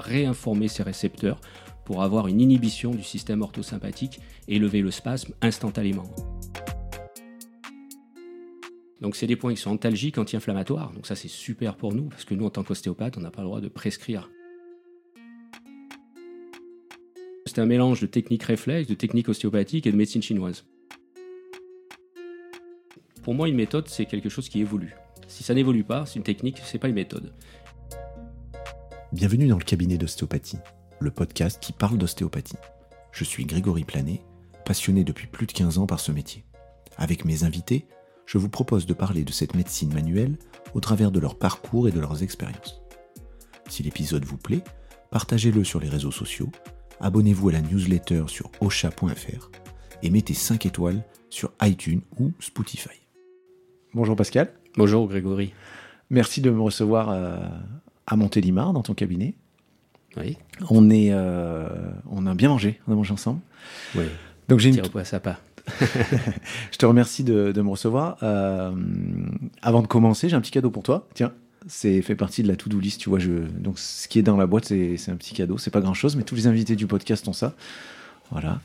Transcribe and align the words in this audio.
réinformer 0.00 0.68
ses 0.68 0.82
récepteurs 0.82 1.40
pour 1.84 2.02
avoir 2.02 2.28
une 2.28 2.40
inhibition 2.40 2.92
du 2.92 3.02
système 3.02 3.42
orthosympathique 3.42 4.20
et 4.48 4.58
lever 4.58 4.80
le 4.80 4.90
spasme 4.90 5.34
instantanément. 5.42 6.10
Donc 9.00 9.16
c'est 9.16 9.26
des 9.26 9.34
points 9.34 9.52
qui 9.52 9.60
sont 9.60 9.70
antalgiques, 9.70 10.18
anti-inflammatoires. 10.18 10.92
Donc 10.92 11.06
ça 11.06 11.16
c'est 11.16 11.28
super 11.28 11.76
pour 11.76 11.92
nous 11.92 12.04
parce 12.04 12.24
que 12.24 12.34
nous 12.34 12.46
en 12.46 12.50
tant 12.50 12.62
qu'ostéopathe, 12.62 13.18
on 13.18 13.20
n'a 13.20 13.32
pas 13.32 13.42
le 13.42 13.48
droit 13.48 13.60
de 13.60 13.68
prescrire. 13.68 14.30
C'est 17.46 17.58
un 17.58 17.66
mélange 17.66 18.00
de 18.00 18.06
techniques 18.06 18.44
réflexes, 18.44 18.88
de 18.88 18.94
techniques 18.94 19.28
ostéopathiques 19.28 19.86
et 19.86 19.92
de 19.92 19.96
médecine 19.96 20.22
chinoise. 20.22 20.64
Pour 23.22 23.34
moi, 23.34 23.48
une 23.48 23.56
méthode, 23.56 23.88
c'est 23.88 24.06
quelque 24.06 24.28
chose 24.28 24.48
qui 24.48 24.60
évolue. 24.60 24.94
Si 25.28 25.42
ça 25.42 25.54
n'évolue 25.54 25.84
pas, 25.84 26.06
c'est 26.06 26.16
une 26.16 26.24
technique, 26.24 26.58
c'est 26.64 26.78
pas 26.78 26.88
une 26.88 26.94
méthode. 26.94 27.32
Bienvenue 29.12 29.46
dans 29.46 29.58
le 29.58 29.64
cabinet 29.64 29.98
d'ostéopathie, 29.98 30.56
le 30.98 31.10
podcast 31.10 31.58
qui 31.60 31.74
parle 31.74 31.98
d'ostéopathie. 31.98 32.56
Je 33.12 33.24
suis 33.24 33.44
Grégory 33.44 33.84
Planet, 33.84 34.22
passionné 34.64 35.04
depuis 35.04 35.26
plus 35.26 35.46
de 35.46 35.52
15 35.52 35.76
ans 35.76 35.86
par 35.86 36.00
ce 36.00 36.12
métier. 36.12 36.46
Avec 36.96 37.26
mes 37.26 37.44
invités, 37.44 37.84
je 38.24 38.38
vous 38.38 38.48
propose 38.48 38.86
de 38.86 38.94
parler 38.94 39.22
de 39.22 39.30
cette 39.30 39.54
médecine 39.54 39.92
manuelle 39.92 40.38
au 40.72 40.80
travers 40.80 41.10
de 41.10 41.20
leur 41.20 41.36
parcours 41.36 41.88
et 41.88 41.92
de 41.92 42.00
leurs 42.00 42.22
expériences. 42.22 42.80
Si 43.68 43.82
l'épisode 43.82 44.24
vous 44.24 44.38
plaît, 44.38 44.64
partagez-le 45.10 45.62
sur 45.62 45.78
les 45.78 45.90
réseaux 45.90 46.10
sociaux, 46.10 46.50
abonnez-vous 46.98 47.50
à 47.50 47.52
la 47.52 47.60
newsletter 47.60 48.24
sur 48.28 48.50
osha.fr 48.62 49.50
et 50.02 50.08
mettez 50.08 50.32
5 50.32 50.64
étoiles 50.64 51.04
sur 51.28 51.52
iTunes 51.60 52.00
ou 52.18 52.32
Spotify. 52.40 53.06
Bonjour 53.92 54.16
Pascal. 54.16 54.54
Bonjour 54.78 55.06
Grégory. 55.06 55.52
Merci 56.08 56.40
de 56.40 56.50
me 56.50 56.62
recevoir 56.62 57.10
euh, 57.10 57.36
à 58.06 58.16
Montélimar 58.16 58.72
dans 58.72 58.82
ton 58.82 58.94
cabinet. 58.94 59.34
Oui. 60.16 60.36
On, 60.68 60.90
est, 60.90 61.10
euh, 61.12 61.68
on 62.10 62.26
a 62.26 62.34
bien 62.34 62.48
mangé, 62.48 62.80
on 62.86 62.92
a 62.92 62.94
mangé 62.94 63.12
ensemble. 63.12 63.40
Oui. 63.94 64.04
Donc 64.48 64.58
j'ai 64.58 64.70
une, 64.70 64.80
au 64.80 65.04
ça 65.04 65.20
pas. 65.20 65.38
je 66.72 66.76
te 66.76 66.84
remercie 66.84 67.24
de, 67.24 67.52
de 67.52 67.62
me 67.62 67.70
recevoir. 67.70 68.18
Euh, 68.22 68.72
avant 69.62 69.82
de 69.82 69.86
commencer, 69.86 70.28
j'ai 70.28 70.36
un 70.36 70.40
petit 70.40 70.50
cadeau 70.50 70.70
pour 70.70 70.82
toi. 70.82 71.08
Tiens, 71.14 71.32
c'est 71.66 72.02
fait 72.02 72.16
partie 72.16 72.42
de 72.42 72.48
la 72.48 72.56
to-do 72.56 72.78
list. 72.78 73.00
Tu 73.00 73.08
vois, 73.08 73.18
je, 73.18 73.32
donc 73.32 73.78
ce 73.78 74.08
qui 74.08 74.18
est 74.18 74.22
dans 74.22 74.36
la 74.36 74.46
boîte, 74.46 74.66
c'est 74.66 74.96
c'est 74.96 75.10
un 75.10 75.16
petit 75.16 75.34
cadeau. 75.34 75.58
C'est 75.58 75.70
pas 75.70 75.80
grand 75.80 75.94
chose, 75.94 76.16
mais 76.16 76.24
tous 76.24 76.34
les 76.34 76.46
invités 76.46 76.76
du 76.76 76.86
podcast 76.86 77.26
ont 77.28 77.32
ça. 77.32 77.54
Voilà. 78.30 78.60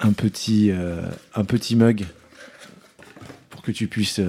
Un 0.00 0.12
petit, 0.12 0.70
euh, 0.70 1.02
un 1.34 1.44
petit 1.44 1.76
mug 1.76 2.06
pour 3.50 3.62
que 3.62 3.72
tu 3.72 3.88
puisses. 3.88 4.20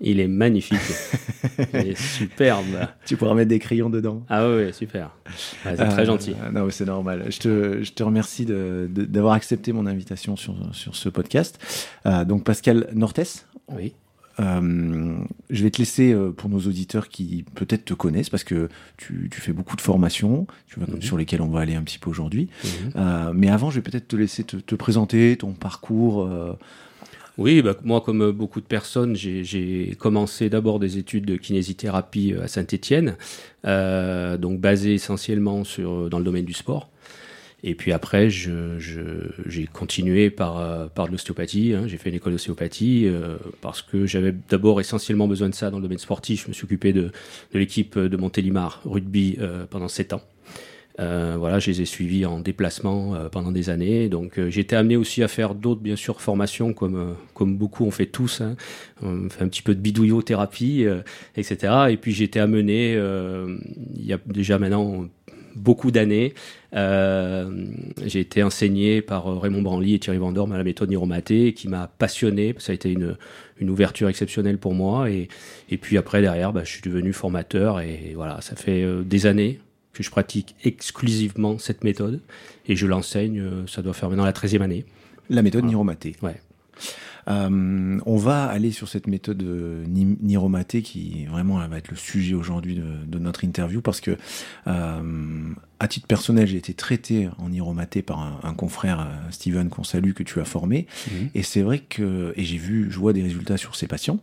Euh, 0.00 0.04
Il 0.04 0.20
est 0.20 0.28
magnifique. 0.28 0.78
Il 1.74 1.88
est 1.88 2.00
superbe. 2.00 2.66
tu 3.04 3.16
pourras 3.16 3.34
mettre 3.34 3.48
des 3.48 3.58
crayons 3.58 3.90
dedans. 3.90 4.22
Ah 4.28 4.48
oui, 4.48 4.72
super. 4.72 5.10
Ouais, 5.64 5.74
c'est 5.76 5.80
Euh, 5.80 5.90
très 5.90 6.04
gentil. 6.06 6.34
Non, 6.52 6.64
mais 6.66 6.70
c'est 6.70 6.84
normal. 6.86 7.24
Je 7.30 7.38
te, 7.38 7.82
je 7.82 7.92
te 7.92 8.02
remercie 8.02 8.46
d'avoir 8.46 9.34
accepté 9.34 9.72
mon 9.72 9.86
invitation 9.86 10.36
sur, 10.36 10.54
sur 10.72 10.94
ce 10.96 11.08
podcast. 11.08 11.58
Euh, 12.06 12.24
donc, 12.24 12.44
Pascal 12.44 12.88
Nortes, 12.94 13.46
Oui. 13.72 13.92
Euh, 14.40 15.16
je 15.50 15.64
vais 15.64 15.70
te 15.72 15.78
laisser 15.78 16.12
euh, 16.12 16.30
pour 16.30 16.48
nos 16.48 16.60
auditeurs 16.60 17.08
qui 17.08 17.44
peut-être 17.56 17.84
te 17.84 17.92
connaissent 17.92 18.30
parce 18.30 18.44
que 18.44 18.68
tu, 18.96 19.28
tu 19.32 19.40
fais 19.40 19.52
beaucoup 19.52 19.74
de 19.74 19.80
formations 19.80 20.46
tu 20.68 20.78
vois, 20.78 20.86
Mhm. 20.94 21.02
sur 21.02 21.16
lesquelles 21.16 21.42
on 21.42 21.48
va 21.48 21.58
aller 21.58 21.74
un 21.74 21.82
petit 21.82 21.98
peu 21.98 22.08
aujourd'hui. 22.08 22.48
Mhm. 22.62 22.70
Euh, 22.94 23.32
mais 23.34 23.48
avant, 23.50 23.70
je 23.70 23.80
vais 23.80 23.82
peut-être 23.82 24.06
te 24.06 24.14
laisser 24.14 24.44
te, 24.44 24.54
te 24.56 24.76
présenter 24.76 25.36
ton 25.36 25.54
parcours. 25.54 26.30
Euh, 27.38 27.42
Oui, 27.42 27.62
bah, 27.62 27.74
moi, 27.84 28.00
comme 28.00 28.30
beaucoup 28.32 28.60
de 28.60 28.66
personnes, 28.66 29.14
j'ai- 29.16 29.96
commencé 29.98 30.48
d'abord 30.50 30.78
des 30.78 30.98
études 30.98 31.24
de 31.26 31.36
kinésithérapie 31.36 32.34
euh, 32.34 32.42
à 32.44 32.48
Saint-Étienne, 32.48 33.16
euh, 33.66 34.36
donc 34.38 34.60
basées 34.60 34.94
essentiellement 34.94 35.64
sur, 35.64 36.08
dans 36.10 36.18
le 36.18 36.24
domaine 36.24 36.44
du 36.44 36.52
sport. 36.52 36.90
Et 37.64 37.74
puis 37.74 37.92
après, 37.92 38.30
j'ai 38.30 39.66
continué 39.72 40.30
par, 40.30 40.58
euh, 40.58 40.86
par 40.88 41.06
de 41.08 41.12
l'ostéopathie. 41.12 41.74
hein. 41.74 41.84
J'ai 41.88 41.96
fait 41.96 42.10
une 42.10 42.16
école 42.16 42.32
d'ostéopathie 42.34 43.06
euh, 43.06 43.36
parce 43.60 43.82
que 43.82 44.06
j'avais 44.06 44.34
d'abord 44.48 44.80
essentiellement 44.80 45.26
besoin 45.26 45.48
de 45.48 45.54
ça 45.54 45.70
dans 45.70 45.78
le 45.78 45.82
domaine 45.82 45.98
sportif. 45.98 46.44
Je 46.44 46.48
me 46.48 46.52
suis 46.52 46.64
occupé 46.64 46.92
de, 46.92 47.10
de 47.52 47.58
l'équipe 47.58 47.98
de 47.98 48.16
Montélimar 48.16 48.80
rugby 48.84 49.36
euh, 49.40 49.66
pendant 49.68 49.88
sept 49.88 50.12
ans. 50.12 50.22
Euh, 51.00 51.36
voilà, 51.38 51.58
je 51.58 51.70
les 51.70 51.82
ai 51.82 51.84
suivis 51.84 52.26
en 52.26 52.40
déplacement 52.40 53.14
euh, 53.14 53.28
pendant 53.28 53.52
des 53.52 53.70
années. 53.70 54.08
Donc, 54.08 54.38
euh, 54.38 54.50
j'ai 54.50 54.66
amené 54.72 54.96
aussi 54.96 55.22
à 55.22 55.28
faire 55.28 55.54
d'autres, 55.54 55.80
bien 55.80 55.96
sûr, 55.96 56.20
formations, 56.20 56.72
comme, 56.72 57.14
comme 57.34 57.56
beaucoup 57.56 57.84
on 57.84 57.90
fait 57.90 58.06
tous. 58.06 58.40
hein. 58.40 58.56
On 59.02 59.28
fait 59.28 59.44
un 59.44 59.48
petit 59.48 59.62
peu 59.62 59.74
de 59.74 59.80
bidouillothérapie, 59.80 60.86
etc. 61.36 61.72
Et 61.90 61.96
puis, 61.96 62.12
j'ai 62.12 62.24
été 62.24 62.40
amené, 62.40 62.94
il 62.94 64.04
y 64.04 64.12
a 64.12 64.18
déjà 64.26 64.58
maintenant 64.58 65.06
beaucoup 65.54 65.90
d'années, 65.90 66.34
j'ai 66.72 68.20
été 68.20 68.42
enseigné 68.42 69.02
par 69.02 69.40
Raymond 69.40 69.62
Branly 69.62 69.94
et 69.94 69.98
Thierry 69.98 70.18
Vendorme 70.18 70.52
à 70.52 70.58
la 70.58 70.64
méthode 70.64 70.90
Niromaté, 70.90 71.52
qui 71.54 71.68
m'a 71.68 71.86
passionné. 71.86 72.54
Ça 72.58 72.72
a 72.72 72.74
été 72.74 72.90
une, 72.90 73.16
une 73.60 73.70
ouverture 73.70 74.08
exceptionnelle 74.08 74.58
pour 74.58 74.74
moi. 74.74 75.08
Et, 75.10 75.28
puis 75.80 75.96
après, 75.96 76.20
derrière, 76.20 76.52
bah, 76.52 76.62
je 76.64 76.70
suis 76.70 76.82
devenu 76.82 77.12
formateur. 77.12 77.80
Et 77.80 78.12
voilà, 78.16 78.40
ça 78.40 78.56
fait 78.56 78.84
des 79.04 79.26
années 79.26 79.60
que 79.98 80.04
je 80.04 80.10
pratique 80.10 80.54
exclusivement 80.62 81.58
cette 81.58 81.82
méthode 81.82 82.20
et 82.68 82.76
je 82.76 82.86
l'enseigne, 82.86 83.40
euh, 83.40 83.66
ça 83.66 83.82
doit 83.82 83.94
faire 83.94 84.08
maintenant 84.08 84.24
la 84.24 84.32
13e 84.32 84.62
année. 84.62 84.84
la 85.28 85.42
méthode 85.42 85.62
Voilà. 85.62 85.70
Niromaté. 85.70 86.14
Ouais. 86.22 86.40
Euh, 87.28 87.98
on 88.06 88.16
va 88.16 88.44
aller 88.46 88.70
sur 88.72 88.88
cette 88.88 89.06
méthode 89.06 89.42
euh, 89.42 89.84
Ni- 89.86 90.16
Niromaté 90.22 90.82
qui 90.82 91.26
vraiment 91.26 91.58
va 91.68 91.76
être 91.78 91.90
le 91.90 91.96
sujet 91.96 92.34
aujourd'hui 92.34 92.74
de, 92.76 92.84
de 93.06 93.18
notre 93.18 93.44
interview 93.44 93.80
parce 93.82 94.00
que 94.00 94.16
euh, 94.66 95.52
à 95.78 95.88
titre 95.88 96.06
personnel 96.06 96.46
j'ai 96.46 96.56
été 96.56 96.74
traité 96.74 97.28
en 97.38 97.50
Niromaté 97.50 98.02
par 98.02 98.20
un, 98.20 98.40
un 98.42 98.54
confrère 98.54 99.06
Steven 99.30 99.68
qu'on 99.68 99.84
salue 99.84 100.12
que 100.12 100.22
tu 100.22 100.40
as 100.40 100.44
formé. 100.44 100.86
Mhm. 101.10 101.28
et 101.34 101.42
c'est 101.42 101.62
vrai 101.62 101.80
que 101.80 102.32
et 102.36 102.44
j'ai 102.44 102.58
vu 102.58 102.88
je 102.90 102.98
vois 102.98 103.12
des 103.12 103.22
résultats 103.22 103.56
sur 103.58 103.76
ces 103.76 103.86
patients. 103.86 104.20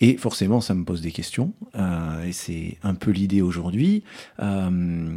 Et 0.00 0.16
forcément 0.16 0.60
ça 0.60 0.74
me 0.74 0.84
pose 0.84 1.00
des 1.02 1.10
questions. 1.10 1.52
Euh, 1.74 2.24
et 2.24 2.32
c'est 2.32 2.76
un 2.84 2.94
peu 2.94 3.10
l'idée 3.10 3.42
aujourd'hui. 3.42 4.04
Euh, 4.40 5.10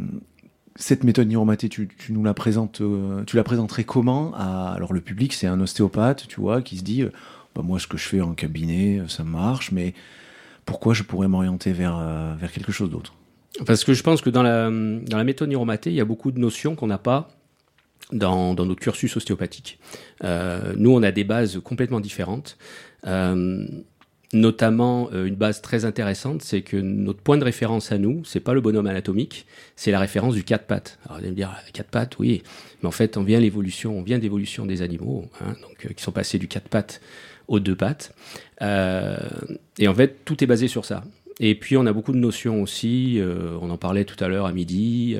cette 0.76 1.04
méthode 1.04 1.28
Niromaté, 1.28 1.68
tu, 1.68 1.88
nous 2.08 2.24
la 2.24 2.34
présentes, 2.34 2.80
euh, 2.80 3.24
tu 3.24 3.36
la 3.36 3.44
présenterais 3.44 3.84
comment 3.84 4.34
Alors 4.34 4.92
le 4.92 5.00
public, 5.00 5.32
c'est 5.32 5.46
un 5.46 5.60
ostéopathe, 5.60 6.26
tu 6.28 6.40
vois, 6.40 6.62
qui 6.62 6.78
se 6.78 6.82
dit, 6.82 7.02
euh, 7.02 7.10
bah, 7.54 7.62
moi 7.62 7.78
ce 7.78 7.86
que 7.86 7.98
je 7.98 8.08
fais 8.08 8.20
en 8.20 8.32
cabinet, 8.32 9.00
euh, 9.00 9.08
ça 9.08 9.24
marche, 9.24 9.72
mais 9.72 9.94
pourquoi 10.64 10.94
je 10.94 11.02
pourrais 11.02 11.28
m'orienter 11.28 11.72
vers, 11.72 12.00
quelque 12.52 12.72
chose 12.72 12.90
d'autre? 12.90 13.14
Parce 13.66 13.84
que 13.84 13.92
je 13.92 14.02
pense 14.02 14.22
que 14.22 14.30
dans 14.30 14.42
la, 14.42 14.70
méthode 15.24 15.48
Niromaté, 15.48 15.90
il 15.90 15.96
y 15.96 16.00
a 16.00 16.04
beaucoup 16.04 16.30
de 16.30 16.38
notions 16.38 16.74
qu'on 16.74 16.86
n'a 16.86 16.98
pas 16.98 17.28
dans, 18.12 18.54
dans 18.54 18.64
notre 18.64 18.80
cursus 18.80 19.16
ostéopathique. 19.16 19.78
Nous, 20.22 20.90
on 20.90 21.02
a 21.02 21.10
des 21.10 21.24
bases 21.24 21.60
complètement 21.62 22.00
différentes. 22.00 22.56
Notamment, 24.32 25.10
euh, 25.12 25.26
une 25.26 25.34
base 25.34 25.60
très 25.60 25.84
intéressante, 25.84 26.42
c'est 26.42 26.62
que 26.62 26.76
notre 26.76 27.20
point 27.20 27.36
de 27.36 27.44
référence 27.44 27.92
à 27.92 27.98
nous, 27.98 28.24
c'est 28.24 28.40
pas 28.40 28.54
le 28.54 28.62
bonhomme 28.62 28.86
anatomique, 28.86 29.46
c'est 29.76 29.90
la 29.90 30.00
référence 30.00 30.34
du 30.34 30.42
quatre 30.42 30.66
pattes. 30.66 30.98
Alors, 31.04 31.18
vous 31.18 31.24
allez 31.24 31.30
me 31.32 31.36
dire, 31.36 31.50
ah, 31.54 31.60
quatre 31.72 31.90
pattes, 31.90 32.18
oui, 32.18 32.42
mais 32.82 32.88
en 32.88 32.92
fait, 32.92 33.16
on 33.16 33.22
vient 33.22 33.40
l'évolution, 33.40 33.98
on 33.98 34.02
vient 34.02 34.18
d'évolution 34.18 34.64
des 34.64 34.80
animaux, 34.80 35.28
hein, 35.40 35.54
donc 35.60 35.84
euh, 35.84 35.92
qui 35.94 36.02
sont 36.02 36.12
passés 36.12 36.38
du 36.38 36.48
quatre 36.48 36.68
pattes 36.68 37.02
aux 37.46 37.60
deux 37.60 37.76
pattes. 37.76 38.14
Euh, 38.62 39.18
et 39.78 39.86
en 39.86 39.94
fait, 39.94 40.24
tout 40.24 40.42
est 40.42 40.46
basé 40.46 40.66
sur 40.66 40.86
ça. 40.86 41.04
Et 41.38 41.54
puis, 41.54 41.76
on 41.76 41.84
a 41.84 41.92
beaucoup 41.92 42.12
de 42.12 42.18
notions 42.18 42.62
aussi, 42.62 43.20
on 43.60 43.70
en 43.70 43.78
parlait 43.78 44.04
tout 44.04 44.22
à 44.22 44.28
l'heure 44.28 44.44
à 44.44 44.52
midi, 44.52 45.16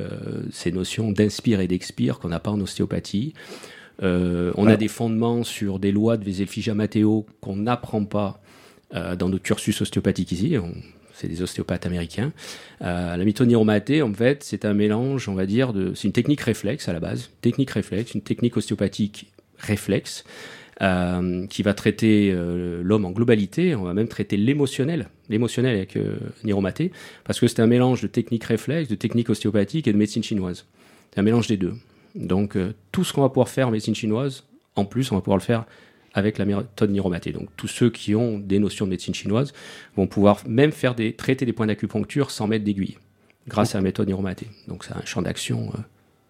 ces 0.52 0.70
notions 0.70 1.10
d'inspire 1.10 1.60
et 1.60 1.66
d'expire 1.66 2.18
qu'on 2.18 2.28
n'a 2.28 2.38
pas 2.38 2.50
en 2.50 2.60
ostéopathie. 2.60 3.32
On 4.02 4.66
a 4.66 4.76
des 4.76 4.88
fondements 4.88 5.42
sur 5.42 5.78
des 5.78 5.90
lois 5.90 6.18
de 6.18 6.24
Wieselfija 6.24 6.74
Matteo 6.74 7.26
qu'on 7.40 7.56
n'apprend 7.56 8.04
pas 8.04 8.42
euh, 8.94 9.16
dans 9.16 9.28
notre 9.28 9.42
cursus 9.42 9.80
ostéopathique 9.80 10.32
ici. 10.32 10.54
C'est 11.14 11.28
des 11.28 11.42
ostéopathes 11.42 11.86
américains. 11.86 12.32
Euh, 12.82 13.16
la 13.16 13.24
méthode 13.24 13.48
Niromaté, 13.48 14.02
en 14.02 14.12
fait, 14.12 14.42
c'est 14.42 14.64
un 14.64 14.74
mélange, 14.74 15.28
on 15.28 15.34
va 15.34 15.46
dire, 15.46 15.72
de, 15.72 15.94
c'est 15.94 16.08
une 16.08 16.12
technique 16.12 16.40
réflexe 16.40 16.88
à 16.88 16.92
la 16.92 17.00
base, 17.00 17.30
technique 17.40 17.70
réflexe, 17.70 18.14
une 18.14 18.22
technique 18.22 18.56
ostéopathique 18.56 19.32
réflexe, 19.58 20.24
euh, 20.80 21.46
qui 21.46 21.62
va 21.62 21.74
traiter 21.74 22.34
l'homme 22.82 23.04
en 23.04 23.12
globalité. 23.12 23.74
On 23.74 23.84
va 23.84 23.94
même 23.94 24.08
traiter 24.08 24.36
l'émotionnel, 24.36 25.08
l'émotionnel 25.28 25.76
avec 25.76 25.96
Niromaté, 26.44 26.92
parce 27.24 27.40
que 27.40 27.46
c'est 27.46 27.60
un 27.60 27.66
mélange 27.66 28.02
de 28.02 28.08
technique 28.08 28.44
réflexe, 28.44 28.88
de 28.88 28.94
technique 28.94 29.30
ostéopathique 29.30 29.86
et 29.86 29.92
de 29.92 29.98
médecine 29.98 30.22
chinoise. 30.22 30.66
C'est 31.12 31.20
un 31.20 31.22
mélange 31.24 31.46
des 31.46 31.56
deux. 31.56 31.74
Donc, 32.14 32.58
tout 32.90 33.04
ce 33.04 33.12
qu'on 33.12 33.22
va 33.22 33.28
pouvoir 33.28 33.48
faire 33.48 33.68
en 33.68 33.70
médecine 33.70 33.94
chinoise, 33.94 34.44
en 34.76 34.84
plus, 34.84 35.12
on 35.12 35.14
va 35.14 35.20
pouvoir 35.20 35.38
le 35.38 35.42
faire 35.42 35.66
avec 36.14 36.38
la 36.38 36.44
méthode 36.44 36.90
Niromaté. 36.90 37.32
Donc, 37.32 37.48
tous 37.56 37.68
ceux 37.68 37.90
qui 37.90 38.14
ont 38.14 38.38
des 38.38 38.58
notions 38.58 38.84
de 38.84 38.90
médecine 38.90 39.14
chinoise 39.14 39.52
vont 39.96 40.06
pouvoir 40.06 40.42
même 40.46 40.72
faire 40.72 40.94
des, 40.94 41.12
traiter 41.14 41.46
des 41.46 41.52
points 41.52 41.66
d'acupuncture 41.66 42.30
sans 42.30 42.46
mettre 42.46 42.64
d'aiguille, 42.64 42.98
grâce 43.48 43.74
à 43.74 43.78
la 43.78 43.82
méthode 43.82 44.08
Niromaté. 44.08 44.46
Donc, 44.68 44.84
c'est 44.84 44.94
un 44.94 45.04
champ 45.04 45.22
d'action 45.22 45.70
euh, 45.74 45.78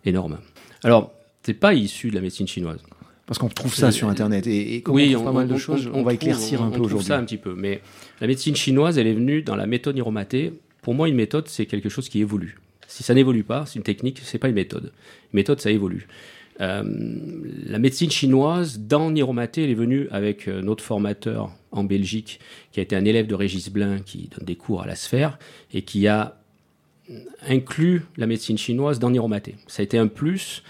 énorme. 0.04 0.38
Alors, 0.84 1.12
c'est 1.42 1.54
pas 1.54 1.74
issu 1.74 2.10
de 2.10 2.14
la 2.14 2.20
médecine 2.20 2.46
chinoise. 2.46 2.80
Parce 3.26 3.38
qu'on 3.38 3.48
trouve 3.48 3.74
ça 3.74 3.92
sur 3.92 4.08
Internet 4.08 4.46
et, 4.46 4.76
et 4.76 4.82
comme 4.82 4.96
oui, 4.96 5.10
on 5.10 5.20
trouve 5.20 5.24
pas 5.26 5.32
mal 5.32 5.48
de 5.48 5.56
choses, 5.56 5.88
on, 5.92 6.02
va 6.02 6.12
éclaircir 6.12 6.60
un 6.60 6.68
on 6.68 6.70
peu 6.70 6.80
aujourd'hui. 6.80 7.06
ça 7.06 7.18
un 7.18 7.24
petit 7.24 7.38
peu. 7.38 7.54
Mais 7.54 7.80
la 8.20 8.26
médecine 8.26 8.54
chinoise, 8.56 8.98
elle 8.98 9.06
est 9.06 9.14
venue 9.14 9.42
dans 9.42 9.56
la 9.56 9.66
méthode 9.66 9.94
Niromaté 9.94 10.52
pour 10.82 10.94
moi, 10.94 11.08
une 11.08 11.14
méthode, 11.14 11.46
c'est 11.48 11.66
quelque 11.66 11.88
chose 11.88 12.08
qui 12.08 12.20
évolue. 12.20 12.58
Si 12.88 13.04
ça 13.04 13.14
n'évolue 13.14 13.44
pas, 13.44 13.64
c'est 13.66 13.76
une 13.76 13.84
technique, 13.84 14.20
c'est 14.24 14.38
pas 14.38 14.48
une 14.48 14.56
méthode. 14.56 14.92
Une 15.32 15.36
méthode, 15.36 15.60
ça 15.60 15.70
évolue. 15.70 16.08
Euh, 16.60 16.82
la 17.66 17.78
médecine 17.78 18.10
chinoise, 18.10 18.78
dans 18.78 19.10
Niromaté, 19.10 19.64
elle 19.64 19.70
est 19.70 19.74
venue 19.74 20.08
avec 20.10 20.48
euh, 20.48 20.60
notre 20.60 20.84
formateur 20.84 21.50
en 21.70 21.84
Belgique, 21.84 22.40
qui 22.72 22.80
a 22.80 22.82
été 22.82 22.94
un 22.94 23.04
élève 23.04 23.26
de 23.26 23.34
Régis 23.34 23.70
Blin, 23.70 24.00
qui 24.00 24.28
donne 24.28 24.44
des 24.44 24.56
cours 24.56 24.82
à 24.82 24.86
la 24.86 24.94
sphère, 24.94 25.38
et 25.72 25.82
qui 25.82 26.06
a 26.08 26.36
inclus 27.48 28.02
la 28.16 28.26
médecine 28.26 28.58
chinoise 28.58 28.98
dans 28.98 29.10
Niromaté. 29.10 29.56
Ça 29.66 29.80
a 29.80 29.84
été 29.84 29.98
un 29.98 30.06
plus. 30.06 30.62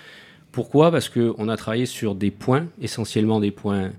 Pourquoi? 0.50 0.90
Parce 0.90 1.08
qu'on 1.08 1.48
a 1.48 1.56
travaillé 1.56 1.86
sur 1.86 2.14
des 2.14 2.30
points, 2.30 2.66
essentiellement 2.80 3.40
des 3.40 3.50
points 3.50 3.92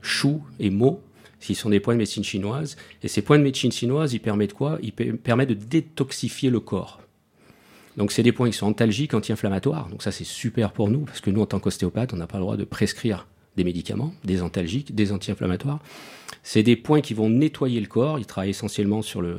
chou 0.00 0.42
et 0.58 0.70
mo, 0.70 1.02
qui 1.40 1.54
sont 1.54 1.70
des 1.70 1.80
points 1.80 1.94
de 1.94 1.98
médecine 1.98 2.24
chinoise. 2.24 2.76
Et 3.02 3.08
ces 3.08 3.22
points 3.22 3.38
de 3.38 3.44
médecine 3.44 3.72
chinoise, 3.72 4.12
ils 4.12 4.20
permettent 4.20 4.54
quoi? 4.54 4.78
Ils 4.82 4.92
permettent 4.92 5.50
de 5.50 5.54
détoxifier 5.54 6.50
le 6.50 6.60
corps. 6.60 7.00
Donc 7.98 8.12
c'est 8.12 8.22
des 8.22 8.32
points 8.32 8.48
qui 8.48 8.56
sont 8.56 8.66
antalgiques, 8.66 9.12
anti-inflammatoires. 9.12 9.88
Donc 9.88 10.02
ça 10.02 10.12
c'est 10.12 10.24
super 10.24 10.72
pour 10.72 10.88
nous 10.88 11.00
parce 11.00 11.20
que 11.20 11.30
nous 11.30 11.42
en 11.42 11.46
tant 11.46 11.58
qu'ostéopathe, 11.58 12.14
on 12.14 12.16
n'a 12.16 12.26
pas 12.26 12.38
le 12.38 12.44
droit 12.44 12.56
de 12.56 12.64
prescrire 12.64 13.26
des 13.56 13.64
médicaments, 13.64 14.14
des 14.24 14.40
antalgiques, 14.40 14.94
des 14.94 15.12
anti-inflammatoires. 15.12 15.80
C'est 16.44 16.62
des 16.62 16.76
points 16.76 17.00
qui 17.00 17.12
vont 17.12 17.28
nettoyer 17.28 17.80
le 17.80 17.88
corps. 17.88 18.18
Ils 18.18 18.26
travaillent 18.26 18.50
essentiellement 18.50 19.02
sur 19.02 19.20
le 19.20 19.38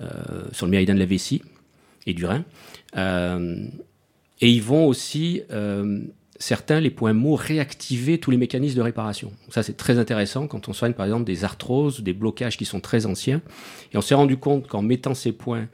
euh, 0.00 0.44
sur 0.52 0.66
le 0.66 0.70
méridien 0.70 0.94
de 0.94 1.00
la 1.00 1.06
vessie 1.06 1.42
et 2.06 2.14
du 2.14 2.24
rein. 2.24 2.44
Euh, 2.96 3.66
et 4.40 4.48
ils 4.48 4.62
vont 4.62 4.86
aussi 4.86 5.42
euh, 5.50 6.00
certains, 6.38 6.78
les 6.78 6.90
points 6.90 7.14
mots, 7.14 7.34
réactiver 7.34 8.18
tous 8.18 8.30
les 8.30 8.36
mécanismes 8.36 8.76
de 8.76 8.82
réparation. 8.82 9.32
Ça, 9.48 9.64
c'est 9.64 9.76
très 9.76 9.98
intéressant 9.98 10.46
quand 10.46 10.68
on 10.68 10.72
soigne, 10.72 10.92
par 10.92 11.06
exemple, 11.06 11.24
des 11.24 11.42
arthroses, 11.42 12.00
des 12.00 12.12
blocages 12.12 12.56
qui 12.56 12.64
sont 12.64 12.78
très 12.78 13.06
anciens. 13.06 13.42
Et 13.92 13.96
on 13.96 14.00
s'est 14.00 14.14
rendu 14.14 14.36
compte 14.36 14.68
qu'en 14.68 14.82
mettant 14.82 15.14
ces 15.14 15.32
points 15.32 15.66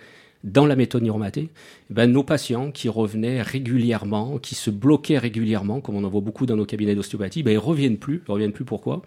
dans 0.45 0.67
la 0.67 0.77
méthode 0.77 1.03
neuromatée, 1.03 1.49
eh 1.91 1.95
ben, 1.95 2.11
nos 2.11 2.23
patients 2.23 2.71
qui 2.71 2.89
revenaient 2.89 3.43
régulièrement, 3.43 4.39
qui 4.39 4.55
se 4.55 4.71
bloquaient 4.71 5.19
régulièrement, 5.19 5.81
comme 5.81 5.97
on 5.97 6.05
en 6.05 6.09
voit 6.09 6.21
beaucoup 6.21 6.47
dans 6.47 6.57
nos 6.57 6.67
cabinets 6.67 6.95
d'ostéopathie, 6.95 7.43
ben, 7.43 7.53
ils 7.53 7.59
reviennent 7.59 7.97
plus. 7.97 8.23
Ils 8.29 8.33
reviennent 8.33 8.53
plus 8.53 8.65
pourquoi? 8.65 9.03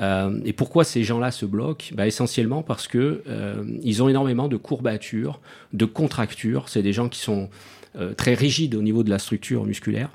Euh, 0.00 0.38
et 0.44 0.52
pourquoi 0.52 0.84
ces 0.84 1.02
gens-là 1.02 1.30
se 1.30 1.46
bloquent? 1.46 1.94
Ben, 1.94 2.04
Essentiellement 2.04 2.62
parce 2.62 2.86
que 2.86 3.22
euh, 3.26 3.64
ils 3.82 4.02
ont 4.02 4.08
énormément 4.08 4.48
de 4.48 4.56
courbatures, 4.56 5.40
de 5.72 5.86
contractures. 5.86 6.68
C'est 6.68 6.82
des 6.82 6.92
gens 6.92 7.08
qui 7.08 7.18
sont 7.18 7.48
euh, 7.96 8.12
très 8.12 8.34
rigides 8.34 8.74
au 8.74 8.82
niveau 8.82 9.02
de 9.02 9.10
la 9.10 9.18
structure 9.18 9.64
musculaire. 9.64 10.10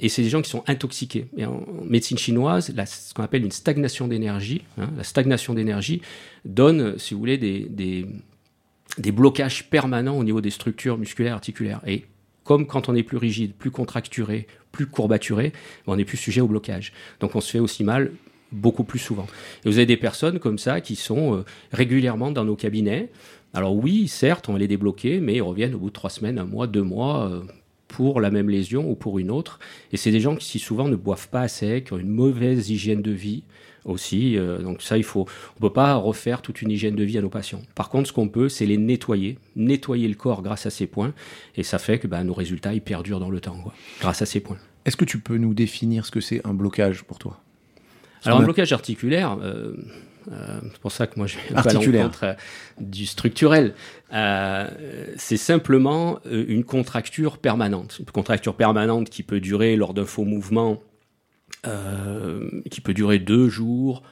Et 0.00 0.10
c'est 0.10 0.20
des 0.20 0.28
gens 0.28 0.42
qui 0.42 0.50
sont 0.50 0.62
intoxiqués. 0.66 1.28
Et 1.38 1.46
en 1.46 1.64
médecine 1.82 2.18
chinoise, 2.18 2.74
ce 2.84 3.14
qu'on 3.14 3.22
appelle 3.22 3.42
une 3.42 3.50
stagnation 3.50 4.06
d'énergie, 4.06 4.60
hein, 4.76 4.90
la 4.98 5.02
stagnation 5.02 5.54
d'énergie 5.54 6.02
donne, 6.44 6.98
si 6.98 7.14
vous 7.14 7.20
voulez, 7.20 7.38
des, 7.38 8.06
des 8.98 9.12
blocages 9.12 9.68
permanents 9.68 10.16
au 10.16 10.24
niveau 10.24 10.40
des 10.40 10.50
structures 10.50 10.98
musculaires 10.98 11.34
articulaires. 11.34 11.80
Et 11.86 12.04
comme 12.44 12.66
quand 12.66 12.88
on 12.88 12.94
est 12.94 13.02
plus 13.02 13.16
rigide, 13.16 13.54
plus 13.54 13.70
contracturé, 13.70 14.46
plus 14.72 14.86
courbaturé, 14.86 15.52
on 15.86 15.96
n'est 15.96 16.04
plus 16.04 16.16
sujet 16.16 16.40
au 16.40 16.48
blocage. 16.48 16.92
Donc 17.20 17.34
on 17.34 17.40
se 17.40 17.50
fait 17.50 17.58
aussi 17.58 17.84
mal 17.84 18.12
beaucoup 18.52 18.84
plus 18.84 18.98
souvent. 18.98 19.26
Et 19.64 19.68
vous 19.68 19.78
avez 19.78 19.86
des 19.86 19.96
personnes 19.96 20.38
comme 20.38 20.58
ça 20.58 20.80
qui 20.80 20.96
sont 20.96 21.36
euh, 21.36 21.44
régulièrement 21.72 22.30
dans 22.30 22.44
nos 22.44 22.56
cabinets. 22.56 23.10
Alors 23.52 23.74
oui, 23.74 24.06
certes, 24.08 24.48
on 24.48 24.56
les 24.56 24.68
débloquer, 24.68 25.20
mais 25.20 25.34
ils 25.34 25.42
reviennent 25.42 25.74
au 25.74 25.78
bout 25.78 25.88
de 25.88 25.94
trois 25.94 26.10
semaines, 26.10 26.38
un 26.38 26.44
mois, 26.44 26.66
deux 26.66 26.82
mois, 26.82 27.28
euh, 27.28 27.42
pour 27.88 28.20
la 28.20 28.30
même 28.30 28.50
lésion 28.50 28.88
ou 28.90 28.94
pour 28.94 29.18
une 29.18 29.30
autre. 29.30 29.58
Et 29.92 29.96
c'est 29.96 30.10
des 30.10 30.20
gens 30.20 30.36
qui 30.36 30.46
si 30.46 30.58
souvent 30.58 30.88
ne 30.88 30.96
boivent 30.96 31.28
pas 31.28 31.42
assez, 31.42 31.82
qui 31.82 31.92
ont 31.92 31.98
une 31.98 32.10
mauvaise 32.10 32.70
hygiène 32.70 33.02
de 33.02 33.12
vie 33.12 33.44
aussi. 33.86 34.36
Euh, 34.36 34.58
donc 34.58 34.82
ça, 34.82 34.98
il 34.98 35.04
faut, 35.04 35.26
on 35.56 35.60
peut 35.60 35.72
pas 35.72 35.94
refaire 35.94 36.42
toute 36.42 36.60
une 36.60 36.70
hygiène 36.70 36.94
de 36.94 37.04
vie 37.04 37.16
à 37.16 37.22
nos 37.22 37.30
patients. 37.30 37.62
Par 37.74 37.88
contre, 37.88 38.08
ce 38.08 38.12
qu'on 38.12 38.28
peut, 38.28 38.48
c'est 38.48 38.66
les 38.66 38.76
nettoyer, 38.76 39.38
nettoyer 39.54 40.08
le 40.08 40.14
corps 40.14 40.42
grâce 40.42 40.66
à 40.66 40.70
ces 40.70 40.86
points, 40.86 41.14
et 41.56 41.62
ça 41.62 41.78
fait 41.78 41.98
que 41.98 42.06
bah, 42.06 42.22
nos 42.24 42.34
résultats 42.34 42.74
ils 42.74 42.82
perdurent 42.82 43.20
dans 43.20 43.30
le 43.30 43.40
temps, 43.40 43.56
grâce 44.00 44.20
à 44.20 44.26
ces 44.26 44.40
points. 44.40 44.58
Est-ce 44.84 44.96
que 44.96 45.04
tu 45.04 45.18
peux 45.18 45.38
nous 45.38 45.54
définir 45.54 46.04
ce 46.06 46.10
que 46.10 46.20
c'est 46.20 46.46
un 46.46 46.54
blocage 46.54 47.02
pour 47.04 47.18
toi? 47.18 47.40
Alors 48.24 48.40
un 48.40 48.44
blocage 48.44 48.72
articulaire. 48.72 49.38
Euh, 49.42 49.74
euh, 50.32 50.60
c'est 50.72 50.80
pour 50.80 50.92
ça 50.92 51.06
que 51.06 51.16
moi, 51.16 51.26
je 51.26 51.36
vais 51.36 51.54
pas 51.54 51.62
euh, 52.24 52.34
du 52.80 53.06
structurel. 53.06 53.74
C'est 54.10 55.36
simplement 55.36 56.18
une 56.24 56.64
contracture 56.64 57.38
permanente. 57.38 57.98
Une 58.00 58.06
contracture 58.06 58.54
permanente 58.54 59.08
qui 59.10 59.22
peut 59.22 59.40
durer 59.40 59.76
lors 59.76 59.94
d'un 59.94 60.04
faux 60.04 60.24
mouvement, 60.24 60.82
qui 62.70 62.80
peut 62.80 62.94
durer 62.94 63.18
deux 63.18 63.48
jours, 63.48 64.02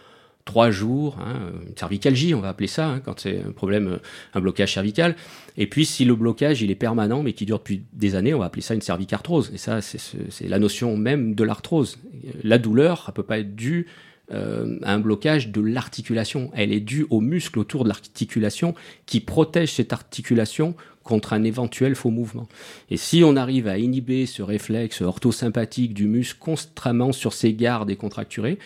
trois 0.45 0.71
jours, 0.71 1.19
hein, 1.21 1.53
une 1.67 1.77
cervicalgie, 1.77 2.35
on 2.35 2.41
va 2.41 2.49
appeler 2.49 2.67
ça, 2.67 2.89
hein, 2.89 3.01
quand 3.01 3.21
c'est 3.21 3.41
un 3.41 3.53
problème, 3.53 3.99
un 4.35 4.41
blocage 4.41 4.75
cervical. 4.75 5.17
Et 5.57 5.67
puis, 5.67 5.87
si 5.87 6.05
le 6.05 6.15
blocage 6.15 6.63
il 6.63 6.71
est 6.71 6.77
permanent, 6.77 7.23
mais 7.23 7.33
qui 7.33 7.47
dure 7.47 7.59
depuis 7.59 7.85
des 7.93 8.15
années, 8.15 8.35
on 8.35 8.39
va 8.39 8.47
appeler 8.47 8.63
ça 8.63 8.75
une 8.75 8.83
cervicarthrose. 8.83 9.51
Et 9.55 9.59
ça, 9.59 9.81
c'est 9.81 10.49
la 10.49 10.59
notion 10.59 10.97
même 10.97 11.35
de 11.35 11.45
l'arthrose. 11.45 11.99
La 12.43 12.59
douleur, 12.59 13.05
elle 13.09 13.15
peut 13.15 13.23
pas 13.23 13.39
être 13.39 13.55
due 13.55 13.87
euh, 14.33 14.79
un 14.83 14.99
blocage 14.99 15.49
de 15.49 15.61
l'articulation. 15.61 16.51
Elle 16.55 16.73
est 16.73 16.81
due 16.81 17.07
aux 17.11 17.21
muscles 17.21 17.59
autour 17.59 17.85
de 17.85 17.89
l'articulation 17.89 18.75
qui 19.07 19.21
protègent 19.21 19.75
cette 19.75 19.93
articulation 19.93 20.75
contre 21.05 21.33
un 21.35 21.45
éventuel 21.45 21.95
faux 21.95 22.11
mouvement. 22.11 22.49
Et 22.91 22.97
si 22.97 23.23
on 23.23 23.37
arrive 23.37 23.69
à 23.69 23.79
inhiber 23.79 24.27
ce 24.27 24.43
réflexe 24.43 25.03
orthosympathique 25.03 25.95
du 25.95 26.07
muscle 26.07 26.39
constamment 26.41 27.13
sur 27.13 27.33
ses 27.33 27.55
gardes 27.55 27.91
et 27.91 27.97
contracturés, 27.97 28.59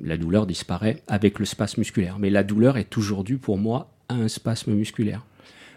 la 0.00 0.16
douleur 0.16 0.46
disparaît 0.46 1.02
avec 1.08 1.38
le 1.38 1.44
spasme 1.44 1.80
musculaire. 1.80 2.18
Mais 2.18 2.30
la 2.30 2.44
douleur 2.44 2.76
est 2.76 2.88
toujours 2.88 3.24
due 3.24 3.38
pour 3.38 3.58
moi 3.58 3.90
à 4.08 4.14
un 4.14 4.28
spasme 4.28 4.72
musculaire. 4.72 5.26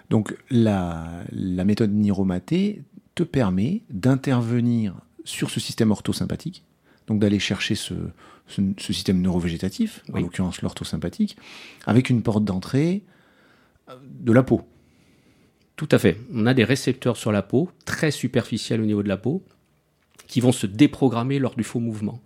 Donc 0.10 0.36
la, 0.52 1.24
la 1.32 1.64
méthode 1.64 1.92
Niromaté 1.92 2.84
te 3.16 3.24
permet 3.24 3.82
d'intervenir 3.90 4.94
sur 5.24 5.50
ce 5.50 5.60
système 5.60 5.92
orthosympathique, 5.92 6.64
donc 7.08 7.20
d'aller 7.20 7.40
chercher 7.40 7.76
ce, 7.76 7.94
ce, 8.48 8.94
système 8.94 9.22
neurovégétatif, 9.22 10.04
en 10.14 10.20
l'occurrence 10.20 10.62
l'orthosympathique, 10.62 11.38
avec 11.86 12.10
une 12.10 12.22
porte 12.22 12.44
d'entrée 12.44 13.04
euh, 13.90 13.96
de 14.04 14.32
la 14.32 14.44
peau. 14.44 14.62
Tout 15.76 15.90
à 15.92 16.00
fait. 16.00 16.18
On 16.34 16.46
a 16.46 16.54
des 16.54 16.64
récepteurs 16.64 17.18
sur 17.18 17.32
la 17.32 17.42
peau, 17.42 17.70
très 17.86 18.12
superficiels 18.12 18.82
au 18.82 18.86
niveau 18.86 19.04
de 19.04 19.10
la 19.10 19.18
peau, 19.18 19.44
qui 20.28 20.40
vont 20.40 20.52
se 20.52 20.68
déprogrammer 20.68 21.40
lors 21.40 21.56
du 21.56 21.64
faux 21.64 21.80
mouvement. 21.80 22.22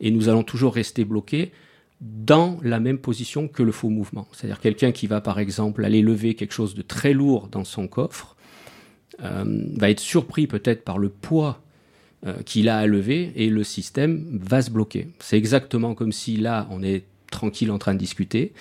Et 0.00 0.10
nous 0.10 0.28
allons 0.28 0.44
toujours 0.44 0.74
rester 0.74 1.04
bloqués 1.04 1.52
dans 2.00 2.58
la 2.62 2.80
même 2.80 2.98
position 2.98 3.48
que 3.48 3.62
le 3.62 3.72
faux 3.72 3.88
mouvement. 3.88 4.28
C'est-à-dire 4.32 4.60
quelqu'un 4.60 4.92
qui 4.92 5.06
va 5.06 5.20
par 5.20 5.38
exemple 5.38 5.84
aller 5.84 6.02
lever 6.02 6.34
quelque 6.34 6.52
chose 6.52 6.74
de 6.74 6.82
très 6.82 7.12
lourd 7.12 7.48
dans 7.48 7.64
son 7.64 7.88
coffre, 7.88 8.36
euh, 9.22 9.44
va 9.76 9.90
être 9.90 10.00
surpris 10.00 10.46
peut-être 10.46 10.84
par 10.84 10.98
le 10.98 11.08
poids 11.08 11.62
euh, 12.26 12.34
qu'il 12.44 12.68
a 12.68 12.78
à 12.78 12.86
lever 12.86 13.32
et 13.36 13.48
le 13.48 13.64
système 13.64 14.38
va 14.42 14.60
se 14.60 14.70
bloquer. 14.70 15.08
C'est 15.20 15.38
exactement 15.38 15.94
comme 15.94 16.12
si 16.12 16.36
là, 16.36 16.66
on 16.70 16.82
est 16.82 17.04
tranquille 17.30 17.70
en 17.70 17.78
train 17.78 17.94
de 17.94 17.98
discuter, 17.98 18.52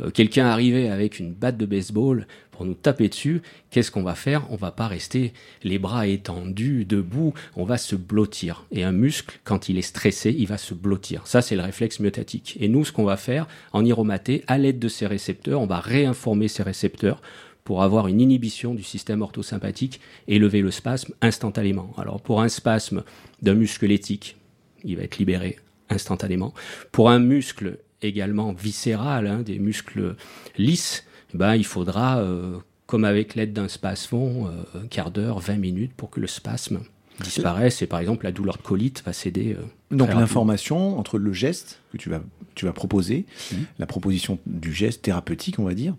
euh, 0.00 0.10
quelqu'un 0.10 0.46
arrivait 0.46 0.88
avec 0.88 1.18
une 1.18 1.32
batte 1.32 1.56
de 1.56 1.66
baseball 1.66 2.26
nous 2.64 2.74
taper 2.74 3.08
dessus, 3.08 3.42
qu'est-ce 3.70 3.90
qu'on 3.90 4.02
va 4.02 4.14
faire? 4.14 4.46
On 4.50 4.56
va 4.56 4.70
pas 4.70 4.88
rester 4.88 5.32
les 5.62 5.78
bras 5.78 6.06
étendus, 6.06 6.84
debout, 6.84 7.34
on 7.56 7.64
va 7.64 7.78
se 7.78 7.96
blottir. 7.96 8.64
Et 8.70 8.84
un 8.84 8.92
muscle, 8.92 9.38
quand 9.44 9.68
il 9.68 9.78
est 9.78 9.82
stressé, 9.82 10.34
il 10.36 10.46
va 10.46 10.58
se 10.58 10.74
blottir. 10.74 11.26
Ça, 11.26 11.42
c'est 11.42 11.56
le 11.56 11.62
réflexe 11.62 12.00
myotatique. 12.00 12.56
Et 12.60 12.68
nous, 12.68 12.84
ce 12.84 12.92
qu'on 12.92 13.04
va 13.04 13.16
faire 13.16 13.46
en 13.72 13.84
iromaté, 13.84 14.44
à 14.46 14.58
l'aide 14.58 14.78
de 14.78 14.88
ces 14.88 15.06
récepteurs, 15.06 15.60
on 15.60 15.66
va 15.66 15.80
réinformer 15.80 16.48
ces 16.48 16.62
récepteurs 16.62 17.20
pour 17.64 17.82
avoir 17.82 18.08
une 18.08 18.20
inhibition 18.20 18.74
du 18.74 18.82
système 18.82 19.22
orthosympathique 19.22 20.00
et 20.28 20.38
lever 20.38 20.60
le 20.60 20.70
spasme 20.70 21.14
instantanément. 21.20 21.92
Alors 21.96 22.20
pour 22.20 22.42
un 22.42 22.48
spasme 22.48 23.04
d'un 23.40 23.54
muscle 23.54 23.76
squelettique, 23.76 24.36
il 24.84 24.96
va 24.96 25.04
être 25.04 25.18
libéré 25.18 25.58
instantanément. 25.88 26.54
Pour 26.90 27.10
un 27.10 27.18
muscle 27.18 27.78
également 28.02 28.52
viscéral, 28.52 29.26
hein, 29.26 29.42
des 29.42 29.58
muscles 29.58 30.16
lisses, 30.58 31.06
ben, 31.34 31.54
il 31.54 31.64
faudra, 31.64 32.18
euh, 32.18 32.56
comme 32.86 33.04
avec 33.04 33.34
l'aide 33.34 33.52
d'un 33.52 33.68
spasmon, 33.68 34.48
euh, 34.48 34.80
un 34.82 34.86
quart 34.86 35.10
d'heure, 35.10 35.38
20 35.38 35.56
minutes 35.56 35.92
pour 35.96 36.10
que 36.10 36.20
le 36.20 36.26
spasme 36.26 36.80
disparaisse 37.22 37.82
et 37.82 37.86
par 37.86 38.00
exemple 38.00 38.24
la 38.24 38.32
douleur 38.32 38.56
de 38.56 38.62
colite 38.62 39.02
va 39.04 39.12
céder. 39.12 39.56
Euh, 39.58 39.96
Donc 39.96 40.08
l'information 40.14 40.98
entre 40.98 41.18
le 41.18 41.32
geste 41.32 41.80
que 41.92 41.98
tu 41.98 42.08
vas, 42.08 42.20
tu 42.54 42.64
vas 42.64 42.72
proposer, 42.72 43.26
mmh. 43.52 43.56
la 43.78 43.86
proposition 43.86 44.38
du 44.46 44.72
geste 44.72 45.02
thérapeutique, 45.02 45.58
on 45.58 45.64
va 45.64 45.74
dire, 45.74 45.94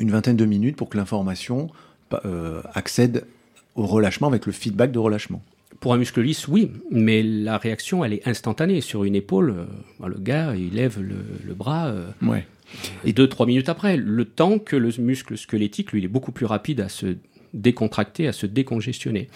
une 0.00 0.10
vingtaine 0.10 0.36
de 0.36 0.46
minutes 0.46 0.76
pour 0.76 0.88
que 0.88 0.96
l'information 0.96 1.70
euh, 2.24 2.62
accède 2.74 3.24
au 3.76 3.86
relâchement 3.86 4.26
avec 4.26 4.46
le 4.46 4.52
feedback 4.52 4.90
de 4.90 4.98
relâchement. 4.98 5.42
Pour 5.78 5.94
un 5.94 5.98
muscle 5.98 6.20
lisse, 6.20 6.48
oui, 6.48 6.72
mais 6.90 7.22
la 7.22 7.56
réaction, 7.56 8.04
elle 8.04 8.12
est 8.12 8.26
instantanée. 8.26 8.80
Sur 8.80 9.04
une 9.04 9.14
épaule, 9.14 9.54
euh, 9.56 10.08
le 10.08 10.18
gars, 10.18 10.54
il 10.56 10.74
lève 10.74 11.00
le, 11.00 11.54
bras. 11.54 11.86
Euh, 11.86 12.10
ouais. 12.22 12.46
Et 13.04 13.12
deux, 13.12 13.28
trois 13.28 13.46
minutes 13.46 13.68
après, 13.68 13.96
le 13.96 14.24
temps 14.24 14.58
que 14.58 14.76
le 14.76 14.90
muscle 14.98 15.36
squelettique, 15.36 15.92
lui, 15.92 16.00
il 16.00 16.04
est 16.04 16.08
beaucoup 16.08 16.32
plus 16.32 16.46
rapide 16.46 16.80
à 16.80 16.88
se 16.88 17.16
décontracter, 17.54 18.28
à 18.28 18.32
se 18.32 18.46
décongestionner. 18.46 19.28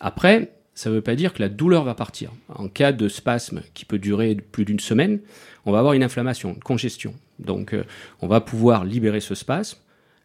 Après, 0.00 0.52
ça 0.74 0.90
ne 0.90 0.94
veut 0.94 1.02
pas 1.02 1.14
dire 1.14 1.32
que 1.32 1.42
la 1.42 1.48
douleur 1.48 1.84
va 1.84 1.94
partir. 1.94 2.30
En 2.48 2.68
cas 2.68 2.92
de 2.92 3.08
spasme 3.08 3.62
qui 3.74 3.84
peut 3.84 3.98
durer 3.98 4.34
plus 4.34 4.64
d'une 4.64 4.80
semaine, 4.80 5.20
on 5.66 5.72
va 5.72 5.78
avoir 5.78 5.94
une 5.94 6.02
inflammation, 6.02 6.54
une 6.54 6.62
congestion. 6.62 7.14
Donc, 7.38 7.74
on 8.20 8.26
va 8.26 8.40
pouvoir 8.40 8.84
libérer 8.84 9.20
ce 9.20 9.34
spasme, 9.34 9.78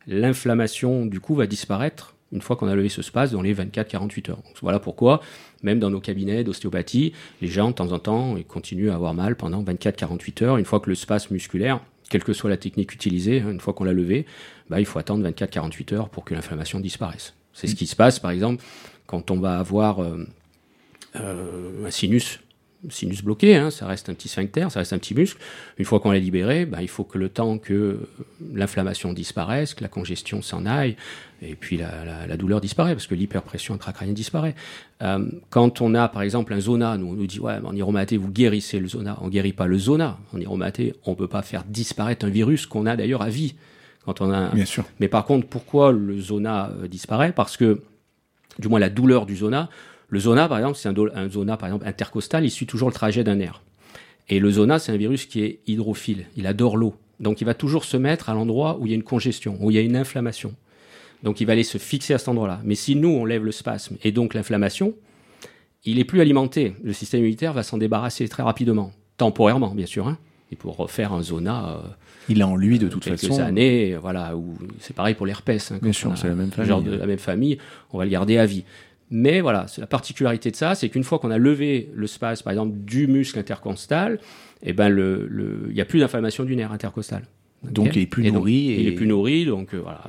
l'inflammation 0.08 1.06
du 1.06 1.20
coup 1.20 1.36
va 1.36 1.48
disparaître 1.48 2.16
une 2.32 2.42
fois 2.42 2.56
qu'on 2.56 2.68
a 2.68 2.76
levé 2.76 2.90
ce 2.90 3.02
spasme 3.02 3.36
dans 3.36 3.42
les 3.42 3.56
24-48 3.56 4.32
heures. 4.32 4.42
voilà 4.62 4.80
pourquoi, 4.80 5.22
même 5.64 5.80
dans 5.80 5.90
nos 5.90 6.02
cabinets 6.02 6.44
d'ostéopathie, 6.44 7.14
les 7.42 7.48
gens 7.48 7.70
de 7.70 7.76
temps 7.76 7.92
en 7.92 8.00
temps 8.00 8.36
ils 8.36 8.46
continuent 8.46 8.90
à 8.90 8.96
avoir 8.96 9.14
mal 9.14 9.36
pendant 9.36 9.64
24-48 9.64 10.44
heures. 10.44 10.58
Une 10.58 10.66
fois 10.66 10.80
que 10.80 10.90
le 10.90 10.96
spasme 10.96 11.34
musculaire, 11.34 11.80
quelle 12.10 12.24
que 12.24 12.34
soit 12.34 12.50
la 12.50 12.58
technique 12.58 12.94
utilisée, 12.94 13.40
une 13.40 13.60
fois 13.60 13.74
qu'on 13.74 13.84
l'a 13.84 13.94
levé, 13.94 14.26
bah, 14.70 14.80
il 14.80 14.86
faut 14.86 15.00
attendre 15.00 15.28
24-48 15.30 15.94
heures 15.94 16.10
pour 16.10 16.26
que 16.26 16.34
l'inflammation 16.34 16.80
disparaisse. 16.80 17.34
C'est 17.54 17.68
ce 17.68 17.76
qui 17.76 17.88
se 17.88 17.96
passe 17.96 18.20
par 18.20 18.32
exemple 18.32 18.64
quand 19.08 19.32
on 19.32 19.40
va 19.40 19.58
avoir 19.58 20.04
euh, 20.04 20.28
euh, 21.16 21.88
un 21.88 21.92
sinus 21.92 22.40
sinus 22.90 23.24
bloqué, 23.24 23.56
hein, 23.56 23.72
ça 23.72 23.88
reste 23.88 24.10
un 24.10 24.14
petit 24.14 24.28
sphincter, 24.28 24.68
ça 24.70 24.80
reste 24.80 24.94
un 24.94 24.98
petit 24.98 25.16
muscle. 25.16 25.42
Une 25.78 25.86
fois 25.86 26.00
qu'on 26.00 26.12
l'a 26.12 26.20
libéré, 26.20 26.66
bah, 26.66 26.82
il 26.82 26.88
faut 26.88 27.04
que 27.04 27.18
le 27.18 27.30
temps 27.30 27.58
que 27.58 28.00
l'inflammation 28.54 29.14
disparaisse, 29.14 29.74
que 29.74 29.82
la 29.82 29.90
congestion 29.90 30.42
s'en 30.42 30.66
aille, 30.66 30.96
et 31.42 31.56
puis 31.56 31.78
la, 31.78 32.38
douleur 32.38 32.62
disparaît, 32.62 32.94
parce 32.94 33.08
que 33.08 33.16
l'hyperpression 33.16 33.74
intracrânienne 33.74 34.16
disparaît. 34.16 34.56
Euh, 35.02 35.28
quand 35.50 35.82
on 35.82 35.94
a, 35.96 36.08
par 36.08 36.22
exemple, 36.22 36.54
un 36.54 36.60
zona, 36.60 36.98
nous, 36.98 37.08
on 37.08 37.14
nous 37.14 37.28
dit, 37.28 37.40
ouais, 37.40 37.58
en 37.64 37.76
iromaté, 37.76 38.18
vous 38.18 38.30
guérissez 38.30 38.80
le 38.80 38.88
zona. 38.88 39.18
On 39.22 39.28
guérit 39.28 39.54
pas 39.54 39.68
le 39.68 39.78
zona. 39.78 40.18
En 40.34 40.40
iromaté, 40.40 40.96
on 41.06 41.16
peut 41.16 41.28
pas 41.28 41.42
faire 41.42 41.64
disparaître 41.64 42.26
un 42.26 42.30
virus 42.30 42.66
qu'on 42.66 42.86
a 42.86 42.96
d'ailleurs 42.96 43.22
à 43.22 43.30
vie. 43.30 43.56
Quand 44.06 44.22
on 44.22 44.32
a... 44.32 44.50
Bien 44.50 44.66
sûr. 44.66 44.86
Mais 45.00 45.08
par 45.08 45.26
contre, 45.26 45.48
pourquoi 45.48 45.92
le 45.92 46.20
zona 46.20 46.72
euh, 46.82 46.88
disparaît? 46.88 47.34
Parce 47.34 47.58
que, 47.58 47.82
du 48.58 48.68
moins 48.68 48.80
la 48.80 48.90
douleur 48.90 49.26
du 49.26 49.36
zona, 49.36 49.70
le 50.10 50.20
zona, 50.20 50.48
par 50.48 50.58
exemple, 50.58 50.78
c'est 50.78 50.90
un, 50.90 51.30
zona 51.30 51.58
par 51.58 51.68
exemple 51.68 51.88
intercostal, 51.88 52.46
il 52.46 52.52
suit 52.52 52.66
toujours 52.66 52.88
le 52.88 52.94
trajet 52.94 53.24
d'un 53.24 53.36
nerf. 53.36 53.62
Et 54.30 54.40
le 54.40 54.52
zona, 54.52 54.80
c'est 54.80 54.92
un 54.92 54.98
virus 54.98 55.26
qui 55.26 55.42
est 55.42 55.60
hydrophile, 55.68 56.26
il 56.36 56.48
adore 56.48 56.78
l'eau. 56.78 56.96
Donc 57.20 57.42
il 57.42 57.46
va 57.46 57.54
toujours 57.54 57.84
se 57.84 57.98
mettre 57.98 58.30
à 58.30 58.34
l'endroit 58.34 58.78
où 58.80 58.86
il 58.86 58.90
y 58.90 58.94
a 58.94 58.96
une 58.96 59.04
congestion, 59.04 59.58
où 59.60 59.72
il 59.72 59.76
y 59.76 59.78
a 59.78 59.82
une 59.82 59.96
inflammation. 59.96 60.54
Donc 61.24 61.42
il 61.42 61.48
va 61.48 61.54
aller 61.54 61.64
se 61.64 61.78
fixer 61.78 62.14
à 62.14 62.18
cet 62.18 62.28
endroit-là. 62.30 62.62
Mais 62.64 62.76
si 62.76 62.96
nous, 62.96 63.10
on 63.10 63.26
lève 63.26 63.44
le 63.44 63.52
spasme 63.52 63.98
et 64.04 64.12
donc 64.12 64.34
l'inflammation, 64.34 64.94
il 65.84 66.00
est 66.00 66.04
plus 66.04 66.22
alimenté. 66.22 66.76
Le 66.84 66.94
système 66.94 67.22
immunitaire 67.22 67.54
va 67.54 67.64
s'en 67.64 67.78
débarrasser 67.78 68.28
très 68.28 68.44
rapidement, 68.44 68.92
temporairement 69.18 69.74
bien 69.74 69.86
sûr. 69.86 70.08
Hein. 70.08 70.18
Et 70.52 70.56
pour 70.56 70.78
refaire 70.78 71.12
un 71.12 71.24
zona, 71.24 71.70
euh, 71.70 71.88
il 72.30 72.42
a 72.42 72.48
en 72.48 72.56
lui 72.56 72.80
de 72.80 72.88
toute 72.88 73.04
quelques 73.04 73.20
façon. 73.20 73.42
années, 73.42 73.96
voilà. 73.96 74.34
c'est 74.80 74.96
pareil 74.96 75.14
pour 75.14 75.26
l'herpès. 75.26 75.72
Hein, 75.72 75.80
bien 75.82 75.92
sûr, 75.92 76.18
c'est 76.18 76.28
la 76.28 76.36
même 76.36 76.52
famille. 76.52 76.70
Genre 76.70 76.82
de 76.82 76.92
la 76.92 77.06
même 77.06 77.18
famille, 77.18 77.58
on 77.92 77.98
va 77.98 78.06
le 78.06 78.12
garder 78.12 78.38
à 78.38 78.46
vie. 78.46 78.64
Mais 79.10 79.40
voilà, 79.40 79.68
la 79.78 79.88
particularité 79.88 80.52
de 80.52 80.56
ça, 80.56 80.76
c'est 80.76 80.90
qu'une 80.90 81.04
fois 81.04 81.20
qu'on 81.20 81.32
a 81.32 81.38
levé 81.38 81.90
le 81.94 82.08
spasme, 82.08 82.44
par 82.44 82.52
exemple, 82.52 82.78
du 82.78 83.08
muscle 83.08 83.40
intercostal, 83.40 84.20
eh 84.64 84.74
ben 84.74 84.90
le, 84.90 85.30
il 85.70 85.74
n'y 85.74 85.82
a 85.82 85.86
plus 85.86 86.00
d'inflammation 86.00 86.44
du 86.44 86.56
nerf 86.56 86.72
intercostal. 86.72 87.24
Donc 87.64 87.96
il 87.96 88.04
est 88.04 88.06
plus 88.06 88.32
nourri. 88.32 88.72
et... 88.72 88.82
Il 88.82 88.88
est 88.88 88.92
plus 88.92 89.08
nourri, 89.08 89.46
donc 89.46 89.74
euh, 89.74 89.82
voilà. 89.82 90.04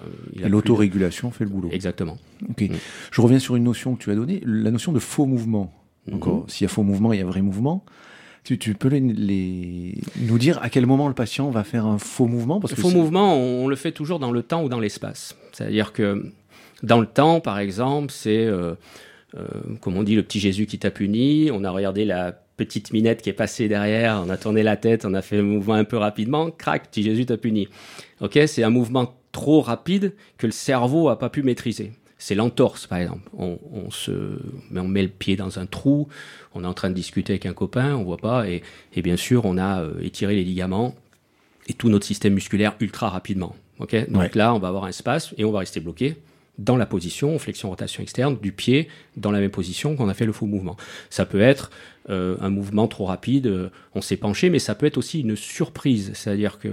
l'autorégulation 0.49 1.31
fait 1.31 1.45
le 1.45 1.51
boulot. 1.51 1.71
Exactement. 1.73 2.19
Mm. 2.43 2.67
Je 3.11 3.21
reviens 3.21 3.39
sur 3.39 3.57
une 3.57 3.65
notion 3.65 3.95
que 3.95 4.03
tu 4.03 4.11
as 4.11 4.15
donnée, 4.15 4.43
la 4.45 4.71
notion 4.71 4.93
de 4.93 4.99
faux 4.99 5.27
mouvement. 5.27 5.73
Mm-hmm. 6.09 6.15
Encore, 6.15 6.45
s'il 6.49 6.65
y 6.65 6.67
a 6.67 6.69
faux 6.69 6.83
mouvement, 6.83 7.13
il 7.13 7.21
y 7.21 7.23
a 7.23 7.27
vrai 7.27 7.41
mouvement. 7.41 7.85
Tu, 8.45 8.59
tu 8.59 8.75
peux 8.75 8.89
les, 8.89 9.01
nous 9.01 10.39
dire 10.39 10.59
à 10.63 10.71
quel 10.71 10.87
moment 10.87 11.09
le 11.09 11.15
patient 11.15 11.51
va 11.51 11.65
faire 11.65 11.87
un 11.87 11.99
faux 11.99 12.27
mouvement 12.27 12.61
Parce 12.61 12.75
Le 12.75 12.83
faux 12.83 12.91
mouvement, 12.91 13.37
on 13.37 13.69
le 13.69 13.77
fait 13.77 13.93
toujours 13.93 14.19
dans 14.19 14.31
le 14.31 14.43
temps 14.43 14.63
ou 14.63 14.69
dans 14.69 14.81
l'espace. 14.81 15.37
C'est-à-dire 15.53 15.93
que 15.93 16.33
dans 16.83 17.01
le 17.01 17.07
temps, 17.07 17.41
par 17.41 17.59
exemple, 17.59 18.13
c'est, 18.13 18.47
euh, 18.47 18.75
euh, 19.37 19.47
comme 19.81 19.97
on 19.97 20.03
dit, 20.03 20.15
le 20.15 20.23
petit 20.23 20.41
Jésus 20.41 20.67
qui 20.67 20.79
t'a 20.79 20.91
puni. 20.91 21.51
On 21.53 21.65
a 21.65 21.71
regardé 21.71 22.05
la 22.05 22.33
petite 22.57 22.93
minette 22.93 23.23
qui 23.23 23.31
est 23.31 23.35
passée 23.35 23.69
derrière, 23.69 24.23
on 24.25 24.31
a 24.31 24.37
tourné 24.37 24.63
la 24.63 24.77
tête, 24.77 25.05
on 25.05 25.15
a 25.15 25.23
fait 25.23 25.37
le 25.37 25.45
mouvement 25.45 25.75
un 25.75 25.85
peu 25.85 25.97
rapidement, 25.97 26.51
crac, 26.51 26.91
petit 26.91 27.03
Jésus 27.05 27.25
t'a 27.25 27.37
puni. 27.37 27.69
Ok, 28.21 28.39
c'est 28.47 28.65
un 28.65 28.71
mouvement 28.71 29.15
trop 29.31 29.61
rapide 29.61 30.13
que 30.39 30.47
le 30.47 30.53
cerveau 30.53 31.09
a 31.09 31.19
pas 31.19 31.31
pu 31.31 31.43
maîtriser. 31.43 31.93
C'est 32.19 32.35
l'entorse, 32.35 32.89
par 32.89 32.99
exemple. 32.99 33.31
On, 33.39 33.91
se, 33.93 34.41
on 34.75 34.89
met 34.89 35.03
le 35.03 35.09
pied 35.09 35.37
dans 35.37 35.61
un 35.61 35.67
trou, 35.67 36.09
on 36.53 36.65
est 36.65 36.67
en 36.67 36.75
train 36.75 36.91
de 36.91 36.95
discuter 36.95 37.35
avec 37.35 37.47
un 37.47 37.53
copain, 37.53 37.95
on 37.95 38.03
voit 38.03 38.17
pas, 38.17 38.49
et, 38.49 38.63
bien 38.97 39.17
sûr, 39.17 39.45
on 39.45 39.57
a 39.57 39.83
euh, 39.83 40.01
étiré 40.03 40.35
les 40.35 40.43
ligaments 40.43 40.97
et 41.69 41.75
tout 41.75 41.89
notre 41.89 42.07
système 42.07 42.35
musculaire 42.35 42.75
ultra 42.81 43.09
rapidement. 43.09 43.55
Ok, 43.79 44.11
donc 44.11 44.35
là, 44.35 44.53
on 44.53 44.59
va 44.59 44.67
avoir 44.67 44.85
un 44.85 44.89
espace 44.89 45.33
et 45.39 45.45
on 45.45 45.53
va 45.53 45.61
rester 45.61 45.79
bloqué 45.79 46.17
dans 46.59 46.77
la 46.77 46.87
position, 46.87 47.39
flexion-rotation 47.39 48.03
externe, 48.03 48.37
du 48.41 48.53
pied 48.53 48.89
dans 49.17 49.31
la 49.31 49.41
même 49.41 49.51
position 49.51 49.97
qu'on 49.97 50.09
a 50.09 50.15
fait 50.15 50.27
le 50.27 50.33
faux 50.33 50.47
mouvement. 50.47 50.77
Ça 51.09 51.25
peut 51.25 51.41
être 51.41 51.71
euh, 52.11 52.37
un 52.41 52.51
mouvement 52.51 52.89
trop 52.89 53.05
rapide, 53.05 53.47
euh, 53.47 53.69
on 53.95 54.01
s'est 54.01 54.17
penché, 54.17 54.51
mais 54.51 54.59
ça 54.59 54.75
peut 54.75 54.87
être 54.87 54.97
aussi 54.97 55.21
une 55.21 55.37
surprise, 55.37 56.13
c'est-à-dire 56.15 56.59
que 56.59 56.69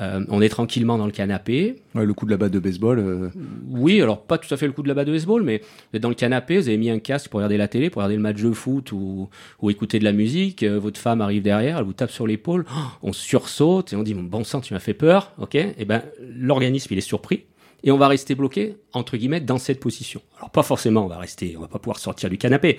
euh, 0.00 0.24
on 0.28 0.40
est 0.40 0.48
tranquillement 0.48 0.96
dans 0.96 1.06
le 1.06 1.12
canapé. 1.12 1.76
le 1.94 2.14
coup 2.14 2.24
de 2.24 2.30
la 2.30 2.36
batte 2.36 2.52
de 2.52 2.60
baseball. 2.60 3.32
Oui, 3.68 4.00
alors 4.00 4.22
pas 4.22 4.38
tout 4.38 4.52
à 4.54 4.56
fait 4.56 4.66
le 4.66 4.72
coup 4.72 4.82
de 4.82 4.88
la 4.88 4.94
batte 4.94 5.08
de 5.08 5.12
baseball, 5.12 5.42
mais 5.42 5.58
vous 5.58 5.96
êtes 5.96 6.02
dans 6.02 6.08
le 6.08 6.14
canapé, 6.14 6.56
vous 6.56 6.68
avez 6.68 6.78
mis 6.78 6.90
un 6.90 7.00
casque 7.00 7.28
pour 7.28 7.38
regarder 7.38 7.56
la 7.56 7.66
télé, 7.66 7.90
pour 7.90 8.00
regarder 8.00 8.14
le 8.14 8.22
match 8.22 8.40
de 8.40 8.52
foot 8.52 8.92
ou, 8.92 9.28
ou 9.60 9.70
écouter 9.70 9.98
de 9.98 10.04
la 10.04 10.12
musique. 10.12 10.62
votre 10.64 11.00
femme 11.00 11.20
arrive 11.20 11.42
derrière, 11.42 11.78
elle 11.78 11.84
vous 11.84 11.92
tape 11.92 12.12
sur 12.12 12.26
l'épaule, 12.26 12.64
on 13.02 13.12
sursaute 13.12 13.92
et 13.92 13.96
on 13.96 14.04
dit 14.04 14.14
bon 14.14 14.44
sang, 14.44 14.60
tu 14.60 14.72
m'as 14.72 14.80
fait 14.80 14.94
peur, 14.94 15.32
ok? 15.38 15.56
Et 15.56 15.74
eh 15.78 15.84
ben 15.84 16.02
l'organisme 16.20 16.92
il 16.92 16.98
est 16.98 17.02
surpris 17.02 17.44
et 17.84 17.90
on 17.90 17.98
va 17.98 18.08
rester 18.08 18.34
bloqué, 18.34 18.76
entre 18.92 19.16
guillemets, 19.16 19.40
dans 19.40 19.58
cette 19.58 19.80
position. 19.80 20.20
Alors 20.38 20.50
pas 20.50 20.62
forcément, 20.62 21.04
on 21.04 21.08
va 21.08 21.18
rester, 21.18 21.56
on 21.56 21.60
va 21.60 21.68
pas 21.68 21.78
pouvoir 21.78 21.98
sortir 21.98 22.28
du 22.28 22.38
canapé. 22.38 22.78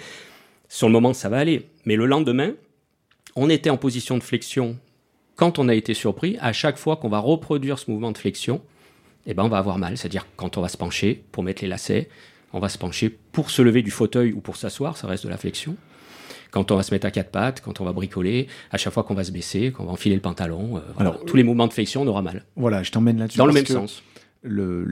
Sur 0.68 0.88
le 0.88 0.94
moment, 0.94 1.14
ça 1.14 1.30
va 1.30 1.38
aller. 1.38 1.68
Mais 1.86 1.96
le 1.96 2.06
lendemain, 2.06 2.54
on 3.36 3.50
était 3.50 3.70
en 3.70 3.78
position 3.78 4.18
de 4.18 4.24
flexion 4.24 4.78
quand 5.36 5.58
on 5.58 5.70
a 5.70 5.74
été 5.74 5.94
surpris. 5.94 6.38
À 6.42 6.54
chaque 6.54 6.78
fois 6.78 6.98
qu'on 6.98 7.10
va 7.10 7.20
reproduire 7.20 7.80
ce 7.80 7.90
mouvement 7.90 8.12
de 8.12 8.18
flexion, 8.18 8.62
eh 9.26 9.34
ben, 9.34 9.44
on 9.44 9.50
va 9.50 9.58
avoir 9.58 9.78
mal. 9.78 9.98
C'est-à-dire 9.98 10.28
quand 10.36 10.58
on 10.58 10.62
va 10.62 10.70
se 10.70 10.78
pencher 10.78 11.24
pour 11.32 11.44
mettre 11.44 11.62
les 11.62 11.70
lacets, 11.70 12.10
on 12.52 12.60
va 12.60 12.70
se 12.70 12.78
pencher 12.78 13.10
pour 13.10 13.52
se 13.52 13.62
lever 13.62 13.82
du 13.82 13.92
fauteuil 13.92 14.34
ou 14.34 14.42
pour 14.42 14.58
s'asseoir, 14.58 14.98
ça 14.98 15.08
reste 15.08 15.24
de 15.24 15.30
la 15.30 15.38
flexion. 15.38 15.78
Quand 16.52 16.72
on 16.72 16.76
va 16.76 16.84
se 16.84 16.92
mettre 16.94 17.06
à 17.06 17.12
quatre 17.12 17.30
pattes, 17.30 17.62
quand 17.62 17.80
on 17.80 17.86
va 17.86 17.94
bricoler, 17.94 18.48
à 18.72 18.78
chaque 18.78 18.92
fois 18.92 19.04
qu'on 19.04 19.14
va 19.14 19.24
se 19.24 19.32
baisser, 19.32 19.72
qu'on 19.72 19.86
va 19.86 19.92
enfiler 19.92 20.16
le 20.16 20.22
pantalon, 20.22 20.78
euh, 20.78 20.82
Alors, 20.98 21.24
tous 21.24 21.36
les 21.36 21.44
mouvements 21.44 21.68
de 21.68 21.74
flexion, 21.74 22.02
on 22.02 22.08
aura 22.08 22.24
mal. 22.24 22.44
Voilà, 22.56 22.82
je 22.82 22.92
t'emmène 22.92 23.20
là-dessus. 23.20 23.38
Dans 23.38 23.46
le 23.46 23.54
même 23.54 23.68
sens 23.68 24.02
le, 24.42 24.86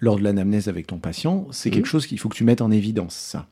lors 0.00 0.16
de 0.16 0.22
l'anamnèse 0.22 0.68
avec 0.68 0.86
ton 0.86 0.98
patient, 0.98 1.46
c'est 1.50 1.70
quelque 1.70 1.86
mhm. 1.86 1.90
chose 1.90 2.06
qu'il 2.06 2.18
faut 2.18 2.28
que 2.28 2.36
tu 2.36 2.44
mettes 2.44 2.62
en 2.62 2.70
évidence, 2.70 3.14
ça. 3.14 3.48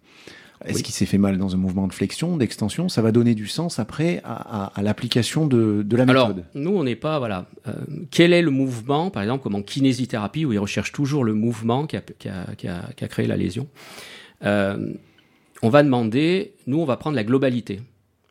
Est-ce 0.65 0.83
qu'il 0.83 0.95
s'est 0.95 1.07
fait 1.07 1.19
mal 1.19 1.39
dans 1.39 1.55
un 1.55 1.59
mouvement 1.59 1.89
de 1.89 1.93
flexion, 1.93 2.37
d'extension? 2.37 2.89
Ça 2.89 3.03
va 3.03 3.11
donner 3.11 3.35
du 3.35 3.49
sens 3.49 3.79
après 3.79 4.21
à, 4.25 4.71
l'application 4.81 5.47
de, 5.47 5.85
la 5.91 6.07
méthode? 6.07 6.15
Alors, 6.15 6.37
nous, 6.55 6.71
on 6.71 6.85
n'est 6.85 6.97
pas, 6.97 7.19
voilà. 7.19 7.47
Euh, 7.67 7.73
quel 8.11 8.33
est 8.33 8.43
le 8.43 8.51
mouvement, 8.51 9.11
par 9.11 9.23
exemple, 9.25 9.43
comme 9.43 9.57
en 9.57 9.63
kinésithérapie, 9.63 10.45
où 10.45 10.53
ils 10.53 10.59
recherchent 10.59 10.93
toujours 10.93 11.25
le 11.25 11.35
mouvement 11.35 11.87
qui 11.87 11.97
a, 11.97 13.09
créé 13.09 13.27
la 13.27 13.37
lésion 13.37 13.67
euh, 14.45 14.93
On 15.63 15.69
va 15.69 15.83
demander, 15.83 16.55
nous, 16.67 16.79
on 16.79 16.85
va 16.85 16.97
prendre 16.97 17.17
la 17.17 17.25
globalité. 17.25 17.81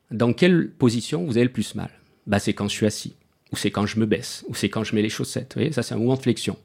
Dans 0.09 0.33
quelle 0.33 0.69
position 0.71 1.25
vous 1.25 1.37
avez 1.37 1.45
le 1.45 1.51
plus 1.51 1.75
mal? 1.75 1.89
Bah, 2.27 2.39
C'est 2.39 2.53
quand 2.53 2.69
je 2.69 2.73
suis 2.73 2.85
assis 2.85 3.15
ou 3.51 3.55
c'est 3.55 3.71
quand 3.71 3.85
je 3.85 3.99
me 3.99 4.05
baisse, 4.05 4.45
ou 4.47 4.55
c'est 4.55 4.69
quand 4.69 4.83
je 4.83 4.95
mets 4.95 5.01
les 5.01 5.09
chaussettes. 5.09 5.53
Vous 5.55 5.61
voyez, 5.61 5.71
ça 5.71 5.83
c'est 5.83 5.93
un 5.93 5.97
mouvement 5.97 6.15
de 6.15 6.21
flexion. 6.21 6.57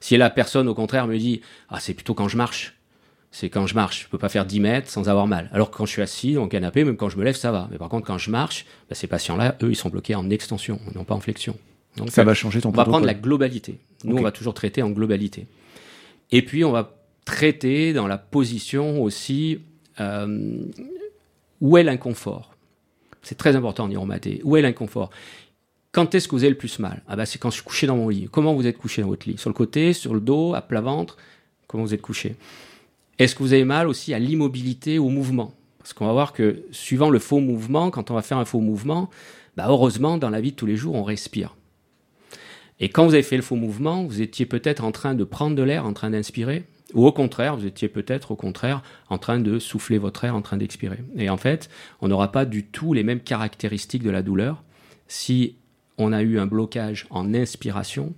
Si 0.00 0.16
la 0.16 0.30
personne 0.30 0.68
au 0.68 0.74
contraire 0.74 1.06
me 1.06 1.18
dit 1.18 1.40
ah 1.68 1.80
c'est 1.80 1.94
plutôt 1.94 2.14
quand 2.14 2.28
je 2.28 2.36
marche, 2.36 2.74
c'est 3.30 3.50
quand 3.50 3.66
je 3.66 3.74
marche, 3.74 4.04
je 4.04 4.08
peux 4.08 4.18
pas 4.18 4.28
faire 4.28 4.46
10 4.46 4.60
mètres 4.60 4.90
sans 4.90 5.08
avoir 5.08 5.26
mal. 5.26 5.50
Alors 5.52 5.70
que 5.70 5.76
quand 5.76 5.86
je 5.86 5.92
suis 5.92 6.02
assis 6.02 6.34
dans 6.34 6.44
le 6.44 6.48
canapé, 6.48 6.84
même 6.84 6.96
quand 6.96 7.08
je 7.08 7.18
me 7.18 7.24
lève, 7.24 7.36
ça 7.36 7.52
va. 7.52 7.68
Mais 7.70 7.78
par 7.78 7.88
contre 7.88 8.06
quand 8.06 8.18
je 8.18 8.30
marche, 8.30 8.66
bah, 8.88 8.94
ces 8.94 9.06
patients-là, 9.06 9.56
eux, 9.62 9.70
ils 9.70 9.76
sont 9.76 9.90
bloqués 9.90 10.14
en 10.14 10.30
extension, 10.30 10.80
non 10.94 11.04
pas 11.04 11.14
en 11.14 11.20
flexion. 11.20 11.56
Donc 11.96 12.10
ça 12.10 12.24
va 12.24 12.34
changer 12.34 12.60
ton. 12.60 12.70
On 12.70 12.72
va 12.72 12.84
prendre 12.84 13.06
la 13.06 13.14
globalité. 13.14 13.78
Nous, 14.04 14.16
on 14.16 14.22
va 14.22 14.32
toujours 14.32 14.54
traiter 14.54 14.82
en 14.82 14.90
globalité. 14.90 15.46
Et 16.30 16.42
puis 16.42 16.64
on 16.64 16.72
va 16.72 16.94
traiter 17.24 17.92
dans 17.92 18.06
la 18.06 18.18
position 18.18 19.02
aussi 19.02 19.60
euh, 20.00 20.58
où 21.60 21.76
est 21.76 21.82
l'inconfort? 21.82 22.54
C'est 23.22 23.38
très 23.38 23.56
important 23.56 23.84
en 23.84 23.90
iromaté. 23.90 24.40
Où 24.44 24.56
est 24.56 24.62
l'inconfort? 24.62 25.10
Quand 25.96 26.14
est-ce 26.14 26.28
que 26.28 26.32
vous 26.32 26.42
avez 26.42 26.50
le 26.50 26.58
plus 26.58 26.78
mal? 26.78 27.02
Ah 27.08 27.16
bah 27.16 27.24
c'est 27.24 27.38
quand 27.38 27.48
je 27.48 27.54
suis 27.54 27.64
couché 27.64 27.86
dans 27.86 27.96
mon 27.96 28.10
lit. 28.10 28.28
Comment 28.30 28.52
vous 28.52 28.66
êtes 28.66 28.76
couché 28.76 29.00
dans 29.00 29.08
votre 29.08 29.26
lit? 29.26 29.38
Sur 29.38 29.48
le 29.48 29.54
côté, 29.54 29.94
sur 29.94 30.12
le 30.12 30.20
dos, 30.20 30.52
à 30.52 30.60
plat 30.60 30.82
ventre? 30.82 31.16
Comment 31.66 31.84
vous 31.84 31.94
êtes 31.94 32.02
couché? 32.02 32.36
Est-ce 33.18 33.34
que 33.34 33.42
vous 33.42 33.54
avez 33.54 33.64
mal 33.64 33.88
aussi 33.88 34.12
à 34.12 34.18
l'immobilité, 34.18 34.98
au 34.98 35.08
mouvement? 35.08 35.54
Parce 35.78 35.94
qu'on 35.94 36.04
va 36.04 36.12
voir 36.12 36.34
que 36.34 36.64
suivant 36.70 37.08
le 37.08 37.18
faux 37.18 37.40
mouvement, 37.40 37.90
quand 37.90 38.10
on 38.10 38.14
va 38.14 38.20
faire 38.20 38.36
un 38.36 38.44
faux 38.44 38.60
mouvement, 38.60 39.08
bah 39.56 39.64
heureusement 39.70 40.18
dans 40.18 40.28
la 40.28 40.42
vie 40.42 40.50
de 40.50 40.56
tous 40.56 40.66
les 40.66 40.76
jours 40.76 40.96
on 40.96 41.02
respire. 41.02 41.56
Et 42.78 42.90
quand 42.90 43.06
vous 43.06 43.14
avez 43.14 43.22
fait 43.22 43.36
le 43.36 43.42
faux 43.42 43.56
mouvement, 43.56 44.04
vous 44.04 44.20
étiez 44.20 44.44
peut-être 44.44 44.84
en 44.84 44.92
train 44.92 45.14
de 45.14 45.24
prendre 45.24 45.56
de 45.56 45.62
l'air, 45.62 45.86
en 45.86 45.94
train 45.94 46.10
d'inspirer, 46.10 46.64
ou 46.92 47.06
au 47.06 47.12
contraire, 47.12 47.56
vous 47.56 47.64
étiez 47.64 47.88
peut-être 47.88 48.32
au 48.32 48.36
contraire 48.36 48.82
en 49.08 49.16
train 49.16 49.38
de 49.40 49.58
souffler 49.58 49.96
votre 49.96 50.24
air, 50.24 50.36
en 50.36 50.42
train 50.42 50.58
d'expirer. 50.58 50.98
Et 51.16 51.30
en 51.30 51.38
fait, 51.38 51.70
on 52.02 52.08
n'aura 52.08 52.32
pas 52.32 52.44
du 52.44 52.66
tout 52.66 52.92
les 52.92 53.02
mêmes 53.02 53.20
caractéristiques 53.20 54.02
de 54.02 54.10
la 54.10 54.20
douleur 54.20 54.62
si 55.08 55.56
on 55.98 56.12
a 56.12 56.22
eu 56.22 56.38
un 56.38 56.46
blocage 56.46 57.06
en 57.10 57.34
inspiration 57.34 58.12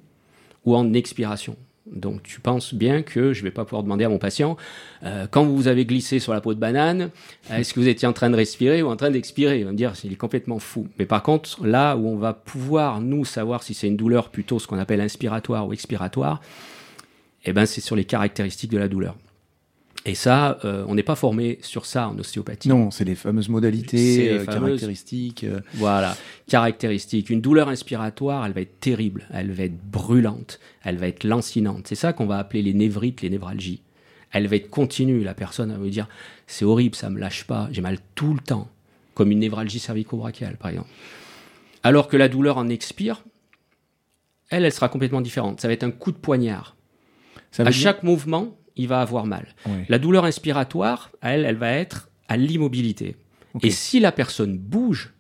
ou 0.65 0.77
en 0.77 0.93
expiration. 0.93 1.57
Donc 1.93 2.23
tu 2.23 2.41
penses 2.41 2.75
bien 2.75 3.03
que 3.03 3.33
je 3.33 3.41
ne 3.41 3.45
vais 3.45 3.51
pas 3.51 3.65
pouvoir 3.65 3.83
demander 3.83 4.05
à 4.05 4.09
mon 4.09 4.19
patient, 4.19 4.57
euh, 5.05 5.27
quand 5.31 5.45
vous 5.45 5.69
avez 5.69 5.87
glissé 5.87 6.19
sur 6.19 6.33
la 6.33 6.41
peau 6.41 6.55
de 6.55 6.61
banane, 6.61 7.11
est-ce 7.51 7.73
que 7.73 7.81
vous 7.81 7.89
étiez 7.89 8.07
en 8.07 8.13
train 8.13 8.31
de 8.31 8.37
respirer 8.37 8.83
ou 8.83 8.89
en 8.89 8.97
train 8.97 9.11
d'expirer? 9.11 9.61
Il 9.61 9.65
va 9.65 9.73
me 9.73 9.77
dire, 9.77 9.93
il 10.05 10.13
est 10.13 10.17
complètement 10.17 10.59
fou. 10.59 10.87
Mais 10.99 11.07
par 11.07 11.23
contre, 11.23 11.65
là 11.65 11.97
où 11.97 12.07
on 12.07 12.17
va 12.17 12.35
pouvoir, 12.35 13.01
nous, 13.01 13.25
savoir 13.25 13.63
si 13.63 13.75
c'est 13.75 13.87
une 13.87 13.97
douleur 13.97 14.29
plutôt 14.31 14.59
ce 14.59 14.67
qu'on 14.67 14.79
appelle 14.79 15.01
inspiratoire 15.01 15.67
ou 15.67 15.73
expiratoire, 15.73 16.41
eh 17.45 17.53
ben, 17.53 17.67
c'est 17.67 17.81
sur 17.81 17.97
les 17.97 18.05
caractéristiques 18.05 18.71
de 18.71 18.79
la 18.79 18.89
douleur. 18.89 19.17
Et 20.09 20.15
ça, 20.15 20.59
euh, 20.65 20.87
on 20.88 20.95
n'est 20.95 21.03
pas 21.03 21.17
formé 21.17 21.59
sur 21.61 21.85
ça 21.85 22.09
en 22.09 22.19
ostéopathie. 22.19 22.71
Non, 22.71 22.91
c'est 22.91 23.05
les 23.05 23.15
fameuses 23.15 23.50
modalités, 23.50 24.31
euh, 24.31 24.47
caractéristiques. 24.47 25.45
Euh. 25.45 25.61
Voilà, 25.75 26.17
caractéristiques. 26.47 27.29
Une 27.29 27.43
douleur 27.43 27.69
inspiratoire, 27.69 28.47
elle 28.47 28.53
va 28.53 28.62
être 28.62 28.81
terrible, 28.81 29.29
elle 29.35 29.53
va 29.53 29.65
être 29.65 29.77
brûlante, 29.77 30.61
elle 30.83 30.97
va 30.97 31.09
être 31.09 31.25
lancinante. 31.25 31.87
C'est 31.88 31.95
ça 31.95 32.15
qu'on 32.15 32.25
va 32.25 32.38
appeler 32.38 32.62
les 32.62 32.73
névrites, 32.73 33.21
les 33.21 33.29
névralgies. 33.29 33.83
Elle 34.33 34.47
va 34.47 34.57
être 34.57 34.71
continue. 34.71 35.23
La 35.23 35.35
personne 35.35 35.71
va 35.71 35.77
me 35.77 35.91
dire, 35.91 36.09
c'est 36.47 36.65
horrible, 36.65 36.95
ça 36.95 37.11
me 37.11 37.19
lâche 37.19 37.45
pas, 37.45 37.69
j'ai 37.71 37.83
mal 37.83 37.99
tout 38.15 38.33
le 38.33 38.41
temps, 38.41 38.71
comme 39.12 39.31
une 39.31 39.41
névralgie 39.41 39.79
cervico-brachiale, 39.79 40.57
par 40.57 40.71
exemple. 40.71 40.88
Alors 41.83 42.09
que 42.09 42.17
la 42.17 42.31
douleur 42.31 42.57
en 42.57 42.71
expire, 42.71 43.25
elle, 44.49 44.65
elle 44.65 44.73
sera 44.73 44.88
complètement 44.88 45.21
différente. 45.21 45.61
Ça 45.61 45.69
va 45.69 45.75
être 45.75 45.85
un 45.85 45.91
coup 45.91 46.12
de 46.12 46.17
poignard. 46.17 46.77
à 47.59 47.71
chaque 47.71 48.03
mouvement, 48.03 48.57
il 48.79 48.89
va 48.89 49.01
avoir 49.01 49.27
mal. 49.27 49.55
La 49.89 49.99
douleur 49.99 50.25
inspiratoire, 50.25 51.11
elle, 51.21 51.45
elle 51.45 51.57
va 51.57 51.73
être 51.73 52.09
à 52.29 52.37
l'immobilité. 52.37 53.17
Et 53.63 53.71
si 53.71 54.01
la 54.01 54.13
personne 54.13 54.57
bouge, 54.57 55.13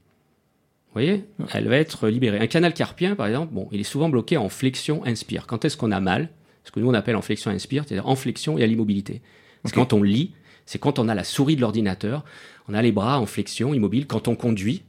vous 0.86 0.92
voyez, 0.94 1.24
elle 1.52 1.68
va 1.68 1.76
être 1.76 2.08
libérée. 2.08 2.38
Un 2.38 2.46
canal 2.46 2.72
carpien, 2.72 3.14
par 3.14 3.26
exemple, 3.26 3.52
bon, 3.52 3.68
il 3.72 3.80
est 3.80 3.84
souvent 3.84 4.08
bloqué 4.08 4.36
en 4.36 4.48
flexion-inspire. 4.48 5.46
Quand 5.46 5.64
est-ce 5.64 5.76
qu'on 5.76 5.92
a 5.92 6.00
mal? 6.00 6.30
Ce 6.64 6.70
que 6.70 6.80
nous 6.80 6.88
on 6.88 6.94
appelle 6.94 7.16
en 7.16 7.22
flexion-inspire, 7.22 7.84
c'est-à-dire 7.86 8.08
en 8.08 8.16
flexion 8.16 8.58
et 8.58 8.62
à 8.62 8.66
l'immobilité. 8.66 9.22
Que 9.64 9.70
quand 9.70 9.92
on 9.92 10.02
lit, 10.02 10.32
c'est 10.66 10.78
quand 10.78 10.98
on 10.98 11.08
a 11.08 11.14
la 11.14 11.24
souris 11.24 11.56
de 11.56 11.62
l'ordinateur, 11.62 12.24
on 12.68 12.74
a 12.74 12.82
les 12.82 12.92
bras 12.92 13.18
en 13.18 13.26
flexion, 13.26 13.74
immobile, 13.74 14.06
quand 14.06 14.28
on 14.28 14.36
conduit. 14.36 14.82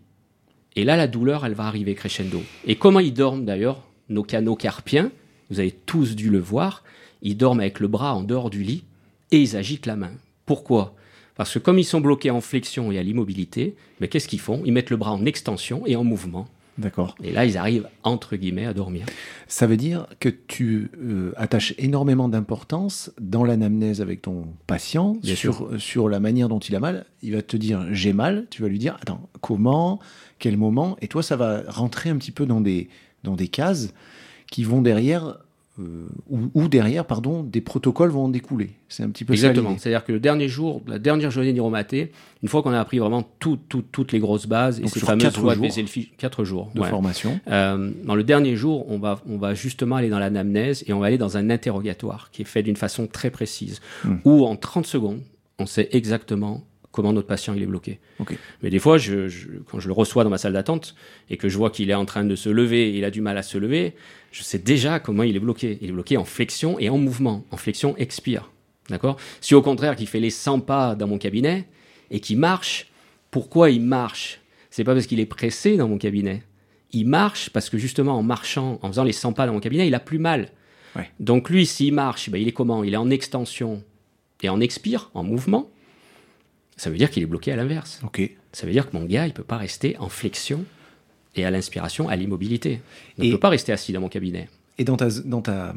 Et 0.76 0.84
là, 0.84 0.98
la 0.98 1.08
douleur, 1.08 1.46
elle 1.46 1.54
va 1.54 1.66
arriver 1.66 1.96
crescendo. 1.96 2.44
Et 2.66 2.76
comment 2.76 3.00
ils 3.00 3.14
dorment 3.14 3.46
d'ailleurs, 3.46 3.88
nos 4.10 4.24
canaux 4.24 4.56
carpiens? 4.56 5.12
Vous 5.50 5.60
avez 5.60 5.72
tous 5.72 6.16
dû 6.16 6.30
le 6.30 6.40
voir 6.40 6.84
ils 7.22 7.38
dorment 7.38 7.62
avec 7.62 7.80
le 7.80 7.88
bras 7.88 8.16
en 8.16 8.24
dehors 8.24 8.50
du 8.50 8.64
lit 8.64 8.84
et 9.32 9.42
ils 9.42 9.56
agitent 9.56 9.86
la 9.86 9.96
main. 9.96 10.12
Pourquoi? 10.46 10.96
Parce 11.36 11.54
que 11.54 11.60
comme 11.60 11.80
ils 11.80 11.86
sont 11.86 12.02
bloqués 12.02 12.32
en 12.32 12.42
flexion 12.42 12.92
et 12.92 12.98
à 12.98 13.04
l'immobilité, 13.04 13.76
mais 14.00 14.08
qu'est-ce 14.08 14.28
qu'ils 14.28 14.42
font? 14.42 14.62
Ils 14.66 14.74
mettent 14.74 14.90
le 14.90 14.98
bras 14.98 15.12
en 15.12 15.26
extension 15.26 15.86
et 15.86 15.96
en 15.96 16.04
mouvement. 16.04 16.48
D'accord. 16.80 17.16
Et 17.22 17.32
là, 17.32 17.46
ils 17.46 17.58
arrivent, 17.58 17.88
entre 18.04 18.38
guillemets, 18.38 18.66
à 18.66 18.74
dormir. 18.74 19.06
Ça 19.48 19.68
veut 19.68 19.76
dire 19.76 20.08
que 20.22 20.30
tu 20.30 20.90
euh, 20.98 21.34
attaches 21.36 21.74
énormément 21.78 22.30
d'importance 22.30 23.12
dans 23.20 23.44
l'anamnèse 23.44 24.02
avec 24.02 24.22
ton 24.22 24.48
patient 24.66 25.18
sur, 25.24 25.70
sur 25.78 26.08
la 26.08 26.22
manière 26.22 26.48
dont 26.48 26.60
il 26.60 26.76
a 26.76 26.80
mal. 26.80 27.06
Il 27.22 27.34
va 27.34 27.42
te 27.42 27.58
dire 27.58 27.86
j'ai 27.92 28.14
mal, 28.14 28.48
tu 28.50 28.62
vas 28.62 28.70
lui 28.70 28.80
dire 28.80 28.98
attends, 29.02 29.30
comment, 29.42 30.00
quel 30.40 30.56
moment? 30.56 30.96
Et 31.02 31.10
toi, 31.10 31.22
ça 31.22 31.36
va 31.36 31.64
rentrer 31.68 32.10
un 32.10 32.18
petit 32.18 32.32
peu 32.32 32.46
dans 32.46 32.62
des, 32.62 32.88
dans 33.24 33.36
des 33.36 33.50
cases 33.50 33.94
qui 34.50 34.64
vont 34.64 34.82
derrière 34.82 35.38
euh, 35.80 36.08
ou, 36.30 36.68
derrière, 36.68 37.06
pardon, 37.06 37.44
des 37.44 37.62
protocoles 37.62 38.10
vont 38.10 38.26
en 38.26 38.30
découler. 38.30 38.72
C'est 38.88 39.04
un 39.04 39.10
petit 39.10 39.24
peu 39.24 39.34
Exactement. 39.34 39.78
C'est-à-dire 39.78 40.04
que 40.04 40.12
le 40.12 40.20
dernier 40.20 40.48
jour, 40.48 40.82
la 40.88 41.00
dernière 41.00 41.32
journée 41.32 41.54
d'Iromaté, 41.54 42.12
une 42.44 42.50
fois 42.50 42.62
qu'on 42.62 42.72
a 42.72 42.80
appris 42.80 43.00
vraiment 43.00 43.24
toutes 43.40 44.12
les 44.12 44.20
grosses 44.20 44.48
bases 44.48 44.80
et 44.80 44.88
ces 44.88 45.00
fameuses 45.00 45.34
jours, 45.34 45.56
des 45.56 46.12
4 46.18 46.44
jours 46.44 46.70
de 46.76 46.84
formation. 46.84 47.40
Euh, 47.48 47.92
dans 48.04 48.16
le 48.16 48.24
dernier 48.24 48.56
jour, 48.56 48.90
on 48.92 49.00
va, 49.00 49.22
on 49.28 49.38
va 49.38 49.54
justement 49.54 49.96
aller 49.96 50.10
dans 50.10 50.20
l'anamnèse 50.20 50.84
et 50.88 50.94
on 50.94 51.00
va 51.00 51.08
aller 51.08 51.18
dans 51.18 51.38
un 51.38 51.50
interrogatoire 51.50 52.30
qui 52.32 52.42
est 52.42 52.46
fait 52.46 52.64
d'une 52.64 52.78
façon 52.78 53.08
très 53.08 53.30
précise, 53.30 53.80
hmm. 54.04 54.16
où 54.26 54.46
en 54.46 54.56
30 54.56 54.86
secondes, 54.86 55.22
on 55.60 55.66
sait 55.66 55.90
exactement 55.92 56.64
comment 56.92 57.14
notre 57.14 57.28
patient 57.28 57.54
il 57.54 57.62
est 57.62 57.68
bloqué. 57.68 58.00
Mais 58.62 58.70
des 58.70 58.80
fois, 58.80 58.98
je, 58.98 59.30
quand 59.70 59.80
je 59.80 59.88
le 59.88 59.94
reçois 59.94 60.24
dans 60.24 60.30
ma 60.30 60.38
salle 60.38 60.54
d'attente 60.54 60.96
et 61.30 61.38
que 61.38 61.50
je 61.50 61.58
vois 61.58 61.70
qu'il 61.70 61.90
est 61.90 61.96
en 61.96 62.06
train 62.06 62.24
de 62.24 62.36
se 62.36 62.50
lever, 62.50 62.96
il 62.96 63.04
a 63.06 63.12
du 63.12 63.22
mal 63.22 63.38
à 63.38 63.44
se 63.44 63.58
lever, 63.58 63.94
je 64.32 64.44
sais 64.44 64.60
déjà 64.60 65.00
comment 65.00 65.24
il 65.24 65.36
est 65.36 65.40
bloqué. 65.40 65.78
Il 65.82 65.90
est 65.90 65.94
bloqué 65.94 66.18
en 66.18 66.26
flexion 66.26 66.80
et 66.80 66.90
en 66.90 66.98
mouvement. 66.98 67.46
En 67.52 67.58
flexion, 67.58 67.96
expire. 67.98 68.52
D'accord? 68.90 69.18
Si 69.40 69.54
au 69.54 69.62
contraire, 69.62 69.96
qu'il 69.96 70.08
fait 70.08 70.20
les 70.20 70.32
100 70.32 70.62
pas 70.62 70.96
dans 70.96 71.08
mon 71.08 71.20
cabinet 71.20 71.68
et 72.10 72.20
qu'il 72.20 72.40
marche, 72.40 72.92
pourquoi 73.30 73.70
il 73.70 73.82
marche? 73.82 74.42
C'est 74.72 74.84
pas 74.84 74.94
parce 74.94 75.06
qu'il 75.06 75.20
est 75.20 75.26
pressé 75.26 75.78
dans 75.78 75.88
mon 75.88 75.98
cabinet. 75.98 76.44
Il 76.92 77.08
marche 77.08 77.52
parce 77.52 77.70
que 77.70 77.78
justement, 77.78 78.18
en 78.18 78.24
marchant, 78.24 78.80
en 78.82 78.88
faisant 78.88 79.04
les 79.04 79.12
100 79.12 79.34
pas 79.34 79.46
dans 79.46 79.54
mon 79.54 79.60
cabinet, 79.60 79.88
il 79.88 79.94
a 79.94 80.00
plus 80.00 80.20
mal. 80.20 80.50
Donc 81.20 81.50
lui, 81.50 81.66
s'il 81.66 81.94
marche, 81.94 82.30
ben, 82.30 82.42
il 82.42 82.48
est 82.48 82.52
comment? 82.52 82.84
Il 82.84 82.94
est 82.94 82.98
en 82.98 83.10
extension 83.10 83.84
et 84.42 84.50
en 84.50 84.60
expire, 84.60 85.12
en 85.14 85.24
mouvement 85.24 85.70
ça 86.80 86.90
veut 86.90 86.98
dire 86.98 87.12
qu'il 87.12 87.22
est 87.22 87.26
bloqué 87.26 87.52
à 87.52 87.58
l'inverse. 87.58 88.02
Ça 88.54 88.66
veut 88.66 88.72
dire 88.72 88.90
que 88.90 88.96
mon 88.96 89.04
gars, 89.04 89.28
il 89.28 89.34
peut 89.34 89.44
pas 89.44 89.58
rester 89.58 89.98
en 90.00 90.08
flexion 90.08 90.64
et 91.36 91.44
à 91.44 91.52
l'inspiration, 91.52 92.08
à 92.08 92.16
l'immobilité. 92.16 92.80
Il 93.18 93.28
ne 93.28 93.34
peut 93.34 93.40
pas 93.40 93.50
rester 93.50 93.74
assis 93.74 93.92
dans 93.92 94.00
mon 94.00 94.08
cabinet. 94.08 94.48
Et 94.78 94.86
dans 94.86 94.96
ta, 94.96 95.10
dans 95.26 95.42
ta, 95.42 95.76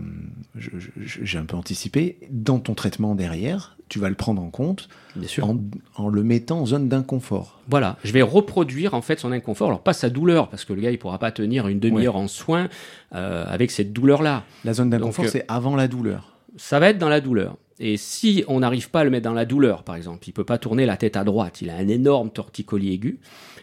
j'ai 0.55 1.39
un 1.39 1.45
peu 1.45 1.57
anticipé, 1.57 2.19
dans 2.31 2.61
ton 2.61 2.75
traitement 2.75 3.17
derrière, 3.17 3.77
tu 3.89 3.99
vas 3.99 4.09
le 4.09 4.15
prendre 4.15 4.41
en 4.41 4.51
compte 4.51 4.89
Bien 5.17 5.27
sûr. 5.27 5.53
En, 5.97 6.09
le 6.09 6.23
mettant 6.23 6.61
en 6.61 6.67
zone 6.67 6.89
d'inconfort. 6.89 7.61
Voilà, 7.69 7.99
je 8.05 8.13
vais 8.13 8.23
reproduire 8.23 8.95
en 8.95 9.03
fait 9.03 9.19
son 9.19 9.33
inconfort. 9.33 9.69
Alors 9.71 9.83
pas 9.83 9.95
sa 9.95 10.09
douleur, 10.09 10.51
parce 10.51 10.65
que 10.65 10.73
le 10.73 10.83
gars 10.83 10.93
il 10.93 10.99
pourra 11.01 11.19
pas 11.19 11.33
tenir 11.33 11.67
une 11.67 11.81
demi-heure 11.81 12.15
en 12.15 12.29
soins 12.29 12.69
euh, 13.13 13.45
avec 13.49 13.73
cette 13.73 13.93
douleur-là. 13.93 14.45
La 14.65 14.73
zone 14.73 14.91
d'inconfort, 14.91 15.25
euh, 15.25 15.29
c'est 15.33 15.45
avant 15.49 15.75
la 15.75 15.89
douleur. 15.89 16.32
Ça 16.57 16.79
va 16.79 16.91
être 16.91 16.99
dans 16.99 17.09
la 17.09 17.21
douleur. 17.21 17.57
Et 17.79 17.97
si 17.97 18.45
on 18.47 18.61
n'arrive 18.61 18.91
pas 18.91 19.01
à 19.01 19.05
le 19.05 19.11
mettre 19.11 19.25
dans 19.25 19.33
la 19.33 19.45
douleur, 19.45 19.83
par 19.83 19.97
exemple, 19.97 20.29
il 20.29 20.33
peut 20.33 20.45
pas 20.45 20.59
tourner 20.59 20.87
la 20.87 20.97
tête 20.97 21.17
à 21.17 21.25
droite, 21.25 21.63
il 21.63 21.71
a 21.71 21.77
un 21.77 21.89
énorme 21.89 22.31
torticolis 22.31 22.93
aigu, 22.93 23.19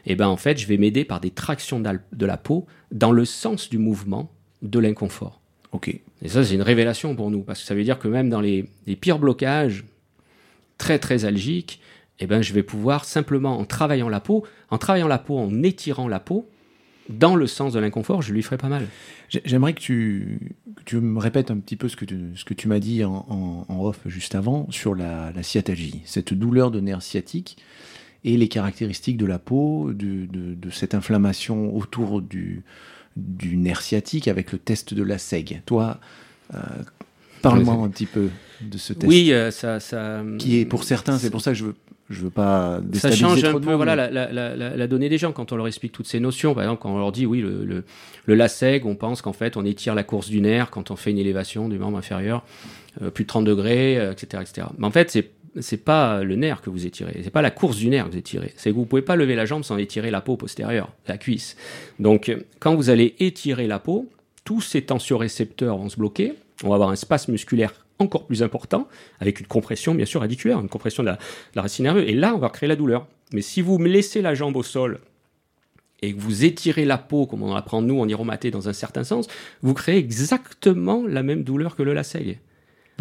et 0.06 0.13
eh 0.13 0.15
ben 0.15 0.28
en 0.28 0.38
fait, 0.38 0.58
je 0.58 0.67
vais 0.67 0.78
m'aider 0.78 1.06
par 1.06 1.19
des 1.19 1.30
tractions 1.30 1.80
de 1.80 2.25
la 2.25 2.38
peau 2.38 2.65
dans 2.91 3.12
le 3.12 3.25
sens 3.25 3.69
du 3.69 3.78
mouvement 3.78 4.32
de 4.62 4.80
l'inconfort. 4.80 5.39
Ok. 5.71 5.89
Et 6.21 6.28
ça, 6.28 6.43
c'est 6.43 6.56
une 6.56 6.62
révélation 6.62 7.15
pour 7.15 7.32
nous, 7.32 7.41
parce 7.41 7.62
que 7.62 7.65
ça 7.65 7.75
veut 7.75 7.84
dire 7.84 7.99
que 7.99 8.08
même 8.08 8.30
dans 8.30 8.41
les, 8.41 8.67
pires 8.99 9.19
blocages, 9.19 9.86
très 10.78 10.99
très 10.99 11.25
algiques, 11.25 11.80
eh 12.19 12.28
ben, 12.28 12.41
je 12.41 12.54
vais 12.54 12.63
pouvoir 12.63 13.06
simplement, 13.06 13.58
en 13.58 13.65
travaillant 13.65 14.10
la 14.10 14.19
peau, 14.19 14.45
en 14.69 14.78
travaillant 14.78 15.08
la 15.08 15.19
peau, 15.19 15.38
en 15.38 15.63
étirant 15.63 16.08
la 16.08 16.19
peau, 16.19 16.49
dans 17.10 17.36
le 17.36 17.48
sens 17.48 17.74
de 17.74 17.80
l'inconfort, 17.80 18.22
je 18.22 18.34
lui 18.34 18.43
ferai 18.43 18.58
pas 18.58 18.69
mal. 18.69 18.88
J'aimerais 19.43 19.74
que 19.74 19.80
tu, 19.80 20.39
tu 20.86 20.98
me 20.98 21.19
répètes 21.19 21.52
un 21.52 21.58
petit 21.58 21.76
peu 21.76 21.89
ce 21.89 21.95
que 21.95 22.06
tu, 22.06 22.17
ce 22.36 22.45
que 22.45 22.54
tu 22.54 22.67
m'as 22.67 22.80
dit 22.80 23.04
en, 23.04 23.65
off 23.69 24.00
juste 24.06 24.36
avant 24.36 24.69
sur 24.69 24.95
la, 24.95 25.32
la, 25.36 25.43
sciatalgie, 25.43 26.02
cette 26.06 26.34
douleur 26.34 26.72
de 26.72 26.80
nerf 26.80 27.02
sciatique 27.02 27.58
et 28.24 28.38
les 28.38 28.48
caractéristiques 28.48 29.17
de 29.17 29.26
la 29.26 29.39
peau, 29.39 29.91
de, 29.93 30.28
de, 30.28 30.69
cette 30.69 30.93
inflammation 30.93 31.76
autour 31.76 32.22
du, 32.22 32.63
du 33.17 33.58
nerf 33.58 33.82
sciatique 33.82 34.28
avec 34.28 34.52
le 34.52 34.60
test 34.60 34.93
de 34.93 35.04
la 35.04 35.17
SEG. 35.17 35.62
Toi, 35.65 36.00
euh, 36.54 36.60
parle-moi 37.41 37.76
un 37.76 37.89
petit 37.89 38.06
peu 38.06 38.30
de 38.62 38.78
ce 38.78 38.93
test. 38.93 39.08
Oui, 39.08 39.32
euh, 39.32 39.52
ça, 39.52 39.80
ça, 39.80 40.22
Qui 40.38 40.60
est 40.60 40.65
pour 40.65 40.84
certains, 40.84 41.17
c'est 41.17 41.32
pour 41.32 41.41
ça 41.41 41.52
que 41.52 41.58
je 41.58 41.65
veux 41.65 41.76
je 42.10 42.22
veux 42.22 42.30
pas 42.30 42.82
ça 42.93 43.12
change 43.12 43.43
un 43.43 43.60
peu 43.60 43.74
voilà 43.74 43.95
la, 43.95 44.10
la, 44.10 44.56
la, 44.56 44.88
donnée 44.88 45.10
des 45.10 45.17
gens 45.17 45.32
quand 45.32 45.52
on 45.52 45.56
leur 45.56 45.67
explique 45.67 45.91
toutes 45.91 46.08
ces 46.08 46.19
notions 46.19 46.54
par 46.54 46.63
exemple 46.63 46.82
quand 46.82 46.93
on 46.93 46.98
leur 46.98 47.12
dit 47.12 47.26
oui 47.26 47.41
le, 47.41 47.63
le, 47.65 47.84
le 48.26 48.86
on 48.86 48.95
pense 48.95 49.22
qu'en 49.22 49.34
fait 49.34 49.58
on 49.58 49.65
étire 49.65 49.95
la 49.95 50.04
course 50.04 50.30
du 50.30 50.41
nerf 50.41 50.69
quand 50.72 50.91
on 50.91 50.95
fait 50.95 51.12
une 51.12 51.19
élévation 51.19 51.69
du 51.69 51.78
membre 51.78 51.98
inférieur 51.98 52.43
euh, 53.02 53.12
plus 53.12 53.26
de 53.26 53.30
30 53.30 53.45
degrés 53.45 53.95
etc 54.12 54.28
euh, 54.34 54.41
etc 54.41 54.67
mais 54.78 54.88
en 54.88 54.91
fait 54.91 55.12
c'est 55.12 55.32
c'est 55.62 55.84
pas 55.84 56.24
le 56.24 56.36
nerf 56.36 56.62
que 56.62 56.69
vous 56.69 56.86
étirez, 56.86 57.22
c'est 57.24 57.32
pas 57.32 57.41
la 57.41 57.52
course 57.52 57.78
du 57.78 57.89
nerf 57.89 58.06
que 58.06 58.12
vous 58.12 58.17
étirez. 58.17 58.54
C'est 58.56 58.69
que 58.69 58.76
vous 58.76 58.86
pouvez 58.86 59.02
pas 59.02 59.15
lever 59.15 59.36
la 59.36 59.45
jambe 59.45 59.63
sans 59.63 59.78
étirer 59.78 60.12
la 60.12 60.22
peau 60.22 60.38
postérieure, 60.38 60.91
la 61.08 61.17
cuisse. 61.17 61.58
Donc, 62.00 62.32
quand 62.60 62.76
vous 62.76 62.91
allez 62.91 63.15
étirer 63.19 63.65
la 63.65 63.80
peau, 63.80 64.08
tous 64.43 64.62
ces 64.62 64.84
tensiorécepteurs 64.84 65.78
vont 65.78 65.89
se 65.89 65.98
bloquer. 65.98 66.36
On 66.63 66.69
va 66.69 66.76
avoir 66.76 66.89
un 66.89 66.95
spasme 66.95 67.32
musculaire 67.32 67.74
encore 68.00 68.26
plus 68.26 68.44
important, 68.44 68.88
avec 69.20 69.40
une 69.40 69.48
compression 69.48 69.94
bien 69.94 70.06
sûr 70.06 70.22
radiculaire, 70.22 70.60
une 70.60 70.70
compression 70.70 71.04
de 71.04 71.10
la, 71.10 71.62
racine 71.62 71.84
nerveuse. 71.84 72.06
Et 72.08 72.14
là, 72.14 72.34
on 72.34 72.40
va 72.40 72.50
créer 72.50 72.70
la 72.70 72.76
douleur. 72.76 73.08
Mais 73.34 73.42
si 73.42 73.62
vous 73.62 73.78
laissez 73.78 74.22
la 74.22 74.34
jambe 74.34 74.56
au 74.56 74.64
sol 74.64 75.00
et 76.02 76.14
que 76.14 76.20
vous 76.20 76.46
étirez 76.46 76.86
la 76.86 76.98
peau, 76.98 77.26
comme 77.26 77.44
on 77.44 77.54
apprend 77.54 77.82
nous 77.82 78.00
en 78.00 78.08
iromaté 78.08 78.52
dans 78.52 78.70
un 78.70 78.74
certain 78.74 79.04
sens, 79.04 79.28
vous 79.62 79.74
créez 79.74 79.98
exactement 79.98 81.04
la 81.06 81.24
même 81.24 81.44
douleur 81.44 81.76
que 81.76 81.84
le 81.84 81.94
lacet. 81.94 82.40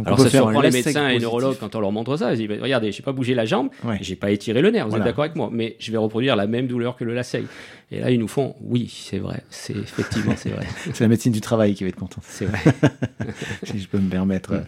Alors 0.05 0.21
ça 0.21 0.31
surprend 0.31 0.61
les 0.61 0.71
médecins 0.71 1.09
et 1.09 1.15
les 1.15 1.21
neurologues 1.21 1.57
quand 1.59 1.75
on 1.75 1.81
leur 1.81 1.93
montre 1.93 2.17
ça. 2.17 2.33
Ils 2.35 2.49
disent, 2.49 2.61
regardez, 2.61 2.93
j'ai 2.93 3.03
pas 3.03 3.13
bougé 3.13 3.35
la 3.35 3.45
jambe, 3.45 3.69
j'ai 4.01 4.17
pas 4.17 4.31
étiré 4.31 4.63
le 4.63 4.71
nerf. 4.71 4.89
Vous 4.89 4.97
êtes 4.97 5.05
d'accord 5.05 5.25
avec 5.25 5.37
moi 5.37 5.51
Mais 5.53 5.77
je 5.79 5.91
vais 5.91 5.99
reproduire 5.99 6.37
la 6.37 6.47
même 6.47 6.67
douleur 6.67 6.97
que 6.97 7.05
le 7.05 7.15
lacet. 7.15 7.45
Et 7.91 8.01
là, 8.01 8.11
ils 8.11 8.21
nous 8.21 8.29
font, 8.29 8.55
oui, 8.61 8.95
c'est 8.95 9.19
vrai, 9.19 9.43
c'est 9.49 9.75
effectivement, 9.75 10.35
c'est 10.37 10.51
vrai. 10.51 10.67
c'est 10.93 11.01
la 11.01 11.09
médecine 11.09 11.33
du 11.33 11.41
travail 11.41 11.75
qui 11.75 11.85
va 11.85 11.89
être 11.89 11.97
contente. 11.97 12.23
C'est 12.27 12.45
vrai. 12.45 12.61
si 13.63 13.79
je 13.79 13.89
peux 13.89 13.99
me 13.99 14.11
permettre. 14.11 14.63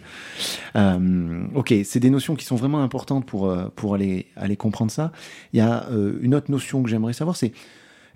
Euh, 0.75 1.43
ok, 1.53 1.71
c'est 1.83 1.99
des 1.99 2.09
notions 2.09 2.35
qui 2.35 2.45
sont 2.45 2.55
vraiment 2.55 2.81
importantes 2.81 3.27
pour, 3.27 3.47
euh, 3.47 3.67
pour 3.75 3.93
aller, 3.93 4.25
aller 4.35 4.55
comprendre 4.55 4.89
ça. 4.89 5.11
Il 5.53 5.59
y 5.59 5.61
a 5.61 5.85
euh, 5.91 6.17
une 6.21 6.33
autre 6.33 6.49
notion 6.49 6.81
que 6.81 6.89
j'aimerais 6.89 7.13
savoir, 7.13 7.35
c'est 7.35 7.51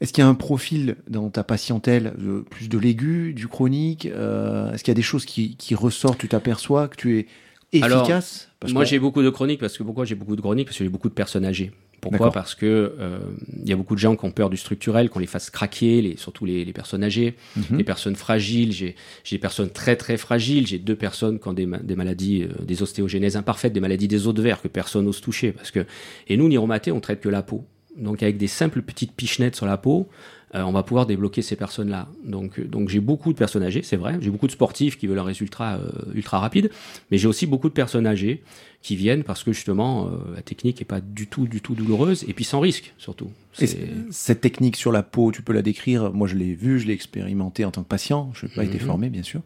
Est-ce 0.02 0.14
qu'il 0.14 0.24
y 0.24 0.26
a 0.26 0.30
un 0.30 0.36
profil 0.36 0.98
dans 1.08 1.30
ta 1.30 1.44
patientèle, 1.44 2.14
plus 2.50 2.70
de 2.70 2.78
l'aigu, 2.78 3.34
du 3.34 3.48
chronique 3.48 4.06
Est-ce 4.06 4.84
qu'il 4.84 4.90
y 4.90 4.92
a 4.92 4.96
des 4.96 5.02
choses 5.02 5.26
qui, 5.26 5.56
qui 5.56 5.76
ressortent, 5.76 6.20
tu 6.20 6.28
t'aperçois 6.28 6.88
que 6.88 6.96
tu 6.96 7.20
es 7.20 7.28
efficace? 7.72 8.50
Moi, 8.70 8.84
j'ai 8.84 9.00
beaucoup 9.00 9.22
de 9.22 9.30
chroniques 9.30 9.60
parce 9.60 9.78
que 9.78 9.84
pourquoi 9.84 10.06
j'ai 10.06 10.16
beaucoup 10.16 10.36
de 10.36 10.42
chroniques? 10.42 10.68
Parce 10.68 10.78
que 10.78 10.84
j'ai 10.84 10.90
beaucoup 10.90 11.10
de 11.10 11.14
personnes 11.14 11.46
âgées. 11.46 11.72
Pourquoi? 12.02 12.32
Parce 12.32 12.56
que 12.56 12.94
euh, 13.00 13.20
il 13.64 13.70
y 13.70 13.74
a 13.74 13.76
beaucoup 13.76 13.96
de 13.96 14.00
gens 14.00 14.16
qui 14.16 14.26
ont 14.26 14.32
peur 14.32 14.50
du 14.50 14.58
structurel, 14.58 15.10
qu'on 15.10 15.20
les 15.20 15.28
fasse 15.28 15.50
craquer, 15.50 16.02
les, 16.02 16.18
surtout 16.18 16.46
les, 16.46 16.66
personnes 16.74 17.04
âgées, 17.04 17.36
mhm. 17.56 17.78
les 17.78 17.84
personnes 17.84 18.16
fragiles. 18.16 18.72
J'ai 18.72 18.96
des 19.32 19.38
personnes 19.38 19.70
très 19.70 19.96
très 19.96 20.18
fragiles. 20.18 20.68
J'ai 20.68 20.80
deux 20.80 20.96
personnes 20.96 21.40
qui 21.40 21.48
ont 21.48 21.54
des, 21.54 21.68
des 21.84 21.96
maladies, 21.96 22.44
euh, 22.44 22.64
des 22.64 22.84
ostéogénèses 22.84 23.38
imparfaites, 23.38 23.74
des 23.74 23.80
maladies 23.80 24.08
des 24.08 24.28
os 24.28 24.34
de 24.34 24.42
verre 24.42 24.62
que 24.62 24.68
personne 24.68 25.06
n'ose 25.06 25.22
toucher. 25.22 25.52
Parce 25.52 25.72
que 25.72 25.86
et 26.28 26.38
nous, 26.38 26.48
Niromaté, 26.48 26.92
on 26.92 27.00
traite 27.00 27.22
que 27.22 27.30
la 27.30 27.42
peau. 27.42 27.66
Donc 27.98 28.24
avec 28.24 28.38
des 28.38 28.48
simples 28.48 28.82
petites 28.82 29.14
pichenettes 29.14 29.56
sur 29.56 29.66
la 29.66 29.78
peau, 29.78 30.10
euh, 30.56 30.62
on 30.62 30.72
va 30.72 30.84
pouvoir 30.84 31.06
débloquer 31.06 31.42
ces 31.42 31.56
personnes-là. 31.56 32.08
Donc, 32.24 32.60
euh, 32.60 32.66
donc 32.66 32.90
j'ai 32.90 33.00
beaucoup 33.00 33.34
de 33.34 33.38
personnes 33.38 33.64
âgées, 33.64 33.82
c'est 33.84 33.98
vrai. 33.98 34.18
J'ai 34.22 34.30
beaucoup 34.30 34.48
de 34.48 34.52
sportifs 34.52 34.98
qui 34.98 35.08
veulent 35.08 35.20
un 35.20 35.24
résultat 35.24 35.76
euh, 35.76 35.90
ultra 36.14 36.40
rapide, 36.40 36.70
mais 37.12 37.18
j'ai 37.18 37.28
aussi 37.28 37.46
beaucoup 37.46 37.68
de 37.68 37.74
personnes 37.74 38.08
âgées 38.08 38.42
qui 38.82 38.96
viennent 38.96 39.24
parce 39.24 39.44
que 39.44 39.52
justement 39.52 40.12
la 40.36 40.44
technique 40.44 40.80
est 40.80 40.86
pas 40.86 41.02
du 41.02 41.26
tout, 41.26 41.48
du 41.48 41.60
tout 41.60 41.74
douloureuse 41.74 42.24
et 42.28 42.34
puis 42.34 42.44
sans 42.44 42.60
risque 42.60 42.94
surtout. 43.00 43.32
cette 44.12 44.42
technique 44.42 44.76
sur 44.76 44.92
la 44.92 45.02
peau, 45.02 45.32
tu 45.32 45.42
peux 45.42 45.54
la 45.54 45.64
décrire? 45.64 46.14
Moi, 46.14 46.28
je 46.28 46.36
l'ai 46.36 46.54
vu, 46.54 46.80
je 46.80 46.86
l'ai 46.86 46.94
expérimenté 46.94 47.66
en 47.66 47.72
tant 47.72 47.82
que 47.82 47.88
patient. 47.88 48.32
Je 48.36 48.46
n'ai 48.46 48.52
pas 48.54 48.64
été 48.64 48.76
mhm. 48.76 48.86
formé, 48.86 49.10
bien 49.10 49.24
sûr. 49.24 49.42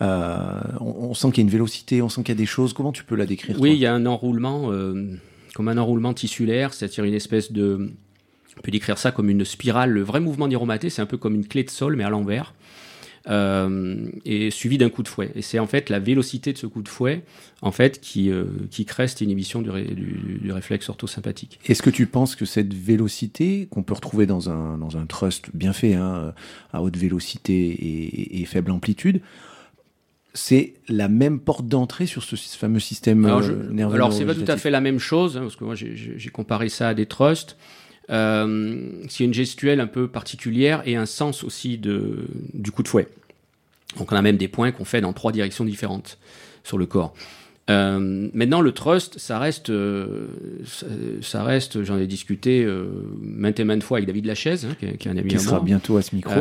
on, 0.00 1.12
sent 1.12 1.28
qu'il 1.32 1.38
y 1.38 1.40
a 1.40 1.42
une 1.44 1.50
vélocité, 1.50 2.00
on 2.00 2.08
sent 2.08 2.22
qu'il 2.22 2.34
y 2.34 2.38
a 2.38 2.40
des 2.40 2.46
choses. 2.46 2.72
Comment 2.72 2.92
tu 2.92 3.04
peux 3.04 3.14
la 3.14 3.26
décrire 3.26 3.60
Oui, 3.60 3.72
il 3.72 3.78
y 3.78 3.84
a 3.84 3.92
un 3.92 4.06
enroulement, 4.06 4.72
comme 5.54 5.68
un 5.68 5.78
enroulement 5.78 6.14
tissulaire, 6.14 6.74
c'est-à-dire 6.74 7.04
une 7.04 7.14
espèce 7.14 7.52
de 7.52 7.92
on 8.58 8.60
peut 8.60 8.70
décrire 8.70 8.98
ça 8.98 9.12
comme 9.12 9.30
une 9.30 9.44
spirale. 9.44 9.90
Le 9.90 10.02
vrai 10.02 10.20
mouvement 10.20 10.48
niromaté, 10.48 10.90
c'est 10.90 11.02
un 11.02 11.06
peu 11.06 11.16
comme 11.16 11.34
une 11.34 11.46
clé 11.46 11.62
de 11.62 11.70
sol, 11.70 11.96
mais 11.96 12.04
à 12.04 12.10
l'envers. 12.10 12.54
Euh, 13.28 14.08
et 14.24 14.50
suivi 14.50 14.78
d'un 14.78 14.88
coup 14.88 15.02
de 15.02 15.08
fouet. 15.08 15.30
Et 15.34 15.42
c'est 15.42 15.58
en 15.58 15.66
fait 15.66 15.90
la 15.90 15.98
vélocité 15.98 16.54
de 16.54 16.58
ce 16.58 16.66
coup 16.66 16.80
de 16.80 16.88
fouet 16.88 17.24
en 17.60 17.72
fait 17.72 18.00
qui, 18.00 18.30
euh, 18.30 18.46
crée 18.86 19.06
cette 19.06 19.20
inhibition 19.20 19.60
du, 19.60 19.70
du, 20.40 20.50
réflexe 20.50 20.88
orthosympathique. 20.88 21.58
Est-ce 21.66 21.82
que 21.82 21.90
tu 21.90 22.06
penses 22.06 22.36
que 22.36 22.46
cette 22.46 22.72
vélocité 22.72 23.68
qu'on 23.70 23.82
peut 23.82 23.92
retrouver 23.92 24.24
dans 24.24 24.48
un, 24.48 24.78
dans 24.78 24.88
trust 25.06 25.50
bien 25.52 25.74
fait, 25.74 25.94
hein, 25.94 26.32
à 26.72 26.80
haute 26.80 26.96
vélocité 26.96 28.40
et, 28.40 28.44
faible 28.46 28.70
amplitude, 28.70 29.20
c'est 30.34 30.74
la 30.88 31.08
même 31.08 31.40
porte 31.40 31.66
d'entrée 31.66 32.06
sur 32.06 32.22
ce 32.22 32.36
fameux 32.36 32.80
système 32.80 33.24
alors, 33.24 33.42
je, 33.42 33.52
euh, 33.52 33.70
nerveux 33.70 33.94
Alors 33.94 34.12
c'est 34.12 34.26
pas 34.26 34.34
tout 34.34 34.44
à 34.46 34.56
fait 34.56 34.70
la 34.70 34.80
même 34.80 34.98
chose, 34.98 35.36
hein, 35.36 35.40
parce 35.40 35.56
que 35.56 35.64
moi 35.64 35.74
j'ai 35.74 36.30
comparé 36.30 36.68
ça 36.68 36.88
à 36.88 36.94
des 36.94 37.06
trusts. 37.06 37.56
Euh, 38.10 38.88
c'est 39.08 39.24
une 39.24 39.34
gestuelle 39.34 39.80
un 39.80 39.86
peu 39.86 40.08
particulière 40.08 40.82
et 40.86 40.96
un 40.96 41.06
sens 41.06 41.44
aussi 41.44 41.76
de, 41.76 42.26
du 42.54 42.70
coup 42.70 42.82
de 42.82 42.88
fouet. 42.88 43.08
Donc 43.98 44.12
on 44.12 44.16
a 44.16 44.22
même 44.22 44.36
des 44.36 44.48
points 44.48 44.70
qu'on 44.72 44.84
fait 44.84 45.00
dans 45.00 45.12
trois 45.12 45.32
directions 45.32 45.64
différentes 45.64 46.18
sur 46.64 46.78
le 46.78 46.86
corps. 46.86 47.14
Euh, 47.68 48.28
maintenant, 48.32 48.60
le 48.60 48.72
trust, 48.72 49.18
ça 49.18 49.38
reste, 49.38 49.68
euh, 49.70 50.28
ça, 51.20 51.42
reste. 51.42 51.82
J'en 51.82 51.98
ai 51.98 52.06
discuté 52.06 52.64
euh, 52.64 52.86
maintes 53.20 53.60
et 53.60 53.64
maintes 53.64 53.82
fois 53.82 53.98
avec 53.98 54.06
David 54.06 54.24
Lachaise, 54.24 54.64
hein, 54.64 54.74
qui, 54.80 54.96
qui, 54.96 55.08
un 55.08 55.16
ami 55.16 55.28
qui 55.28 55.38
sera 55.38 55.60
bientôt 55.60 55.96
à 55.98 56.02
ce 56.02 56.14
micro. 56.14 56.34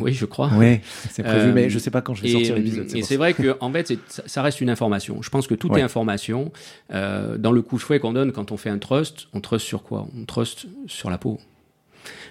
Oui, 0.00 0.12
je 0.12 0.24
crois. 0.24 0.50
Oui, 0.54 0.80
c'est 1.10 1.22
prévu, 1.22 1.52
mais 1.52 1.68
je 1.68 1.78
sais 1.78 1.90
pas 1.90 2.00
quand 2.00 2.14
je 2.14 2.22
vais 2.22 2.28
sortir 2.28 2.56
l'épisode. 2.56 2.94
Et 2.94 3.02
c'est 3.02 3.16
vrai 3.16 3.34
que, 3.34 3.56
en 3.60 3.70
fait, 3.70 3.92
ça 4.08 4.42
reste 4.42 4.60
une 4.60 4.70
information. 4.70 5.22
Je 5.22 5.30
pense 5.30 5.46
que 5.46 5.54
tout 5.54 5.76
est 5.76 5.82
information. 5.82 6.52
dans 6.90 7.52
le 7.52 7.62
coup 7.62 7.76
de 7.76 7.82
fouet 7.82 8.00
qu'on 8.00 8.12
donne 8.12 8.32
quand 8.32 8.52
on 8.52 8.56
fait 8.56 8.70
un 8.70 8.78
trust, 8.78 9.28
on 9.32 9.40
trust 9.40 9.66
sur 9.66 9.82
quoi? 9.82 10.06
On 10.18 10.24
trust 10.24 10.66
sur 10.86 11.10
la 11.10 11.18
peau. 11.18 11.38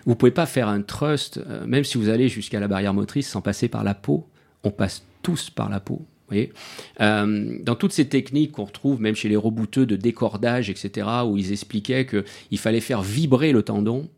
Vous 0.05 0.15
pouvez 0.15 0.31
pas 0.31 0.45
faire 0.45 0.67
un 0.69 0.81
trust, 0.81 1.41
même 1.67 1.83
si 1.83 1.97
vous 1.97 2.09
allez 2.09 2.29
jusqu'à 2.29 2.59
la 2.59 2.67
barrière 2.67 2.93
motrice 2.93 3.29
sans 3.29 3.41
passer 3.41 3.67
par 3.67 3.83
la 3.83 3.93
peau. 3.93 4.27
On 4.63 4.71
passe 4.71 5.03
tous 5.21 5.49
par 5.49 5.69
la 5.69 5.79
peau 5.79 6.05
euh, 6.31 7.57
dans 7.61 7.75
toutes 7.75 7.93
ces 7.93 8.07
techniques 8.07 8.53
qu'on 8.53 8.65
retrouve 8.65 9.01
même 9.01 9.15
chez 9.15 9.29
les 9.29 9.35
rebouteux 9.35 9.85
de 9.85 9.95
décordage, 9.95 10.69
etc., 10.69 11.07
où 11.25 11.37
ils 11.37 11.51
expliquaient 11.51 12.05
qu'il 12.05 12.59
fallait 12.59 12.81
faire 12.81 13.01
vibrer 13.01 13.51
le 13.51 13.63
tendon 13.63 14.09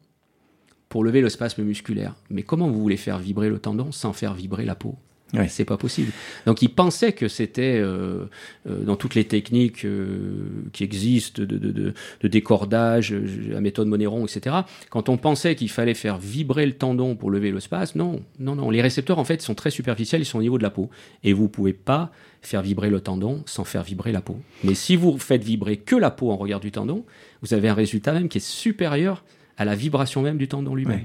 pour 0.90 1.04
lever 1.04 1.22
le 1.22 1.30
spasme 1.30 1.64
musculaire. 1.64 2.16
Mais 2.30 2.44
comment 2.44 2.68
vous 2.68 2.82
voulez 2.82 2.98
faire 2.98 3.20
vibrer 3.20 3.50
le 3.50 3.60
tendon 3.60 3.92
sans 3.92 4.14
faire 4.14 4.34
vibrer 4.34 4.66
la 4.66 4.76
peau? 4.76 4.98
Ouais. 5.34 5.48
C'est 5.48 5.66
pas 5.66 5.78
possible. 5.78 6.12
Donc 6.46 6.62
il 6.62 6.70
pensait 6.70 7.14
que 7.14 7.28
c'était 7.28 7.78
euh, 7.78 8.26
euh, 8.68 8.84
dans 8.84 8.96
toutes 8.96 9.16
les 9.16 9.26
techniques 9.26 9.86
euh, 9.86 10.70
qui 10.74 10.84
existent 10.84 11.42
de, 11.42 11.46
de, 11.46 11.72
de, 11.72 11.94
de, 12.22 12.28
décordage, 12.28 13.14
la 13.14 13.62
méthode 13.62 13.88
Monéron, 13.88 14.26
etc. 14.26 14.56
Quand 14.90 15.08
on 15.10 15.18
pensait 15.18 15.56
qu'il 15.56 15.70
fallait 15.70 15.94
faire 15.94 16.18
vibrer 16.18 16.66
le 16.66 16.74
tendon 16.74 17.16
pour 17.16 17.30
lever 17.30 17.52
le 17.52 17.60
spasme, 17.60 18.00
non, 18.00 18.22
non, 18.40 18.56
non. 18.56 18.70
Les 18.72 18.82
récepteurs 18.82 19.20
en 19.20 19.24
fait 19.24 19.42
sont 19.42 19.56
très 19.56 19.70
superficiels, 19.70 20.22
ils 20.22 20.26
sont 20.26 20.40
au 20.40 20.44
niveau 20.44 20.58
de 20.58 20.64
la 20.64 20.72
peau, 20.72 20.90
et 21.24 21.34
vous 21.34 21.48
pouvez 21.48 21.74
pas 21.74 22.12
faire 22.42 22.62
vibrer 22.62 22.90
le 22.90 23.02
tendon 23.02 23.44
sans 23.46 23.66
faire 23.66 23.84
vibrer 23.84 24.12
la 24.12 24.22
peau. 24.22 24.40
Mais 24.64 24.74
si 24.74 24.96
vous 24.96 25.18
faites 25.20 25.44
vibrer 25.44 25.78
que 25.78 25.96
la 25.96 26.10
peau 26.10 26.32
en 26.32 26.38
regard 26.38 26.60
du 26.60 26.72
tendon, 26.72 27.06
vous 27.42 27.54
avez 27.54 27.70
un 27.70 27.74
résultat 27.74 28.14
même 28.14 28.30
qui 28.30 28.40
est 28.40 28.42
supérieur 28.46 29.24
à 29.58 29.66
la 29.66 29.76
vibration 29.76 30.22
même 30.22 30.38
du 30.38 30.48
tendon 30.48 30.74
lui-même. 30.74 31.02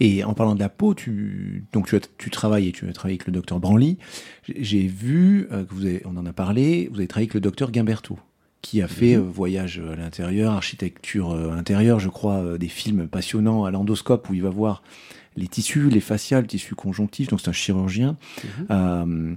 Et 0.00 0.24
en 0.24 0.34
parlant 0.34 0.54
de 0.54 0.60
la 0.60 0.68
peau, 0.68 0.94
tu, 0.94 1.64
donc 1.72 1.88
tu, 1.88 1.98
tu 2.18 2.30
travailles 2.30 2.68
et 2.68 2.72
tu 2.72 2.88
as 2.88 2.92
travaillé 2.92 3.14
avec 3.14 3.26
le 3.26 3.32
docteur 3.32 3.60
Branly. 3.60 3.98
J'ai 4.56 4.86
vu 4.86 5.48
euh, 5.52 5.64
que 5.64 5.74
vous 5.74 5.84
avez, 5.84 6.02
on 6.04 6.16
en 6.16 6.26
a 6.26 6.32
parlé, 6.32 6.88
vous 6.90 6.98
avez 6.98 7.06
travaillé 7.06 7.26
avec 7.26 7.34
le 7.34 7.40
docteur 7.40 7.72
Gimberto 7.72 8.18
qui 8.60 8.82
a 8.82 8.88
fait 8.88 9.16
mhm. 9.16 9.22
euh, 9.22 9.30
voyage 9.30 9.80
à 9.92 9.94
l'intérieur, 9.96 10.52
architecture 10.52 11.30
euh, 11.30 11.52
intérieure, 11.52 12.00
je 12.00 12.08
crois, 12.08 12.58
des 12.58 12.68
films 12.68 13.06
passionnants 13.06 13.64
à 13.64 13.70
l'endoscope 13.70 14.28
où 14.28 14.34
il 14.34 14.42
va 14.42 14.50
voir 14.50 14.82
les 15.36 15.46
tissus, 15.46 15.88
les 15.88 16.00
faciales, 16.00 16.42
les 16.42 16.48
tissus 16.48 16.74
conjonctifs. 16.74 17.28
Donc 17.28 17.40
c'est 17.40 17.50
un 17.50 17.52
chirurgien. 17.52 18.16
Mhm. 18.68 19.36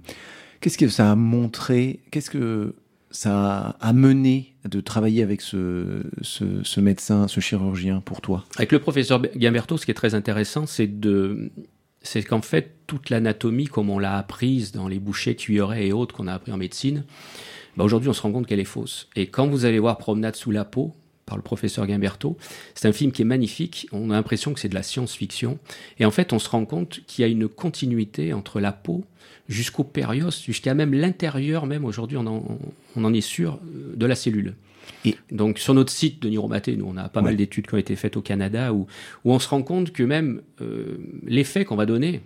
Qu'est-ce 0.60 0.78
que 0.78 0.90
ça 0.90 1.12
a 1.12 1.16
montré? 1.16 2.00
Qu'est-ce 2.12 2.30
que 2.30 2.76
ça 3.12 3.76
a 3.82 3.88
amené 3.88 4.56
de 4.66 4.80
travailler 4.82 5.24
avec 5.24 5.42
ce, 5.42 6.04
ce, 6.22 6.80
médecin, 6.80 7.28
ce 7.28 7.40
chirurgien 7.40 8.02
pour 8.02 8.22
toi 8.22 8.46
Avec 8.58 8.72
le 8.72 8.80
professeur 8.80 9.22
Gamberto, 9.36 9.78
ce 9.78 9.86
qui 9.86 9.92
est 9.92 9.96
très 9.96 10.16
intéressant, 10.16 10.66
c'est 10.66 11.00
de 11.00 11.52
c'est 12.04 12.24
qu'en 12.24 12.42
fait, 12.42 12.78
toute 12.88 13.12
l'anatomie, 13.12 13.66
comme 13.66 13.92
on 13.92 14.00
l'a 14.00 14.18
apprise 14.18 14.72
dans 14.72 14.88
les 14.88 14.98
bouchées, 14.98 15.36
cuillerets 15.36 15.88
et 15.88 15.94
autres 15.94 16.16
qu'on 16.16 16.28
a 16.28 16.34
appris 16.34 16.52
en 16.52 16.58
médecine, 16.58 17.04
bah 17.78 17.84
aujourd'hui, 17.84 18.10
on 18.10 18.14
se 18.14 18.22
rend 18.22 18.32
compte 18.32 18.48
qu'elle 18.48 18.60
est 18.60 18.66
fausse. 18.66 19.08
Et 19.16 19.28
quand 19.28 19.48
vous 19.48 19.66
allez 19.66 19.78
voir 19.78 20.00
Promenade 20.00 20.36
sous 20.36 20.50
la 20.50 20.66
peau, 20.66 20.96
par 21.32 21.38
le 21.38 21.44
professeur 21.44 21.88
Gimberto. 21.88 22.36
C'est 22.76 22.90
un 22.90 22.92
film 22.92 23.14
qui 23.14 23.22
est 23.22 23.26
magnifique. 23.26 23.88
On 23.94 24.10
a 24.10 24.16
l'impression 24.16 24.54
que 24.54 24.60
c'est 24.60 24.68
de 24.68 24.76
la 24.76 24.84
science-fiction. 24.84 25.60
Et 25.98 26.04
en 26.04 26.12
fait, 26.12 26.34
on 26.34 26.40
se 26.40 26.50
rend 26.50 26.66
compte 26.66 27.00
qu'il 27.08 27.22
y 27.22 27.26
a 27.26 27.32
une 27.32 27.48
continuité 27.48 28.34
entre 28.34 28.60
la 28.60 28.74
peau 28.74 29.06
jusqu'au 29.52 29.84
périos, 29.84 30.32
jusqu'à 30.32 30.74
même 30.74 30.94
l'intérieur, 30.94 31.66
même 31.66 31.86
aujourd'hui, 31.86 32.18
on, 32.18 32.60
on 32.96 33.04
en, 33.04 33.14
est 33.14 33.22
sûr, 33.22 33.60
euh, 33.64 33.94
de 33.96 34.06
la 34.06 34.16
cellule. 34.16 34.56
Et 35.06 35.16
donc 35.32 35.60
sur 35.60 35.74
notre 35.74 35.92
site 35.92 36.22
de 36.22 36.30
Niromaté, 36.30 36.76
nous 36.76 36.86
on 36.88 36.98
a 36.98 37.10
pas 37.10 37.22
mal 37.22 37.36
d'études 37.36 37.68
qui 37.68 37.74
ont 37.76 37.80
été 37.80 37.96
faites 37.96 38.18
au 38.18 38.22
Canada 38.22 38.74
où, 38.74 38.88
où 39.26 39.32
on 39.32 39.40
se 39.40 39.48
rend 39.48 39.62
compte 39.64 39.92
que 39.92 40.04
même 40.04 40.42
euh, 40.62 40.98
l'effet 41.26 41.66
qu'on 41.66 41.76
va 41.76 41.86
donner, 41.86 42.22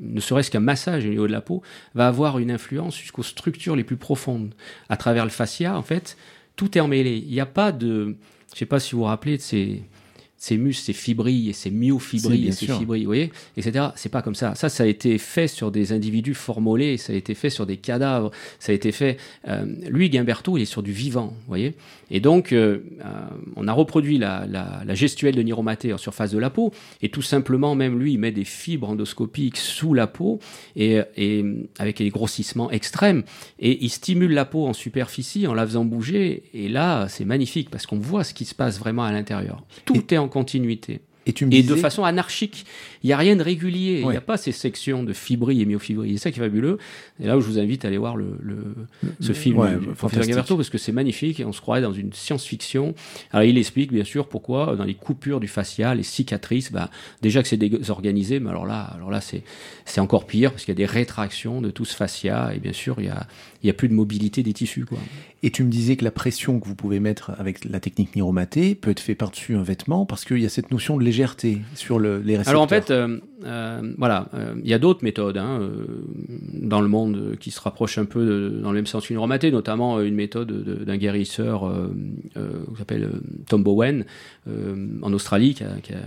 ne 0.00 0.20
serait-ce 0.20 0.50
qu'un 0.50 0.60
massage 0.60 1.06
au 1.06 1.08
niveau 1.08 1.26
de 1.26 1.32
la 1.32 1.40
peau, 1.40 1.62
va 1.94 2.08
avoir 2.08 2.38
une 2.38 2.50
influence 2.50 2.98
jusqu'aux 2.98 3.22
structures 3.22 3.76
les 3.76 3.84
plus 3.84 3.96
profondes. 3.96 4.54
À 4.88 4.96
travers 4.96 5.24
le 5.24 5.30
fascia, 5.30 5.78
en 5.78 5.82
fait, 5.82 6.16
tout 6.56 6.76
est 6.76 6.80
emmêlé. 6.80 7.22
Il 7.24 7.32
n'y 7.32 7.40
a 7.40 7.46
pas 7.46 7.72
de, 7.72 8.16
je 8.48 8.54
ne 8.54 8.58
sais 8.58 8.66
pas 8.66 8.80
si 8.80 8.92
vous 8.92 8.98
vous 8.98 9.04
rappelez 9.04 9.36
de 9.36 9.42
ces, 9.42 9.82
ces 10.36 10.56
muscles, 10.58 10.84
ces 10.84 10.92
fibrilles, 10.92 11.54
ces 11.54 11.70
myofibrilles, 11.70 12.52
ces 12.52 12.66
fibrilles, 12.66 13.04
vous 13.04 13.08
voyez, 13.08 13.32
etc. 13.56 13.86
C'est 13.96 14.10
pas 14.10 14.20
comme 14.20 14.34
ça. 14.34 14.54
Ça, 14.54 14.68
ça 14.68 14.84
a 14.84 14.86
été 14.86 15.16
fait 15.18 15.48
sur 15.48 15.70
des 15.70 15.92
individus 15.92 16.34
formolés, 16.34 16.96
ça 16.98 17.12
a 17.12 17.16
été 17.16 17.34
fait 17.34 17.50
sur 17.50 17.66
des 17.66 17.76
cadavres, 17.76 18.30
ça 18.58 18.72
a 18.72 18.74
été 18.74 18.92
fait. 18.92 19.16
Euh, 19.48 19.64
lui, 19.88 20.10
Gimberto, 20.10 20.58
il 20.58 20.62
est 20.62 20.66
sur 20.66 20.82
du 20.82 20.92
vivant, 20.92 21.28
vous 21.28 21.48
voyez. 21.48 21.74
Et 22.10 22.20
donc, 22.20 22.52
euh, 22.52 22.84
euh, 23.04 23.08
on 23.56 23.66
a 23.68 23.72
reproduit 23.72 24.18
la, 24.18 24.46
la, 24.46 24.94
gestuelle 24.94 25.34
de 25.34 25.42
Niromaté 25.42 25.92
en 25.92 25.98
surface 25.98 26.30
de 26.30 26.38
la 26.38 26.50
peau, 26.50 26.72
et 27.00 27.08
tout 27.08 27.22
simplement, 27.22 27.74
même 27.74 27.98
lui, 27.98 28.12
il 28.12 28.18
met 28.18 28.30
des 28.30 28.44
fibres 28.44 28.90
endoscopiques 28.90 29.56
sous 29.56 29.94
la 29.94 30.06
peau, 30.06 30.40
et, 30.76 31.00
et 31.16 31.44
avec 31.78 31.98
des 31.98 32.10
grossissements 32.10 32.70
extrêmes, 32.70 33.22
et 33.58 33.82
il 33.82 33.90
stimule 33.90 34.32
la 34.32 34.44
peau 34.44 34.66
en 34.66 34.74
superficie 34.74 35.46
en 35.46 35.54
la 35.54 35.66
faisant 35.66 35.84
bouger, 35.84 36.44
et 36.52 36.68
là, 36.68 37.08
c'est 37.08 37.24
magnifique 37.24 37.70
parce 37.70 37.86
qu'on 37.86 37.98
voit 37.98 38.24
ce 38.24 38.34
qui 38.34 38.44
se 38.44 38.54
passe 38.54 38.78
vraiment 38.78 39.04
à 39.04 39.12
l'intérieur. 39.12 39.64
Tout 39.84 40.12
est 40.12 40.18
en 40.18 40.28
continuité. 40.34 41.00
Et, 41.26 41.32
tu 41.32 41.46
me 41.46 41.54
et 41.54 41.62
de 41.62 41.74
façon 41.74 42.04
anarchique. 42.04 42.66
Il 43.02 43.08
n'y 43.08 43.12
a 43.12 43.16
rien 43.16 43.36
de 43.36 43.42
régulier. 43.42 44.00
Il 44.02 44.08
n'y 44.08 44.16
a 44.16 44.20
pas 44.20 44.36
ces 44.36 44.52
sections 44.52 45.02
de 45.02 45.12
fibrilles 45.12 45.62
et 45.62 45.66
myofibrilles. 45.66 46.18
C'est 46.18 46.24
ça 46.24 46.30
qui 46.30 46.40
est 46.40 46.42
fabuleux. 46.42 46.78
Et 47.20 47.26
là 47.26 47.36
où 47.36 47.40
je 47.40 47.46
vous 47.46 47.58
invite 47.58 47.84
à 47.84 47.88
aller 47.88 47.98
voir 47.98 48.16
le, 48.16 48.36
le 48.42 48.56
ce 49.20 49.32
film 49.32 49.58
ouais, 49.58 49.76
Gaverto 50.26 50.56
parce 50.56 50.70
que 50.70 50.78
c'est 50.78 50.92
magnifique 50.92 51.40
et 51.40 51.44
on 51.44 51.52
se 51.52 51.60
croirait 51.60 51.82
dans 51.82 51.92
une 51.92 52.12
science-fiction. 52.12 52.94
Alors 53.30 53.44
il 53.44 53.58
explique 53.58 53.92
bien 53.92 54.04
sûr 54.04 54.28
pourquoi 54.28 54.76
dans 54.76 54.84
les 54.84 54.94
coupures 54.94 55.40
du 55.40 55.48
facial, 55.48 55.98
les 55.98 56.02
cicatrices, 56.02 56.72
bah, 56.72 56.90
déjà 57.22 57.42
que 57.42 57.48
c'est 57.48 57.56
désorganisé, 57.56 58.40
mais 58.40 58.50
alors 58.50 58.66
là, 58.66 58.82
alors 58.94 59.10
là 59.10 59.20
c'est 59.20 59.42
c'est 59.84 60.00
encore 60.00 60.26
pire 60.26 60.52
parce 60.52 60.64
qu'il 60.64 60.72
y 60.72 60.76
a 60.76 60.82
des 60.86 60.86
rétractions 60.86 61.60
de 61.60 61.70
tout 61.70 61.84
ce 61.84 61.94
fascia 61.94 62.54
et 62.54 62.58
bien 62.58 62.72
sûr 62.72 62.96
il 62.98 63.06
y 63.06 63.08
a 63.08 63.26
il 63.62 63.66
y 63.66 63.70
a 63.70 63.74
plus 63.74 63.88
de 63.88 63.94
mobilité 63.94 64.42
des 64.42 64.52
tissus 64.52 64.84
quoi. 64.84 64.98
Et 65.42 65.50
tu 65.50 65.62
me 65.62 65.70
disais 65.70 65.96
que 65.96 66.04
la 66.04 66.10
pression 66.10 66.58
que 66.58 66.66
vous 66.66 66.74
pouvez 66.74 67.00
mettre 67.00 67.32
avec 67.38 67.66
la 67.66 67.78
technique 67.78 68.16
niromatée 68.16 68.74
peut 68.74 68.90
être 68.90 69.00
fait 69.00 69.14
par-dessus 69.14 69.56
un 69.56 69.62
vêtement 69.62 70.06
parce 70.06 70.24
qu'il 70.24 70.38
y 70.38 70.46
a 70.46 70.48
cette 70.48 70.70
notion 70.70 70.96
de 70.96 71.02
légèreté 71.02 71.13
légèreté 71.14 71.58
sur 71.74 71.98
le, 71.98 72.18
les 72.18 72.36
récepteurs 72.36 72.50
Alors 72.50 72.62
en 72.62 72.68
fait, 72.68 72.90
euh, 72.90 73.18
euh, 73.44 73.94
voilà, 73.98 74.28
euh, 74.34 74.54
il 74.62 74.68
y 74.68 74.74
a 74.74 74.78
d'autres 74.78 75.04
méthodes 75.04 75.36
hein, 75.36 75.60
dans 76.52 76.80
le 76.80 76.88
monde 76.88 77.36
qui 77.38 77.50
se 77.50 77.60
rapprochent 77.60 77.98
un 77.98 78.04
peu 78.04 78.24
de- 78.26 78.60
dans 78.62 78.70
le 78.70 78.76
même 78.76 78.86
sens 78.86 79.06
qu'une 79.06 79.14
neuromaté, 79.14 79.50
notamment 79.50 80.00
une 80.00 80.14
méthode 80.14 80.48
de- 80.48 80.84
d'un 80.84 80.96
guérisseur 80.96 81.70
qui 82.34 82.78
s'appelle 82.78 83.10
Tom 83.48 83.62
Bowen 83.62 84.04
en 84.46 85.12
Australie, 85.12 85.54
qui 85.54 85.64
a, 85.64 85.68
qui 85.82 85.92
a- 85.92 85.98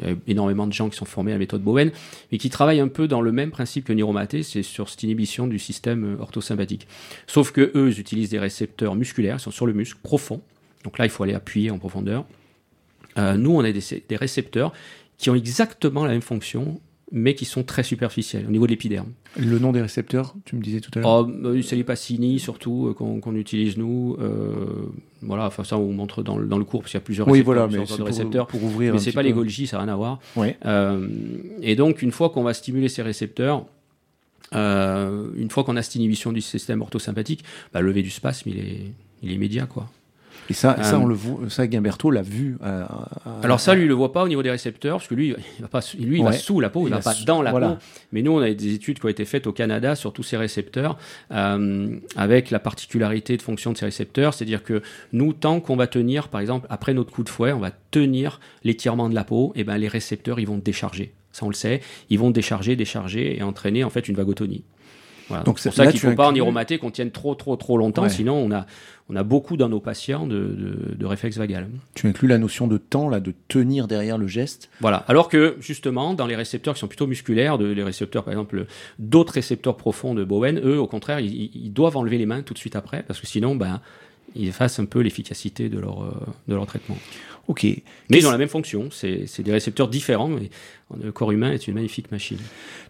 il 0.00 0.06
y 0.08 0.10
a 0.10 0.14
énormément 0.28 0.66
de 0.66 0.72
gens 0.72 0.88
qui 0.90 0.96
sont 0.96 1.04
formés 1.04 1.32
à 1.32 1.34
la 1.36 1.38
méthode 1.38 1.62
Bowen, 1.62 1.90
mais 2.32 2.38
qui 2.38 2.50
travaille 2.50 2.80
un 2.80 2.88
peu 2.88 3.08
dans 3.08 3.20
le 3.20 3.32
même 3.32 3.50
principe 3.50 3.84
que 3.84 3.92
neuromaté, 3.92 4.42
c'est 4.42 4.62
sur 4.62 4.88
cette 4.88 5.02
inhibition 5.02 5.46
du 5.46 5.58
système 5.58 6.16
orthosympathique. 6.20 6.86
Sauf 7.26 7.50
que 7.52 7.70
eux, 7.74 7.88
ils 7.90 8.00
utilisent 8.00 8.30
des 8.30 8.38
récepteurs 8.38 8.94
musculaires, 8.94 9.36
ils 9.38 9.42
sont 9.42 9.50
sur 9.50 9.66
le 9.66 9.72
muscle 9.72 9.98
profond. 10.02 10.40
Donc 10.84 10.98
là, 10.98 11.06
il 11.06 11.10
faut 11.10 11.22
aller 11.22 11.34
appuyer 11.34 11.70
en 11.70 11.78
profondeur. 11.78 12.24
Euh, 13.18 13.36
nous, 13.36 13.50
on 13.52 13.60
a 13.64 13.72
des, 13.72 13.80
des 14.08 14.16
récepteurs 14.16 14.72
qui 15.18 15.30
ont 15.30 15.34
exactement 15.34 16.04
la 16.04 16.12
même 16.12 16.22
fonction, 16.22 16.80
mais 17.12 17.34
qui 17.34 17.44
sont 17.44 17.62
très 17.62 17.82
superficiels 17.84 18.44
au 18.48 18.50
niveau 18.50 18.66
de 18.66 18.70
l'épiderme. 18.72 19.08
Le 19.38 19.58
nom 19.58 19.72
des 19.72 19.80
récepteurs, 19.82 20.34
tu 20.44 20.56
me 20.56 20.62
disais 20.62 20.80
tout 20.80 20.90
à 20.96 21.00
l'heure 21.00 21.28
Oh, 21.44 21.60
c'est 21.62 21.76
les 21.76 21.84
Passini 21.84 22.38
surtout 22.40 22.88
euh, 22.88 22.94
qu'on 22.94 23.34
utilise 23.36 23.76
nous. 23.76 24.16
Euh, 24.20 24.86
voilà, 25.22 25.46
enfin 25.46 25.64
ça 25.64 25.78
on 25.78 25.92
montre 25.92 26.22
dans 26.22 26.36
le, 26.38 26.46
dans 26.46 26.58
le 26.58 26.64
cours 26.64 26.80
parce 26.82 26.90
qu'il 26.92 26.98
y 26.98 27.02
a 27.02 27.04
plusieurs 27.04 27.26
Oui, 27.28 27.40
récepteurs, 27.40 27.68
voilà, 27.68 27.78
mais 27.80 27.84
de 27.86 27.96
pour, 27.96 28.06
récepteurs. 28.06 28.46
pour 28.46 28.62
ouvrir 28.64 28.92
Mais 28.92 28.98
c'est 28.98 29.06
petit 29.06 29.14
pas 29.14 29.22
peu. 29.22 29.28
les 29.28 29.32
Golgi, 29.32 29.66
ça 29.66 29.76
n'a 29.78 29.84
rien 29.84 29.92
à 29.92 29.96
voir. 29.96 30.18
Euh, 30.66 31.08
et 31.62 31.76
donc, 31.76 32.02
une 32.02 32.10
fois 32.12 32.30
qu'on 32.30 32.42
va 32.42 32.54
stimuler 32.54 32.88
ces 32.88 33.02
récepteurs, 33.02 33.64
une 34.52 35.48
fois 35.50 35.64
qu'on 35.64 35.76
a 35.76 35.82
cette 35.82 35.94
inhibition 35.96 36.32
du 36.32 36.40
système 36.40 36.80
orthosympathique, 36.82 37.44
bah, 37.72 37.80
le 37.80 37.88
lever 37.88 38.02
du 38.02 38.10
spasme, 38.10 38.48
il 38.50 38.58
est, 38.58 38.80
il 39.22 39.30
est 39.30 39.34
immédiat. 39.34 39.66
Quoi. 39.66 39.88
Et 40.50 40.52
ça, 40.52 40.76
ça, 40.82 40.96
Euh, 40.96 40.98
on 40.98 41.06
le 41.06 41.14
voit, 41.14 41.48
ça, 41.48 41.66
Guimberto 41.66 42.10
l'a 42.10 42.20
vu. 42.22 42.56
à- 42.62 42.82
à- 42.82 43.08
Alors 43.42 43.60
ça, 43.60 43.74
lui, 43.74 43.82
il 43.82 43.88
le 43.88 43.94
voit 43.94 44.12
pas 44.12 44.22
au 44.24 44.28
niveau 44.28 44.42
des 44.42 44.50
récepteurs, 44.50 44.98
parce 44.98 45.08
que 45.08 45.14
lui, 45.14 45.28
il 45.58 45.62
va 45.62 45.68
pas, 45.68 45.80
lui, 45.98 46.18
il 46.18 46.24
va 46.24 46.32
sous 46.32 46.60
la 46.60 46.68
peau, 46.70 46.82
il, 46.82 46.88
Il 46.88 46.90
va 46.90 46.96
va 46.98 47.02
pas 47.02 47.12
sous- 47.14 47.24
dans 47.24 47.40
la 47.42 47.50
voilà. 47.50 47.68
peau. 47.70 47.76
Mais 48.12 48.22
nous, 48.22 48.32
on 48.32 48.40
a 48.40 48.50
des 48.52 48.74
études 48.74 48.98
qui 48.98 49.06
ont 49.06 49.08
été 49.08 49.24
faites 49.24 49.46
au 49.46 49.52
Canada 49.52 49.94
sur 49.94 50.12
tous 50.12 50.22
ces 50.22 50.36
récepteurs, 50.36 50.98
euh, 51.32 51.96
avec 52.16 52.50
la 52.50 52.58
particularité 52.58 53.36
de 53.36 53.42
fonction 53.42 53.72
de 53.72 53.78
ces 53.78 53.86
récepteurs, 53.86 54.34
c'est-à-dire 54.34 54.62
que 54.62 54.82
nous, 55.12 55.32
tant 55.32 55.60
qu'on 55.60 55.76
va 55.76 55.86
tenir, 55.86 56.28
par 56.28 56.40
exemple, 56.40 56.66
après 56.70 56.94
notre 56.94 57.10
coup 57.12 57.22
de 57.24 57.28
fouet, 57.30 57.52
on 57.52 57.60
va 57.60 57.70
tenir 57.90 58.40
l'étirement 58.64 59.08
de 59.08 59.14
la 59.14 59.24
peau, 59.24 59.52
et 59.56 59.64
ben 59.64 59.78
les 59.78 59.88
récepteurs, 59.88 60.40
ils 60.40 60.46
vont 60.46 60.58
décharger. 60.58 61.14
Ça, 61.32 61.44
on 61.44 61.48
le 61.48 61.54
sait. 61.54 61.80
Ils 62.10 62.18
vont 62.18 62.30
décharger, 62.30 62.76
décharger 62.76 63.36
et 63.38 63.42
entraîner 63.42 63.82
en 63.82 63.90
fait 63.90 64.08
une 64.08 64.14
vagotonie. 64.14 64.62
Voilà. 65.28 65.44
Donc 65.44 65.58
c'est 65.58 65.70
pour 65.70 65.76
ça 65.76 65.86
qu'il 65.86 65.96
ne 66.04 66.10
faut 66.10 66.16
pas 66.16 66.28
en 66.28 66.34
iromaté 66.34 66.78
qu'on 66.78 66.90
tienne 66.90 67.10
trop, 67.10 67.34
trop, 67.34 67.56
trop 67.56 67.78
longtemps, 67.78 68.02
Ouais. 68.02 68.08
sinon 68.10 68.34
on 68.34 68.50
a, 68.52 68.66
on 69.08 69.16
a 69.16 69.22
beaucoup 69.22 69.56
dans 69.56 69.68
nos 69.68 69.80
patients 69.80 70.26
de, 70.26 70.34
de, 70.36 70.94
de 70.94 71.06
réflexes 71.06 71.36
vagales. 71.38 71.68
Tu 71.94 72.06
inclus 72.06 72.28
la 72.28 72.38
notion 72.38 72.66
de 72.66 72.76
temps, 72.78 73.08
là, 73.08 73.20
de 73.20 73.32
tenir 73.48 73.86
derrière 73.88 74.18
le 74.18 74.26
geste. 74.26 74.70
Voilà. 74.80 75.04
Alors 75.08 75.28
que 75.28 75.56
justement, 75.60 76.14
dans 76.14 76.26
les 76.26 76.36
récepteurs 76.36 76.74
qui 76.74 76.80
sont 76.80 76.88
plutôt 76.88 77.06
musculaires, 77.06 77.56
de, 77.58 77.66
les 77.66 77.82
récepteurs 77.82 78.24
par 78.24 78.32
exemple 78.32 78.66
d'autres 78.98 79.34
récepteurs 79.34 79.76
profonds 79.76 80.14
de 80.14 80.24
Bowen, 80.24 80.58
eux 80.62 80.78
au 80.78 80.86
contraire, 80.86 81.20
ils, 81.20 81.50
ils 81.54 81.72
doivent 81.72 81.96
enlever 81.96 82.18
les 82.18 82.26
mains 82.26 82.42
tout 82.42 82.54
de 82.54 82.58
suite 82.58 82.76
après, 82.76 83.02
parce 83.02 83.20
que 83.20 83.26
sinon, 83.26 83.56
ben, 83.56 83.80
ils 84.36 84.48
effacent 84.48 84.78
un 84.78 84.84
peu 84.86 85.00
l'efficacité 85.00 85.68
de 85.68 85.78
leur, 85.78 86.02
euh, 86.02 86.12
de 86.48 86.54
leur 86.54 86.66
traitement. 86.66 86.96
Ok. 87.46 87.64
Mais 87.64 87.82
ils 88.18 88.26
ont 88.26 88.30
la 88.30 88.38
même 88.38 88.48
fonction, 88.48 88.88
c'est 88.90 89.26
c'est 89.26 89.42
des 89.42 89.52
récepteurs 89.52 89.88
différents, 89.88 90.28
mais 90.28 90.48
le 91.02 91.10
corps 91.12 91.32
humain 91.32 91.50
est 91.52 91.66
une 91.66 91.74
magnifique 91.74 92.12
machine. 92.12 92.38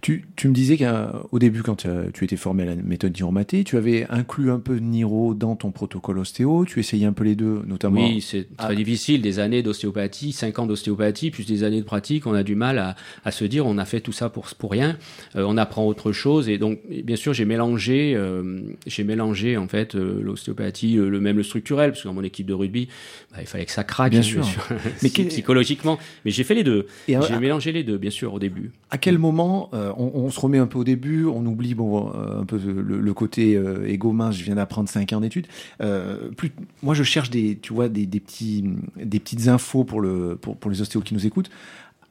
Tu, 0.01 0.25
tu 0.37 0.49
me 0.49 0.53
disais 0.53 0.77
qu'au 0.77 1.39
début, 1.39 1.63
quand 1.63 1.77
tu, 1.77 1.87
as- 1.89 2.11
tu 2.13 2.25
étais 2.25 2.37
formé 2.37 2.65
à 2.65 2.67
la 2.67 2.75
méthode 2.77 3.15
Niromaté, 3.17 3.65
tu 3.65 3.77
avais 3.77 4.07
inclus 4.11 4.51
un 4.51 4.59
peu 4.59 4.75
de 4.75 4.81
Niro 4.85 5.33
dans 5.33 5.57
ton 5.57 5.71
protocole 5.71 6.19
ostéo. 6.19 6.65
Tu 6.67 6.81
essayais 6.81 7.07
un 7.07 7.13
peu 7.13 7.25
les 7.25 7.37
deux, 7.37 7.63
notamment. 7.67 8.05
Oui, 8.07 8.21
c'est 8.21 8.49
très 8.57 8.73
Ah. 8.73 8.75
difficile. 8.75 9.23
Des 9.23 9.39
années 9.39 9.63
d'ostéopathie, 9.63 10.33
cinq 10.33 10.59
ans 10.59 10.67
d'ostéopathie, 10.67 11.31
plus 11.31 11.47
des 11.47 11.63
années 11.63 11.81
de 11.81 11.87
pratique, 11.87 12.27
on 12.27 12.35
a 12.35 12.43
du 12.43 12.57
mal 12.57 12.79
à, 12.79 12.97
à 13.25 13.31
se 13.31 13.45
dire 13.45 13.65
on 13.67 13.79
a 13.79 13.85
fait 13.85 14.01
tout 14.01 14.13
ça 14.13 14.29
pour, 14.29 14.47
pour 14.59 14.71
rien. 14.73 14.99
Euh, 15.37 15.45
on 15.47 15.57
apprend 15.57 15.87
autre 15.87 16.13
chose. 16.13 16.49
Et 16.49 16.59
donc, 16.59 16.81
bien 17.05 17.17
sûr, 17.17 17.33
j'ai 17.33 17.45
mélangé, 17.47 18.15
euh, 18.17 18.61
j'ai 18.87 19.05
mélangé 19.05 19.57
en 19.57 19.69
fait 19.69 19.95
euh, 19.95 20.21
l'ostéopathie, 20.21 20.99
euh, 20.99 21.09
le 21.09 21.21
même 21.21 21.37
le 21.37 21.43
structurel, 21.43 21.93
parce 21.93 22.03
que 22.03 22.09
dans 22.09 22.15
mon 22.15 22.25
équipe 22.25 22.47
de 22.47 22.55
rugby, 22.55 22.89
bah, 23.33 23.39
il 23.41 23.47
fallait 23.47 23.65
que 23.65 23.73
ça 23.73 23.85
craque, 23.85 24.11
Bien 24.11 24.21
hein, 24.21 24.23
sûr. 24.23 24.47
Mais 25.03 25.09
psychologiquement. 25.29 25.99
Mais 26.25 26.31
j'ai 26.31 26.45
fait 26.45 26.55
les 26.55 26.65
deux. 26.65 26.87
J'ai 27.09 27.39
mélangé 27.39 27.73
les 27.73 27.85
deux, 27.85 27.94
bien 27.99 28.11
sûr, 28.11 28.33
au 28.35 28.39
début. 28.39 28.73
à 28.91 28.99
quel 28.99 29.19
moment 29.19 29.71
euh, 29.75 29.93
on, 29.97 30.11
on 30.15 30.31
se 30.31 30.39
remet 30.41 30.59
un 30.59 30.67
peu 30.67 30.79
au 30.79 30.85
début, 30.85 31.25
on 31.27 31.45
oublie 31.47 31.75
bon 31.75 32.11
euh, 32.15 32.41
un 32.41 32.45
peu 32.45 32.59
le, 32.59 33.01
le 33.01 33.15
côté 33.15 33.57
euh, 33.57 33.87
égo 33.89 34.13
mince. 34.13 34.37
Je 34.37 34.45
viens 34.45 34.55
d'apprendre 34.57 34.89
5 34.89 35.13
ans 35.13 35.21
d'études. 35.21 35.47
Euh, 35.83 36.29
plus, 36.37 36.53
moi, 36.83 36.95
je 36.95 37.03
cherche 37.03 37.31
des, 37.31 37.59
tu 37.61 37.73
vois, 37.73 37.89
des, 37.89 38.07
des 38.07 38.21
petits, 38.21 38.65
des 38.97 39.19
petites 39.21 39.49
infos 39.49 39.85
pour 39.85 40.01
le, 40.01 40.37
pour, 40.41 40.57
pour 40.57 40.71
les 40.71 40.81
ostéos 40.81 41.01
qui 41.03 41.15
nous 41.15 41.27
écoutent. 41.27 41.51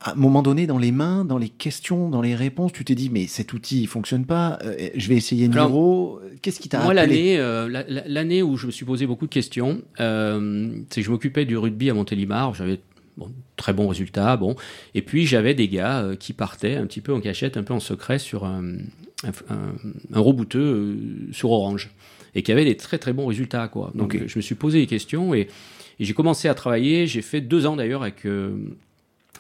À 0.05 0.11
un 0.11 0.15
moment 0.15 0.41
donné, 0.41 0.67
dans 0.67 0.77
les 0.79 0.91
mains, 0.91 1.23
dans 1.23 1.37
les 1.37 1.47
questions, 1.47 2.09
dans 2.09 2.21
les 2.21 2.35
réponses, 2.35 2.73
tu 2.73 2.83
t'es 2.83 2.93
dit 2.93 3.09
mais 3.09 3.25
cet 3.25 3.53
outil 3.53 3.79
il 3.83 3.87
fonctionne 3.87 4.25
pas. 4.25 4.59
euh, 4.65 4.89
je 4.95 5.07
vais 5.07 5.15
essayer 5.15 5.47
Niro. 5.47 6.19
Qu'est-ce 6.41 6.59
qui 6.59 6.67
t'a 6.67 6.83
Moi, 6.83 6.93
l'année, 6.93 7.37
euh, 7.39 7.69
la- 7.69 7.85
la- 7.87 8.05
l'année 8.05 8.43
où 8.43 8.57
je 8.57 8.65
me 8.65 8.71
suis 8.71 8.83
posé 8.83 9.07
beaucoup 9.07 9.27
de 9.27 9.31
questions, 9.33 9.81
euh, 10.01 10.75
c'est 10.89 10.99
que 10.99 11.05
je 11.05 11.11
m'occupais 11.11 11.45
du 11.45 11.55
rugby 11.55 11.89
à 11.89 11.93
Montélimar. 11.93 12.53
J'avais 12.53 12.81
bon, 13.17 13.31
très 13.55 13.73
bons 13.73 13.87
résultats, 13.87 14.37
bon. 14.37 14.55
Et 14.95 15.01
puis 15.01 15.25
j'avais 15.25 15.53
des 15.53 15.67
gars 15.67 16.01
euh, 16.01 16.15
qui 16.15 16.33
partaient 16.33 16.75
un 16.75 16.85
petit 16.85 17.01
peu 17.01 17.13
en 17.13 17.21
cachette, 17.21 17.57
un 17.57 17.63
peu 17.63 17.73
en 17.73 17.79
secret 17.79 18.19
sur 18.19 18.45
un, 18.45 18.63
un, 19.23 20.19
rebouteux 20.19 20.59
euh, 20.59 21.33
sur 21.33 21.51
Orange 21.51 21.91
et 22.35 22.43
qui 22.43 22.51
avaient 22.51 22.65
des 22.65 22.77
très 22.77 22.97
très 22.97 23.13
bons 23.13 23.27
résultats, 23.27 23.67
quoi. 23.67 23.91
Donc 23.95 24.17
je 24.25 24.37
me 24.37 24.41
suis 24.41 24.55
posé 24.55 24.79
des 24.79 24.87
questions 24.87 25.33
et, 25.33 25.47
et 25.99 26.05
j'ai 26.05 26.13
commencé 26.13 26.47
à 26.47 26.53
travailler. 26.53 27.07
J'ai 27.07 27.21
fait 27.21 27.41
deux 27.41 27.65
ans 27.65 27.75
d'ailleurs 27.75 28.01
avec 28.01 28.25
euh, 28.25 28.57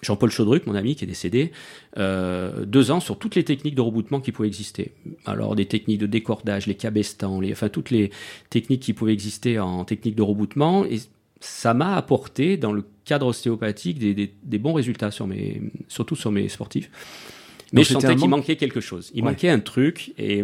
Jean-Paul 0.01 0.29
Chaudruc, 0.29 0.67
mon 0.67 0.75
ami 0.75 0.95
qui 0.95 1.03
est 1.03 1.07
décédé, 1.07 1.51
euh, 1.97 2.65
deux 2.65 2.91
ans 2.91 2.99
sur 2.99 3.17
toutes 3.17 3.35
les 3.35 3.43
techniques 3.43 3.75
de 3.75 3.81
reboutement 3.81 4.19
qui 4.19 4.31
pouvaient 4.31 4.47
exister. 4.47 4.91
Alors 5.25 5.55
des 5.55 5.65
techniques 5.65 5.99
de 5.99 6.07
décordage, 6.07 6.67
les 6.67 6.75
cabestans, 6.75 7.39
les, 7.39 7.51
enfin 7.51 7.69
toutes 7.69 7.89
les 7.89 8.11
techniques 8.49 8.81
qui 8.81 8.93
pouvaient 8.93 9.13
exister 9.13 9.59
en 9.59 9.85
technique 9.85 10.15
de 10.15 10.21
reboutement. 10.21 10.85
Et 10.85 10.99
ça 11.45 11.73
m'a 11.73 11.95
apporté 11.97 12.55
dans 12.57 12.71
le 12.71 12.85
cadre 13.05 13.27
ostéopathique 13.27 13.99
des, 13.99 14.13
des- 14.13 14.33
des 14.43 14.57
bons 14.57 14.73
résultats 14.73 15.11
sur 15.11 15.27
mes, 15.27 15.61
surtout 15.89 16.15
sur 16.15 16.31
mes 16.31 16.47
sportifs. 16.47 16.89
Mais 17.73 17.81
Donc 17.81 17.85
je 17.85 17.93
sentais 17.93 18.15
qu'il 18.15 18.29
manquait 18.29 18.55
quelque 18.55 18.79
chose. 18.81 19.11
Il 19.13 19.23
Ouais. 19.23 19.31
manquait 19.31 19.49
un 19.49 19.59
truc 19.59 20.13
et 20.17 20.43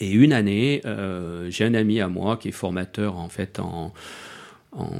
et 0.00 0.10
une 0.10 0.32
année, 0.32 0.82
euh, 0.86 1.48
j'ai 1.50 1.64
un 1.64 1.74
ami 1.74 2.00
à 2.00 2.08
moi 2.08 2.36
qui 2.36 2.48
est 2.48 2.52
formateur 2.52 3.16
en 3.16 3.28
fait 3.28 3.60
en, 3.60 3.94
en 4.72 4.90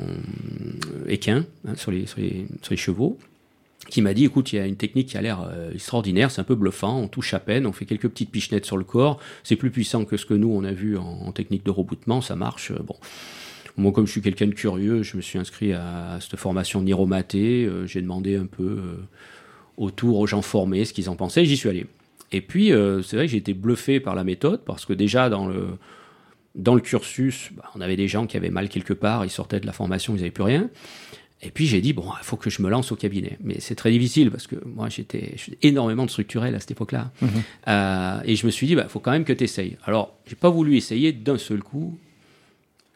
équin 1.09 1.45
hein, 1.67 1.75
sur, 1.75 1.91
les, 1.91 2.07
sur, 2.07 2.21
les, 2.21 2.47
sur 2.63 2.71
les 2.71 2.77
chevaux, 2.77 3.19
qui 3.89 4.03
m'a 4.03 4.15
dit 4.15 4.25
écoute, 4.25 4.53
il 4.53 4.57
y 4.57 4.59
a 4.61 4.67
une 4.67 4.77
technique 4.77 5.09
qui 5.09 5.17
a 5.19 5.23
l'air 5.23 5.41
euh, 5.43 5.73
extraordinaire, 5.73 6.31
c'est 6.31 6.41
un 6.41 6.45
peu 6.45 6.55
bluffant, 6.55 6.97
on 7.01 7.09
touche 7.09 7.35
à 7.35 7.41
peine, 7.41 7.67
on 7.67 7.73
fait 7.73 7.87
quelques 7.87 8.09
petites 8.09 8.31
pichenettes 8.31 8.67
sur 8.67 8.77
le 8.77 8.85
corps, 8.85 9.19
c'est 9.43 9.57
plus 9.57 9.73
puissant 9.73 10.05
que 10.05 10.17
ce 10.17 10.27
que 10.27 10.35
nous 10.35 10.51
on 10.53 10.63
a 10.63 10.73
vu 10.73 10.97
en, 10.97 11.03
en 11.27 11.33
technique 11.33 11.65
de 11.65 11.71
reboutement, 11.73 12.21
ça 12.21 12.37
marche. 12.37 12.71
euh, 12.71 12.79
bon. 12.85 12.95
Moi, 13.77 13.93
comme 13.93 14.07
je 14.07 14.13
suis 14.13 14.23
quelqu'un 14.23 14.47
de 14.47 14.55
curieux, 14.55 15.03
je 15.03 15.17
me 15.17 15.23
suis 15.23 15.39
inscrit 15.39 15.73
à, 15.73 16.13
à 16.15 16.21
cette 16.21 16.37
formation 16.37 16.81
Niromaté, 16.81 17.65
euh, 17.65 17.87
j'ai 17.87 18.01
demandé 18.01 18.37
un 18.37 18.47
peu 18.47 18.63
euh, 18.63 18.97
autour 19.77 20.19
aux 20.19 20.27
gens 20.27 20.43
formés 20.43 20.85
ce 20.85 20.93
qu'ils 20.93 21.11
en 21.11 21.17
pensaient, 21.17 21.45
j'y 21.45 21.57
suis 21.57 21.69
allé. 21.69 21.87
Et 22.31 22.41
puis, 22.41 22.73
euh, 22.73 23.03
c'est 23.03 23.17
vrai 23.17 23.27
que 23.27 23.33
j'ai 23.33 23.39
été 23.39 23.55
bluffé 23.55 24.01
par 24.01 24.15
la 24.15 24.25
méthode, 24.25 24.61
parce 24.65 24.87
que 24.87 24.93
déjà, 24.93 25.29
dans 25.29 25.47
le, 25.47 25.67
dans 26.55 26.75
le 26.75 26.81
cursus, 26.81 27.51
bah, 27.57 27.65
on 27.75 27.81
avait 27.81 27.97
des 27.97 28.09
gens 28.09 28.27
qui 28.27 28.37
avaient 28.37 28.51
mal 28.51 28.69
quelque 28.69 28.93
part, 28.93 29.25
ils 29.25 29.31
sortaient 29.31 29.61
de 29.61 29.67
la 29.67 29.73
formation, 29.73 30.15
ils 30.15 30.19
n'avaient 30.19 30.31
plus 30.31 30.45
rien. 30.45 30.71
Et 31.43 31.51
puis 31.51 31.67
j'ai 31.67 31.81
dit, 31.81 31.93
bon, 31.93 32.05
il 32.19 32.25
faut 32.25 32.37
que 32.37 32.49
je 32.49 32.63
me 32.63 32.71
lance 32.71 32.91
au 32.91 32.97
cabinet. 32.97 33.37
Mais 33.43 33.57
c'est 33.59 33.75
très 33.75 33.91
difficile, 33.91 34.31
parce 34.31 34.47
que 34.47 34.57
moi, 34.65 34.89
j'étais 34.89 35.35
énormément 35.63 36.07
de 36.07 36.11
structurel 36.11 36.55
à 36.55 36.61
cette 36.61 36.71
époque-là. 36.71 37.13
Euh, 37.69 38.21
et 38.25 38.37
je 38.37 38.47
me 38.47 38.51
suis 38.51 38.67
dit, 38.67 38.73
il 38.73 38.77
bah, 38.77 38.89
faut 38.89 39.01
quand 39.01 39.11
même 39.11 39.25
que 39.25 39.33
tu 39.33 39.45
essayes. 39.45 39.77
Alors, 39.85 40.17
j'ai 40.27 40.37
pas 40.37 40.49
voulu 40.49 40.77
essayer 40.77 41.13
d'un 41.13 41.39
seul 41.39 41.63
coup 41.63 41.99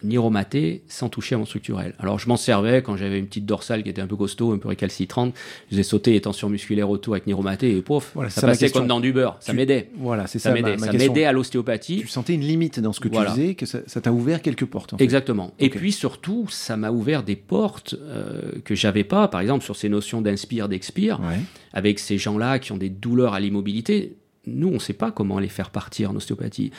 niromaté 0.03 0.83
sans 0.89 1.09
toucher 1.09 1.35
à 1.35 1.39
mon 1.39 1.45
structurel. 1.45 1.95
Alors 1.99 2.19
je 2.19 2.29
m'en 2.29 2.37
servais 2.37 2.83
quand 2.83 2.97
j'avais 2.97 3.19
une 3.19 3.27
petite 3.27 3.47
dorsale 3.47 3.83
qui 3.83 3.89
était 3.91 4.01
un 4.01 4.07
peu 4.07 4.17
costaud, 4.17 4.53
un 4.53 4.59
peu 4.59 4.69
récalcitrante. 4.69 5.35
Je 5.67 5.71
faisais 5.71 5.83
sauter 5.83 6.13
les 6.13 6.21
tensions 6.21 6.49
musculaires 6.49 6.89
autour 6.91 7.15
avec 7.15 7.27
niromaté 7.27 7.77
et 7.77 7.83
pouf, 7.83 8.13
Voilà, 8.15 8.31
ça 8.31 8.43
passait 8.43 8.71
comme 8.71 8.87
dans 8.87 9.01
du 9.01 9.13
beurre. 9.13 9.37
Ça 9.41 9.53
Tu- 9.53 9.57
m'aidait. 9.57 9.91
Voilà, 9.97 10.27
c'est 10.27 10.39
Ça 10.39 10.51
ça. 10.51 10.55
ma- 10.55 10.63
m'aidait. 10.63 10.77
ma 10.77 10.87
Ça 10.87 10.93
m'aidait 10.93 11.25
à 11.25 11.33
l'ostéopathie. 11.33 11.99
Tu 12.01 12.07
sentais 12.09 12.35
une 12.35 12.43
limite 12.43 12.81
dans 12.81 12.93
ce 12.93 13.01
que 13.01 13.09
tu 13.09 13.19
faisais, 13.19 13.55
que 13.55 13.67
ça 13.67 14.01
t'a 14.01 14.13
ouvert 14.13 14.41
quelques 14.43 14.67
portes. 14.67 14.95
en 14.95 14.99
fait. 14.99 15.05
Exactement. 15.05 15.53
Et 15.59 15.71
puis 15.71 15.93
surtout, 15.93 16.47
ça 16.49 16.77
m'a 16.77 16.91
ouvert 16.91 17.23
des 17.23 17.37
portes 17.37 17.95
euh, 18.01 18.53
que 18.65 18.75
j'avais 18.75 19.05
pas, 19.05 19.29
par 19.29 19.41
exemple 19.41 19.65
sur 19.65 19.77
ces 19.77 19.89
notions 19.89 20.21
d'inspire, 20.23 20.69
d'expire, 20.69 21.21
Ouais. 21.21 21.39
avec 21.73 21.99
ces 21.99 22.19
gens-là 22.19 22.59
qui 22.59 22.73
ont 22.73 22.77
des 22.77 22.89
douleurs 22.91 23.35
à 23.35 23.41
l'immobilité. 23.41 24.17
Nous, 24.47 24.69
on 24.69 24.73
ne 24.75 24.79
sait 24.79 24.93
pas 24.93 25.11
comment 25.11 25.39
les 25.39 25.49
faire 25.49 25.71
partir 25.71 26.11
en 26.11 26.17
ostéopathie. 26.17 26.71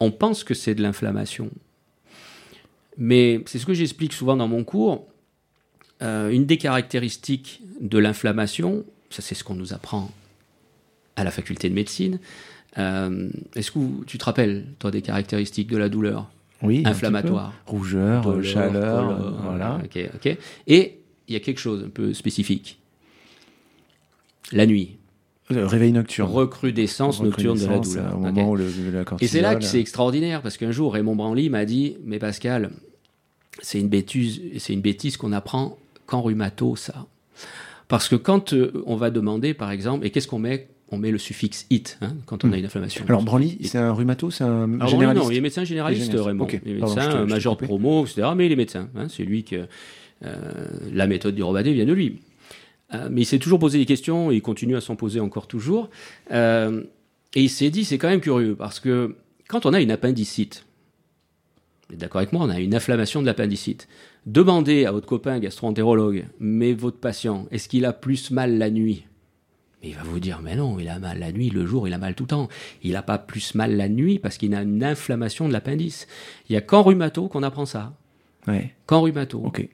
On 0.00 0.10
pense 0.10 0.44
que 0.44 0.52
c'est 0.54 0.74
de 0.74 0.82
l'inflammation. 0.82 1.50
Mais 2.96 3.42
c'est 3.46 3.58
ce 3.58 3.66
que 3.66 3.74
j'explique 3.74 4.12
souvent 4.12 4.36
dans 4.36 4.48
mon 4.48 4.64
cours. 4.64 5.06
Euh, 6.02 6.30
une 6.30 6.46
des 6.46 6.58
caractéristiques 6.58 7.60
de 7.80 7.98
l'inflammation, 7.98 8.84
ça 9.10 9.22
c'est 9.22 9.34
ce 9.34 9.44
qu'on 9.44 9.54
nous 9.54 9.72
apprend 9.72 10.10
à 11.16 11.24
la 11.24 11.30
faculté 11.30 11.68
de 11.68 11.74
médecine. 11.74 12.18
Euh, 12.78 13.28
Est-ce 13.54 13.70
que 13.70 13.78
vous- 13.78 14.04
tu 14.06 14.18
te 14.18 14.24
rappelles, 14.24 14.66
toi, 14.80 14.90
des 14.90 15.02
caractéristiques 15.02 15.68
de 15.68 15.76
la 15.76 15.88
douleur 15.88 16.28
Oui. 16.62 16.82
inflammatoire? 16.84 17.52
Rougeur, 17.66 18.22
Douleur, 18.22 18.44
chaleur, 18.44 19.10
euh, 19.10 19.30
voilà. 19.42 19.80
Ok, 19.84 19.98
ok. 20.16 20.36
Et 20.66 20.98
il 21.28 21.32
y 21.34 21.36
a 21.36 21.40
quelque 21.40 21.60
chose 21.60 21.84
un 21.86 21.90
peu 21.90 22.12
spécifique. 22.14 22.78
la 24.52 24.66
nuit. 24.66 24.96
Le 25.50 25.66
réveil 25.66 25.92
nocturne. 25.92 26.30
Recrudescence 26.30 27.20
nocturne 27.22 27.58
de 27.58 27.66
la 27.66 27.72
Recrudescence, 27.74 27.96
douleur. 27.96 28.16
Au 28.16 28.20
moment 28.20 28.50
où 28.50 28.56
le, 28.56 28.66
la 28.92 29.04
Et 29.20 29.26
c'est 29.26 29.40
là 29.42 29.54
que 29.56 29.64
c'est 29.64 29.80
extraordinaire, 29.80 30.40
parce 30.42 30.56
qu'un 30.56 30.70
jour, 30.70 30.94
Raymond 30.94 31.16
Branly 31.16 31.50
m'a 31.50 31.64
dit 31.66 31.96
Mais 32.04 32.18
Pascal, 32.18 32.70
c'est 33.60 33.78
une 33.78 33.88
bêtise, 33.88 34.40
c'est 34.58 34.72
une 34.72 34.80
bêtise 34.80 35.16
qu'on 35.16 35.32
apprend 35.32 35.76
qu'en 36.06 36.22
rhumato, 36.22 36.76
ça. 36.76 37.06
Parce 37.88 38.08
que 38.08 38.16
quand 38.16 38.54
euh, 38.54 38.82
on 38.86 38.96
va 38.96 39.10
demander, 39.10 39.52
par 39.52 39.70
exemple, 39.70 40.06
et 40.06 40.10
qu'est-ce 40.10 40.28
qu'on 40.28 40.38
met? 40.38 40.68
On 40.90 40.98
met 40.98 41.10
le 41.10 41.18
suffixe 41.18 41.66
it 41.70 41.98
hein, 42.02 42.14
quand 42.26 42.44
on 42.44 42.52
a 42.52 42.56
une 42.58 42.64
inflammation. 42.66 43.04
Alors, 43.08 43.22
Branly, 43.22 43.58
c'est 43.64 43.78
un 43.78 43.92
rhumato, 43.92 44.30
c'est 44.30 44.44
un 44.44 44.74
Alors, 44.74 44.88
généraliste 44.88 45.24
non, 45.24 45.30
il 45.30 45.36
est 45.38 45.40
médecin 45.40 45.64
généraliste, 45.64 46.04
généraliste. 46.12 46.26
Raymond. 46.26 46.46
Il 46.64 46.76
est 46.76 46.78
pardon, 46.78 46.94
médecin, 46.94 47.10
je 47.10 47.16
te- 47.24 47.30
major 47.30 47.56
promo, 47.56 48.04
etc. 48.06 48.28
Mais 48.36 48.46
il 48.46 48.52
est 48.52 48.56
médecin. 48.56 48.88
hein, 48.94 49.06
c'est 49.08 49.24
lui 49.24 49.44
que 49.44 49.66
euh, 50.24 50.34
la 50.92 51.06
méthode 51.06 51.34
du 51.34 51.42
Robadet 51.42 51.72
vient 51.72 51.86
de 51.86 51.92
lui. 51.92 52.20
Euh, 52.94 53.08
mais 53.10 53.22
il 53.22 53.24
s'est 53.26 53.38
toujours 53.38 53.58
posé 53.58 53.78
des 53.78 53.86
questions 53.86 54.30
et 54.30 54.36
il 54.36 54.42
continue 54.42 54.76
à 54.76 54.80
s'en 54.80 54.96
poser 54.96 55.20
encore 55.20 55.46
toujours. 55.46 55.90
Euh, 56.30 56.82
et 57.34 57.42
il 57.42 57.50
s'est 57.50 57.70
dit, 57.70 57.84
c'est 57.84 57.98
quand 57.98 58.08
même 58.08 58.20
curieux 58.20 58.54
parce 58.54 58.80
que 58.80 59.16
quand 59.48 59.66
on 59.66 59.72
a 59.74 59.80
une 59.80 59.90
appendicite, 59.90 60.64
d'accord 61.90 62.20
avec 62.20 62.32
moi, 62.32 62.44
on 62.44 62.50
a 62.50 62.60
une 62.60 62.74
inflammation 62.74 63.20
de 63.20 63.26
l'appendicite. 63.26 63.88
Demandez 64.26 64.86
à 64.86 64.92
votre 64.92 65.06
copain 65.06 65.38
gastro-entérologue, 65.38 66.26
mais 66.38 66.72
votre 66.72 66.98
patient, 66.98 67.46
est-ce 67.50 67.68
qu'il 67.68 67.84
a 67.84 67.92
plus 67.92 68.30
mal 68.30 68.56
la 68.58 68.70
nuit? 68.70 69.04
Mais 69.82 69.90
il 69.90 69.96
va 69.96 70.02
vous 70.02 70.20
dire, 70.20 70.40
mais 70.42 70.56
non, 70.56 70.78
il 70.78 70.88
a 70.88 70.98
mal 70.98 71.18
la 71.18 71.30
nuit, 71.30 71.50
le 71.50 71.66
jour, 71.66 71.86
il 71.86 71.92
a 71.92 71.98
mal 71.98 72.14
tout 72.14 72.22
le 72.24 72.28
temps. 72.28 72.48
Il 72.82 72.92
n'a 72.92 73.02
pas 73.02 73.18
plus 73.18 73.54
mal 73.54 73.76
la 73.76 73.88
nuit 73.90 74.18
parce 74.18 74.38
qu'il 74.38 74.54
a 74.54 74.62
une 74.62 74.82
inflammation 74.82 75.46
de 75.46 75.52
l'appendice. 75.52 76.06
Il 76.48 76.52
n'y 76.52 76.56
a 76.56 76.62
qu'en 76.62 76.82
rhumato 76.82 77.28
qu'on 77.28 77.42
apprend 77.42 77.66
ça. 77.66 77.92
Ouais, 78.46 78.74
Qu'en 78.86 79.02
rhumato. 79.02 79.40
ok. 79.44 79.68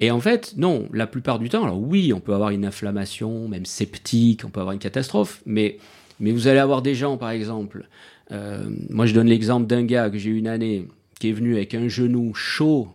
Et 0.00 0.10
en 0.10 0.20
fait, 0.20 0.54
non, 0.56 0.88
la 0.92 1.06
plupart 1.06 1.38
du 1.38 1.48
temps, 1.48 1.64
alors 1.64 1.80
oui, 1.80 2.12
on 2.12 2.20
peut 2.20 2.34
avoir 2.34 2.50
une 2.50 2.64
inflammation, 2.64 3.48
même 3.48 3.66
septique, 3.66 4.44
on 4.44 4.50
peut 4.50 4.60
avoir 4.60 4.72
une 4.72 4.78
catastrophe, 4.78 5.42
mais, 5.44 5.78
mais 6.20 6.30
vous 6.30 6.46
allez 6.46 6.60
avoir 6.60 6.82
des 6.82 6.94
gens, 6.94 7.16
par 7.16 7.30
exemple, 7.30 7.88
euh, 8.30 8.68
moi 8.90 9.06
je 9.06 9.14
donne 9.14 9.26
l'exemple 9.26 9.66
d'un 9.66 9.84
gars 9.84 10.08
que 10.08 10.18
j'ai 10.18 10.30
eu 10.30 10.38
une 10.38 10.46
année, 10.46 10.86
qui 11.18 11.30
est 11.30 11.32
venu 11.32 11.56
avec 11.56 11.74
un 11.74 11.88
genou 11.88 12.32
chaud, 12.34 12.88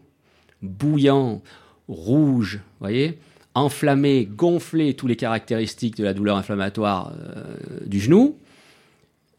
bouillant, 0.61 1.41
rouge, 1.89 2.55
vous 2.55 2.87
voyez, 2.87 3.19
enflammé, 3.53 4.25
gonflé, 4.25 4.93
tous 4.93 5.07
les 5.07 5.17
caractéristiques 5.17 5.97
de 5.97 6.05
la 6.05 6.13
douleur 6.13 6.37
inflammatoire 6.37 7.13
euh, 7.19 7.55
du 7.85 7.99
genou. 7.99 8.37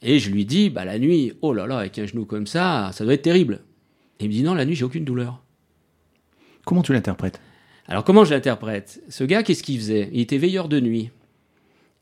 Et 0.03 0.18
je 0.18 0.31
lui 0.31 0.44
dis, 0.44 0.68
bah 0.68 0.85
la 0.85 0.98
nuit, 0.98 1.33
oh 1.40 1.55
là 1.55 1.66
là, 1.66 1.79
avec 1.79 1.98
un 1.98 2.05
genou 2.05 2.27
comme 2.27 2.46
ça, 2.46 2.90
ça 2.92 3.05
doit 3.05 3.14
être 3.14 3.22
terrible. 3.22 3.61
Et 4.20 4.24
il 4.24 4.29
me 4.29 4.35
dit, 4.35 4.42
non, 4.42 4.53
la 4.53 4.66
nuit, 4.66 4.74
j'ai 4.74 4.85
aucune 4.85 5.07
douleur. 5.07 5.42
Comment 6.66 6.83
tu 6.83 6.92
l'interprètes? 6.92 7.40
Alors 7.86 8.04
comment 8.04 8.24
je 8.24 8.34
l'interprète? 8.34 9.02
Ce 9.08 9.24
gars, 9.24 9.42
qu'est-ce 9.42 9.62
qu'il 9.62 9.78
faisait? 9.78 10.08
Il 10.12 10.20
était 10.20 10.38
veilleur 10.38 10.68
de 10.68 10.80
nuit. 10.80 11.10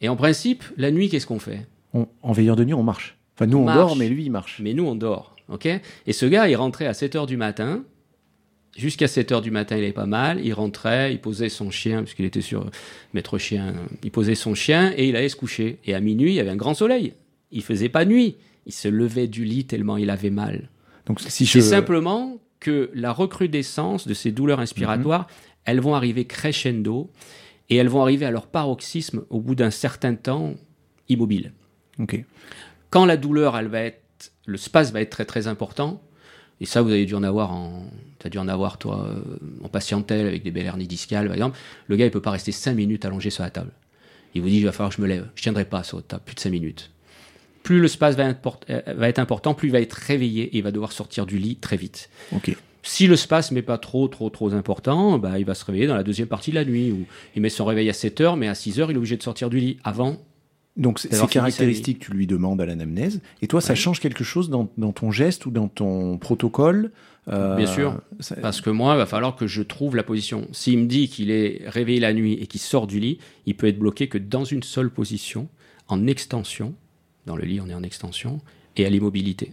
Et 0.01 0.09
en 0.09 0.17
principe, 0.17 0.65
la 0.77 0.91
nuit, 0.91 1.09
qu'est-ce 1.09 1.27
qu'on 1.27 1.39
fait? 1.39 1.67
On- 1.95 2.07
En 2.23 2.33
veilleur 2.33 2.57
de 2.57 2.65
nuit, 2.65 2.75
on 2.75 2.83
marche. 2.83 3.17
Enfin, 3.37 3.47
nous, 3.47 3.59
On 3.59 3.63
on, 3.63 3.65
marche. 3.65 3.79
dort, 3.79 3.97
mais 3.97 4.09
lui, 4.09 4.25
il 4.25 4.31
marche. 4.31 4.61
Mais 4.63 4.75
nous, 4.75 4.85
on 4.85 4.95
dort. 4.95 5.37
ok? 5.49 5.67
Et 6.07 6.13
ce 6.13 6.27
gars, 6.27 6.49
il 6.49 6.55
rentrait 6.57 6.87
à 6.87 6.95
7 6.95 7.17
heures 7.17 7.27
du 7.27 7.37
matin. 7.37 7.83
Jusqu'à 8.77 9.07
7 9.07 9.33
heures 9.33 9.43
du 9.43 9.51
matin, 9.51 9.77
il 9.77 9.83
avait 9.85 9.93
pas 9.93 10.07
mal. 10.07 10.41
Il 10.45 10.53
rentrait, 10.55 11.13
il 11.13 11.21
posait 11.21 11.49
son 11.51 11.71
chien, 11.71 12.03
puisqu'il 12.03 12.25
était 12.25 12.41
sur 12.41 12.71
maître 13.13 13.37
chien. 13.39 13.75
Il 14.03 14.11
posait 14.11 14.35
son 14.35 14.55
chien 14.55 14.93
et 14.97 15.09
il 15.09 15.17
allait 15.17 15.29
se 15.29 15.37
coucher. 15.37 15.79
Et 15.85 15.95
à 15.95 16.01
minuit, 16.01 16.31
il 16.33 16.35
y 16.37 16.41
avait 16.41 16.51
un 16.51 16.57
grand 16.57 16.75
soleil. 16.75 17.13
Il 17.51 17.63
faisait 17.63 17.89
pas 17.91 18.05
nuit. 18.05 18.37
Il 18.67 18.73
se 18.73 18.89
levait 18.89 19.27
du 19.27 19.45
lit 19.45 19.65
tellement 19.67 19.97
il 19.99 20.09
avait 20.09 20.31
mal. 20.31 20.71
Donc, 21.07 21.21
si 21.21 21.45
C'est 21.47 21.59
je... 21.61 21.65
simplement 21.65 22.39
que 22.61 22.91
la 22.95 23.13
recrudescence 23.13 24.07
de 24.07 24.15
ces 24.15 24.31
douleurs 24.31 24.61
inspiratoires, 24.61 25.27
elles 25.65 25.81
vont 25.81 25.95
arriver 25.95 26.25
crescendo 26.25 27.11
et 27.71 27.77
elles 27.77 27.89
vont 27.89 28.03
arriver 28.03 28.27
à 28.27 28.31
leur 28.31 28.47
paroxysme 28.47 29.25
au 29.31 29.41
bout 29.41 29.55
d'un 29.55 29.71
certain 29.71 30.15
temps 30.15 30.55
immobile. 31.09 31.53
Ok. 31.99 32.23
Quand 32.91 33.07
la 33.07 33.17
douleur, 33.17 33.57
elle 33.57 33.69
va 33.69 33.81
être, 33.81 34.33
le 34.47 34.57
spasme 34.57 34.95
va 34.95 35.01
être 35.01 35.11
très 35.11 35.25
très 35.25 35.47
important. 35.47 36.03
Et 36.61 36.67
ça, 36.67 36.83
vous 36.83 36.91
avez 36.91 37.07
dû 37.07 37.15
en 37.15 37.23
avoir 37.23 37.53
en, 37.53 37.87
t'as 38.19 38.29
dû 38.29 38.39
en 38.39 38.47
avoir 38.47 38.79
toi 38.79 39.07
euh, 39.09 39.65
en 39.65 39.69
patientèle 39.69 40.27
avec 40.27 40.43
des 40.43 40.51
belles 40.51 40.67
hernies 40.67 40.87
discales, 40.87 41.27
par 41.27 41.35
exemple. 41.35 41.59
Le 41.89 41.97
gars, 41.97 42.05
il 42.05 42.11
peut 42.11 42.23
pas 42.23 42.31
rester 42.31 42.53
5 42.53 42.75
minutes 42.75 43.05
allongé 43.05 43.31
sur 43.31 43.43
la 43.43 43.51
table. 43.51 43.73
Il 44.35 44.43
vous 44.43 44.49
dit, 44.49 44.59
il 44.59 44.65
va 44.65 44.73
falloir 44.73 44.91
que 44.91 44.97
je 44.97 45.03
me 45.03 45.09
lève. 45.09 45.29
Je 45.35 45.43
tiendrai 45.43 45.65
pas 45.65 45.83
sur 45.83 45.99
votre 45.99 46.09
table 46.09 46.23
plus 46.25 46.35
de 46.35 46.41
5 46.41 46.51
minutes. 46.51 46.91
Plus 47.63 47.81
le 47.81 47.89
spasme 47.89 48.19
va, 48.19 48.35
euh, 48.71 48.83
va 48.87 49.09
être 49.09 49.19
important, 49.19 49.55
plus 49.55 49.69
il 49.69 49.73
va 49.73 49.81
être 49.81 49.95
réveillé 49.95 50.45
et 50.45 50.59
il 50.59 50.63
va 50.63 50.71
devoir 50.73 50.93
sortir 50.93 51.27
du 51.27 51.39
lit 51.39 51.57
très 51.57 51.77
vite. 51.77 52.11
Ok. 52.33 52.57
Si 52.83 53.07
le 53.07 53.15
spasme 53.17 53.55
n'est 53.55 53.63
pas 53.63 53.79
trop, 53.79 54.09
trop, 54.09 54.29
trop 54.31 54.53
important, 54.55 55.19
bah, 55.19 55.39
il 55.39 55.45
va 55.45 55.55
se 55.55 55.65
réveiller 55.65 55.87
dans 55.87 55.95
la 55.95 56.03
deuxième 56.03 56.29
partie 56.29 56.51
de 56.51 56.57
la 56.57 56.65
nuit. 56.65 56.91
Où 56.91 57.05
il 57.37 57.43
met 57.43 57.49
son 57.49 57.65
réveil 57.65 57.89
à 57.89 57.93
7 57.93 58.21
heures, 58.21 58.37
mais 58.37 58.49
à 58.49 58.55
6 58.55 58.81
heures, 58.81 58.91
il 58.91 58.95
est 58.95 58.99
obligé 58.99 59.17
de 59.17 59.23
sortir 59.23 59.51
du 59.51 59.59
lit. 59.61 59.77
Avant, 59.85 60.17
Donc, 60.77 60.99
ces 60.99 61.09
caractéristiques, 61.29 61.99
tu 62.01 62.13
lui 62.13 62.27
demandes 62.27 62.61
à 62.61 62.67
l'anamnèse. 62.67 63.21
Et 63.43 63.47
toi, 63.47 63.61
ça 63.61 63.75
Ouais. 63.75 63.77
change 63.77 64.01
quelque 64.01 64.25
chose 64.25 64.49
dans, 64.51 64.69
dans 64.79 64.93
ton 64.93 65.11
geste 65.11 65.45
ou 65.47 65.51
dans 65.51 65.69
ton 65.69 66.17
protocole 66.19 66.91
Euh, 67.29 67.55
Bien 67.55 67.67
sûr. 67.69 68.01
ça- 68.19 68.35
Parce 68.35 68.61
que 68.61 68.69
moi, 68.69 68.95
il 68.95 68.97
va 68.97 69.07
falloir 69.07 69.37
que 69.37 69.47
je 69.47 69.63
trouve 69.63 69.95
la 69.95 70.03
position. 70.03 70.49
S'il 70.51 70.77
me 70.81 70.87
dit 70.87 71.09
qu'il 71.09 71.31
est 71.31 71.63
réveillé 71.69 72.01
la 72.01 72.13
nuit 72.13 72.33
et 72.33 72.49
qu'il 72.49 72.59
sort 72.61 72.89
du 72.89 72.99
lit, 72.99 73.19
il 73.47 73.55
peut 73.55 73.69
être 73.69 73.79
bloqué 73.79 74.09
que 74.09 74.19
dans 74.19 74.45
une 74.45 74.65
seule 74.65 74.91
position, 74.91 75.47
en 75.87 76.09
extension. 76.09 76.75
Dans 77.27 77.37
le 77.37 77.45
lit, 77.45 77.61
on 77.61 77.69
est 77.69 77.75
en 77.75 77.85
extension, 77.85 78.41
et 78.77 78.85
à 78.87 78.91
l'immobilité. 78.91 79.53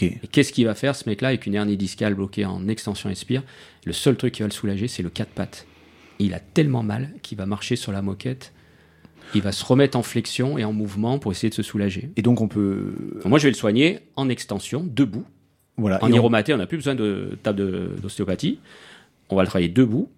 Et 0.00 0.18
qu'est-ce 0.32 0.52
qu'il 0.52 0.64
va 0.66 0.74
faire, 0.74 0.96
ce 0.96 1.08
mec-là, 1.08 1.28
avec 1.28 1.46
une 1.46 1.54
hernie 1.54 1.76
discale 1.76 2.14
bloquée 2.14 2.44
en 2.44 2.66
extension 2.68 3.08
expire 3.10 3.42
Le 3.84 3.92
seul 3.92 4.16
truc 4.16 4.34
qui 4.34 4.42
va 4.42 4.48
le 4.48 4.52
soulager, 4.52 4.88
c'est 4.88 5.02
le 5.02 5.10
quatre 5.10 5.30
pattes. 5.30 5.66
Il 6.18 6.34
a 6.34 6.40
tellement 6.40 6.82
mal 6.82 7.10
qu'il 7.22 7.36
va 7.38 7.46
marcher 7.46 7.76
sur 7.76 7.92
la 7.92 8.02
moquette. 8.02 8.52
Il 9.34 9.42
va 9.42 9.52
se 9.52 9.64
remettre 9.64 9.96
en 9.98 10.02
flexion 10.02 10.56
et 10.56 10.64
en 10.64 10.72
mouvement 10.72 11.18
pour 11.18 11.30
essayer 11.32 11.50
de 11.50 11.54
se 11.54 11.62
soulager. 11.62 12.10
Et 12.16 12.22
donc, 12.22 12.40
on 12.40 12.48
peut. 12.48 12.94
Moi, 13.24 13.38
je 13.38 13.44
vais 13.44 13.50
le 13.50 13.56
soigner 13.56 14.00
en 14.16 14.28
extension, 14.28 14.82
debout. 14.86 15.24
Voilà. 15.76 16.02
En 16.02 16.08
Et 16.08 16.12
on- 16.12 16.16
iromaté, 16.16 16.54
on 16.54 16.56
n'a 16.56 16.66
plus 16.66 16.78
besoin 16.78 16.94
de 16.94 17.38
table 17.42 18.00
d'ostéopathie. 18.00 18.60
On 19.28 19.36
va 19.36 19.42
le 19.42 19.48
travailler 19.48 19.68
debout, 19.68 20.08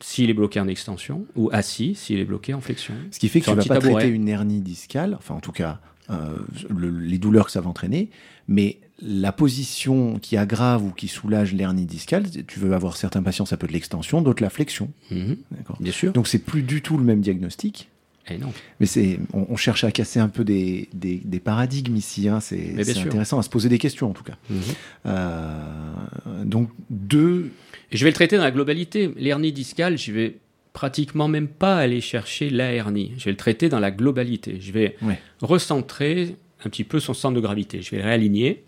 s'il 0.00 0.30
est 0.30 0.34
bloqué 0.34 0.60
en 0.60 0.68
extension, 0.68 1.26
ou 1.34 1.48
assis, 1.52 1.94
s'il 1.94 2.20
est 2.20 2.24
bloqué 2.24 2.54
en 2.54 2.60
flexion. 2.60 2.94
Ce 3.10 3.18
qui 3.18 3.28
fait 3.28 3.40
que 3.40 3.46
Sur 3.46 3.54
tu 3.54 3.60
un 3.60 3.62
vas 3.62 3.68
pas 3.68 3.80
tabouret. 3.80 4.02
traiter 4.02 4.14
une 4.14 4.28
hernie 4.28 4.60
discale, 4.60 5.14
enfin 5.18 5.34
en 5.34 5.40
tout 5.40 5.50
cas 5.52 5.80
le- 6.08 6.98
les 7.00 7.18
douleurs 7.18 7.46
que 7.46 7.52
ça 7.52 7.60
va 7.60 7.68
entraîner, 7.68 8.08
mais 8.48 8.78
la 9.00 9.30
position 9.32 10.18
qui 10.18 10.36
aggrave 10.36 10.84
ou 10.84 10.90
qui 10.90 11.06
soulage 11.08 11.52
l'hernie 11.54 11.84
discale, 11.86 12.24
tu 12.46 12.58
veux 12.58 12.72
avoir 12.72 12.96
certains 12.96 13.22
patients, 13.22 13.44
ça 13.46 13.56
peut 13.56 13.66
être 13.66 13.72
l'extension, 13.72 14.22
d'autres 14.22 14.42
la 14.42 14.50
flexion. 14.50 14.90
D'accord. 15.10 15.76
Bien 15.80 15.92
sûr. 15.92 16.12
Donc 16.12 16.26
c'est 16.28 16.38
plus 16.40 16.62
du 16.62 16.82
tout 16.82 16.96
le 16.98 17.04
même 17.04 17.20
diagnostic, 17.20 17.88
Eh 18.28 18.38
non. 18.38 18.52
mais 18.80 18.86
c'est 18.86 19.20
on, 19.32 19.46
on 19.50 19.56
cherche 19.56 19.84
à 19.84 19.92
casser 19.92 20.18
un 20.18 20.28
peu 20.28 20.44
des, 20.44 20.88
des, 20.94 21.20
des 21.24 21.38
paradigmes 21.40 21.94
ici. 21.96 22.28
Hein, 22.28 22.40
c'est 22.40 22.74
intéressant 22.98 23.38
à 23.38 23.42
se 23.42 23.50
poser 23.50 23.68
des 23.68 23.78
questions 23.78 24.10
en 24.10 24.14
tout 24.14 24.24
cas. 24.24 24.36
Mhm. 24.50 24.60
Euh, 25.06 26.44
donc 26.44 26.70
deux. 26.90 27.50
Et 27.92 27.96
je 27.96 28.04
vais 28.04 28.10
le 28.10 28.14
traiter 28.14 28.36
dans 28.36 28.42
la 28.44 28.50
globalité. 28.50 29.12
L'hernie 29.16 29.52
discale, 29.52 29.96
je 29.96 30.12
vais 30.12 30.36
pratiquement 30.72 31.28
même 31.28 31.48
pas 31.48 31.76
aller 31.78 32.00
chercher 32.00 32.50
la 32.50 32.72
hernie. 32.72 33.12
Je 33.18 33.24
vais 33.26 33.30
le 33.32 33.36
traiter 33.36 33.68
dans 33.68 33.80
la 33.80 33.90
globalité. 33.90 34.58
Je 34.60 34.72
vais 34.72 34.96
Ouais. 35.02 35.18
recentrer 35.42 36.36
un 36.64 36.68
petit 36.70 36.84
peu 36.84 37.00
son 37.00 37.14
centre 37.14 37.34
de 37.34 37.40
gravité. 37.40 37.82
Je 37.82 37.90
vais 37.90 37.98
le 37.98 38.04
réaligner 38.04 38.64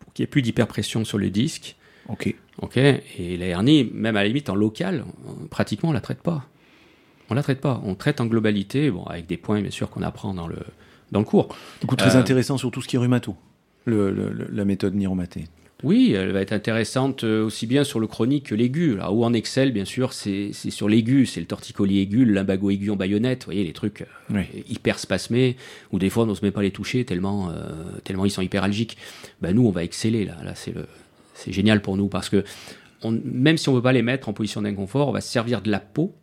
pour 0.00 0.12
qu'il 0.12 0.22
n'y 0.22 0.24
ait 0.24 0.30
plus 0.30 0.42
d'hyperpression 0.42 1.04
sur 1.04 1.18
le 1.18 1.30
disque. 1.30 1.76
Ok. 2.08 2.34
Ok, 2.62 2.76
et 2.76 3.36
la 3.38 3.46
hernie, 3.46 3.90
même 3.94 4.16
à 4.16 4.22
la 4.22 4.28
limite 4.28 4.50
en 4.50 4.54
local, 4.54 5.04
on- 5.26 5.46
pratiquement 5.46 5.90
on 5.90 5.92
la 5.92 6.00
traite 6.00 6.20
pas. 6.22 6.46
On 7.30 7.34
la 7.34 7.42
traite 7.42 7.60
pas. 7.60 7.80
On 7.84 7.94
traite 7.94 8.20
en 8.20 8.26
globalité, 8.26 8.90
bon, 8.90 9.04
avec 9.04 9.26
des 9.26 9.36
points 9.36 9.60
bien 9.62 9.70
sûr 9.70 9.88
qu'on 9.88 10.02
apprend 10.02 10.34
dans 10.34 10.46
le 10.48 10.56
dans 11.12 11.20
le 11.20 11.24
cours. 11.24 11.48
Du 11.80 11.86
coup 11.86 11.96
très 11.96 12.16
Euh, 12.16 12.20
intéressant 12.20 12.56
sur 12.58 12.70
tout 12.70 12.82
ce 12.82 12.88
qui 12.88 12.96
est 12.96 12.98
rhumato, 12.98 13.34
le, 13.84 14.10
le- 14.12 14.30
le- 14.30 14.48
la 14.52 14.64
méthode 14.64 14.94
Niromaté. 14.94 15.44
Oui, 15.82 16.12
elle 16.16 16.30
va 16.32 16.40
être 16.42 16.52
intéressante 16.52 17.24
euh, 17.24 17.44
aussi 17.44 17.66
bien 17.66 17.84
sur 17.84 18.00
le 18.00 18.06
chronique 18.06 18.46
que 18.46 18.54
l'aigu. 18.54 18.98
Où 19.10 19.24
en 19.24 19.32
Excel, 19.32 19.72
bien 19.72 19.84
sûr, 19.84 20.12
c'est 20.12 20.52
sur 20.52 20.88
l'aigu, 20.88 21.24
c'est 21.26 21.40
le 21.40 21.46
torticolis 21.46 22.00
aigu, 22.00 22.24
le 22.24 22.32
lumbago 22.34 22.70
aigu 22.70 22.90
en 22.90 22.96
baïonnette, 22.96 23.40
vous 23.44 23.46
voyez 23.46 23.64
les 23.64 23.72
trucs 23.72 24.02
euh, 24.02 24.04
Oui. 24.34 24.64
hyper 24.68 24.98
spasmés, 24.98 25.56
ou 25.92 25.98
des 25.98 26.10
fois 26.10 26.24
on 26.24 26.26
n'ose 26.26 26.42
même 26.42 26.52
pas 26.52 26.62
les 26.62 26.70
toucher 26.70 27.04
tellement, 27.04 27.50
euh, 27.50 27.54
tellement 28.04 28.24
ils 28.26 28.30
sont 28.30 28.42
hyperalgiques. 28.42 28.96
Ben, 29.40 29.54
nous, 29.54 29.66
on 29.66 29.70
va 29.70 29.82
exceller 29.84 30.24
là. 30.24 30.36
Là, 30.44 30.52
c'est 30.54 31.52
génial 31.52 31.80
pour 31.80 31.96
nous 31.96 32.08
parce 32.08 32.28
que 32.28 32.44
on- 33.02 33.18
même 33.24 33.56
si 33.56 33.68
on 33.70 33.72
ne 33.72 33.76
veut 33.78 33.82
pas 33.82 33.92
les 33.92 34.02
mettre 34.02 34.28
en 34.28 34.34
position 34.34 34.60
d'inconfort, 34.60 35.08
on 35.08 35.12
va 35.12 35.22
se 35.22 35.32
servir 35.32 35.62
de 35.62 35.70
la 35.70 35.80
peau 35.80 36.14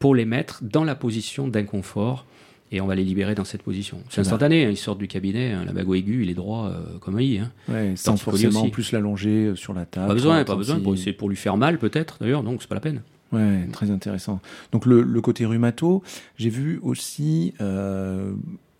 pour 0.00 0.14
les 0.16 0.24
mettre 0.24 0.58
dans 0.64 0.82
la 0.84 0.94
position 0.96 1.46
d'inconfort 1.46 2.26
et 2.72 2.80
on 2.80 2.86
va 2.86 2.94
les 2.94 3.04
libérer 3.04 3.34
dans 3.34 3.44
cette 3.44 3.62
position. 3.62 3.98
C'est 4.08 4.20
instantané, 4.20 4.64
hein, 4.64 4.70
ils 4.70 4.76
sortent 4.76 4.98
du 4.98 5.08
cabinet, 5.08 5.52
hein, 5.52 5.64
lumbago 5.64 5.94
aigu, 5.94 6.22
il 6.22 6.30
est 6.30 6.34
droit 6.34 6.66
euh, 6.66 6.98
comme 7.00 7.16
un 7.16 7.20
i. 7.20 7.38
Hein. 7.38 7.52
Ouais, 7.68 7.92
sans 7.96 8.16
forcément 8.16 8.62
aussi. 8.62 8.70
plus 8.70 8.92
l'allonger 8.92 9.46
euh, 9.46 9.54
sur 9.56 9.72
la 9.72 9.86
table. 9.86 10.08
Pas 10.08 10.14
besoin, 10.14 10.38
pas 10.38 10.54
36. 10.54 10.58
besoin. 10.58 10.80
Pour, 10.80 10.98
c'est 10.98 11.12
pour 11.12 11.28
lui 11.28 11.36
faire 11.36 11.56
mal 11.56 11.78
peut-être 11.78 12.18
d'ailleurs, 12.20 12.42
donc 12.42 12.62
c'est 12.62 12.68
pas 12.68 12.74
la 12.74 12.80
peine. 12.80 13.02
Ouais, 13.32 13.66
très 13.72 13.90
intéressant. 13.90 14.40
Donc 14.72 14.86
le, 14.86 15.02
le 15.02 15.20
côté 15.20 15.44
rhumato, 15.46 16.02
j'ai 16.36 16.50
vu 16.50 16.78
aussi 16.82 17.54
euh, 17.60 18.32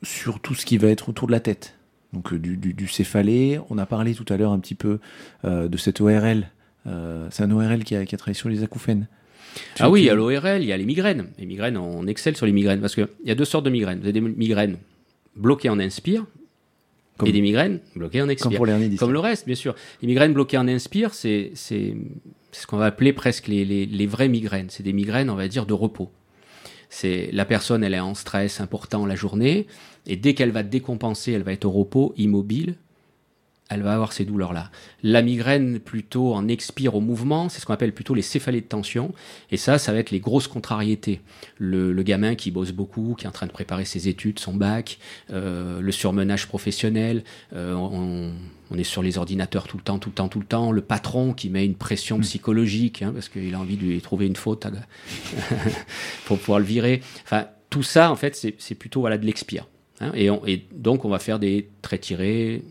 sur 0.02 0.40
tout 0.40 0.54
ce 0.54 0.64
qui 0.66 0.78
va 0.78 0.88
être 0.88 1.08
autour 1.08 1.26
de 1.26 1.32
la 1.32 1.40
tête. 1.40 1.74
Donc 2.12 2.32
du, 2.34 2.56
du, 2.56 2.72
du 2.72 2.88
céphalée, 2.88 3.60
on 3.70 3.78
a 3.78 3.86
parlé 3.86 4.14
tout 4.14 4.24
à 4.32 4.36
l'heure 4.36 4.52
un 4.52 4.58
petit 4.60 4.76
peu 4.76 5.00
euh, 5.44 5.68
de 5.68 5.76
cette 5.76 6.00
ORL. 6.00 6.48
C'est 7.30 7.42
un 7.42 7.50
ORL 7.50 7.82
qui 7.82 7.96
a, 7.96 8.06
qui 8.06 8.14
a 8.14 8.18
travaillé 8.18 8.38
sur 8.38 8.48
les 8.48 8.62
acouphènes. 8.62 9.08
Ah 9.78 9.90
oui, 9.90 10.02
il 10.02 10.04
y 10.04 10.10
a 10.10 10.14
l'ORL, 10.14 10.62
il 10.62 10.66
y 10.66 10.72
a 10.72 10.76
les 10.76 10.84
migraines. 10.84 11.28
Les 11.38 11.46
migraines, 11.46 11.76
on 11.76 12.06
excelle 12.06 12.36
sur 12.36 12.46
les 12.46 12.52
migraines 12.52 12.80
parce 12.80 12.94
qu'il 12.94 13.08
y 13.24 13.30
a 13.30 13.34
deux 13.34 13.44
sortes 13.44 13.64
de 13.64 13.70
migraines. 13.70 13.98
Vous 13.98 14.04
avez 14.04 14.12
des 14.12 14.20
migraines 14.20 14.78
bloquées 15.34 15.68
en 15.68 15.78
inspire 15.78 16.26
et 17.24 17.32
des 17.32 17.40
migraines 17.40 17.80
bloquées 17.94 18.22
en 18.22 18.28
expire. 18.28 18.58
Comme, 18.58 18.68
Comme 18.98 19.12
le 19.12 19.20
reste, 19.20 19.46
bien 19.46 19.54
sûr. 19.54 19.74
Les 20.02 20.08
migraines 20.08 20.34
bloquées 20.34 20.58
en 20.58 20.68
inspire, 20.68 21.14
c'est 21.14 21.52
ce 21.54 22.66
qu'on 22.66 22.76
va 22.76 22.86
appeler 22.86 23.12
presque 23.12 23.48
les, 23.48 23.64
les, 23.64 23.86
les 23.86 24.06
vraies 24.06 24.28
migraines. 24.28 24.68
C'est 24.70 24.82
des 24.82 24.92
migraines, 24.92 25.30
on 25.30 25.34
va 25.34 25.48
dire, 25.48 25.66
de 25.66 25.72
repos. 25.72 26.10
C'est 26.88 27.30
la 27.32 27.44
personne, 27.44 27.82
elle 27.82 27.94
est 27.94 28.00
en 28.00 28.14
stress 28.14 28.60
important 28.60 29.06
la 29.06 29.16
journée, 29.16 29.66
et 30.06 30.16
dès 30.16 30.34
qu'elle 30.34 30.52
va 30.52 30.62
décompenser, 30.62 31.32
elle 31.32 31.42
va 31.42 31.52
être 31.52 31.64
au 31.64 31.70
repos, 31.70 32.14
immobile, 32.16 32.76
elle 33.68 33.82
va 33.82 33.94
avoir 33.94 34.12
ces 34.12 34.24
douleurs-là. 34.24 34.70
La 35.02 35.22
migraine, 35.22 35.80
plutôt 35.80 36.34
en 36.34 36.46
expire 36.46 36.94
au 36.94 37.00
mouvement, 37.00 37.48
c'est 37.48 37.60
ce 37.60 37.66
qu'on 37.66 37.74
appelle 37.74 37.92
plutôt 37.92 38.14
les 38.14 38.22
céphalées 38.22 38.60
de 38.60 38.66
tension. 38.66 39.12
Et 39.50 39.56
ça, 39.56 39.78
ça 39.78 39.92
va 39.92 39.98
être 39.98 40.10
les 40.10 40.20
grosses 40.20 40.46
contrariétés. 40.46 41.20
Le, 41.58 41.92
gamin 42.02 42.36
qui 42.36 42.52
bosse 42.52 42.70
beaucoup, 42.70 43.16
qui 43.18 43.24
est 43.24 43.28
en 43.28 43.32
train 43.32 43.46
de 43.46 43.52
préparer 43.52 43.84
ses 43.84 44.06
études, 44.06 44.38
son 44.38 44.54
bac, 44.54 44.98
euh, 45.32 45.80
le 45.80 45.90
surmenage 45.90 46.46
professionnel, 46.46 47.24
euh, 47.52 47.74
on, 47.74 48.32
est 48.78 48.84
sur 48.84 49.02
les 49.02 49.18
ordinateurs 49.18 49.66
tout 49.66 49.76
le 49.76 49.82
temps, 49.82 49.98
tout 49.98 50.10
le 50.10 50.14
temps, 50.14 50.28
tout 50.28 50.38
le 50.38 50.46
temps. 50.46 50.70
Le 50.70 50.82
patron 50.82 51.32
qui 51.32 51.50
met 51.50 51.64
une 51.64 51.74
pression 51.74 52.18
mm. 52.18 52.22
psychologique, 52.22 53.02
hein, 53.02 53.10
parce 53.12 53.28
qu'il 53.28 53.52
a 53.54 53.58
envie 53.58 53.76
de 53.76 53.82
lui 53.82 54.00
trouver 54.00 54.26
une 54.26 54.36
faute 54.36 54.66
pour 56.26 56.38
pouvoir 56.38 56.60
le 56.60 56.64
virer. 56.64 57.02
Enfin, 57.24 57.46
tout 57.70 57.82
ça, 57.82 58.12
en 58.12 58.16
fait, 58.16 58.36
c'est 58.58 58.74
plutôt 58.76 59.00
voilà, 59.00 59.18
de 59.18 59.26
l'expire. 59.26 59.66
Hein. 60.00 60.12
et, 60.14 60.28
et 60.46 60.66
donc, 60.72 61.04
on 61.04 61.08
va 61.08 61.18
faire 61.18 61.40
des 61.40 61.70
traits 61.82 62.02
tirés, 62.02 62.62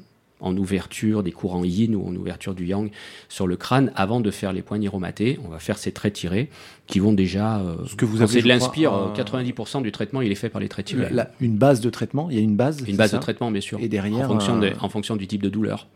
en 0.46 0.56
ouverture 0.58 1.24
des 1.24 1.32
courants 1.32 1.64
yin 1.66 1.96
ou 1.96 2.08
en 2.08 2.16
ouverture 2.16 2.54
du 2.54 2.66
yang 2.66 2.92
sur 3.30 3.48
le 3.48 3.56
crâne 3.58 3.92
avant 3.96 4.20
de 4.20 4.32
faire 4.32 4.54
les 4.54 4.62
points 4.62 4.78
niromatés. 4.78 5.40
On 5.44 5.50
va 5.50 5.60
faire 5.60 5.78
ces 5.78 5.92
traits 5.92 6.14
tirés 6.14 6.50
qui 6.88 7.00
vont 7.00 7.14
déjà. 7.14 7.60
Euh, 7.60 7.76
Ce 7.88 7.96
que 7.96 8.06
vous 8.06 8.22
avez. 8.22 8.42
de 8.42 8.48
l'inspire, 8.48 9.12
90% 9.16 9.82
du 9.82 9.92
traitement 9.92 10.22
il 10.22 10.32
est 10.32 10.36
fait 10.36 10.50
par 10.50 10.62
les 10.62 10.70
traits 10.70 10.86
tirés. 10.88 11.10
une 11.42 11.58
base 11.58 11.82
de 11.82 11.90
traitement, 11.90 12.30
il 12.30 12.38
y 12.38 12.40
a 12.40 12.44
une 12.44 12.56
base. 12.56 12.84
Une 12.88 12.96
base 12.96 13.12
de 13.12 13.18
traitement 13.18 13.52
bien 13.52 13.62
sûr. 13.62 13.80
Et 13.82 13.88
derrière. 13.88 14.26
En 14.30 14.34
fonction, 14.34 14.62
euh, 14.62 14.72
en 14.80 14.90
fonction 14.90 15.16
du 15.16 15.28
type 15.28 15.42
de 15.42 15.50
douleur. 15.50 15.88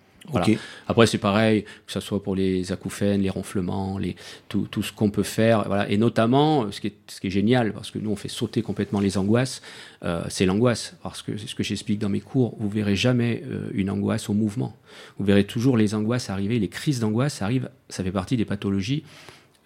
Après, 0.88 1.08
c'est 1.08 1.18
pareil, 1.18 1.64
que 1.64 1.92
ce 1.92 2.00
soit 2.00 2.22
pour 2.22 2.36
les 2.36 2.72
acouphènes, 2.72 3.22
les 3.22 3.30
ronflements, 3.30 3.98
les, 3.98 4.16
tout, 4.48 4.68
tout 4.70 4.84
ce 4.84 4.92
qu'on 4.92 5.10
peut 5.10 5.24
faire. 5.24 5.68
Voilà. 5.68 5.90
Et 5.90 5.98
notamment, 5.98 6.72
ce 6.72 6.82
qui, 6.82 6.88
est, 6.88 6.96
ce 7.08 7.20
qui 7.20 7.28
est 7.28 7.32
génial, 7.32 7.74
parce 7.74 7.92
que 7.92 8.00
nous, 8.00 8.12
on 8.12 8.16
fait 8.16 8.30
sauter 8.30 8.62
complètement 8.62 9.00
les 9.00 9.18
angoisses, 9.18 9.62
euh, 10.04 10.24
c'est 10.30 10.46
l'angoisse. 10.46 10.96
Parce 11.04 11.22
que 11.22 11.38
c'est 11.38 11.48
ce 11.48 11.56
que 11.56 11.64
j'explique 11.64 12.00
dans 12.00 12.10
mes 12.10 12.22
cours, 12.22 12.56
vous 12.60 12.70
verrez 12.70 12.96
jamais 12.96 13.44
euh, 13.48 13.70
une 13.74 13.90
angoisse 13.90 14.30
au 14.30 14.34
mouvement. 14.34 14.76
Vous 15.18 15.26
verrez 15.26 15.46
toujours 15.46 15.78
les 15.78 15.96
angoisses 15.96 16.30
arriver, 16.30 16.60
les 16.60 16.70
crises 16.70 17.00
d'angoisse 17.00 17.42
arrivent, 17.42 17.70
ça 17.90 18.04
fait 18.04 18.12
partie 18.12 18.38
des 18.38 18.46
pathologies 18.46 19.04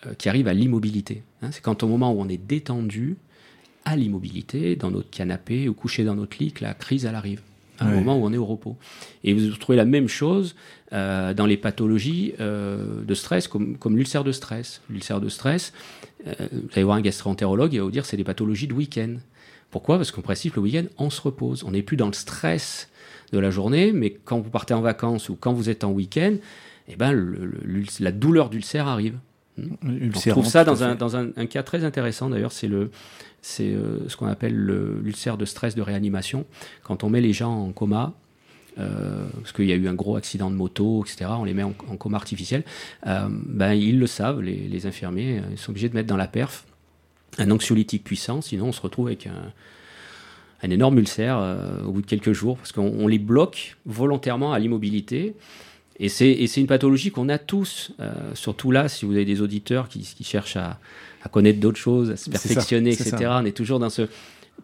euh, 0.06 0.14
qui 0.14 0.30
arrivent 0.30 0.48
à 0.48 0.54
l'immobilité. 0.54 1.24
Hein. 1.42 1.50
c'est 1.52 1.62
quand 1.62 1.84
au 1.84 1.88
moment 1.88 2.14
où 2.14 2.22
on 2.22 2.30
est 2.30 2.38
détendu, 2.38 3.18
à 3.86 3.96
l'immobilité, 3.96 4.76
dans 4.76 4.92
notre 4.92 5.10
canapé 5.10 5.68
ou 5.68 5.74
couché 5.74 6.04
dans 6.06 6.16
notre 6.16 6.38
lit, 6.40 6.54
que 6.54 6.64
la 6.64 6.74
crise, 6.74 7.06
elle 7.06 7.16
arrive 7.16 7.42
à 7.80 7.86
un 7.86 7.92
moment 7.92 8.18
où 8.18 8.26
on 8.26 8.34
est 8.34 8.38
au 8.38 8.46
repos. 8.46 8.78
Et 9.24 9.34
vous 9.34 9.56
trouvez 9.58 9.78
la 9.78 9.86
même 9.86 10.08
chose 10.08 10.56
euh, 10.92 11.34
dans 11.34 11.46
les 11.46 11.58
pathologies 11.58 12.34
euh, 12.40 13.04
de 13.04 13.14
stress, 13.14 13.48
comme, 13.48 13.78
comme 13.78 13.98
l'ulcère 13.98 14.24
de 14.24 14.32
stress. 14.32 14.82
L'ulcère 14.90 15.20
de 15.20 15.30
stress, 15.30 15.74
euh, 16.28 16.34
vous 16.52 16.70
allez 16.74 16.84
voir 16.84 16.98
un 16.98 17.02
gastroentérologue, 17.02 17.74
il 17.74 17.80
va 17.80 17.86
vous 17.86 17.92
dire 17.92 18.06
c'est 18.06 18.18
des 18.18 18.24
pathologies 18.24 18.68
de 18.68 18.74
week-end. 18.74 19.16
Pourquoi? 19.72 19.98
Parce 19.98 20.12
qu'en 20.12 20.22
principe, 20.22 20.56
le 20.56 20.62
week-end, 20.62 20.86
on 20.98 21.10
se 21.10 21.22
repose. 21.22 21.64
On 21.64 21.72
n'est 21.72 21.82
plus 21.82 21.98
dans 21.98 22.08
le 22.08 22.14
stress 22.14 22.90
de 23.32 23.40
la 23.40 23.50
journée, 23.50 23.92
mais 23.92 24.12
quand 24.12 24.40
vous 24.40 24.52
partez 24.52 24.76
en 24.76 24.82
vacances 24.82 25.30
ou 25.30 25.36
quand 25.36 25.54
vous 25.54 25.70
êtes 25.70 25.84
en 25.84 25.92
week-end, 25.92 26.36
eh 26.88 26.96
ben, 26.96 27.36
la 28.00 28.12
douleur 28.12 28.50
d'ulcère 28.50 28.88
arrive. 28.88 29.18
On 29.58 30.10
trouve 30.30 30.46
ça 30.48 30.64
dans, 30.64 30.84
un, 30.84 30.96
dans 30.96 31.16
un, 31.16 31.30
un, 31.36 31.46
cas 31.46 31.62
très 31.62 31.84
intéressant 31.84 32.30
d'ailleurs, 32.30 32.52
c'est 32.52 32.68
le, 32.68 32.90
c'est 33.44 33.74
euh, 33.74 34.08
ce 34.08 34.16
qu'on 34.16 34.26
appelle 34.26 34.56
l'ulcère 34.56 35.38
de 35.38 35.46
stress 35.46 35.76
de 35.76 35.82
réanimation. 35.82 36.46
Quand 36.82 37.04
on 37.04 37.10
met 37.10 37.22
les 37.22 37.34
gens 37.34 37.54
en 37.54 37.72
coma, 37.74 38.14
euh, 38.80 39.28
parce 39.36 39.52
qu'il 39.52 39.66
y 39.66 39.74
a 39.74 39.76
eu 39.76 39.88
un 39.88 39.94
gros 39.94 40.16
accident 40.16 40.50
de 40.50 40.56
moto, 40.56 41.04
etc., 41.06 41.30
on 41.38 41.44
les 41.44 41.54
met 41.54 41.62
en, 41.62 41.74
coma 41.74 42.18
artificiel, 42.18 42.64
euh, 43.06 43.28
ben, 43.30 43.74
ils 43.74 44.00
le 44.00 44.08
savent, 44.08 44.42
les, 44.42 44.86
infirmiers, 44.88 45.42
ils 45.52 45.58
sont 45.58 45.72
obligés 45.72 45.90
de 45.90 45.94
mettre 45.94 46.08
dans 46.08 46.18
la 46.18 46.28
perf 46.28 46.66
un 47.38 47.52
anxiolytique 47.52 48.04
puissant, 48.04 48.42
sinon 48.42 48.68
on 48.68 48.72
se 48.72 48.82
retrouve 48.82 49.08
avec 49.08 49.28
un, 49.28 49.52
un 50.62 50.70
énorme 50.70 51.00
ulcère 51.00 51.38
au 51.86 51.92
bout 51.92 52.02
de 52.02 52.08
quelques 52.08 52.32
jours, 52.32 52.58
parce 52.58 52.72
qu'on 52.72 53.08
les 53.08 53.20
bloque 53.20 53.76
volontairement 53.86 54.54
à 54.54 54.60
l'immobilité. 54.60 55.36
Et 56.00 56.10
c'est 56.10 56.58
une 56.58 56.68
pathologie 56.68 57.12
qu'on 57.12 57.30
a 57.30 57.40
tous, 57.40 57.92
surtout 58.36 58.72
là, 58.72 58.88
si 58.88 59.06
vous 59.06 59.14
avez 59.14 59.26
des 59.26 59.42
auditeurs 59.42 59.90
qui 59.90 60.24
cherchent 60.24 60.58
à, 60.58 60.80
à 61.24 61.30
connaître 61.30 61.60
d'autres 61.60 61.78
choses, 61.78 62.12
à 62.12 62.18
se 62.18 62.30
perfectionner, 62.30 62.92
etc. 62.92 63.16
On 63.30 63.46
est 63.46 63.56
toujours 63.56 63.80
dans 63.80 63.90
ce. 63.90 64.08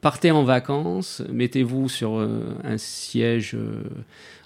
Partez 0.02 0.32
en 0.32 0.44
vacances, 0.44 1.24
mettez-vous 1.32 1.90
sur 1.90 2.20
euh, 2.20 2.56
un 2.64 2.78
siège 2.78 3.56
euh, 3.56 3.82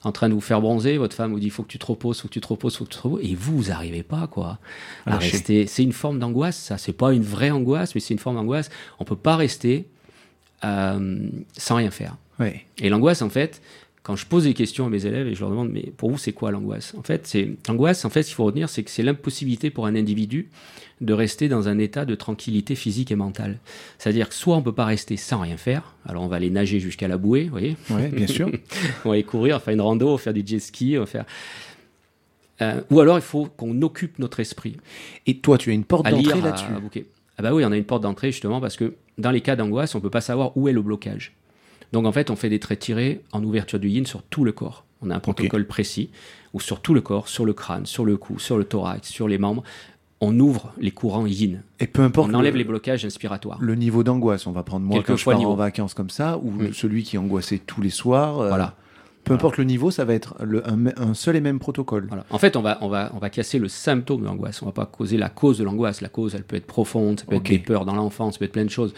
en 0.04 0.12
train 0.12 0.30
de 0.30 0.34
vous 0.34 0.42
faire 0.42 0.62
bronzer. 0.62 0.98
Votre 0.98 1.16
femme 1.16 1.32
vous 1.32 1.40
dit 1.40 1.50
faut 1.50 1.64
que 1.64 1.68
tu 1.68 1.78
te 1.78 1.86
reposes, 1.86 2.22
faut 2.22 2.28
que 2.28 2.34
tu 2.34 2.42
te 2.42 2.48
reposes, 2.48 2.78
faut 2.78 2.86
que 2.86 2.90
tu 2.90 2.98
te 2.98 3.04
reposes. 3.04 3.24
Et 3.24 3.36
vous, 3.36 3.58
vous 3.58 3.70
n'arrivez 3.70 4.04
pas 4.04 4.26
quoi 4.28 4.60
à 5.06 5.18
rester. 5.18 5.68
C'est 5.68 5.84
une 5.84 5.92
forme 5.92 6.18
d'angoisse, 6.20 6.58
ça. 6.58 6.78
C'est 6.78 6.94
pas 6.94 7.14
une 7.14 7.24
vraie 7.24 7.52
angoisse, 7.52 7.94
mais 7.94 8.02
c'est 8.02 8.14
une 8.14 8.20
forme 8.20 8.38
d'angoisse. 8.38 8.70
On 9.00 9.04
peut 9.04 9.18
pas 9.18 9.36
rester 9.36 9.86
euh, 10.64 11.28
sans 11.58 11.76
rien 11.76 11.92
faire. 11.92 12.16
Et 12.80 12.90
l'angoisse, 12.90 13.22
en 13.22 13.30
fait, 13.30 13.62
quand 14.04 14.18
je 14.18 14.26
pose 14.26 14.44
des 14.44 14.54
questions 14.54 14.86
à 14.86 14.90
mes 14.90 15.06
élèves 15.06 15.28
et 15.28 15.34
je 15.34 15.40
leur 15.40 15.50
demande 15.50 15.70
mais 15.72 15.92
pour 15.96 16.12
vous 16.12 16.18
c'est 16.18 16.34
quoi 16.34 16.52
l'angoisse? 16.52 16.94
En 16.98 17.04
fait, 17.04 17.26
c'est 17.26 17.50
l'angoisse. 17.68 18.04
En 18.04 18.10
fait, 18.10 18.24
ce 18.24 18.28
qu'il 18.28 18.36
faut 18.36 18.44
retenir, 18.44 18.70
c'est 18.70 18.84
que 18.84 18.92
c'est 18.92 19.02
l'impossibilité 19.02 19.70
pour 19.70 19.86
un 19.86 19.96
individu 19.96 20.50
de 21.00 21.14
rester 21.14 21.48
dans 21.48 21.70
un 21.70 21.80
état 21.80 22.06
de 22.06 22.14
tranquillité 22.14 22.76
physique 22.76 23.12
et 23.12 23.16
mentale. 23.16 23.60
C'est-à-dire 23.98 24.30
que 24.30 24.36
soit 24.36 24.56
on 24.56 24.62
peut 24.62 24.74
pas 24.74 24.86
rester 24.86 25.18
sans 25.18 25.40
rien 25.40 25.58
faire, 25.58 25.96
alors 26.06 26.24
on 26.24 26.28
va 26.28 26.36
aller 26.36 26.50
nager 26.50 26.80
jusqu'à 26.80 27.08
la 27.08 27.18
bouée, 27.18 27.46
vous 27.46 27.52
voyez? 27.52 27.78
Oui, 27.90 28.08
bien 28.10 28.28
sûr. 28.28 28.50
on 29.06 29.10
va 29.10 29.16
aller 29.16 29.24
courir, 29.24 29.62
faire 29.62 29.74
une 29.74 29.82
rando, 29.82 30.18
faire 30.18 30.34
du 30.34 30.44
jet 30.46 30.60
ski, 30.60 30.98
faire... 31.06 31.26
Euh, 32.62 32.82
ou 32.92 33.00
alors 33.00 33.18
il 33.18 33.24
faut 33.24 33.46
qu'on 33.46 33.82
occupe 33.82 34.20
notre 34.20 34.40
esprit. 34.40 34.78
Et 35.26 35.38
toi, 35.38 35.58
tu 35.58 35.72
as 35.72 35.74
une 35.74 35.86
porte 35.86 36.10
d'entrée 36.10 36.42
là-dessus? 36.42 36.66
Ah 37.38 37.42
bah 37.42 37.54
oui, 37.54 37.64
on 37.66 37.72
a 37.72 37.78
une 37.78 37.84
porte 37.84 38.04
d'entrée 38.04 38.32
justement 38.32 38.62
parce 38.62 38.76
que 38.76 38.94
dans 39.18 39.32
les 39.32 39.42
cas 39.42 39.56
d'angoisse, 39.56 39.96
on 39.96 40.02
peut 40.02 40.10
pas 40.10 40.22
savoir 40.22 40.56
où 40.56 40.68
est 40.68 40.74
le 40.74 40.82
blocage. 40.82 41.34
Donc 41.94 42.08
en 42.08 42.12
fait, 42.12 42.32
on 42.32 42.36
fait 42.36 42.50
des 42.50 42.60
traits 42.60 42.80
tirés 42.80 43.22
en 43.32 43.44
ouverture 43.44 43.80
du 43.80 43.88
yin 43.88 44.06
sur 44.06 44.24
tout 44.24 44.44
le 44.44 44.52
corps. 44.52 44.84
On 45.02 45.12
a 45.12 45.16
un 45.16 45.20
protocole 45.20 45.68
précis 45.68 46.10
où 46.54 46.60
sur 46.60 46.82
tout 46.82 46.94
le 46.94 47.02
corps, 47.02 47.28
sur 47.28 47.46
le 47.46 47.54
crâne, 47.54 47.86
sur 47.86 48.04
le 48.04 48.18
cou, 48.18 48.40
sur 48.40 48.58
le 48.58 48.64
thorax, 48.64 49.08
sur 49.08 49.28
les 49.28 49.38
membres, 49.38 49.64
on 50.20 50.40
ouvre 50.40 50.74
les 50.80 50.92
courants 50.92 51.28
yin. 51.28 51.62
Et 51.80 51.86
peu 51.86 52.02
importe. 52.02 52.32
On 52.32 52.34
enlève 52.34 52.56
les 52.56 52.64
blocages 52.64 53.06
inspiratoires. 53.06 53.60
Le 53.62 53.76
niveau 53.76 54.04
d'angoisse, 54.04 54.48
on 54.48 54.52
va 54.52 54.64
prendre 54.64 54.86
moi 54.86 55.04
quand 55.06 55.16
je 55.16 55.26
pars 55.26 55.40
en 55.40 55.56
vacances 55.56 55.94
comme 55.94 56.10
ça, 56.10 56.40
ou 56.40 56.74
celui 56.74 57.04
qui 57.04 57.16
est 57.16 57.20
angoissé 57.20 57.60
tous 57.60 57.82
les 57.82 57.92
soirs. 57.92 58.40
Euh, 58.40 58.48
voilà. 58.48 58.76
Peu 59.24 59.34
importe 59.34 59.58
le 59.58 59.64
niveau, 59.64 59.92
ça 59.92 60.04
va 60.04 60.14
être 60.16 60.36
un, 60.98 61.14
seul 61.14 61.36
et 61.36 61.42
même 61.42 61.60
protocole. 61.60 62.10
En 62.30 62.40
fait, 62.40 62.58
on 62.58 62.62
va, 62.62 62.80
on, 62.82 62.90
va, 62.90 63.12
on 63.14 63.20
va 63.20 63.30
casser 63.30 63.58
le 63.58 63.70
symptôme 63.70 64.22
de 64.22 64.26
l'angoisse. 64.26 64.62
On 64.62 64.66
va 64.66 64.74
pas 64.74 64.86
causer 64.86 65.18
la 65.18 65.30
cause 65.30 65.60
de 65.60 65.64
l'angoisse. 65.64 66.02
La 66.02 66.10
cause, 66.10 66.36
elle 66.36 66.44
peut 66.44 66.58
être 66.58 66.68
profonde, 66.68 67.20
ça 67.20 67.26
peut 67.26 67.36
être 67.36 67.44
des 67.44 67.60
peurs 67.60 67.86
dans 67.86 67.96
l'enfance, 67.96 68.34
ça 68.34 68.40
peut 68.40 68.46
être 68.46 68.52
plein 68.52 68.66
de 68.66 68.70
choses. 68.70 68.94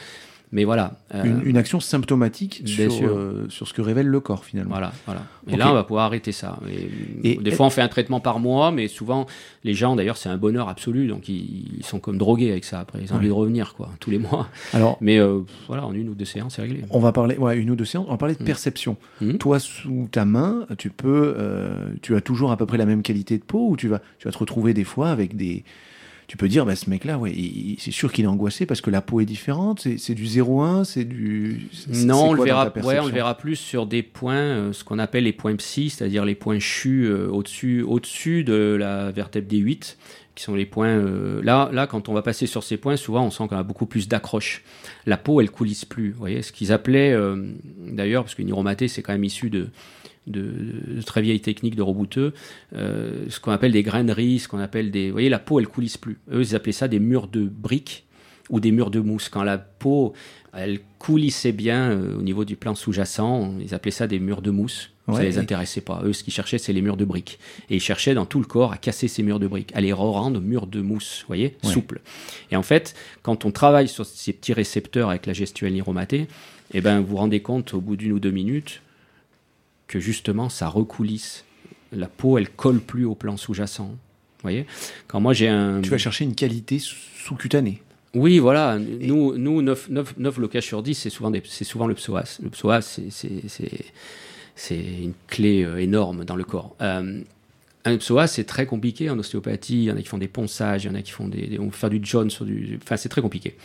Mais 0.56 0.64
voilà. 0.64 0.94
Euh, 1.14 1.42
une, 1.44 1.58
action 1.58 1.82
symptomatique 1.82 2.62
sur, 2.66 2.90
euh, 3.04 3.46
sur, 3.50 3.68
ce 3.68 3.74
que 3.74 3.82
révèle 3.82 4.08
le 4.08 4.22
corps 4.22 4.46
finalement. 4.46 4.72
Voilà, 4.72 4.94
voilà. 5.06 5.24
Et 5.50 5.58
là, 5.58 5.70
on 5.70 5.74
va 5.74 5.84
pouvoir 5.84 6.06
arrêter 6.06 6.32
ça. 6.32 6.58
Et, 7.26 7.36
des 7.36 7.52
fois, 7.52 7.66
on 7.66 7.70
fait 7.70 7.82
un 7.82 7.90
traitement 7.90 8.22
par 8.22 8.40
mois, 8.40 8.72
mais 8.72 8.88
souvent, 8.88 9.26
les 9.66 9.74
gens, 9.74 9.98
d'ailleurs, 9.98 10.16
c'est 10.16 10.30
un 10.30 10.38
bonheur 10.38 10.70
absolu. 10.70 11.08
Donc, 11.08 11.28
ils, 11.28 11.84
sont 11.84 12.00
comme 12.00 12.18
drogués 12.18 12.52
avec 12.52 12.64
ça. 12.64 12.80
Après, 12.80 13.00
ils 13.02 13.12
ont 13.12 13.18
envie 13.18 13.28
de 13.28 13.34
revenir, 13.34 13.74
quoi, 13.74 13.90
tous 14.00 14.12
les 14.12 14.18
mois. 14.18 14.48
Alors, 14.74 14.98
mais 15.02 15.20
euh, 15.20 15.42
voilà, 15.68 15.86
en 15.86 15.94
une 15.94 16.08
ou 16.08 16.16
deux 16.16 16.24
séances, 16.24 16.56
c'est 16.56 16.62
réglé. 16.62 16.86
On 16.90 17.00
va 17.00 17.12
parler, 17.12 17.36
ouais, 17.36 17.58
une 17.58 17.70
ou 17.72 17.76
deux 17.76 17.84
séances. 17.84 18.06
On 18.08 18.12
va 18.12 18.18
parler 18.18 18.36
de 18.36 18.42
mm. 18.42 18.46
perception. 18.46 18.96
Mm. 19.20 19.34
Toi, 19.34 19.60
sous 19.60 20.08
ta 20.10 20.24
main, 20.24 20.66
tu 20.78 20.90
peux, 20.90 21.36
tu 22.02 22.16
as 22.16 22.22
toujours 22.22 22.54
à 22.54 22.58
peu 22.58 22.66
près 22.66 22.78
la 22.78 22.86
même 22.86 23.02
qualité 23.02 23.38
de 23.38 23.44
peau, 23.44 23.72
ou 23.72 23.76
tu 23.76 23.90
vas, 23.90 24.00
tu 24.20 24.30
vas 24.30 24.32
te 24.32 24.38
retrouver 24.38 24.74
des 24.74 24.86
fois 24.86 25.10
avec 25.10 25.36
des 25.36 25.66
tu 26.28 26.38
peux 26.38 26.48
dire, 26.48 26.66
bah, 26.66 26.76
ce 26.76 26.90
mec-là, 26.90 27.20
ouais, 27.20 27.34
c'est 27.78 27.92
sûr 27.92 28.12
qu'il 28.12 28.26
est 28.26 28.28
angoissé 28.28 28.66
parce 28.66 28.82
que 28.82 28.90
la 28.90 29.02
peau 29.02 29.20
est 29.20 29.26
différente. 29.26 29.88
C'est 29.98 30.16
du 30.16 30.26
0,1, 30.26 30.84
c'est 30.84 31.06
du. 31.06 31.70
Non, 31.88 32.30
on 32.30 32.34
le, 32.34 32.44
verra, 32.44 32.72
ouais, 32.84 33.00
on 33.00 33.06
le 33.06 33.12
verra 33.12 33.38
plus 33.38 33.56
sur 33.56 33.86
des 33.86 34.02
points, 34.02 34.36
euh, 34.36 34.74
ce 34.74 34.84
qu'on 34.84 34.98
appelle 34.98 35.26
les 35.26 35.34
points 35.34 35.56
psy, 35.56 35.90
c'est-à-dire 35.90 36.26
les 36.26 36.34
points 36.34 36.60
chus 36.60 37.06
euh, 37.06 37.28
au-dessus 37.28 37.84
au 37.84 38.00
-dessus 38.00 38.44
de 38.44 38.76
la 38.80 39.12
vertèbre 39.12 39.48
D8, 39.48 39.98
qui 40.34 40.44
sont 40.44 40.56
les 40.56 40.66
points. 40.66 40.88
Euh, 40.88 41.44
là, 41.44 41.70
là, 41.72 41.86
quand 41.86 42.10
on 42.10 42.14
va 42.14 42.24
passer 42.24 42.48
sur 42.48 42.64
ces 42.64 42.78
points, 42.78 42.98
souvent 42.98 43.24
on 43.24 43.30
sent 43.30 43.48
qu'on 43.48 43.58
a 43.58 43.64
beaucoup 43.64 43.86
plus 43.86 44.08
d'accroche. 44.08 44.64
La 45.06 45.18
peau, 45.18 45.42
elle 45.42 45.52
coulisse 45.52 45.86
plus. 45.86 46.12
Vous 46.12 46.20
voyez, 46.20 46.42
ce 46.42 46.52
qu'ils 46.52 46.72
appelaient, 46.72 47.16
d'ailleurs, 47.88 48.24
parce 48.24 48.34
que 48.34 48.42
neuromaté, 48.42 48.88
c'est 48.88 49.04
quand 49.04 49.14
même 49.14 49.24
issu 49.24 49.52
de 49.52 49.68
de, 50.28 51.02
très 51.06 51.22
vieilles 51.22 51.42
techniques 51.42 51.76
de 51.76 51.82
rebouteux, 51.82 52.34
euh, 52.74 53.26
ce 53.30 53.40
qu'on 53.40 53.52
appelle 53.52 53.72
des 53.72 53.84
graineries, 53.84 54.40
ce 54.40 54.48
qu'on 54.48 54.60
appelle 54.60 54.92
des... 54.92 55.08
Vous 55.08 55.14
voyez, 55.14 55.30
la 55.30 55.40
peau, 55.40 55.60
elle 55.60 55.68
coulisse 55.68 55.98
plus. 55.98 56.20
Eux, 56.32 56.42
ils 56.42 56.56
appelaient 56.56 56.72
ça 56.72 56.88
des 56.88 57.00
murs 57.00 57.28
de 57.28 57.46
briques. 57.46 58.06
ou 58.50 58.60
des 58.60 58.72
murs 58.72 58.92
de 58.92 59.00
mousse. 59.00 59.30
Quand 59.30 59.44
la 59.44 59.58
peau, 59.58 60.14
elle 60.54 60.80
coulissait 61.00 61.52
bien 61.52 61.92
euh, 61.92 62.18
au 62.18 62.22
niveau 62.22 62.46
du 62.46 62.56
plan 62.56 62.76
sous-jacent, 62.76 63.54
ils 63.60 63.74
appelaient 63.74 63.92
ça 63.92 64.08
des 64.08 64.20
murs 64.20 64.42
de 64.42 64.52
mousse. 64.52 64.92
ça 65.12 65.24
les 65.24 65.38
intéressait 65.38 65.82
pas. 65.82 66.02
Eux, 66.04 66.14
ce 66.14 66.24
qu'ils 66.24 66.34
cherchaient, 66.34 66.58
c'est 66.58 66.74
les 66.74 66.82
murs 66.82 66.98
de 66.98 67.06
briques. 67.06 67.40
Et 67.70 67.76
ils 67.76 67.82
cherchaient 67.82 68.14
dans 68.14 68.26
tout 68.26 68.40
le 68.40 68.46
corps 68.46 68.72
à 68.72 68.78
casser 68.78 69.08
ces 69.08 69.24
murs 69.24 69.40
de 69.40 69.48
briques, 69.48 69.72
à 69.76 69.82
les 69.82 69.94
rendre 69.94 70.40
murs 70.40 70.68
de 70.68 70.82
mousse, 70.82 71.22
vous 71.22 71.28
voyez, 71.28 71.58
souples. 71.64 72.02
Et 72.52 72.56
en 72.56 72.64
fait, 72.64 72.96
quand 73.22 73.46
on 73.46 73.52
travaille 73.52 73.88
sur 73.88 74.06
ces 74.06 74.34
petits 74.34 74.54
récepteurs 74.54 75.10
avec 75.10 75.26
la 75.26 75.34
gestuelle 75.34 75.74
niromatée, 75.74 76.28
eh 76.74 76.82
ben, 76.82 77.00
vous 77.00 77.08
vous 77.08 77.18
rendez 77.18 77.42
compte 77.42 77.74
au 77.74 77.82
bout 77.82 77.96
d'une 77.96 78.14
ou 78.14 78.20
deux 78.20 78.32
minutes 78.32 78.82
que 79.88 80.00
justement, 80.00 80.50
ça 80.50 80.68
recoulisse. 80.68 81.46
La 81.92 82.08
peau, 82.08 82.38
elle 82.38 82.50
colle 82.50 82.82
plus 82.82 83.06
au 83.06 83.16
plan 83.16 83.38
sous-jacent. 83.38 83.86
Vous 83.88 84.42
voyez? 84.42 84.66
Quand 85.08 85.20
moi 85.20 85.34
j'ai 85.34 85.48
un. 85.48 85.82
Tu 85.82 85.90
vas 85.90 85.98
chercher 85.98 86.26
une 86.26 86.36
qualité 86.36 86.80
sous-cutanée. 86.80 87.82
Oui, 88.16 88.40
voilà. 88.40 88.80
Nous, 88.80 89.38
nous 89.38 89.62
9, 89.62 89.90
9, 89.90 90.18
9 90.18 90.38
locages 90.38 90.66
sur 90.66 90.82
10, 90.82 90.96
c'est 90.96 91.10
souvent, 91.10 91.32
souvent 91.64 91.88
le 91.88 91.96
psoas. 91.96 92.40
Le 92.42 92.50
psoas, 92.50 93.00
c'est 94.56 94.78
une 94.78 95.14
clé 95.28 95.64
euh, 95.64 95.78
énorme 95.82 96.24
dans 96.24 96.38
le 96.38 96.46
corps. 96.46 96.76
Euh, 96.82 97.22
un 97.86 97.98
psoas, 97.98 98.28
c'est 98.28 98.44
très 98.44 98.66
compliqué 98.66 99.10
en 99.10 99.18
ostéopathie. 99.20 99.76
Il 99.76 99.84
y 99.84 99.92
en 99.92 99.98
a 99.98 100.02
qui 100.02 100.08
font 100.08 100.18
des 100.18 100.28
ponçages, 100.28 100.84
il 100.84 100.88
y 100.88 100.90
en 100.90 100.96
a 100.96 101.02
qui 101.02 101.12
font 101.12 101.28
des, 101.28 101.58
on 101.60 101.72
faire 101.72 101.90
du 101.90 102.00
John 102.02 102.30
sur 102.30 102.46
du. 102.46 102.80
Enfin, 102.84 102.98
c'est 102.98 103.10
très 103.10 103.22
compliqué. 103.22 103.56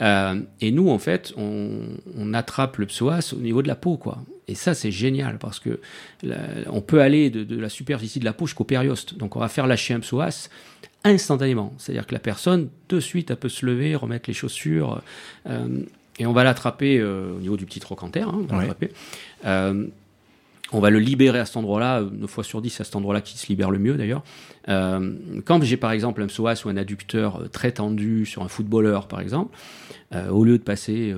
Euh, 0.00 0.40
et 0.60 0.70
nous, 0.70 0.88
en 0.90 0.98
fait, 0.98 1.32
on, 1.36 1.80
on, 2.16 2.34
attrape 2.34 2.76
le 2.78 2.86
psoas 2.86 3.34
au 3.36 3.40
niveau 3.40 3.62
de 3.62 3.68
la 3.68 3.74
peau, 3.74 3.96
quoi. 3.96 4.22
Et 4.46 4.54
ça, 4.54 4.74
c'est 4.74 4.90
génial 4.90 5.38
parce 5.38 5.58
que 5.58 5.80
on 6.66 6.80
peut 6.80 7.02
aller 7.02 7.30
de, 7.30 7.44
de, 7.44 7.58
la 7.58 7.68
superficie 7.68 8.20
de 8.20 8.24
la 8.24 8.32
peau 8.32 8.46
jusqu'au 8.46 8.64
périoste. 8.64 9.16
Donc, 9.16 9.36
on 9.36 9.40
va 9.40 9.48
faire 9.48 9.66
lâcher 9.66 9.94
un 9.94 10.00
psoas 10.00 10.48
instantanément. 11.04 11.74
C'est-à-dire 11.78 12.06
que 12.06 12.14
la 12.14 12.20
personne, 12.20 12.68
de 12.88 13.00
suite, 13.00 13.30
elle 13.30 13.36
peut 13.36 13.48
se 13.48 13.66
lever, 13.66 13.94
remettre 13.94 14.28
les 14.28 14.34
chaussures, 14.34 15.02
euh, 15.46 15.82
et 16.18 16.26
on 16.26 16.32
va 16.32 16.44
l'attraper 16.44 16.98
euh, 16.98 17.36
au 17.36 17.40
niveau 17.40 17.56
du 17.56 17.64
petit 17.64 17.80
trochanter. 17.80 18.22
Hein, 18.22 18.46
on, 18.50 18.56
va 18.56 18.74
euh, 19.46 19.86
on 20.72 20.80
va 20.80 20.90
le 20.90 20.98
libérer 20.98 21.38
à 21.38 21.46
cet 21.46 21.56
endroit-là, 21.56 22.02
9 22.02 22.30
fois 22.30 22.44
sur 22.44 22.60
10, 22.60 22.70
c'est 22.70 22.80
à 22.82 22.84
cet 22.84 22.96
endroit-là 22.96 23.20
qui 23.20 23.38
se 23.38 23.46
libère 23.48 23.70
le 23.70 23.78
mieux 23.78 23.96
d'ailleurs. 23.96 24.22
quand 24.66 25.62
j'ai 25.62 25.76
par 25.76 25.92
exemple 25.92 26.22
un 26.22 26.26
psoas 26.26 26.62
ou 26.64 26.68
un 26.68 26.76
adducteur 26.76 27.50
très 27.50 27.72
tendu 27.72 28.26
sur 28.26 28.42
un 28.42 28.48
footballeur 28.48 29.08
par 29.08 29.20
exemple, 29.20 29.56
au 30.30 30.44
lieu 30.44 30.58
de 30.58 30.62
passer 30.62 31.14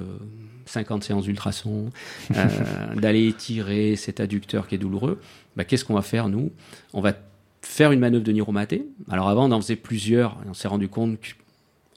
50 0.66 1.04
séances 1.04 1.24
d'ultrasons, 1.24 1.90
d'aller 2.96 3.26
étirer 3.26 3.96
cet 3.96 4.20
adducteur 4.20 4.68
qui 4.68 4.76
est 4.76 4.78
douloureux, 4.78 5.20
bah, 5.56 5.64
qu'est-ce 5.64 5.84
qu'on 5.84 5.94
va 5.94 6.02
faire 6.02 6.28
nous? 6.28 6.52
On 6.92 7.00
va 7.00 7.14
faire 7.62 7.92
une 7.92 8.00
manœuvre 8.00 8.24
de 8.24 8.32
niromaté. 8.32 8.86
Alors 9.10 9.28
avant, 9.28 9.48
on 9.48 9.52
en 9.52 9.60
faisait 9.60 9.76
plusieurs, 9.76 10.32
et 10.46 10.48
on 10.48 10.54
s'est 10.54 10.68
rendu 10.68 10.88
compte 10.88 11.18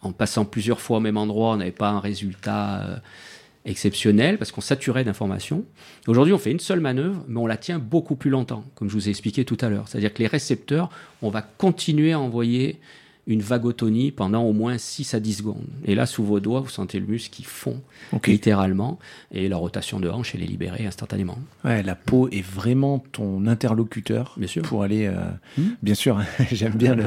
qu'en 0.02 0.12
passant 0.12 0.46
plusieurs 0.46 0.82
fois 0.82 0.98
au 0.98 1.00
même 1.00 1.18
endroit, 1.18 1.54
on 1.54 1.58
n'avait 1.58 1.72
pas 1.72 1.90
un 1.90 2.00
résultat 2.00 3.02
euh, 3.66 3.70
exceptionnel 3.70 4.38
parce 4.38 4.52
qu'on 4.52 4.62
saturait 4.62 5.04
d'informations. 5.04 5.66
Aujourd'hui, 6.08 6.34
on 6.34 6.38
fait 6.38 6.52
une 6.52 6.60
seule 6.60 6.80
manœuvre, 6.80 7.24
mais 7.28 7.40
on 7.40 7.48
la 7.48 7.58
tient 7.58 7.80
beaucoup 7.80 8.16
plus 8.16 8.30
longtemps, 8.30 8.64
comme 8.76 8.90
je 8.90 8.94
vous 8.94 9.08
ai 9.08 9.10
expliqué 9.10 9.46
tout 9.46 9.58
à 9.62 9.70
l'heure. 9.70 9.88
C'est-à-dire 9.88 10.14
que 10.14 10.20
les 10.20 10.28
récepteurs, 10.28 10.90
on 11.22 11.30
va 11.30 11.42
continuer 11.42 12.14
à 12.14 12.20
envoyer 12.20 12.80
une 13.26 13.42
vagotonie 13.42 14.12
pendant 14.12 14.44
au 14.44 14.54
moins 14.54 14.78
6 14.78 15.14
à 15.14 15.20
10 15.20 15.34
secondes. 15.36 15.68
Et 15.86 15.96
là, 15.96 16.06
sous 16.06 16.24
vos 16.24 16.40
doigts, 16.40 16.60
vous 16.60 16.70
sentez 16.70 17.00
le 17.00 17.06
muscle 17.06 17.34
qui 17.34 17.44
fond, 17.44 17.82
littéralement, 18.28 19.00
et 19.32 19.48
la 19.48 19.58
rotation 19.58 20.00
de 20.00 20.10
hanche, 20.10 20.36
elle 20.36 20.44
est 20.44 20.48
libérée 20.48 20.86
instantanément. 20.86 21.38
Ouais, 21.64 21.84
la 21.84 21.96
peau 21.96 22.28
est 22.30 22.46
vraiment 22.46 23.00
ton 23.00 23.48
interlocuteur 23.48 24.34
bien 24.38 24.48
sûr. 24.48 24.64
pour 24.64 24.84
aller... 24.84 25.08
Euh, 25.08 25.22
hmm. 25.58 25.76
Bien 25.82 25.96
sûr, 25.96 26.22
j'aime 26.52 26.74
bien 26.74 26.96
le... 26.96 27.06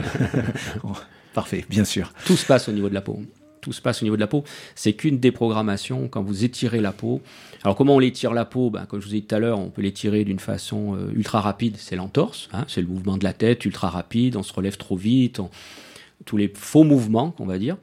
Parfait, 1.35 1.67
bien 1.69 1.85
sûr. 1.85 2.13
Tout 2.25 2.37
se 2.37 2.47
passe 2.47 2.67
au 2.69 2.73
niveau 2.73 2.89
de 2.89 2.95
la 2.95 3.03
peau. 3.03 3.21
Tout 3.67 3.73
se 3.73 3.83
passe 3.83 4.01
au 4.01 4.05
niveau 4.05 4.15
de 4.15 4.21
la 4.21 4.29
peau. 4.29 4.45
C'est 4.77 4.93
qu'une 4.93 5.19
déprogrammation 5.19 6.07
quand 6.07 6.23
vous 6.23 6.45
étirez 6.45 6.81
la 6.81 6.93
peau. 6.93 7.21
Alors 7.65 7.75
comment 7.75 7.97
on 7.97 7.99
l'étire 7.99 8.33
la 8.33 8.45
peau? 8.45 8.71
Ben, 8.71 8.87
Comme 8.87 9.01
je 9.01 9.09
vous 9.09 9.15
ai 9.17 9.23
dit 9.23 9.27
tout 9.27 9.35
à 9.35 9.41
l'heure, 9.41 9.59
on 9.59 9.71
peut 9.71 9.83
l'étirer 9.83 10.23
d'une 10.23 10.39
façon 10.39 10.95
euh, 10.95 11.11
ultra 11.13 11.41
rapide, 11.41 11.75
c'est 11.77 11.97
l'entorse, 11.97 12.49
hein, 12.53 12.65
c'est 12.69 12.81
le 12.81 12.87
mouvement 12.87 13.17
de 13.17 13.25
la 13.25 13.33
tête 13.33 13.65
ultra 13.65 13.91
rapide, 13.91 14.37
on 14.37 14.45
se 14.45 14.53
relève 14.53 14.77
trop 14.77 14.95
vite, 14.95 15.41
tous 16.27 16.37
les 16.37 16.47
faux 16.55 16.85
mouvements, 16.85 17.35
on 17.41 17.45
va 17.45 17.59
dire. 17.59 17.77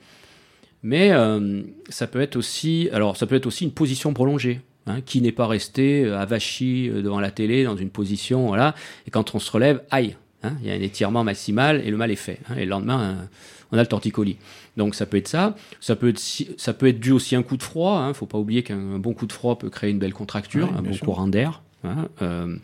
Mais 0.84 1.12
euh, 1.12 1.64
ça 1.90 2.08
peut 2.08 2.22
être 2.22 2.38
aussi, 2.38 2.88
alors 2.94 3.18
ça 3.18 3.28
peut 3.28 3.36
être 3.36 3.46
aussi 3.46 3.66
une 3.66 3.74
position 3.74 4.14
prolongée. 4.14 4.62
Hein, 4.86 5.00
qui 5.06 5.22
n'est 5.22 5.32
pas 5.32 5.48
resté 5.48 6.04
euh, 6.04 6.20
avachi 6.20 6.90
devant 6.90 7.20
la 7.20 7.32
télé 7.32 7.66
dans 7.66 7.76
une 7.78 7.90
position, 7.90 8.48
voilà, 8.48 8.74
et 9.06 9.12
quand 9.12 9.36
on 9.36 9.40
se 9.40 9.52
relève, 9.52 9.82
aïe, 9.92 10.16
hein, 10.44 10.54
il 10.62 10.68
y 10.68 10.72
a 10.72 10.76
un 10.76 10.82
étirement 10.82 11.26
maximal 11.26 11.82
et 11.86 11.92
le 11.92 11.98
mal 11.98 12.10
est 12.10 12.16
fait. 12.16 12.40
Et 12.58 12.64
le 12.64 12.70
lendemain, 12.70 13.28
on 13.74 13.78
a 13.78 13.82
le 13.82 13.88
torticolis. 13.88 14.38
Donc 14.78 14.96
ça 14.96 15.06
peut 15.06 15.18
être 15.18 15.28
ça. 15.28 15.56
Ça 15.80 15.96
peut 15.96 16.10
être, 16.10 16.22
ça 16.58 16.74
peut 16.74 16.88
être 16.88 17.00
dû 17.00 17.12
aussi 17.12 17.36
à 17.36 17.40
un 17.40 17.44
coup 17.44 17.58
de 17.58 17.64
froid. 17.64 18.02
Il 18.06 18.10
ne 18.10 18.14
faut 18.14 18.26
pas 18.26 18.38
oublier 18.38 18.64
qu'un 18.64 19.00
bon 19.00 19.14
coup 19.14 19.26
de 19.28 19.34
froid 19.34 19.58
peut 19.58 19.70
créer 19.70 19.92
une 19.92 20.00
belle 20.00 20.14
contracture, 20.14 20.70
un 20.76 20.82
bon 20.82 20.98
courant 20.98 21.28
d'air. 21.28 21.62
Euh, 21.86 22.56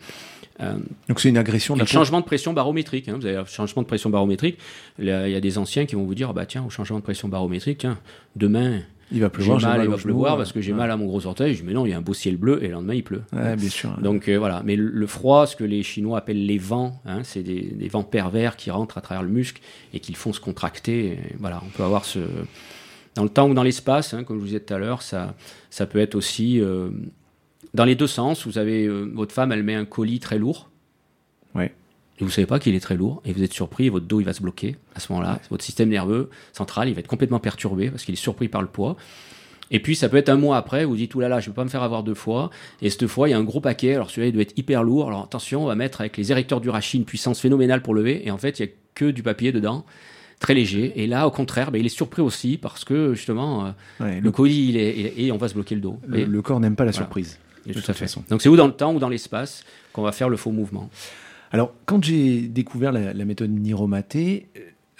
Donc 1.08 1.20
c'est 1.20 1.28
une 1.28 1.38
agression. 1.38 1.76
De 1.76 1.84
changement 1.84 2.20
de 2.20 2.24
pression 2.24 2.52
barométrique. 2.52 3.08
Hein. 3.08 3.16
vous 3.18 3.26
avez 3.26 3.36
un 3.36 3.44
changement 3.44 3.82
de 3.82 3.86
pression 3.86 4.10
barométrique. 4.10 4.58
Il 4.98 5.06
y 5.06 5.10
a 5.10 5.40
des 5.40 5.58
anciens 5.58 5.86
qui 5.86 5.94
vont 5.94 6.04
vous 6.04 6.14
dire, 6.14 6.34
bah 6.34 6.46
tiens, 6.46 6.64
au 6.66 6.70
changement 6.70 6.98
de 6.98 7.02
pression 7.04 7.28
barométrique, 7.28 7.78
tiens, 7.78 7.98
demain. 8.36 8.80
Il 9.12 9.20
va 9.20 9.30
pleuvoir, 9.30 9.58
j'ai 9.58 9.66
mal, 9.66 9.82
il 9.82 9.90
va 9.90 9.96
pleuvoir 9.96 10.36
parce 10.36 10.52
que 10.52 10.60
j'ai 10.60 10.72
mal 10.72 10.90
à 10.90 10.96
mon 10.96 11.06
gros 11.06 11.26
orteil. 11.26 11.54
Je 11.54 11.60
dis, 11.60 11.66
mais 11.66 11.72
non, 11.72 11.86
il 11.86 11.90
y 11.90 11.92
a 11.92 11.98
un 11.98 12.02
beau 12.02 12.14
ciel 12.14 12.36
bleu 12.36 12.62
et 12.62 12.68
le 12.68 12.74
lendemain 12.74 12.94
il 12.94 13.02
pleut. 13.02 13.22
bien 13.32 13.56
sûr. 13.68 13.96
Donc 14.00 14.28
euh, 14.28 14.38
voilà. 14.38 14.62
Mais 14.64 14.76
le, 14.76 15.06
froid, 15.06 15.46
ce 15.46 15.56
que 15.56 15.64
les 15.64 15.82
Chinois 15.82 16.18
appellent 16.18 16.46
les 16.46 16.58
vents, 16.58 17.00
hein, 17.06 17.22
c'est 17.24 17.42
des, 17.42 17.88
vents 17.88 18.04
pervers 18.04 18.56
qui 18.56 18.70
rentrent 18.70 18.98
à 18.98 19.00
travers 19.00 19.22
le 19.22 19.30
muscle 19.30 19.60
et 19.92 20.00
qui 20.00 20.12
le 20.12 20.16
font 20.16 20.32
se 20.32 20.40
contracter. 20.40 21.18
voilà, 21.38 21.60
on 21.66 21.70
peut 21.70 21.82
avoir 21.82 22.04
ce. 22.04 22.20
Dans 23.16 23.24
le 23.24 23.28
temps 23.28 23.48
ou 23.48 23.54
dans 23.54 23.64
l'espace, 23.64 24.14
hein, 24.14 24.22
comme 24.22 24.36
je 24.36 24.40
vous 24.40 24.46
disais 24.46 24.60
tout 24.60 24.72
à 24.72 24.78
l'heure, 24.78 25.02
ça, 25.02 25.34
ça 25.68 25.86
peut 25.86 25.98
être 25.98 26.14
aussi. 26.14 26.60
Euh, 26.60 26.90
dans 27.74 27.84
les 27.84 27.94
deux 27.94 28.06
sens, 28.06 28.46
vous 28.46 28.58
avez 28.58 28.86
euh, 28.86 29.10
votre 29.14 29.32
femme, 29.32 29.52
elle 29.52 29.62
met 29.62 29.74
un 29.74 29.84
colis 29.84 30.20
très 30.20 30.38
lourd. 30.38 30.69
Et 32.20 32.24
vous 32.24 32.30
savez 32.30 32.46
pas 32.46 32.58
qu'il 32.58 32.74
est 32.74 32.80
très 32.80 32.96
lourd 32.96 33.22
et 33.24 33.32
vous 33.32 33.42
êtes 33.42 33.52
surpris, 33.52 33.88
votre 33.88 34.06
dos 34.06 34.20
il 34.20 34.24
va 34.24 34.34
se 34.34 34.42
bloquer 34.42 34.76
à 34.94 35.00
ce 35.00 35.10
moment-là. 35.12 35.40
Votre 35.50 35.64
système 35.64 35.88
nerveux 35.88 36.30
central 36.52 36.88
il 36.88 36.94
va 36.94 37.00
être 37.00 37.08
complètement 37.08 37.40
perturbé 37.40 37.90
parce 37.90 38.04
qu'il 38.04 38.12
est 38.12 38.18
surpris 38.18 38.48
par 38.48 38.60
le 38.60 38.68
poids. 38.68 38.96
Et 39.70 39.80
puis 39.80 39.94
ça 39.94 40.08
peut 40.08 40.16
être 40.16 40.28
un 40.28 40.36
mois 40.36 40.56
après, 40.56 40.84
vous 40.84 40.96
dites, 40.96 41.14
oulala, 41.14 41.28
là 41.28 41.36
là, 41.36 41.40
je 41.40 41.48
ne 41.48 41.52
peux 41.52 41.56
pas 41.56 41.64
me 41.64 41.70
faire 41.70 41.82
avoir 41.82 42.02
deux 42.02 42.14
fois. 42.14 42.50
Et 42.82 42.90
cette 42.90 43.06
fois, 43.06 43.28
il 43.28 43.30
y 43.30 43.34
a 43.34 43.38
un 43.38 43.44
gros 43.44 43.60
paquet, 43.60 43.94
alors 43.94 44.10
celui-là, 44.10 44.28
il 44.28 44.32
doit 44.32 44.42
être 44.42 44.58
hyper 44.58 44.82
lourd. 44.82 45.08
Alors 45.08 45.22
attention, 45.22 45.62
on 45.62 45.66
va 45.66 45.76
mettre 45.76 46.00
avec 46.00 46.16
les 46.16 46.32
érecteurs 46.32 46.60
du 46.60 46.68
rachis 46.68 46.98
une 46.98 47.04
puissance 47.04 47.40
phénoménale 47.40 47.80
pour 47.80 47.94
lever. 47.94 48.26
Et 48.26 48.30
en 48.30 48.38
fait, 48.38 48.58
il 48.58 48.66
n'y 48.66 48.68
a 48.68 48.72
que 48.94 49.10
du 49.10 49.22
papier 49.22 49.52
dedans, 49.52 49.84
très 50.40 50.54
léger. 50.54 50.92
Et 50.96 51.06
là, 51.06 51.26
au 51.26 51.30
contraire, 51.30 51.70
ben, 51.70 51.78
il 51.78 51.86
est 51.86 51.90
surpris 51.90 52.20
aussi 52.20 52.58
parce 52.58 52.84
que 52.84 53.14
justement, 53.14 53.72
euh, 54.00 54.20
le, 54.20 54.30
colis, 54.32 54.70
il 54.70 54.76
est, 54.76 55.14
et 55.16 55.30
on 55.30 55.36
va 55.36 55.48
se 55.48 55.54
bloquer 55.54 55.76
le 55.76 55.80
dos. 55.80 56.00
Le, 56.08 56.42
corps 56.42 56.58
n'aime 56.58 56.76
pas 56.76 56.84
la 56.84 56.92
surprise. 56.92 57.38
De, 57.66 57.74
toute, 57.74 57.92
façon. 57.92 58.24
Donc 58.30 58.40
c'est 58.42 58.48
ou 58.48 58.56
dans 58.56 58.66
le 58.66 58.72
temps 58.72 58.94
ou 58.94 58.98
dans 58.98 59.10
l'espace 59.10 59.64
qu'on 59.92 60.02
va 60.02 60.12
faire 60.12 60.30
le 60.30 60.38
faux 60.38 60.50
mouvement. 60.50 60.90
Alors 61.50 61.74
quand 61.86 62.02
j'ai 62.04 62.42
découvert 62.42 62.92
la, 62.92 63.24
méthode 63.24 63.50
Niromaté, 63.50 64.46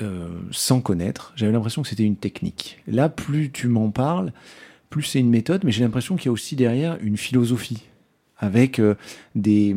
euh, 0.02 0.28
sans 0.50 0.80
connaître, 0.80 1.32
j'avais 1.36 1.52
l'impression 1.52 1.82
que 1.82 1.88
c'était 1.88 2.04
une 2.04 2.16
technique. 2.16 2.80
Là, 2.86 3.08
plus 3.08 3.50
tu 3.50 3.68
m'en 3.68 3.90
parles, 3.90 4.32
plus 4.88 5.02
c'est 5.02 5.20
une 5.20 5.30
méthode, 5.30 5.62
mais 5.64 5.72
j'ai 5.72 5.84
l'impression 5.84 6.16
qu'il 6.16 6.26
y 6.26 6.28
a 6.28 6.32
aussi 6.32 6.56
derrière 6.56 6.98
une 7.02 7.16
philosophie 7.16 7.84
avec 8.38 8.78
euh, 8.78 8.94
des 9.34 9.76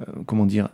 euh, 0.00 0.04
comment 0.26 0.46
dire 0.46 0.70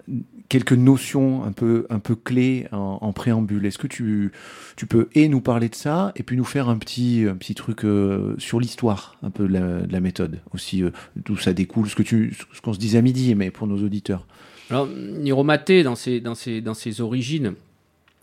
quelques 0.49 0.73
notions 0.73 1.43
un 1.45 1.51
peu 1.51 1.87
un 1.91 1.99
peu 1.99 2.15
clés 2.15 2.69
en, 2.73 3.13
préambule. 3.13 3.67
Est-ce 3.67 3.77
que 3.77 3.89
tu 3.89 4.33
tu 4.77 4.87
peux 4.87 5.09
et 5.15 5.29
nous 5.29 5.41
parler 5.41 5.69
de 5.69 5.75
ça 5.75 6.13
et 6.15 6.23
puis 6.23 6.37
nous 6.37 6.45
faire 6.45 6.69
un 6.69 6.79
petit 6.79 7.27
un 7.29 7.35
petit 7.35 7.55
truc 7.55 7.81
sur 8.39 8.61
l'histoire 8.61 9.17
un 9.23 9.31
peu 9.31 9.47
de 9.49 9.87
la, 9.91 10.01
méthode 10.01 10.41
aussi 10.55 10.85
d'où 11.17 11.37
ça 11.37 11.53
découle 11.53 11.89
ce 11.89 11.97
ce 12.01 12.61
qu'on 12.63 12.73
se 12.73 12.79
disait 12.79 12.99
à 12.99 13.03
midi 13.03 13.35
mais 13.35 13.51
pour 13.51 13.67
nos 13.67 13.83
auditeurs. 13.83 14.25
Alors 14.71 14.87
Niromaté 14.87 15.83
dans 15.83 15.95
ses 15.95 17.01
origines 17.01 17.55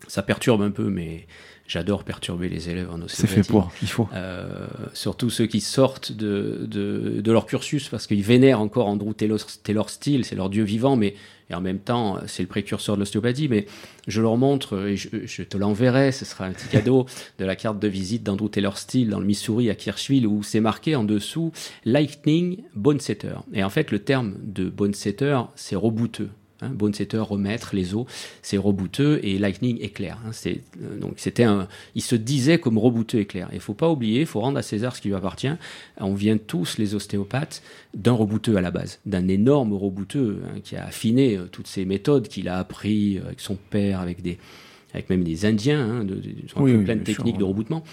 ça 0.08 0.22
perturbe 0.22 0.62
un 0.62 0.70
peu 0.70 0.88
mais 0.88 1.26
J'adore 1.68 2.04
perturber 2.04 2.48
les 2.48 2.70
élèves 2.70 2.90
en 2.90 2.98
C'est 3.08 3.26
fait 3.26 3.46
pour, 3.46 3.72
il 3.82 3.88
faut. 3.88 4.08
Euh, 4.14 4.66
surtout 4.92 5.30
ceux 5.30 5.46
qui 5.46 5.60
sortent 5.60 6.12
de, 6.12 6.66
de, 6.68 7.20
de 7.20 7.32
leur 7.32 7.46
cursus 7.46 7.88
parce 7.88 8.06
qu'ils 8.06 8.22
vénèrent 8.22 8.60
encore 8.60 8.86
Andrew 8.86 9.12
Taylor, 9.12 9.38
Taylor 9.64 9.90
Steele, 9.90 10.24
c'est 10.24 10.36
leur 10.36 10.48
dieu 10.48 10.62
vivant, 10.62 10.96
mais 10.96 11.14
et 11.48 11.54
en 11.54 11.60
même 11.60 11.78
temps, 11.78 12.18
c'est 12.26 12.42
le 12.42 12.48
précurseur 12.48 12.96
de 12.96 13.00
l'ostéopathie. 13.00 13.48
Mais 13.48 13.66
je 14.06 14.20
leur 14.20 14.36
montre, 14.36 14.86
et 14.86 14.96
je, 14.96 15.08
je 15.24 15.42
te 15.42 15.56
l'enverrai, 15.56 16.12
ce 16.12 16.24
sera 16.24 16.44
un 16.44 16.52
petit 16.52 16.68
cadeau, 16.68 17.06
de 17.38 17.44
la 17.44 17.56
carte 17.56 17.78
de 17.78 17.88
visite 17.88 18.22
d'Andrew 18.22 18.48
Taylor 18.48 18.78
Steele 18.78 19.10
dans 19.10 19.20
le 19.20 19.26
Missouri 19.26 19.70
à 19.70 19.74
Kirchville 19.74 20.26
où 20.26 20.42
c'est 20.42 20.60
marqué 20.60 20.96
en 20.96 21.04
dessous 21.04 21.52
Lightning 21.84 22.62
Bone 22.74 23.00
Setter. 23.00 23.36
Et 23.52 23.62
en 23.62 23.70
fait, 23.70 23.90
le 23.90 24.00
terme 24.00 24.34
de 24.42 24.68
Bone 24.68 24.94
Setter, 24.94 25.40
c'est 25.54 25.76
rebouteux. 25.76 26.30
Hein, 26.62 26.70
bone 26.70 26.94
setter, 26.94 27.18
remettre 27.18 27.76
les 27.76 27.94
os, 27.94 28.06
c'est 28.40 28.56
rebouteux 28.56 29.20
et 29.22 29.38
Lightning 29.38 29.78
éclair. 29.82 30.18
Hein, 30.26 30.30
euh, 30.46 30.94
c'était 31.16 31.44
il 31.94 32.02
se 32.02 32.16
disait 32.16 32.58
comme 32.58 32.78
rebouteux 32.78 33.18
éclair. 33.18 33.50
Il 33.52 33.60
faut 33.60 33.74
pas 33.74 33.90
oublier, 33.90 34.20
il 34.20 34.26
faut 34.26 34.40
rendre 34.40 34.56
à 34.56 34.62
César 34.62 34.96
ce 34.96 35.02
qui 35.02 35.08
lui 35.08 35.14
appartient. 35.14 35.52
On 35.98 36.14
vient 36.14 36.38
tous 36.38 36.78
les 36.78 36.94
ostéopathes 36.94 37.62
d'un 37.92 38.12
rebouteux 38.12 38.56
à 38.56 38.62
la 38.62 38.70
base, 38.70 39.00
d'un 39.04 39.28
énorme 39.28 39.74
rebouteux 39.74 40.40
hein, 40.46 40.60
qui 40.64 40.76
a 40.76 40.86
affiné 40.86 41.36
euh, 41.36 41.44
toutes 41.44 41.66
ces 41.66 41.84
méthodes 41.84 42.28
qu'il 42.28 42.48
a 42.48 42.56
appris 42.58 43.18
euh, 43.18 43.26
avec 43.26 43.40
son 43.40 43.56
père, 43.56 44.00
avec 44.00 44.22
des, 44.22 44.38
avec 44.94 45.10
même 45.10 45.24
des 45.24 45.44
Indiens, 45.44 45.80
hein, 45.80 46.04
de, 46.04 46.14
de, 46.14 46.22
sont 46.48 46.62
Oui, 46.62 46.72
oui, 46.74 46.84
plein 46.84 46.96
de 46.96 47.02
techniques 47.02 47.36
de 47.36 47.44
reboutement. 47.44 47.84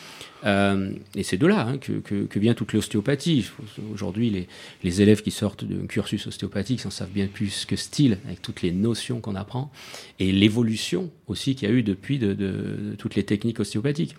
Euh, 0.46 0.92
et 1.16 1.24
c'est 1.24 1.38
de 1.38 1.48
là 1.48 1.68
hein, 1.68 1.78
que, 1.78 1.94
que- 1.94 2.26
que 2.26 2.40
vient 2.40 2.54
toute 2.54 2.72
l'ostéopathie. 2.74 3.50
Aujourd'hui, 3.94 4.30
les, 4.30 4.48
les 4.84 5.02
élèves 5.02 5.22
qui 5.22 5.32
sortent 5.32 5.66
d'un 5.66 5.86
cursus 5.88 6.28
ostéopathique 6.28 6.80
s'en 6.82 6.90
savent 6.92 7.10
bien 7.12 7.28
plus 7.28 7.66
que 7.66 7.76
style, 7.76 8.20
avec 8.26 8.42
toutes 8.42 8.62
les 8.62 8.72
notions 8.72 9.20
qu'on 9.20 9.36
apprend, 9.36 9.72
et 10.20 10.32
l'évolution 10.32 11.10
aussi 11.28 11.56
qu'il 11.56 11.68
y 11.68 11.72
a 11.72 11.74
eu 11.76 11.84
depuis 11.84 12.20
de, 12.20 12.96
toutes 12.98 13.16
les 13.16 13.24
techniques 13.24 13.60
ostéopathiques. 13.60 14.16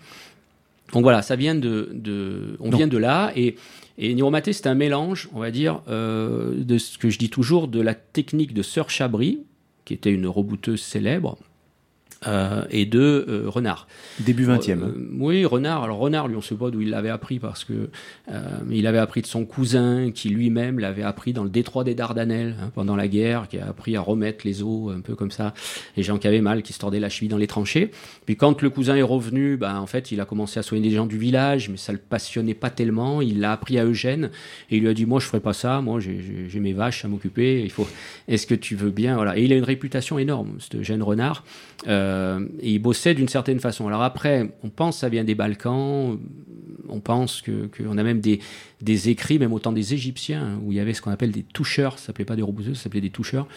Donc 0.93 1.01
voilà, 1.03 1.21
ça 1.23 1.35
vient 1.35 1.55
de, 1.55 1.89
de 1.93 2.55
on 2.59 2.69
vient 2.69 2.87
de 2.87 2.97
là, 2.97 3.31
et, 3.35 3.55
et 3.97 4.13
Niromaté, 4.13 4.53
c'est 4.53 4.67
un 4.67 4.75
mélange, 4.75 5.29
on 5.33 5.39
va 5.39 5.49
dire, 5.49 5.81
euh, 5.87 6.53
de 6.63 6.77
ce 6.77 6.97
que 6.99 7.09
je 7.09 7.17
dis 7.17 7.29
toujours, 7.29 7.67
de 7.67 7.81
la 7.81 7.95
technique 7.95 8.53
de 8.53 8.61
Sœur 8.61 8.89
Chabry, 8.91 9.39
qui 9.85 9.93
était 9.95 10.11
une 10.11 10.27
rebouteuse 10.27 10.81
célèbre, 10.81 11.37
euh, 12.27 12.63
et 12.71 12.85
de 12.85 13.25
euh, 13.27 13.43
Renard. 13.47 13.87
Début 14.19 14.47
20e. 14.47 14.79
Euh, 14.81 15.09
oui, 15.19 15.45
Renard. 15.45 15.83
Alors 15.83 15.99
Renard, 15.99 16.27
lui, 16.27 16.35
on 16.35 16.41
sait 16.41 16.55
pas 16.55 16.71
d'où 16.71 16.81
il 16.81 16.89
l'avait 16.89 17.09
appris 17.09 17.39
parce 17.39 17.63
que 17.63 17.89
il 18.69 18.87
avait 18.87 18.97
appris 18.97 19.21
de 19.21 19.27
son 19.27 19.45
cousin 19.45 20.11
qui 20.11 20.29
lui-même 20.29 20.79
l'avait 20.79 21.03
appris 21.03 21.33
dans 21.33 21.43
le 21.43 21.49
détroit 21.49 21.83
des 21.83 21.93
Dardanelles 21.93 22.55
hein, 22.61 22.71
pendant 22.73 22.95
la 22.95 23.07
guerre, 23.07 23.47
qui 23.47 23.59
a 23.59 23.67
appris 23.67 23.95
à 23.95 24.01
remettre 24.01 24.45
les 24.45 24.63
os 24.63 24.91
un 24.93 25.01
peu 25.01 25.15
comme 25.15 25.31
ça, 25.31 25.53
les 25.95 26.03
gens 26.03 26.17
qui 26.17 26.27
avaient 26.27 26.41
mal, 26.41 26.63
qui 26.63 26.73
se 26.73 26.79
tordaient 26.79 26.99
la 26.99 27.09
cheville 27.09 27.29
dans 27.29 27.37
les 27.37 27.47
tranchées. 27.47 27.91
Puis 28.25 28.35
quand 28.35 28.61
le 28.61 28.69
cousin 28.69 28.95
est 28.95 29.01
revenu, 29.01 29.57
ben 29.57 29.79
en 29.79 29.85
fait, 29.85 30.11
il 30.11 30.19
a 30.19 30.25
commencé 30.25 30.59
à 30.59 30.63
soigner 30.63 30.89
les 30.89 30.95
gens 30.95 31.05
du 31.05 31.17
village, 31.17 31.69
mais 31.69 31.77
ça 31.77 31.91
le 31.91 31.99
passionnait 31.99 32.53
pas 32.53 32.69
tellement. 32.69 33.21
Il 33.21 33.39
l'a 33.39 33.51
appris 33.51 33.77
à 33.77 33.85
Eugène 33.85 34.31
et 34.69 34.77
il 34.77 34.81
lui 34.81 34.89
a 34.89 34.93
dit 34.93 35.05
moi 35.05 35.19
je 35.19 35.27
ferai 35.27 35.39
pas 35.39 35.53
ça, 35.53 35.81
moi 35.81 35.99
j'ai 35.99 36.59
mes 36.59 36.73
vaches 36.73 37.05
à 37.05 37.07
m'occuper. 37.07 37.61
Il 37.63 37.71
faut. 37.71 37.87
Est-ce 38.27 38.47
que 38.47 38.55
tu 38.55 38.75
veux 38.75 38.91
bien? 38.91 39.15
Voilà. 39.15 39.37
Et 39.37 39.43
il 39.43 39.53
a 39.53 39.55
une 39.55 39.63
réputation 39.63 40.17
énorme, 40.17 40.57
ce 40.59 40.77
Eugène 40.77 41.03
Renard. 41.03 41.43
Euh, 41.87 42.45
et 42.61 42.73
il 42.73 42.79
bossait 42.79 43.13
d'une 43.13 43.27
certaine 43.27 43.59
façon. 43.59 43.87
Alors 43.87 44.01
après, 44.01 44.49
on 44.63 44.69
pense 44.69 44.95
que 44.95 44.99
ça 45.01 45.09
vient 45.09 45.23
des 45.23 45.35
Balkans, 45.35 46.17
on 46.89 46.99
pense 46.99 47.41
qu'on 47.43 47.97
a 47.97 48.03
même 48.03 48.21
des, 48.21 48.39
des 48.81 49.09
écrits, 49.09 49.39
même 49.39 49.53
autant 49.53 49.71
des 49.71 49.93
Égyptiens, 49.93 50.59
où 50.63 50.71
il 50.71 50.77
y 50.77 50.79
avait 50.79 50.93
ce 50.93 51.01
qu'on 51.01 51.11
appelle 51.11 51.31
des 51.31 51.43
toucheurs, 51.43 51.99
ça 51.99 52.07
s'appelait 52.07 52.25
pas 52.25 52.35
des 52.35 52.41
rebouteuses, 52.41 52.77
ça 52.77 52.83
s'appelait 52.83 53.01
des 53.01 53.09
toucheurs. 53.09 53.47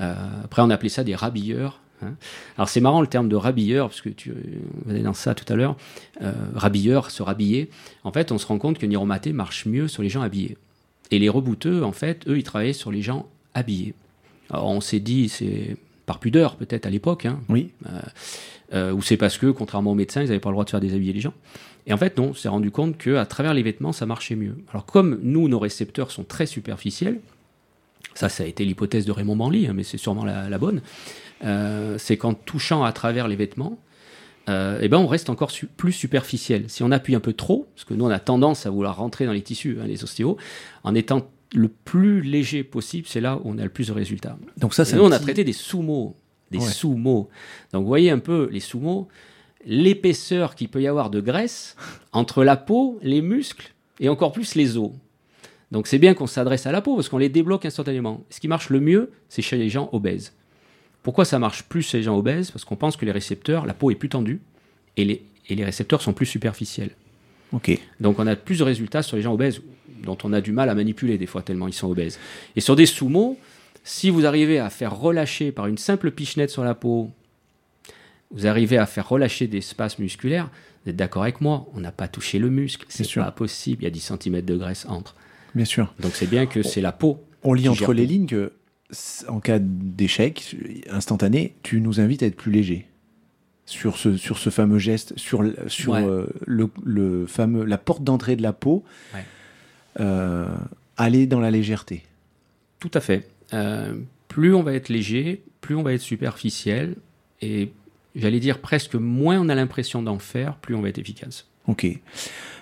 Euh, 0.00 0.14
après, 0.44 0.62
on 0.62 0.70
appelait 0.70 0.88
ça 0.88 1.04
des 1.04 1.14
rabilleurs. 1.14 1.80
hein. 2.02 2.14
Alors 2.56 2.68
c'est 2.68 2.80
marrant 2.80 3.00
le 3.00 3.06
terme 3.06 3.28
de 3.28 3.36
rabilleur, 3.36 3.88
parce 3.88 4.00
que 4.00 4.08
tu 4.10 4.32
on 4.86 5.02
dans 5.02 5.14
ça 5.14 5.34
tout 5.34 5.50
à 5.52 5.56
l'heure. 5.56 5.76
Euh, 6.20 6.32
rabilleur, 6.54 7.10
se 7.10 7.22
rhabiller. 7.22 7.70
En 8.04 8.12
fait, 8.12 8.32
on 8.32 8.38
se 8.38 8.46
rend 8.46 8.58
compte 8.58 8.78
que 8.78 8.86
Niromaté 8.86 9.32
marche 9.32 9.66
mieux 9.66 9.88
sur 9.88 10.02
les 10.02 10.08
gens 10.08 10.22
habillés. 10.22 10.56
Et 11.10 11.18
les 11.18 11.28
rebouteux, 11.28 11.84
en 11.84 11.92
fait, 11.92 12.26
eux, 12.26 12.38
ils 12.38 12.42
travaillaient 12.42 12.72
sur 12.72 12.90
les 12.90 13.02
gens 13.02 13.28
habillés. 13.54 13.94
Alors 14.50 14.68
on 14.68 14.80
s'est 14.80 15.00
dit, 15.00 15.28
c'est 15.28 15.76
par 16.06 16.18
pudeur 16.18 16.56
peut-être 16.56 16.86
à 16.86 16.90
l'époque, 16.90 17.26
hein, 17.26 17.40
Oui. 17.48 17.70
euh, 18.74 18.92
ou 18.92 19.02
c'est 19.02 19.16
parce 19.16 19.38
que, 19.38 19.46
contrairement 19.46 19.92
aux 19.92 19.96
médecins, 19.96 20.22
ils 20.22 20.28
n'avaient 20.28 20.40
pas 20.40 20.48
le 20.50 20.54
droit 20.54 20.64
de 20.64 20.70
faire 20.70 20.80
déshabiller 20.80 21.12
les 21.12 21.20
gens. 21.20 21.34
Et 21.86 21.92
en 21.92 21.96
fait, 21.96 22.16
non, 22.16 22.28
on 22.30 22.34
s'est 22.34 22.48
rendu 22.48 22.70
compte 22.70 22.96
qu'à 22.96 23.26
travers 23.26 23.54
les 23.54 23.62
vêtements, 23.62 23.92
ça 23.92 24.06
marchait 24.06 24.36
mieux. 24.36 24.56
Alors, 24.70 24.86
comme 24.86 25.18
nous, 25.22 25.48
nos 25.48 25.58
récepteurs 25.58 26.10
sont 26.10 26.24
très 26.24 26.46
superficiels, 26.46 27.20
ça, 28.14 28.28
ça 28.28 28.44
a 28.44 28.46
été 28.46 28.64
l'hypothèse 28.64 29.04
de 29.04 29.12
Raymond 29.12 29.36
Banly, 29.36 29.66
hein, 29.66 29.72
mais 29.74 29.82
c'est 29.82 29.98
sûrement 29.98 30.24
la, 30.24 30.48
la 30.48 30.58
bonne, 30.58 30.80
euh, 31.44 31.96
c'est 31.98 32.16
qu'en 32.16 32.34
touchant 32.34 32.84
à 32.84 32.92
travers 32.92 33.26
les 33.26 33.36
vêtements, 33.36 33.78
euh, 34.48 34.78
eh 34.82 34.88
ben, 34.88 34.98
on 34.98 35.06
reste 35.06 35.30
encore 35.30 35.50
su- 35.50 35.66
plus 35.66 35.92
superficiel. 35.92 36.64
Si 36.68 36.82
on 36.82 36.90
appuie 36.90 37.14
un 37.14 37.20
peu 37.20 37.32
trop, 37.32 37.68
parce 37.74 37.84
que 37.84 37.94
nous, 37.94 38.04
on 38.04 38.10
a 38.10 38.18
tendance 38.18 38.66
à 38.66 38.70
vouloir 38.70 38.96
rentrer 38.96 39.24
dans 39.26 39.32
les 39.32 39.42
tissus, 39.42 39.78
hein, 39.80 39.86
les 39.86 40.02
ostéos, 40.04 40.36
en 40.84 40.94
étant 40.94 41.28
le 41.54 41.68
plus 41.68 42.22
léger 42.22 42.64
possible, 42.64 43.06
c'est 43.08 43.20
là 43.20 43.36
où 43.36 43.42
on 43.44 43.58
a 43.58 43.62
le 43.64 43.68
plus 43.68 43.88
de 43.88 43.92
résultats. 43.92 44.38
Donc 44.56 44.74
ça, 44.74 44.84
c'est 44.84 44.96
nous, 44.96 45.02
on 45.02 45.12
a 45.12 45.18
traité 45.18 45.44
des 45.44 45.52
sous-mots. 45.52 46.16
Des 46.50 46.58
Ouais. 46.58 46.64
sous-mots. 46.66 47.28
Donc, 47.72 47.82
vous 47.82 47.88
voyez 47.88 48.10
un 48.10 48.18
peu 48.18 48.48
les 48.52 48.60
sous-mots, 48.60 49.08
l'épaisseur 49.66 50.54
qu'il 50.54 50.68
peut 50.68 50.82
y 50.82 50.86
avoir 50.86 51.08
de 51.10 51.20
graisse 51.20 51.76
entre 52.12 52.44
la 52.44 52.56
peau, 52.56 52.98
les 53.02 53.22
muscles 53.22 53.72
et 54.00 54.08
encore 54.08 54.32
plus 54.32 54.54
les 54.54 54.76
os. 54.76 54.90
Donc, 55.70 55.86
c'est 55.86 55.98
bien 55.98 56.12
qu'on 56.12 56.26
s'adresse 56.26 56.66
à 56.66 56.72
la 56.72 56.82
peau 56.82 56.94
parce 56.96 57.08
qu'on 57.08 57.18
les 57.18 57.30
débloque 57.30 57.64
instantanément. 57.64 58.24
Ce 58.28 58.40
qui 58.40 58.48
marche 58.48 58.68
le 58.68 58.80
mieux, 58.80 59.10
c'est 59.30 59.40
chez 59.42 59.56
les 59.56 59.70
gens 59.70 59.88
obèses. 59.92 60.34
Pourquoi 61.02 61.24
ça 61.24 61.38
marche 61.38 61.62
plus 61.64 61.82
chez 61.82 61.98
les 61.98 62.02
gens 62.04 62.16
obèses? 62.18 62.50
Parce 62.50 62.64
qu'on 62.66 62.76
pense 62.76 62.96
que 62.96 63.06
les 63.06 63.12
récepteurs, 63.12 63.64
la 63.64 63.72
peau 63.74 63.90
est 63.90 63.94
plus 63.94 64.10
tendue 64.10 64.40
et 64.98 65.04
les, 65.06 65.24
et 65.48 65.54
les 65.54 65.64
récepteurs 65.64 66.02
sont 66.02 66.12
plus 66.12 66.26
superficiels. 66.26 66.90
Donc 68.00 68.18
on 68.18 68.26
a 68.26 68.36
plus 68.36 68.58
de 68.58 68.64
résultats 68.64 69.02
sur 69.02 69.16
les 69.16 69.22
gens 69.22 69.34
obèses, 69.34 69.60
dont 70.04 70.18
on 70.24 70.32
a 70.32 70.40
du 70.40 70.52
mal 70.52 70.68
à 70.68 70.74
manipuler 70.74 71.18
des 71.18 71.26
fois 71.26 71.42
tellement 71.42 71.68
ils 71.68 71.72
sont 71.72 71.90
obèses. 71.90 72.18
Et 72.56 72.60
sur 72.60 72.76
des 72.76 72.86
sous-mots, 72.86 73.38
si 73.84 74.10
vous 74.10 74.26
arrivez 74.26 74.58
à 74.58 74.70
faire 74.70 74.96
relâcher 74.98 75.52
par 75.52 75.66
une 75.66 75.78
simple 75.78 76.10
pichenette 76.10 76.50
sur 76.50 76.64
la 76.64 76.74
peau, 76.74 77.10
vous 78.30 78.46
arrivez 78.46 78.78
à 78.78 78.86
faire 78.86 79.08
relâcher 79.08 79.46
des 79.46 79.58
espaces 79.58 79.98
musculaires, 79.98 80.50
vous 80.84 80.90
êtes 80.90 80.96
d'accord 80.96 81.22
avec 81.22 81.40
moi, 81.40 81.66
on 81.74 81.80
n'a 81.80 81.92
pas 81.92 82.08
touché 82.08 82.38
le 82.38 82.48
muscle, 82.50 82.84
c'est 82.88 83.12
pas 83.14 83.30
possible, 83.30 83.82
il 83.82 83.84
y 83.84 83.88
a 83.88 83.90
10 83.90 84.12
cm 84.20 84.40
de 84.42 84.56
graisse 84.56 84.86
entre. 84.88 85.14
Bien 85.54 85.64
sûr. 85.66 85.92
Donc 86.00 86.12
c'est 86.14 86.26
bien 86.28 86.46
que 86.46 86.62
c'est 86.62 86.80
la 86.80 86.92
peau. 86.92 87.22
On 87.42 87.52
lit 87.54 87.68
entre 87.68 87.92
les 87.92 88.06
lignes 88.06 88.26
que, 88.26 88.52
en 89.28 89.40
cas 89.40 89.58
d'échec 89.60 90.56
instantané, 90.90 91.54
tu 91.62 91.80
nous 91.80 92.00
invites 92.00 92.22
à 92.22 92.26
être 92.26 92.36
plus 92.36 92.52
léger 92.52 92.86
sur 93.66 93.96
ce, 93.96 94.16
sur 94.16 94.38
ce 94.38 94.50
fameux 94.50 94.78
geste, 94.78 95.12
sur, 95.18 95.42
l- 95.44 95.56
sur 95.66 95.92
Ouais. 95.92 96.02
euh, 96.04 96.26
le, 96.46 96.68
le 96.84 97.26
fameux, 97.26 97.64
la 97.64 97.78
porte 97.78 98.02
d'entrée 98.02 98.36
de 98.36 98.42
la 98.42 98.52
peau, 98.52 98.82
Ouais. 99.14 99.24
Euh, 100.00 100.46
aller 100.96 101.26
dans 101.26 101.40
la 101.40 101.50
légèreté. 101.50 102.02
Tout 102.78 102.90
à 102.94 103.00
fait. 103.00 103.28
Euh, 103.52 103.94
plus 104.28 104.54
on 104.54 104.62
va 104.62 104.74
être 104.74 104.88
léger, 104.88 105.42
plus 105.60 105.74
on 105.76 105.82
va 105.82 105.92
être 105.92 106.00
superficiel, 106.00 106.96
et 107.40 107.72
j'allais 108.14 108.40
dire 108.40 108.60
presque 108.60 108.94
moins 108.94 109.38
on 109.40 109.48
a 109.48 109.54
l'impression 109.54 110.02
d'en 110.02 110.18
faire, 110.18 110.56
plus 110.56 110.74
on 110.74 110.82
va 110.82 110.88
être 110.88 110.98
efficace. 110.98 111.46
Ok. 111.68 111.86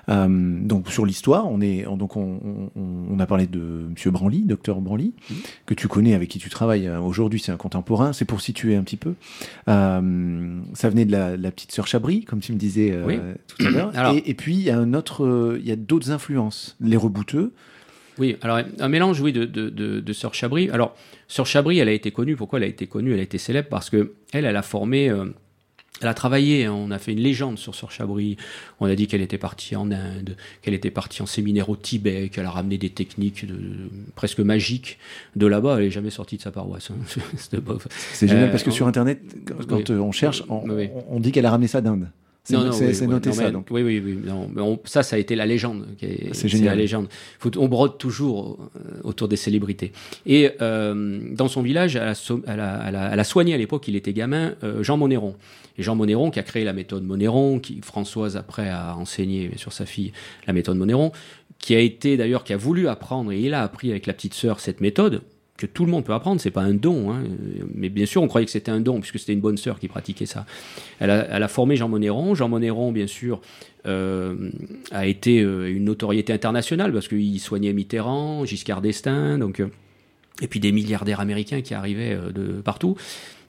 Euh, 0.09 0.27
donc 0.63 0.91
sur 0.91 1.07
l'histoire, 1.07 1.47
on 1.49 1.61
est 1.61 1.87
on- 1.87 1.97
donc 1.97 2.17
on, 2.17 2.71
on- 2.75 3.07
on 3.15 3.19
a 3.21 3.27
parlé 3.27 3.47
de 3.47 3.87
Monsieur 3.91 4.11
Branly, 4.11 4.41
docteur 4.43 4.81
Branly, 4.81 5.13
Mhm. 5.31 5.37
que 5.67 5.75
tu 5.75 5.89
connais, 5.89 6.15
avec 6.15 6.29
qui 6.29 6.39
tu 6.39 6.51
travailles 6.51 6.89
euh, 6.89 7.01
aujourd'hui. 7.01 7.39
C'est 7.39 7.53
un 7.53 7.57
contemporain. 7.57 8.13
C'est 8.13 8.25
pour 8.25 8.41
situer 8.41 8.75
un 8.77 8.83
petit 8.83 8.97
peu. 8.97 9.15
Euh, 9.69 10.61
ça 10.75 10.89
venait 10.89 11.05
de 11.05 11.13
la, 11.13 11.37
la 11.37 11.51
petite 11.51 11.73
sœur 11.73 11.87
Chabry, 11.87 12.25
comme 12.25 12.41
tu 12.41 12.53
me 12.53 12.59
disais 12.59 12.91
euh, 12.93 13.05
Oui. 13.07 13.19
tout 13.47 13.67
à 13.67 13.71
l'heure. 13.71 13.93
Et, 14.15 14.31
et 14.31 14.35
puis 14.35 14.55
il 14.55 14.63
y 14.63 14.71
a 14.71 14.79
un 14.79 14.95
autre, 14.95 15.59
il 15.61 15.67
y 15.69 15.73
a 15.73 15.77
d'autres 15.77 16.11
influences. 16.11 16.77
Les 16.81 16.97
rebouteux. 16.97 17.53
Oui, 18.19 18.37
alors 18.43 18.61
un 18.81 18.89
mélange, 18.89 19.21
oui, 19.21 19.33
de, 19.33 19.45
de, 19.45 19.69
de, 19.71 20.01
de 20.01 20.13
Sœur 20.13 20.35
Chabry. 20.35 20.69
Alors, 20.71 20.95
Sœur 21.29 21.47
Chabry, 21.47 21.79
elle 21.79 21.89
a 21.89 21.93
été 21.93 22.11
connue. 22.11 22.37
Pourquoi 22.37 22.59
elle 22.59 22.65
a 22.65 22.69
été 22.69 22.87
connue? 22.87 23.13
Elle 23.15 23.21
a 23.21 23.23
été 23.23 23.39
célèbre 23.39 23.69
parce 23.71 23.89
que 23.89 24.13
elle, 24.33 24.45
elle 24.45 24.57
a 24.57 24.63
formé, 24.63 25.09
elle 26.01 26.09
a 26.09 26.15
travaillé. 26.15 26.65
hein, 26.67 26.73
on 26.73 26.91
a 26.91 26.99
fait 26.99 27.13
une 27.13 27.21
légende 27.21 27.59
sur 27.59 27.75
Sœur 27.75 27.91
Chabry. 27.91 28.37
On 28.81 28.87
a 28.87 28.95
dit 28.95 29.07
qu'elle 29.07 29.21
était 29.23 29.39
partie 29.39 29.77
en 29.77 29.91
Inde, 29.91 30.37
qu'elle 30.63 30.75
était 30.75 30.91
partie 30.91 31.23
en 31.23 31.27
séminaire 31.27 31.69
au 31.69 31.77
Tibet, 31.77 32.29
qu'elle 32.31 32.47
a 32.47 32.51
ramené 32.51 32.79
des 32.79 32.91
techniques 32.91 33.47
de, 33.47 33.55
presque 34.15 34.41
magiques 34.41 34.99
de 35.37 35.47
là-bas. 35.47 35.77
Elle 35.79 35.87
est 35.87 35.91
jamais 35.91 36.11
sortie 36.11 36.37
de 36.37 36.43
sa 36.43 36.51
paroisse. 36.51 36.91
hein. 36.91 36.97
C'est 38.13 38.29
génial 38.29 38.49
Euh, 38.49 38.51
parce 38.51 38.63
que 38.63 38.71
on- 38.71 38.73
sur 38.73 38.87
Internet, 38.87 39.21
quand, 39.69 39.77
oui. 39.77 39.85
euh, 39.91 39.99
on 40.01 40.13
cherche, 40.13 40.43
on, 40.49 40.69
Oui. 40.69 40.89
on- 41.09 41.21
dit 41.21 41.33
qu'elle 41.33 41.47
a 41.47 41.51
ramené 41.51 41.69
ça 41.69 41.81
d'Inde. 41.81 42.09
C'est 42.43 42.55
Non, 42.57 42.65
non, 42.65 42.73
c'est- 42.73 42.87
oui, 42.89 42.97
oui, 43.03 43.07
noté 43.07 43.29
non, 43.29 43.35
ça. 43.35 43.45
mais- 43.45 43.53
Donc. 43.53 43.67
Oui, 43.71 43.83
oui, 43.83 44.03
oui. 44.03 44.19
Non, 44.25 44.51
mais 44.53 44.63
on- 44.63 44.81
ça, 44.85 45.03
ça 45.03 45.17
a 45.17 45.19
été 45.19 45.37
la 45.37 45.45
légende. 45.45 45.87
C'est 46.33 46.49
génial. 46.49 46.69
la 46.69 46.75
légende. 46.77 47.09
Faut, 47.39 47.51
on 47.59 47.69
brode 47.69 47.99
toujours 47.99 48.59
euh, 48.77 49.01
autour 49.05 49.29
des 49.29 49.37
célébrités. 49.37 49.93
Et 50.25 50.51
euh, 50.63 51.21
dans 51.33 51.49
son 51.49 51.61
village, 51.61 51.97
elle 51.97 52.03
a, 52.09 52.15
elle 52.47 52.61
a- 52.61 52.85
elle 52.89 52.97
a- 52.97 53.11
elle 53.13 53.21
a 53.21 53.25
soigné 53.25 53.53
à 53.53 53.59
l'époque, 53.59 53.87
il 53.89 53.95
était 53.95 54.15
gamin, 54.15 54.55
euh, 54.65 54.83
Jean 54.83 54.97
Monéron. 54.97 55.37
Jean 55.83 55.97
Monéron, 55.97 56.31
qui 56.31 56.39
a 56.39 56.43
créé 56.43 56.64
la 56.64 56.72
méthode 56.72 57.05
Monéron, 57.05 57.59
qui 57.59 57.81
Françoise 57.83 58.37
après 58.37 58.68
a 58.68 58.97
enseigné 58.97 59.51
sur 59.57 59.72
sa 59.72 59.87
fille 59.87 60.12
la 60.47 60.53
méthode 60.53 60.76
Monéron, 60.76 61.12
qui 61.59 61.74
a 61.74 61.81
été 61.81 62.16
d'ailleurs, 62.16 62.45
qui 62.45 62.53
a 62.53 62.57
voulu 62.57 62.89
apprendre, 62.89 63.33
et 63.33 63.41
il 63.41 63.55
a 63.55 63.62
appris 63.62 63.91
avec 63.91 64.07
la 64.07 64.12
petite 64.12 64.35
sœur 64.35 64.61
cette 64.61 64.81
méthode 64.81 65.22
que 65.61 65.66
tout 65.66 65.85
le 65.85 65.91
monde 65.91 66.05
peut 66.05 66.14
apprendre, 66.14 66.41
c'est 66.41 66.51
pas 66.51 66.62
un 66.62 66.72
don, 66.72 67.12
hein. 67.12 67.22
mais 67.74 67.91
bien 67.91 68.07
sûr 68.07 68.22
on 68.22 68.28
croyait 68.28 68.47
que 68.47 68.51
c'était 68.51 68.70
un 68.70 68.81
don 68.81 68.99
puisque 68.99 69.18
c'était 69.18 69.35
une 69.35 69.41
bonne 69.41 69.59
sœur 69.59 69.78
qui 69.78 69.89
pratiquait 69.89 70.26
ça. 70.26 70.47
Elle 71.01 71.11
a, 71.11 71.49
formé 71.49 71.76
Jean 71.76 71.89
Monéron. 71.89 72.35
Jean 72.35 72.49
Monéron, 72.49 72.93
bien 72.93 73.07
sûr, 73.07 73.43
euh, 73.87 74.51
a 74.91 75.07
été 75.07 75.43
euh, 75.43 75.70
une 75.70 75.85
notoriété 75.85 76.33
internationale 76.33 76.93
parce 76.93 77.09
qu'il 77.09 77.39
soignait 77.41 77.74
Mitterrand, 77.74 78.47
Giscard 78.47 78.81
d'Estaing, 78.81 79.39
donc, 79.39 79.61
euh, 79.61 79.68
et 80.41 80.49
puis 80.49 80.61
des 80.61 80.72
milliardaires 80.72 81.20
américains 81.20 81.61
qui 81.61 81.74
arrivaient 81.74 82.16
de 82.35 82.62
partout. 82.62 82.97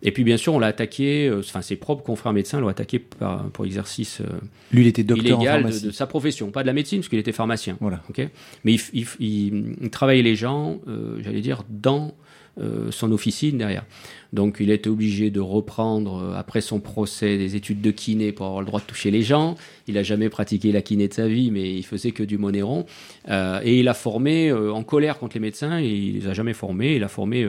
Et 0.04 0.12
puis 0.12 0.24
bien 0.24 0.38
sûr, 0.38 0.54
on 0.54 0.60
l'a 0.60 0.68
attaqué, 0.68 1.28
euh, 1.28 1.39
enfin 1.39 1.62
ses 1.62 1.76
propres 1.76 2.04
confrères 2.04 2.34
médecins 2.34 2.60
l'ont 2.60 2.68
attaqué 2.70 2.97
par- 2.99 3.45
pour 3.49 3.66
exercice 3.66 4.22
euh, 4.22 4.26
Lui, 4.72 4.82
il 4.82 4.88
était 4.88 5.04
docteur 5.04 5.38
en 5.38 5.41
illégal 5.41 5.58
de, 5.60 5.68
pharmacie. 5.68 5.86
de 5.86 5.91
sa 5.91 6.08
profession, 6.08 6.49
pas 6.52 6.64
de 6.64 6.68
la 6.68 6.74
médecine, 6.74 6.99
parce 6.99 7.10
qu'il 7.10 7.20
était 7.20 7.32
pharmacien. 7.32 7.78
Voilà. 7.82 8.02
ok 8.10 8.28
Mais 8.64 8.74
il, 8.74 8.82
il 8.93 9.06
il- 9.20 9.76
il 9.82 9.89
travaillait 9.91 10.24
les 10.24 10.36
gens, 10.36 10.80
euh, 10.88 11.20
j'allais 11.22 11.41
dire, 11.41 11.64
dans 11.70 12.14
euh, 12.60 12.91
son 12.91 13.14
officine 13.14 13.58
derrière. 13.58 13.86
Donc 14.34 14.58
il 14.60 14.72
était 14.72 14.89
obligé 14.89 15.30
de 15.30 15.39
reprendre, 15.39 16.18
euh, 16.22 16.34
après 16.38 16.60
son 16.60 16.82
procès, 16.82 17.38
des 17.38 17.56
études 17.56 17.80
de 17.80 17.91
kiné 17.91 18.34
pour 18.34 18.45
avoir 18.47 18.60
le 18.62 18.66
droit 18.68 18.82
de 18.82 18.86
toucher 18.86 19.10
les 19.10 19.22
gens. 19.22 19.56
Il 19.88 19.93
n'a 19.93 20.04
jamais 20.04 20.28
pratiqué 20.30 20.74
la 20.74 20.82
kiné 20.82 21.08
de 21.08 21.14
sa 21.14 21.28
vie, 21.30 21.49
mais 21.49 21.74
il 21.74 21.84
faisait 21.86 22.12
que 22.12 22.24
du 22.24 22.38
monéron. 22.38 22.86
Euh, 23.30 23.62
et 23.64 23.80
il 23.80 23.88
a 23.88 23.93
formé, 23.93 24.49
euh, 24.49 24.74
en 24.74 24.84
colère 24.84 25.18
contre 25.18 25.36
les 25.38 25.39
médecins, 25.41 25.80
et 25.80 25.88
il 25.88 26.16
les 26.20 26.28
a 26.28 26.34
jamais 26.34 26.54
formés. 26.54 26.95
Il 26.97 27.04
a 27.04 27.08
formé... 27.08 27.47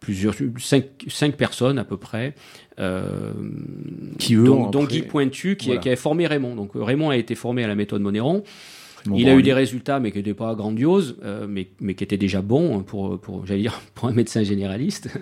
plusieurs, 0.00 0.34
cinq, 0.58 0.84
cinq 1.08 1.36
personnes 1.36 1.78
à 1.78 1.84
peu 1.84 1.96
près, 1.96 2.34
euh, 2.78 3.32
Qui, 4.18 4.34
eux, 4.34 4.44
dont, 4.44 4.66
ont 4.66 4.70
dont 4.70 4.84
après- 4.84 4.96
Guy 4.96 5.02
Pointu 5.02 5.56
qui, 5.56 5.66
Voilà. 5.66 5.80
qui 5.80 5.88
avait 5.88 5.96
formé 5.96 6.26
Raymond. 6.26 6.54
Donc 6.54 6.76
euh, 6.76 6.82
Raymond 6.82 7.10
a 7.10 7.16
été 7.16 7.34
formé 7.34 7.64
à 7.64 7.66
la 7.68 7.74
méthode 7.74 8.02
Monéron. 8.02 8.44
Bon, 9.06 9.16
il 9.16 9.28
a 9.28 9.34
eu 9.34 9.42
des 9.42 9.52
résultats, 9.52 10.00
mais 10.00 10.10
qui 10.10 10.18
n'étaient 10.18 10.34
pas 10.34 10.54
grandioses, 10.54 11.16
euh, 11.24 11.46
mais, 11.48 11.68
mais 11.80 11.94
qui 11.94 12.04
étaient 12.04 12.16
déjà 12.16 12.42
bons 12.42 12.82
pour, 12.82 13.18
pour 13.18 13.46
j'allais 13.46 13.62
dire, 13.62 13.80
pour 13.94 14.08
un 14.08 14.12
médecin 14.12 14.42
généraliste. 14.42 15.08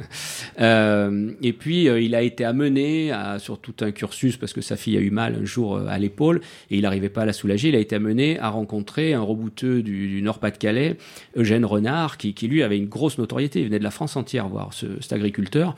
Euh, 0.60 1.32
et 1.42 1.52
puis, 1.52 1.88
euh, 1.88 2.00
il 2.00 2.14
a 2.14 2.22
été 2.22 2.44
amené 2.44 3.10
à, 3.10 3.40
sur 3.40 3.58
tout 3.58 3.74
un 3.80 3.90
cursus, 3.90 4.36
parce 4.36 4.52
que 4.52 4.60
sa 4.60 4.76
fille 4.76 4.96
a 4.96 5.00
eu 5.00 5.10
mal 5.10 5.36
un 5.40 5.44
jour 5.44 5.76
euh, 5.76 5.86
à 5.88 5.98
l'épaule, 5.98 6.40
et 6.70 6.76
il 6.76 6.82
n'arrivait 6.82 7.08
pas 7.08 7.22
à 7.22 7.24
la 7.24 7.32
soulager, 7.32 7.70
il 7.70 7.74
a 7.74 7.80
été 7.80 7.96
amené 7.96 8.38
à 8.38 8.50
rencontrer 8.50 9.14
un 9.14 9.20
rebouteux 9.20 9.82
du, 9.82 10.06
du 10.06 10.22
Nord-Pas-de-Calais, 10.22 10.96
Eugène 11.36 11.64
Renard, 11.64 12.18
qui, 12.18 12.34
qui 12.34 12.46
lui 12.46 12.62
avait 12.62 12.78
une 12.78 12.88
grosse 12.88 13.18
notoriété, 13.18 13.60
il 13.60 13.66
venait 13.66 13.80
de 13.80 13.84
la 13.84 13.90
France 13.90 14.16
entière 14.16 14.48
voir 14.48 14.72
ce, 14.72 14.86
cet 15.00 15.12
agriculteur, 15.12 15.76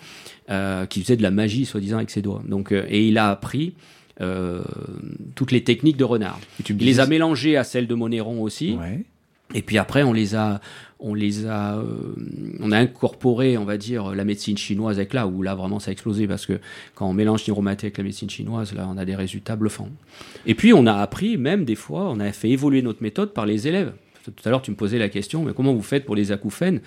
euh, 0.49 0.87
qui 0.87 1.03
faisait 1.03 1.17
de 1.17 1.23
la 1.23 1.31
magie, 1.31 1.65
soi-disant, 1.67 1.97
avec 1.97 2.11
ses 2.11 2.23
doigts. 2.23 2.43
Donc, 2.47 2.73
euh, 2.73 2.87
et 2.89 3.09
il 3.09 3.19
a 3.19 3.31
appris 3.31 3.75
euh, 4.21 4.63
toutes 5.35 5.53
les 5.53 5.65
techniques 5.65 5.97
de 5.97 6.05
Renard. 6.05 6.41
Tu 6.65 6.75
Il 6.75 6.87
les 6.87 7.01
a 7.01 7.07
mélangées 7.07 7.57
à 7.57 7.65
celles 7.65 7.87
de 7.87 7.95
Monéron 7.95 8.43
aussi. 8.43 8.77
Ouais. 8.81 9.05
Et 9.55 9.63
puis 9.63 9.79
après, 9.79 10.03
on 10.03 10.13
les 10.13 10.35
a, 10.35 10.61
on 10.99 11.15
les 11.15 11.47
a, 11.47 11.77
euh, 11.77 11.85
on 12.61 12.73
a 12.73 12.79
incorporé, 12.79 13.57
on 13.57 13.65
va 13.65 13.77
dire, 13.77 14.15
la 14.15 14.25
médecine 14.25 14.57
chinoise 14.57 14.99
avec 14.99 15.15
là 15.15 15.27
où 15.27 15.43
là 15.43 15.55
vraiment 15.55 15.79
ça 15.79 15.91
a 15.91 15.93
explosé 15.93 16.27
parce 16.27 16.47
que 16.47 16.59
quand 16.95 17.09
on 17.09 17.13
mélange 17.13 17.47
Niromaté 17.47 17.87
avec 17.87 17.99
la 17.99 18.05
médecine 18.05 18.29
chinoise, 18.29 18.75
là, 18.75 18.89
on 18.91 18.97
a 18.97 19.05
des 19.05 19.15
résultats 19.15 19.55
bluffants. 19.55 19.91
Et 20.47 20.55
puis 20.55 20.73
on 20.73 20.87
a 20.87 20.95
appris, 20.95 21.37
même 21.37 21.65
des 21.65 21.77
fois, 21.77 22.11
on 22.11 22.19
a 22.19 22.33
fait 22.33 22.51
évoluer 22.51 22.83
notre 22.83 23.03
méthode 23.03 23.33
par 23.33 23.47
les 23.47 23.69
élèves. 23.69 23.93
Tout 24.25 24.33
à 24.45 24.51
l'heure, 24.51 24.63
tu 24.63 24.73
me 24.73 24.77
posais 24.77 24.99
la 24.99 25.09
question, 25.09 25.45
mais 25.45 25.53
comment 25.55 25.73
vous 25.73 25.83
faites 25.83 26.05
pour 26.05 26.17
les 26.17 26.33
acouphènes? 26.33 26.81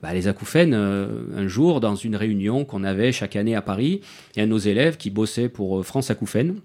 Bah, 0.00 0.12
les 0.12 0.28
acouphènes, 0.28 0.74
euh, 0.74 1.08
un 1.34 1.48
jour, 1.48 1.80
dans 1.80 1.96
une 1.96 2.14
réunion 2.14 2.64
qu'on 2.64 2.84
avait 2.84 3.10
chaque 3.10 3.34
année 3.34 3.56
à 3.56 3.62
Paris, 3.62 4.02
il 4.36 4.38
y 4.38 4.42
a 4.42 4.46
nos 4.46 4.58
élèves 4.58 4.96
qui 4.96 5.10
bossait 5.10 5.48
pour 5.48 5.84
France 5.84 6.10
Acouphènes, 6.10 6.60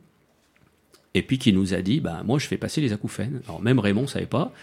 et 1.14 1.22
puis 1.22 1.38
qui 1.38 1.54
nous 1.54 1.74
a 1.74 1.82
dit, 1.82 2.00
bah, 2.00 2.22
moi 2.26 2.40
je 2.40 2.48
fais 2.48 2.58
passer 2.58 2.82
les 2.82 2.94
acouphènes. 2.94 3.42
Alors 3.48 3.62
même 3.62 3.80
Raymond 3.80 4.04
ne 4.04 4.08
savait 4.08 4.26
pas. 4.26 4.54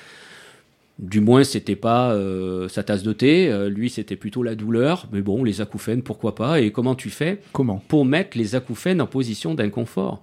Du 0.99 1.21
moins, 1.21 1.45
c'était 1.45 1.77
pas 1.77 2.13
euh, 2.13 2.69
sa 2.69 2.83
tasse 2.83 3.03
de 3.03 3.13
thé. 3.13 3.49
Euh, 3.51 3.69
lui, 3.69 3.91
c'était 3.91 4.17
plutôt 4.17 4.43
la 4.43 4.55
douleur. 4.55 5.09
Mais 5.13 5.21
bon, 5.21 5.45
les 5.45 5.61
acouphènes, 5.61 6.03
pourquoi 6.03 6.35
pas? 6.35 6.61
Et 6.63 6.73
comment 6.73 6.95
tu 6.95 7.11
fais 7.11 7.41
Comment? 7.53 7.83
pour 7.87 8.07
mettre 8.07 8.39
les 8.39 8.55
acouphènes 8.55 9.03
en 9.03 9.07
position 9.07 9.55
d'inconfort? 9.55 10.23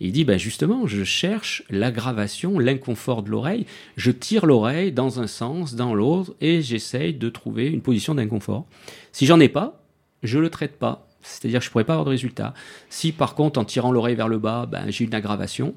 Il 0.00 0.12
dit, 0.12 0.24
ben 0.24 0.38
justement, 0.38 0.86
je 0.86 1.04
cherche 1.04 1.62
l'aggravation, 1.68 2.58
l'inconfort 2.58 3.22
de 3.22 3.30
l'oreille. 3.30 3.66
Je 3.96 4.10
tire 4.10 4.46
l'oreille 4.46 4.92
dans 4.92 5.20
un 5.20 5.26
sens, 5.26 5.74
dans 5.74 5.94
l'autre, 5.94 6.34
et 6.40 6.62
j'essaye 6.62 7.12
de 7.12 7.28
trouver 7.28 7.66
une 7.66 7.82
position 7.82 8.14
d'inconfort. 8.14 8.64
Si 9.12 9.26
j'en 9.26 9.38
ai 9.40 9.50
pas, 9.50 9.82
je 10.22 10.38
le 10.38 10.48
traite 10.48 10.78
pas. 10.78 11.06
C'est-à-dire 11.24 11.60
que 11.60 11.66
je 11.66 11.70
pourrais 11.70 11.84
pas 11.84 11.94
avoir 11.94 12.04
de 12.04 12.10
résultat. 12.10 12.54
Si 12.90 13.12
par 13.12 13.34
contre, 13.34 13.58
en 13.58 13.64
tirant 13.64 13.90
l'oreille 13.90 14.14
vers 14.14 14.28
le 14.28 14.38
bas, 14.38 14.66
ben, 14.70 14.84
j'ai 14.88 15.04
une 15.04 15.14
aggravation, 15.14 15.74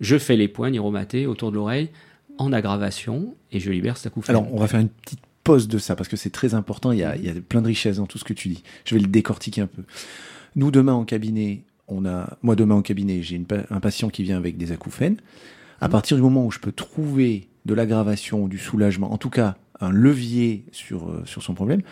je 0.00 0.18
fais 0.18 0.36
les 0.36 0.48
points 0.48 0.70
niromatés 0.70 1.26
autour 1.26 1.50
de 1.50 1.56
l'oreille 1.56 1.90
en 2.38 2.52
aggravation 2.52 3.34
et 3.52 3.60
je 3.60 3.70
libère 3.70 3.96
cet 3.96 4.08
acouphène. 4.08 4.36
Alors, 4.36 4.52
on 4.54 4.58
va 4.58 4.68
faire 4.68 4.80
une 4.80 4.88
petite 4.88 5.20
pause 5.44 5.68
de 5.68 5.78
ça 5.78 5.96
parce 5.96 6.08
que 6.08 6.16
c'est 6.16 6.30
très 6.30 6.54
important. 6.54 6.92
Il 6.92 6.98
y, 6.98 7.04
a, 7.04 7.16
il 7.16 7.24
y 7.24 7.28
a 7.28 7.34
plein 7.34 7.62
de 7.62 7.66
richesses 7.66 7.96
dans 7.96 8.06
tout 8.06 8.18
ce 8.18 8.24
que 8.24 8.32
tu 8.32 8.48
dis. 8.48 8.62
Je 8.84 8.94
vais 8.94 9.00
le 9.00 9.08
décortiquer 9.08 9.62
un 9.62 9.66
peu. 9.66 9.82
Nous, 10.56 10.70
demain 10.70 10.94
en 10.94 11.04
cabinet, 11.04 11.64
on 11.88 12.06
a, 12.06 12.36
moi, 12.42 12.56
demain 12.56 12.76
en 12.76 12.82
cabinet, 12.82 13.22
j'ai 13.22 13.40
un 13.70 13.80
patient 13.80 14.08
qui 14.08 14.22
vient 14.22 14.36
avec 14.36 14.56
des 14.56 14.72
acouphènes. 14.72 15.16
À 15.80 15.88
partir 15.88 16.16
du 16.16 16.22
moment 16.22 16.46
où 16.46 16.50
je 16.50 16.58
peux 16.58 16.72
trouver 16.72 17.48
de 17.66 17.74
l'aggravation, 17.74 18.48
du 18.48 18.58
soulagement, 18.58 19.12
en 19.12 19.18
tout 19.18 19.30
cas, 19.30 19.56
un 19.80 19.90
levier 19.90 20.64
sur, 20.72 21.08
euh, 21.08 21.22
sur 21.26 21.42
son 21.42 21.54
problème, 21.54 21.82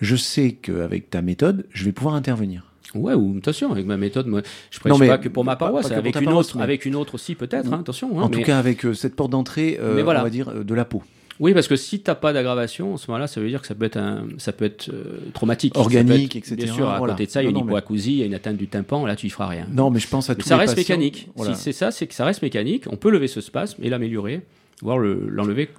je 0.00 0.16
sais 0.16 0.52
qu'avec 0.52 1.10
ta 1.10 1.22
méthode, 1.22 1.66
je 1.72 1.84
vais 1.84 1.92
pouvoir 1.92 2.14
intervenir. 2.14 2.64
Ouais, 2.94 3.14
ou 3.14 3.36
attention, 3.38 3.70
avec 3.72 3.84
ma 3.84 3.96
méthode, 3.96 4.26
moi, 4.26 4.42
je 4.70 4.78
prêche 4.80 4.90
Non, 4.92 4.98
mais 4.98 5.08
pas 5.08 5.18
que 5.18 5.28
pour 5.28 5.44
ma 5.44 5.56
paroisse, 5.56 5.90
avec 5.90 6.16
une 6.16 6.24
paroisse, 6.24 6.46
autre, 6.48 6.56
mais- 6.58 6.62
avec 6.62 6.86
une 6.86 6.94
autre 6.96 7.14
aussi 7.16 7.34
peut-être, 7.34 7.72
hein, 7.72 7.80
attention. 7.80 8.18
hein, 8.18 8.22
en 8.22 8.28
mais- 8.28 8.36
tout 8.36 8.42
cas, 8.42 8.58
avec 8.58 8.84
euh, 8.86 8.94
cette 8.94 9.14
porte 9.16 9.30
d'entrée, 9.32 9.76
euh, 9.80 10.00
voilà. 10.02 10.20
on 10.20 10.24
va 10.24 10.30
dire, 10.30 10.48
euh, 10.48 10.64
de 10.64 10.74
la 10.74 10.84
peau. 10.84 11.02
Oui, 11.38 11.52
parce 11.52 11.68
que 11.68 11.76
si 11.76 12.00
t'as 12.00 12.14
pas 12.14 12.32
d'aggravation, 12.32 12.94
en 12.94 12.96
ce 12.96 13.10
moment-là, 13.10 13.26
ça 13.26 13.42
veut 13.42 13.48
dire 13.48 13.60
que 13.60 13.66
ça 13.66 13.74
peut 13.74 13.84
être 13.84 13.98
un, 13.98 14.24
ça 14.38 14.52
peut 14.52 14.64
être 14.64 14.90
traumatique, 15.34 15.76
Organique, 15.76 16.06
Ça 16.08 16.14
peut 16.16 16.24
être- 16.24 16.36
etc. 16.36 16.54
Bien 16.64 16.72
sûr, 16.72 16.88
à 16.88 16.96
Voilà. 16.96 17.12
côté 17.12 17.26
de 17.26 17.30
ça, 17.30 17.42
il 17.42 17.44
y 17.44 17.48
a 17.48 17.50
une 17.50 17.58
hypoacousie, 17.58 18.12
il 18.12 18.18
y 18.18 18.22
a 18.22 18.26
une 18.26 18.34
atteinte 18.34 18.56
du 18.56 18.68
tympan, 18.68 19.04
là, 19.04 19.16
tu 19.16 19.26
y 19.26 19.30
feras 19.30 19.48
rien. 19.48 19.66
Non, 19.70 19.90
mais 19.90 20.00
je 20.00 20.08
pense 20.08 20.30
à 20.30 20.34
Mais 20.34 20.40
tous 20.42 20.48
ça 20.48 20.54
les 20.54 20.60
reste 20.62 20.76
patients. 20.76 20.94
mécanique. 20.94 21.28
Voilà. 21.36 21.54
Si 21.54 21.62
c'est 21.62 21.72
ça, 21.72 21.90
c'est 21.90 22.06
que 22.06 22.14
ça 22.14 22.24
reste 22.24 22.40
mécanique. 22.40 22.84
On 22.88 22.96
peut 22.96 23.10
lever 23.10 23.28
ce 23.28 23.42
spasme 23.42 23.82
et 23.84 23.90
l'améliorer, 23.90 24.40
voire 24.82 24.98
le- 24.98 25.26
l'enlever. 25.30 25.70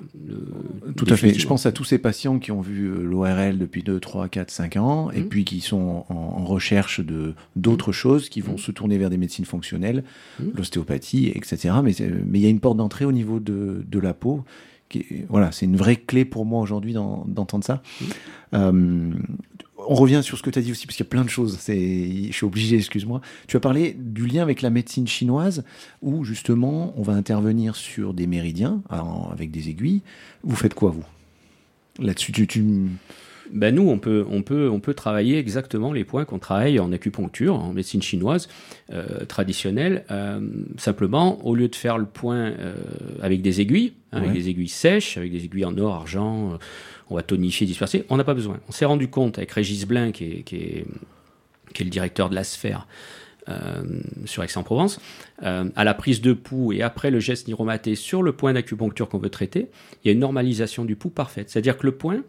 Tout 0.95 1.05
à 1.09 1.15
fait. 1.15 1.33
Je 1.33 1.47
pense 1.47 1.65
à 1.65 1.71
tous 1.71 1.83
ces 1.83 1.97
patients 1.99 2.39
qui 2.39 2.51
ont 2.51 2.61
vu 2.61 2.85
euh, 2.87 3.03
l'ORL 3.03 3.57
depuis 3.57 3.83
2, 3.83 3.99
3, 3.99 4.27
4, 4.27 4.49
5 4.49 4.77
ans 4.77 5.11
et 5.11 5.19
Mhm. 5.21 5.27
puis 5.29 5.45
qui 5.45 5.61
sont 5.61 6.05
en, 6.09 6.13
en 6.15 6.43
recherche 6.45 6.99
de 7.01 7.33
d'autres 7.55 7.91
choses, 7.91 8.29
qui 8.29 8.41
vont 8.41 8.53
Mhm. 8.53 8.57
se 8.57 8.71
tourner 8.71 8.97
vers 8.97 9.09
des 9.09 9.17
médecines 9.17 9.45
fonctionnelles, 9.45 10.03
l'ostéopathie, 10.55 11.31
etc. 11.35 11.75
Mais 11.83 11.93
mais 12.25 12.39
il 12.39 12.41
y 12.41 12.47
a 12.47 12.49
une 12.49 12.59
porte 12.59 12.77
d'entrée 12.77 13.05
au 13.05 13.11
niveau 13.11 13.39
de, 13.39 13.83
de 13.87 13.99
la 13.99 14.13
peau. 14.13 14.43
Qui 14.89 15.05
voilà, 15.27 15.51
c'est 15.51 15.65
une 15.65 15.75
vraie 15.75 15.97
clé 15.97 16.23
pour 16.23 16.45
moi 16.45 16.61
aujourd'hui 16.61 16.93
d'en- 16.93 17.25
d'entendre 17.27 17.65
ça. 17.65 17.83
Euh, 18.53 19.11
on 19.77 19.93
revient 19.95 20.21
sur 20.23 20.37
ce 20.37 20.43
que 20.43 20.49
tu 20.49 20.59
as 20.59 20.61
dit 20.61 20.71
aussi, 20.71 20.87
parce 20.87 20.97
qu'il 20.97 21.05
y 21.05 21.07
a 21.07 21.09
plein 21.09 21.23
de 21.23 21.29
choses. 21.29 21.59
Je 21.67 22.29
suis 22.31 22.45
obligé, 22.45 22.77
excuse-moi. 22.77 23.21
Tu 23.47 23.57
as 23.57 23.59
parlé 23.59 23.95
du 23.97 24.25
lien 24.25 24.41
avec 24.41 24.61
la 24.61 24.69
médecine 24.69 25.07
chinoise, 25.07 25.63
où 26.01 26.23
justement, 26.23 26.93
on 26.97 27.03
va 27.03 27.13
intervenir 27.13 27.75
sur 27.75 28.13
des 28.13 28.27
méridiens 28.27 28.81
en- 28.89 29.29
avec 29.31 29.51
des 29.51 29.69
aiguilles. 29.69 30.01
Vous 30.43 30.55
faites 30.55 30.73
quoi, 30.73 30.89
vous? 30.89 31.05
Là-dessus, 31.99 32.31
tu, 32.31 32.47
tu... 32.47 32.63
Ben 33.53 33.73
nous, 33.73 33.87
on 33.87 33.97
peut, 33.97 34.25
on, 34.29 34.41
peut, 34.41 34.69
on 34.69 34.81
peut 34.81 34.93
travailler 34.93 35.37
exactement 35.37 35.93
les 35.93 36.03
points 36.03 36.25
qu'on 36.25 36.37
travaille 36.37 36.79
en 36.79 36.91
acupuncture, 36.91 37.55
en 37.55 37.71
médecine 37.71 38.01
chinoise 38.01 38.49
euh, 38.91 39.23
traditionnelle. 39.25 40.03
Euh, 40.11 40.41
simplement, 40.77 41.45
au 41.45 41.55
lieu 41.55 41.69
de 41.69 41.75
faire 41.75 41.97
le 41.97 42.05
point 42.05 42.35
euh, 42.35 42.75
avec 43.21 43.41
des 43.41 43.61
aiguilles, 43.61 43.93
hein, 44.11 44.17
avec 44.17 44.33
des 44.33 44.49
aiguilles 44.49 44.67
sèches, 44.67 45.17
avec 45.17 45.31
des 45.31 45.45
aiguilles 45.45 45.63
en 45.63 45.77
or, 45.77 45.95
argent, 45.95 46.59
on 47.09 47.15
va 47.15 47.23
tonifier, 47.23 47.65
disperser, 47.65 48.05
on 48.09 48.17
n'a 48.17 48.23
pas 48.23 48.33
besoin. 48.33 48.59
On 48.67 48.71
s'est 48.71 48.85
rendu 48.85 49.09
compte 49.09 49.37
avec 49.37 49.51
Régis 49.51 49.85
Blin, 49.85 50.11
qui 50.11 50.25
est, 50.25 50.43
qui 50.43 50.55
est, 50.55 50.85
le 51.79 51.89
directeur 51.89 52.29
de 52.29 52.35
la 52.35 52.43
sphère, 52.43 52.87
euh, 53.49 53.83
sur 54.25 54.43
Aix-en-Provence, 54.43 54.99
euh, 55.43 55.69
à 55.75 55.83
la 55.83 55.93
prise 55.93 56.21
de 56.21 56.33
pouls 56.33 56.73
et 56.73 56.81
après 56.81 57.11
le 57.11 57.19
geste 57.19 57.47
niromaté 57.47 57.95
sur 57.95 58.21
le 58.21 58.33
point 58.33 58.51
d'acupuncture 58.51 59.07
qu'on 59.07 59.19
veut 59.19 59.29
traiter, 59.29 59.69
il 60.03 60.07
y 60.07 60.09
a 60.09 60.11
une 60.11 60.19
normalisation 60.19 60.83
du 60.83 60.95
pouls 60.95 61.11
parfaite. 61.11 61.49
C'est-à-dire 61.49 61.77
que 61.77 61.85
le 61.85 61.93
point, 61.93 62.23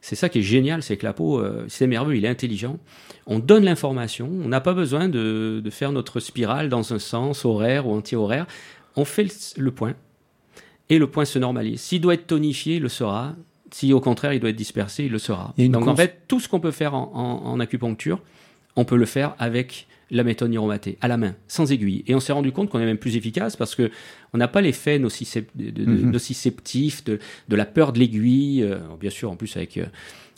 c'est 0.00 0.14
ça 0.14 0.28
qui 0.28 0.38
est 0.38 0.42
génial, 0.42 0.82
c'est 0.82 0.96
que 0.96 1.06
la 1.06 1.12
peau, 1.12 1.40
euh, 1.40 1.64
c'est 1.68 1.86
merveilleux, 1.88 2.18
il 2.18 2.24
est 2.24 2.28
intelligent. 2.28 2.78
On 3.26 3.40
donne 3.40 3.64
l'information, 3.64 4.30
on 4.30 4.48
n'a 4.48 4.60
pas 4.60 4.74
besoin 4.74 5.08
de, 5.08 5.60
de 5.64 5.70
faire 5.70 5.92
notre 5.92 6.20
spirale 6.20 6.68
dans 6.68 6.92
un 6.92 6.98
sens 6.98 7.44
horaire 7.44 7.88
ou 7.88 7.92
anti-horaire. 7.92 8.46
On 8.94 9.04
fait 9.04 9.24
le, 9.24 9.30
le 9.56 9.70
point 9.72 9.94
et 10.88 10.98
le 10.98 11.06
point 11.08 11.24
se 11.24 11.38
normalise. 11.38 11.80
S'il 11.80 12.00
doit 12.00 12.14
être 12.14 12.26
tonifié, 12.26 12.76
il 12.76 12.82
le 12.82 12.88
sera. 12.88 13.34
Si 13.70 13.92
au 13.92 14.00
contraire 14.00 14.32
il 14.32 14.40
doit 14.40 14.50
être 14.50 14.56
dispersé, 14.56 15.04
il 15.04 15.12
le 15.12 15.18
sera. 15.18 15.54
Donc 15.68 15.82
en 15.88 15.96
fait, 15.96 16.22
tout 16.28 16.40
ce 16.40 16.48
qu'on 16.48 16.60
peut 16.60 16.70
faire 16.72 16.94
en, 16.94 17.10
en- 17.14 17.46
en 17.52 17.60
acupuncture, 17.60 18.20
on 18.76 18.84
peut 18.84 18.96
le 18.96 19.06
faire 19.06 19.34
avec 19.38 19.86
la 20.12 20.24
méthode 20.24 20.50
niromatée, 20.50 20.98
à 21.00 21.06
la 21.06 21.16
main, 21.16 21.36
sans 21.46 21.70
aiguille. 21.70 22.02
Et 22.08 22.16
on 22.16 22.20
s'est 22.20 22.32
rendu 22.32 22.50
compte 22.50 22.68
qu'on 22.68 22.80
est 22.80 22.84
même 22.84 22.98
plus 22.98 23.14
efficace 23.16 23.54
parce 23.54 23.76
que 23.76 23.92
on 24.32 24.38
n'a 24.38 24.48
pas 24.48 24.60
l'effet 24.60 24.98
nocicep- 24.98 25.46
de- 25.54 25.70
de- 25.70 25.84
Mhm. 25.84 26.10
nociceptif, 26.10 27.04
de, 27.04 27.20
de 27.48 27.56
la 27.56 27.64
peur 27.64 27.92
de 27.92 28.00
l'aiguille. 28.00 28.62
euh, 28.64 28.78
bien 28.98 29.10
sûr, 29.10 29.30
en 29.30 29.36
plus, 29.36 29.56
avec, 29.56 29.76
euh, 29.76 29.84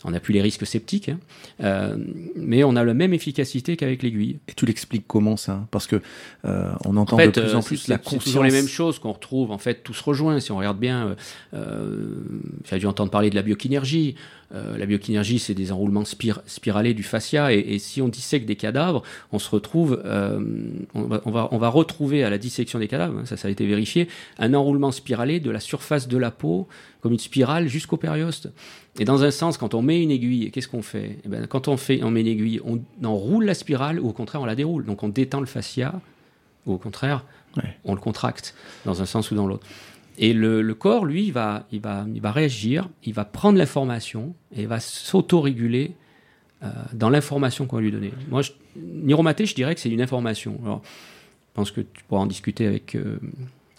on 0.05 0.11
n'a 0.11 0.19
plus 0.19 0.33
les 0.33 0.41
risques 0.41 0.65
sceptiques, 0.65 1.09
hein. 1.09 1.19
Euh, 1.63 1.95
mais 2.35 2.63
on 2.63 2.75
a 2.75 2.83
la 2.83 2.93
même 2.93 3.13
efficacité 3.13 3.77
qu'avec 3.77 4.03
l'aiguille. 4.03 4.39
Et 4.47 4.53
tu 4.53 4.65
l'expliques 4.65 5.05
comment 5.07 5.37
ça? 5.37 5.65
Parce 5.71 5.87
que 5.87 6.01
euh, 6.45 6.71
on 6.85 6.97
entend 6.97 7.15
En 7.15 7.19
fait, 7.19 7.27
de 7.27 7.41
plus 7.41 7.49
euh, 7.53 7.55
en 7.57 7.61
c'est- 7.61 7.67
plus 7.67 7.77
c'est 7.77 7.91
la 7.91 7.97
c'est 7.97 8.03
conscience. 8.03 8.23
toujours 8.25 8.43
les 8.43 8.51
mêmes 8.51 8.67
choses 8.67 8.99
qu'on 8.99 9.11
retrouve. 9.13 9.51
En 9.51 9.57
fait, 9.57 9.83
tout 9.83 9.93
se 9.93 10.03
rejoint. 10.03 10.39
Si 10.39 10.51
on 10.51 10.57
regarde 10.57 10.79
bien, 10.79 11.07
euh, 11.07 11.15
euh, 11.53 12.07
j'ai 12.69 12.79
dû 12.79 12.85
entendre 12.85 13.11
parler 13.11 13.29
de 13.29 13.35
la 13.35 13.41
biokinergie. 13.43 14.15
Euh, 14.53 14.77
la 14.77 14.85
biokinergie, 14.85 15.39
c'est 15.39 15.55
des 15.55 15.71
enroulements 15.71 16.03
spir- 16.03 16.41
spiralés 16.45 16.93
du 16.93 17.01
fascia. 17.03 17.51
Et, 17.53 17.57
et 17.59 17.79
si 17.79 18.01
on 18.01 18.07
dissèque 18.07 18.45
des 18.45 18.55
cadavres, 18.55 19.01
on 19.31 19.39
se 19.39 19.49
retrouve, 19.49 20.01
euh, 20.05 20.39
on, 20.93 21.03
va, 21.03 21.21
on, 21.25 21.31
va, 21.31 21.47
on 21.51 21.57
va 21.57 21.69
retrouver 21.69 22.23
à 22.23 22.29
la 22.29 22.37
dissection 22.37 22.77
des 22.77 22.87
cadavres, 22.87 23.17
hein, 23.19 23.25
ça, 23.25 23.35
ça 23.35 23.47
a 23.47 23.51
été 23.51 23.65
vérifié, 23.65 24.07
un 24.37 24.53
enroulement 24.53 24.91
spiralé 24.91 25.39
de 25.39 25.49
la 25.49 25.59
surface 25.59 26.07
de 26.07 26.17
la 26.17 26.29
peau, 26.29 26.67
comme 27.01 27.13
une 27.13 27.19
spirale 27.19 27.67
jusqu'au 27.67 27.97
périoste. 27.97 28.49
Et 28.99 29.05
dans 29.05 29.23
un 29.23 29.31
sens, 29.31 29.57
quand 29.57 29.73
on 29.73 29.81
met 29.81 30.03
une 30.03 30.11
aiguille, 30.11 30.51
qu'est-ce 30.51 30.67
qu'on 30.67 30.83
fait? 30.83 31.17
Eh 31.25 31.29
ben, 31.29 31.47
Quand 31.47 31.67
on, 31.67 31.75
fait, 31.77 32.03
on 32.03 32.11
met 32.11 32.21
une 32.21 32.27
aiguille, 32.27 32.61
on 32.63 32.79
enroule 33.03 33.45
la 33.45 33.55
spirale 33.55 33.99
ou 33.99 34.09
au 34.09 34.13
contraire 34.13 34.41
on 34.41 34.45
la 34.45 34.55
déroule. 34.55 34.85
Donc 34.85 35.01
on 35.01 35.09
détend 35.09 35.39
le 35.39 35.47
fascia 35.47 35.99
ou 36.67 36.73
au 36.73 36.77
contraire 36.77 37.25
Ouais. 37.57 37.77
on 37.85 37.93
le 37.93 37.99
contracte 37.99 38.55
dans 38.83 39.03
un 39.03 39.05
sens 39.05 39.29
ou 39.29 39.35
dans 39.35 39.45
l'autre. 39.45 39.67
Et 40.17 40.33
le, 40.33 40.61
le 40.61 40.73
corps, 40.75 41.05
lui, 41.05 41.25
il 41.25 41.33
va, 41.33 41.65
il, 41.71 41.81
va, 41.81 42.05
il 42.13 42.21
va 42.21 42.31
réagir, 42.31 42.89
il 43.03 43.13
va 43.13 43.25
prendre 43.25 43.57
l'information 43.57 44.35
et 44.55 44.61
il 44.61 44.67
va 44.67 44.79
s'auto-réguler 44.79 45.93
euh, 46.63 46.67
dans 46.93 47.09
l'information 47.09 47.65
qu'on 47.65 47.77
va 47.77 47.81
lui 47.81 47.91
donner. 47.91 48.11
Moi, 48.29 48.41
je, 48.41 48.51
Niromaté, 48.75 49.45
je 49.45 49.55
dirais 49.55 49.73
que 49.75 49.81
c'est 49.81 49.89
une 49.89 50.01
information. 50.01 50.59
Alors, 50.63 50.81
je 50.85 51.53
pense 51.55 51.71
que 51.71 51.81
tu 51.81 52.03
pourras 52.07 52.21
en 52.21 52.25
discuter 52.27 52.67
avec. 52.67 52.95
euh, 52.95 53.17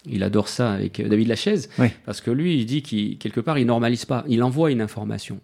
il 0.07 0.23
adore 0.23 0.49
ça 0.49 0.73
avec 0.73 0.99
euh, 0.99 1.07
David 1.09 1.27
Lachaise, 1.27 1.69
Ouais. 1.79 1.93
parce 2.05 2.21
que 2.21 2.29
lui, 2.31 2.59
il 2.59 2.65
dit 2.65 2.81
qu'il 2.83 3.17
quelque 3.17 3.39
part, 3.39 3.57
il 3.57 3.65
normalise 3.65 4.05
pas, 4.05 4.23
il 4.27 4.43
envoie 4.43 4.71
une 4.71 4.81
information. 4.81 5.39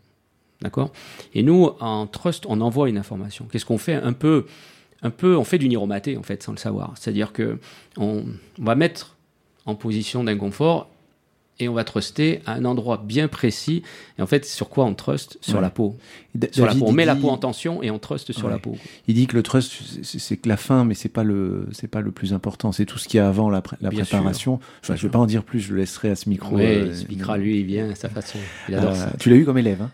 D'accord? 0.62 0.92
Et 1.34 1.42
nous, 1.42 1.70
en 1.80 2.06
trust, 2.06 2.46
on 2.48 2.62
envoie 2.62 2.88
une 2.90 2.98
information. 3.00 3.48
Qu'est-ce 3.52 3.66
qu'on 3.66 3.80
fait? 3.80 3.96
Un 3.96 4.14
peu, 4.14 4.46
un 5.02 5.10
peu, 5.10 5.36
on 5.36 5.44
fait 5.44 5.58
du 5.58 5.68
niromaté, 5.68 6.16
en 6.18 6.22
fait, 6.22 6.44
sans 6.44 6.52
le 6.52 6.60
savoir. 6.60 6.94
C'est-à-dire 6.96 7.34
que 7.34 7.58
on, 7.98 8.26
on 8.60 8.64
va 8.64 8.76
mettre 8.76 9.18
en 9.66 9.76
position 9.76 10.24
d'inconfort 10.24 10.88
et 11.60 11.68
on 11.70 11.74
va 11.74 11.84
truster 11.84 12.42
à 12.48 12.54
un 12.54 12.66
endroit 12.66 12.98
bien 13.06 13.28
précis. 13.28 13.84
Et 14.18 14.22
en 14.24 14.26
fait, 14.26 14.46
sur 14.46 14.68
quoi 14.70 14.86
on 14.86 14.96
trust 14.96 15.38
Sur 15.42 15.56
Ouais. 15.58 15.62
la 15.62 15.70
peau. 15.70 15.96
Sur 16.52 16.66
la 16.66 16.74
peau. 16.74 16.86
On 16.88 16.92
met 16.92 17.06
la 17.06 17.16
peau 17.16 17.30
en 17.30 17.38
tension 17.38 17.84
et 17.84 17.92
on 17.92 18.00
trust 18.00 18.32
sur 18.32 18.46
Ouais. 18.46 18.52
la 18.54 18.58
peau. 18.58 18.76
Il 19.08 19.14
dit 19.14 19.28
que 19.28 19.36
le 19.36 19.44
trust, 19.44 19.72
c'est- 20.02 20.38
que 20.38 20.50
la 20.50 20.58
fin, 20.58 20.86
mais 20.86 20.96
c'est 20.96 21.10
pas 21.10 21.24
le, 21.24 21.68
c'est 21.72 21.88
pas 21.90 22.02
le 22.02 22.10
plus 22.12 22.34
important. 22.34 22.72
C'est 22.72 22.86
tout 22.86 22.98
ce 22.98 23.08
qu'il 23.08 23.20
y 23.20 23.22
a 23.22 23.28
avant 23.28 23.50
la, 23.52 23.62
pré- 23.62 23.78
la 23.82 23.90
Bien 23.90 24.04
préparation. 24.04 24.60
Enfin, 24.82 24.96
je 24.96 25.04
vais 25.04 25.12
pas 25.12 25.20
en 25.20 25.28
dire 25.28 25.44
plus. 25.44 25.60
Je 25.60 25.74
le 25.74 25.80
laisserai 25.82 26.10
à 26.10 26.16
ce 26.16 26.30
micro. 26.30 26.56
Oui, 26.56 26.64
euh, 26.66 26.86
il 26.86 26.90
expliquera 26.92 27.38
lui, 27.38 27.60
il 27.60 27.66
vient 27.68 27.92
à 27.92 27.96
sa 27.96 28.10
façon. 28.10 28.40
Il 28.68 28.74
adore 28.76 28.92
Euh, 28.94 28.96
ça. 28.96 29.14
Tu 29.20 29.30
l'as 29.30 29.36
eu 29.36 29.46
comme 29.46 29.60
élève, 29.60 29.84
hein? 29.84 29.92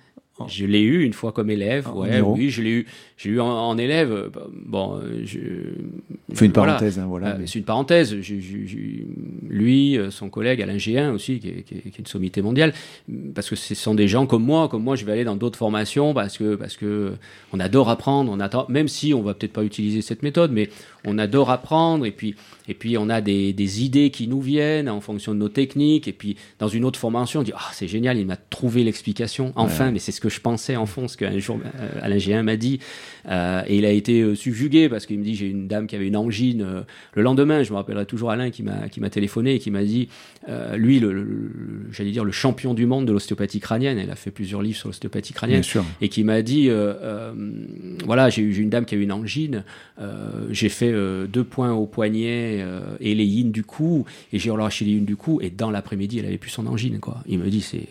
Je 0.48 0.66
l'ai 0.66 0.82
eu 0.82 1.04
une 1.04 1.14
fois 1.14 1.32
comme 1.32 1.50
élève. 1.50 1.88
En 1.88 2.02
Ouais, 2.02 2.22
oui, 2.22 2.50
je 2.52 2.62
l'ai 2.62 2.70
eu. 2.70 2.86
J'ai 3.18 3.32
eu 3.32 3.40
en, 3.40 3.48
en 3.48 3.78
élève. 3.78 4.12
euh, 4.12 4.30
Bon, 4.66 4.98
euh, 5.02 5.22
je. 5.26 5.40
On 6.32 6.36
fait 6.36 6.46
une 6.46 6.52
voilà. 6.52 6.74
parenthèse, 6.74 7.00
hein, 7.00 7.06
voilà. 7.08 7.30
Euh, 7.30 7.38
mais- 7.40 7.48
C'est 7.48 7.58
une 7.60 7.66
parenthèse. 7.66 8.16
J'ai- 8.22 8.40
j'ai- 8.42 8.68
j'ai- 8.68 9.08
lui, 9.50 9.98
son 10.12 10.30
collègue 10.30 10.62
Alain 10.62 10.78
G1 10.78 11.12
aussi, 11.12 11.40
qui 11.40 11.48
est, 11.50 11.64
qui 11.64 11.76
est- 11.76 11.82
qui 11.82 11.88
est 11.88 12.00
une 12.00 12.06
sommité 12.06 12.42
mondiale, 12.42 12.74
parce 13.34 13.50
que 13.50 13.56
ce 13.56 13.74
sont 13.74 13.96
des 13.96 14.08
gens 14.08 14.28
comme 14.28 14.44
moi, 14.44 14.68
comme 14.68 14.84
moi, 14.84 14.96
je 14.96 15.06
vais 15.06 15.14
aller 15.14 15.24
dans 15.24 15.36
d'autres 15.36 15.58
formations 15.58 16.14
parce 16.14 16.38
que 16.38 16.56
parce 16.56 16.78
que 16.78 17.14
on 17.54 17.60
adore 17.60 17.90
apprendre, 17.90 18.32
on 18.32 18.40
attend, 18.40 18.66
même 18.70 18.88
si 18.88 19.14
on 19.14 19.22
va 19.24 19.34
peut-être 19.34 19.54
pas 19.54 19.64
utiliser 19.64 20.02
cette 20.02 20.22
méthode, 20.22 20.52
mais 20.52 20.70
on 21.06 21.18
adore 21.18 21.50
apprendre 21.50 22.06
et 22.06 22.12
puis 22.12 22.36
et 22.68 22.74
puis 22.74 22.98
on 22.98 23.10
a 23.10 23.22
des, 23.22 23.54
des 23.54 23.84
idées 23.84 24.10
qui 24.10 24.28
nous 24.28 24.42
viennent 24.42 24.90
en 24.90 25.02
fonction 25.02 25.34
de 25.34 25.40
nos 25.40 25.50
techniques. 25.50 26.08
Et 26.08 26.14
puis 26.14 26.38
dans 26.60 26.68
une 26.68 26.86
autre 26.86 27.00
formation 27.00 27.42
on 27.42 27.44
dit 27.44 27.54
ah 27.56 27.70
c'est 27.74 27.88
génial, 27.88 28.18
il 28.18 28.26
m'a 28.26 28.38
trouvé 28.38 28.84
l'explication. 28.84 29.54
Enfin, 29.56 29.92
mais 29.92 30.00
c'est 30.00 30.12
ce 30.12 30.22
que 30.22 30.30
je 30.30 30.42
pensais 30.42 30.76
en 30.76 30.86
fond, 30.86 31.08
ce 31.08 31.18
qu'un 31.18 31.38
jour 31.40 31.60
euh, 31.64 32.00
Alain 32.02 32.18
G1 32.18 32.44
m'a 32.44 32.56
dit. 32.56 32.80
Euh, 33.30 33.62
et 33.68 33.78
il 33.78 33.86
a 33.86 33.92
été 33.92 34.22
euh, 34.22 34.36
subjugué 34.36 34.88
parce 34.88 35.06
qu'il 35.06 35.20
me 35.20 35.24
dit 35.24 35.36
j'ai 35.36 35.48
une 35.48 35.68
dame 35.68 35.88
qui 35.88 35.96
avait 35.96 36.08
une 36.08 36.16
angine 36.16 36.62
euh, 36.62 36.82
le 37.14 37.22
lendemain, 37.24 37.64
je 37.64 37.72
me 37.72 37.76
rappellerai 37.76 38.06
toujours 38.06 38.32
Alain 38.32 38.52
qui 38.52 38.64
m'a 38.64 38.88
qui 38.88 39.02
m'a 39.02 39.10
téléphoné 39.10 39.56
et 39.56 39.60
qui 39.60 39.72
m'a 39.72 39.84
dit 39.84 40.10
lui 40.76 41.02
le, 41.02 41.52
j'allais 41.92 42.12
dire 42.12 42.24
le 42.24 42.32
champion 42.32 42.74
du 42.74 42.86
monde 42.86 43.06
de 43.06 43.12
l'ostéopathie 43.12 43.60
crânienne, 43.60 43.98
elle 43.98 44.10
a 44.10 44.16
fait 44.16 44.32
plusieurs 44.32 44.62
livres 44.62 44.78
sur 44.78 44.88
l'ostéopathie 44.88 45.34
crânienne. 45.34 45.60
Bien 45.60 45.70
sûr. 45.70 45.84
et 46.00 46.08
qui 46.08 46.24
m'a 46.24 46.42
dit 46.42 46.70
voilà 48.06 48.30
j'ai 48.30 48.44
eu 48.44 48.56
une 48.56 48.70
dame 48.70 48.86
qui 48.86 48.96
a 48.96 48.98
eu 48.98 49.02
une 49.02 49.12
angine. 49.12 49.64
J'ai 50.52 50.70
fait 50.70 50.94
deux 51.28 51.44
points 51.44 51.74
au 51.74 51.86
poignet 51.86 52.57
euh, 52.62 52.98
et 53.00 53.16
les 53.16 53.26
yin 53.26 53.52
du 53.52 53.64
cou 53.64 54.06
et 54.32 54.40
j'ai 54.40 54.50
relâché 54.50 54.86
les 54.86 54.92
yin 54.92 55.06
du 55.06 55.16
cou 55.16 55.40
et 55.42 55.50
dans 55.50 55.72
l'après-midi 55.72 56.20
elle 56.20 56.26
avait 56.26 56.38
plus 56.38 56.50
son 56.50 56.68
angine 56.68 57.00
quoi. 57.00 57.24
Il 57.28 57.40
me 57.40 57.50
dit 57.50 57.62
c'est 57.62 57.88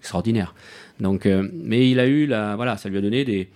extraordinaire. 0.00 0.54
Donc 1.00 1.26
euh, 1.26 1.48
mais 1.52 1.90
il 1.90 2.00
a 2.00 2.06
eu 2.06 2.26
la 2.26 2.56
voilà 2.56 2.76
ça 2.76 2.88
lui 2.88 2.98
a 2.98 3.00
donné 3.00 3.24
des 3.24 3.48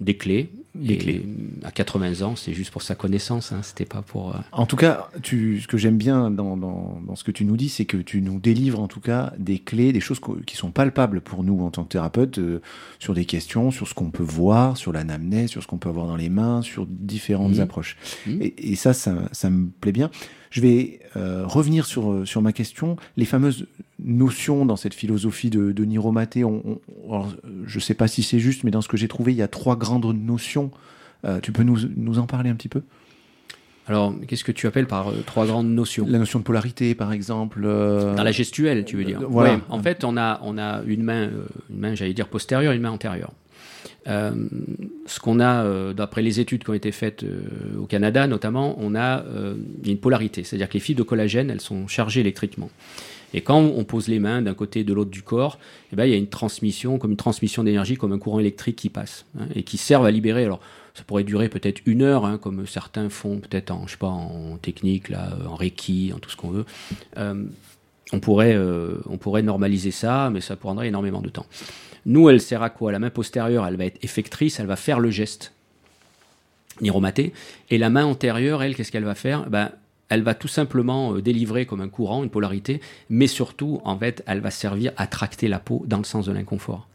des 0.00 0.16
clés 0.16 0.50
Et 0.86 0.98
clés. 0.98 1.26
à 1.64 1.70
80 1.70 2.22
ans 2.22 2.36
c'est 2.36 2.52
juste 2.52 2.70
pour 2.70 2.82
sa 2.82 2.94
connaissance 2.94 3.52
hein, 3.52 3.60
c'était 3.62 3.84
pas 3.84 4.02
pour 4.02 4.34
euh, 4.34 4.38
En 4.52 4.66
tout 4.66 4.76
cas, 4.76 5.08
tu, 5.22 5.60
ce 5.60 5.66
que 5.66 5.76
j'aime 5.78 5.96
bien 5.96 6.30
dans, 6.30 6.56
dans, 6.56 7.00
dans 7.06 7.16
ce 7.16 7.24
que 7.24 7.30
tu 7.30 7.44
nous 7.44 7.56
dis, 7.56 7.68
c'est 7.68 7.84
que 7.84 7.96
tu 7.96 8.20
nous 8.20 8.38
délivres 8.38 8.80
en 8.80 8.88
tout 8.88 9.00
cas 9.00 9.32
des 9.38 9.58
clés, 9.58 9.92
des 9.92 10.00
choses 10.00 10.20
qui 10.46 10.56
sont 10.56 10.70
palpables 10.70 11.20
pour 11.20 11.42
nous 11.44 11.60
en 11.64 11.70
tant 11.70 11.84
que 11.84 11.88
thérapeute, 11.88 12.38
euh, 12.38 12.60
sur 12.98 13.14
des 13.14 13.24
questions, 13.24 13.70
sur 13.70 13.88
ce 13.88 13.94
qu'on 13.94 14.10
peut 14.10 14.22
voir, 14.22 14.76
sur 14.76 14.92
l'anamnèse, 14.92 15.50
sur 15.50 15.62
ce 15.62 15.66
qu'on 15.66 15.78
peut 15.78 15.88
avoir 15.88 16.06
dans 16.06 16.16
les 16.16 16.28
mains, 16.28 16.62
sur 16.62 16.86
différentes 16.86 17.54
Mhm. 17.54 17.60
approches. 17.60 17.96
Mhm. 18.26 18.42
Et, 18.42 18.72
et 18.72 18.76
ça, 18.76 18.92
ça, 18.92 19.14
ça 19.32 19.50
me 19.50 19.66
plaît 19.68 19.92
bien. 19.92 20.10
Je 20.50 20.60
vais 20.60 21.00
euh, 21.16 21.44
revenir 21.46 21.84
sur, 21.86 22.26
sur 22.26 22.40
ma 22.42 22.52
question. 22.52 22.96
Les 23.16 23.24
fameuses 23.26 23.66
notions 24.08 24.66
dans 24.66 24.76
cette 24.76 24.94
philosophie 24.94 25.50
de, 25.50 25.70
de 25.72 25.84
Niromaté, 25.84 26.42
on, 26.44 26.62
on- 26.66 26.80
alors, 27.12 27.28
je 27.66 27.76
ne 27.76 27.80
sais 27.80 27.94
pas 27.94 28.08
si 28.08 28.22
c'est 28.24 28.38
juste, 28.40 28.64
mais 28.64 28.70
dans 28.72 28.80
ce 28.82 28.88
que 28.88 28.96
j'ai 28.96 29.06
trouvé, 29.08 29.32
il 29.32 29.36
y 29.38 29.42
a 29.42 29.48
trois 29.48 29.76
grandes 29.76 30.04
notions. 30.20 30.70
Euh, 31.24 31.38
tu 31.40 31.52
peux 31.52 31.62
nous, 31.62 31.78
nous 31.96 32.18
en 32.18 32.26
parler 32.26 32.50
un 32.50 32.54
petit 32.54 32.68
peu? 32.68 32.82
Alors 33.86 34.12
qu'est-ce 34.26 34.44
que 34.44 34.52
tu 34.52 34.66
appelles 34.66 34.86
par 34.86 35.08
euh, 35.08 35.22
trois 35.24 35.46
grandes 35.46 35.68
notions? 35.70 36.06
La 36.08 36.18
notion 36.18 36.38
de 36.40 36.44
polarité, 36.44 36.94
par 36.94 37.12
exemple. 37.12 37.62
euh, 37.64 38.14
Dans 38.14 38.22
la 38.22 38.32
gestuelle, 38.32 38.84
tu 38.84 38.96
veux 38.96 39.04
dire. 39.04 39.20
Voilà. 39.28 39.54
Ouais, 39.54 39.60
en 39.70 39.82
fait, 39.82 40.04
on 40.04 40.16
a, 40.16 40.40
on 40.42 40.58
a 40.58 40.82
une 40.86 41.02
main, 41.02 41.30
une 41.70 41.78
main, 41.78 41.94
j'allais 41.94 42.12
dire 42.14 42.28
postérieure, 42.28 42.72
une 42.72 42.82
main 42.82 42.90
antérieure. 42.90 43.32
Ce 44.06 45.20
qu'on 45.20 45.38
a, 45.40 45.92
d'après 45.92 46.22
les 46.22 46.40
études 46.40 46.64
qui 46.64 46.70
ont 46.70 46.74
été 46.74 46.92
faites 46.92 47.24
au 47.78 47.84
Canada 47.84 48.26
notamment, 48.26 48.74
on 48.78 48.94
a 48.94 49.22
une 49.84 49.98
polarité, 49.98 50.44
c'est-à-dire 50.44 50.68
que 50.68 50.74
les 50.74 50.80
fibres 50.80 50.98
de 50.98 51.02
collagène, 51.04 51.50
elles 51.50 51.60
sont 51.60 51.86
chargées 51.88 52.20
électriquement. 52.20 52.70
Et 53.34 53.42
quand 53.42 53.58
on 53.58 53.84
pose 53.84 54.08
les 54.08 54.18
mains 54.18 54.42
d'un 54.42 54.54
côté 54.54 54.80
et 54.80 54.84
de 54.84 54.92
l'autre 54.94 55.10
du 55.10 55.22
corps, 55.22 55.58
eh 55.92 55.96
ben, 55.96 56.04
il 56.06 56.10
y 56.10 56.14
a 56.14 56.16
une 56.16 56.28
transmission, 56.28 56.98
comme 56.98 57.10
une 57.10 57.16
transmission 57.16 57.62
d'énergie, 57.62 57.96
comme 57.96 58.12
un 58.12 58.18
courant 58.18 58.40
électrique 58.40 58.76
qui 58.76 58.88
passe 58.88 59.26
hein, 59.38 59.46
et 59.54 59.62
qui 59.62 59.76
servent 59.76 60.06
à 60.06 60.10
libérer. 60.10 60.44
Alors, 60.44 60.60
ça 60.94 61.04
pourrait 61.04 61.24
durer 61.24 61.48
peut-être 61.48 61.82
une 61.86 62.02
heure, 62.02 62.24
hein, 62.24 62.38
comme 62.38 62.66
certains 62.66 63.08
font 63.10 63.38
peut-être 63.38 63.70
en, 63.70 63.86
en 64.00 64.56
technique, 64.56 65.10
là, 65.10 65.30
en 65.46 65.54
reiki, 65.54 66.12
en 66.14 66.18
tout 66.18 66.30
ce 66.30 66.36
qu'on 66.36 66.50
veut. 66.50 66.64
Euh, 67.18 67.44
on 68.12 68.20
pourrait, 68.20 68.54
euh, 68.54 68.96
on 69.08 69.18
pourrait 69.18 69.42
normaliser 69.42 69.90
ça, 69.90 70.30
mais 70.30 70.40
ça 70.40 70.56
prendrait 70.56 70.88
énormément 70.88 71.20
de 71.20 71.28
temps. 71.28 71.46
Nous, 72.06 72.30
elle 72.30 72.40
sert 72.40 72.62
à 72.62 72.70
quoi? 72.70 72.90
La 72.90 72.98
main 72.98 73.10
postérieure, 73.10 73.66
elle 73.66 73.76
va 73.76 73.84
être 73.84 74.02
effectrice, 74.02 74.58
elle 74.58 74.66
va 74.66 74.76
faire 74.76 74.98
le 74.98 75.10
geste 75.10 75.52
niromaté. 76.80 77.32
Et 77.70 77.78
la 77.78 77.90
main 77.90 78.06
antérieure, 78.06 78.62
elle, 78.62 78.74
qu'est-ce 78.74 78.90
qu'elle 78.90 79.04
va 79.04 79.14
faire? 79.14 79.48
Ben, 79.50 79.70
Elle 80.08 80.22
va 80.22 80.34
tout 80.34 80.48
simplement 80.48 81.14
euh, 81.14 81.22
délivrer 81.22 81.66
comme 81.66 81.80
un 81.80 81.88
courant, 81.88 82.22
une 82.22 82.30
polarité, 82.30 82.80
mais 83.10 83.26
surtout, 83.26 83.80
en 83.84 83.98
fait, 83.98 84.22
elle 84.26 84.40
va 84.40 84.50
servir 84.50 84.92
à 84.96 85.06
tracter 85.06 85.48
la 85.48 85.58
peau 85.58 85.84
dans 85.86 85.98
le 85.98 86.04
sens 86.04 86.26
de 86.26 86.32
l'inconfort. 86.32 86.88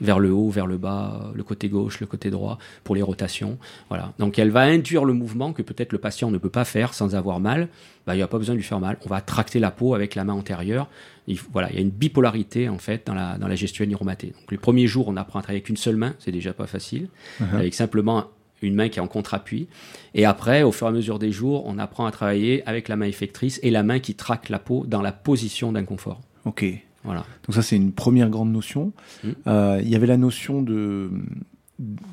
Vers 0.00 0.18
le 0.18 0.32
haut, 0.32 0.50
vers 0.50 0.66
le 0.66 0.78
bas, 0.78 1.30
le 1.32 1.44
côté 1.44 1.68
gauche, 1.68 2.00
le 2.00 2.06
côté 2.06 2.28
droit, 2.30 2.58
pour 2.82 2.96
les 2.96 3.02
rotations. 3.02 3.58
Voilà. 3.88 4.12
Donc 4.18 4.36
elle 4.36 4.50
va 4.50 4.62
induire 4.62 5.04
le 5.04 5.12
mouvement 5.12 5.52
que 5.52 5.62
peut-être 5.62 5.92
le 5.92 5.98
patient 5.98 6.32
ne 6.32 6.38
peut 6.38 6.48
pas 6.48 6.64
faire 6.64 6.92
sans 6.92 7.14
avoir 7.14 7.38
mal. 7.38 7.68
Ben, 8.06 8.14
il 8.14 8.16
n'y 8.16 8.22
a 8.22 8.26
pas 8.26 8.38
besoin 8.38 8.54
de 8.54 8.58
lui 8.58 8.66
faire 8.66 8.80
mal. 8.80 8.96
On 9.06 9.08
va 9.08 9.20
tracter 9.20 9.60
la 9.60 9.70
peau 9.70 9.94
avec 9.94 10.16
la 10.16 10.24
main 10.24 10.32
antérieure. 10.32 10.88
Il, 11.28 11.38
voilà, 11.52 11.70
il 11.70 11.76
y 11.76 11.78
a 11.78 11.82
une 11.82 11.90
bipolarité 11.90 12.68
en 12.68 12.78
fait 12.78 13.06
dans 13.06 13.14
la, 13.14 13.38
dans 13.38 13.46
la 13.46 13.54
gestuelle 13.54 13.88
niromatée. 13.88 14.28
Donc 14.40 14.50
les 14.50 14.58
premiers 14.58 14.88
jours, 14.88 15.06
on 15.06 15.16
apprend 15.16 15.38
à 15.38 15.42
travailler 15.42 15.58
avec 15.58 15.68
une 15.68 15.76
seule 15.76 15.96
main, 15.96 16.14
c'est 16.18 16.32
déjà 16.32 16.52
pas 16.52 16.66
facile, 16.66 17.08
Uh-huh. 17.40 17.54
avec 17.54 17.74
simplement 17.74 18.26
une 18.62 18.74
main 18.74 18.88
qui 18.88 18.98
est 18.98 19.02
en 19.02 19.08
contre-appui. 19.08 19.68
Et 20.14 20.24
après, 20.24 20.62
au 20.62 20.72
fur 20.72 20.86
et 20.86 20.90
à 20.90 20.92
mesure 20.92 21.18
des 21.18 21.32
jours, 21.32 21.64
on 21.66 21.78
apprend 21.78 22.06
à 22.06 22.10
travailler 22.10 22.62
avec 22.68 22.88
la 22.88 22.96
main 22.96 23.06
effectrice 23.06 23.58
et 23.62 23.70
la 23.70 23.82
main 23.82 23.98
qui 23.98 24.14
traque 24.14 24.48
la 24.48 24.58
peau 24.58 24.84
dans 24.86 25.02
la 25.02 25.12
position 25.12 25.72
d'inconfort. 25.72 26.20
Ok. 26.44 26.64
Voilà. 27.04 27.24
Donc 27.46 27.54
ça, 27.54 27.62
c'est 27.62 27.76
une 27.76 27.92
première 27.92 28.30
grande 28.30 28.52
notion. 28.52 28.92
Mhm. 29.24 29.34
Euh, 29.48 29.80
Il 29.82 29.88
y 29.88 29.96
avait 29.96 30.06
la 30.06 30.16
notion 30.16 30.62
de, 30.62 31.10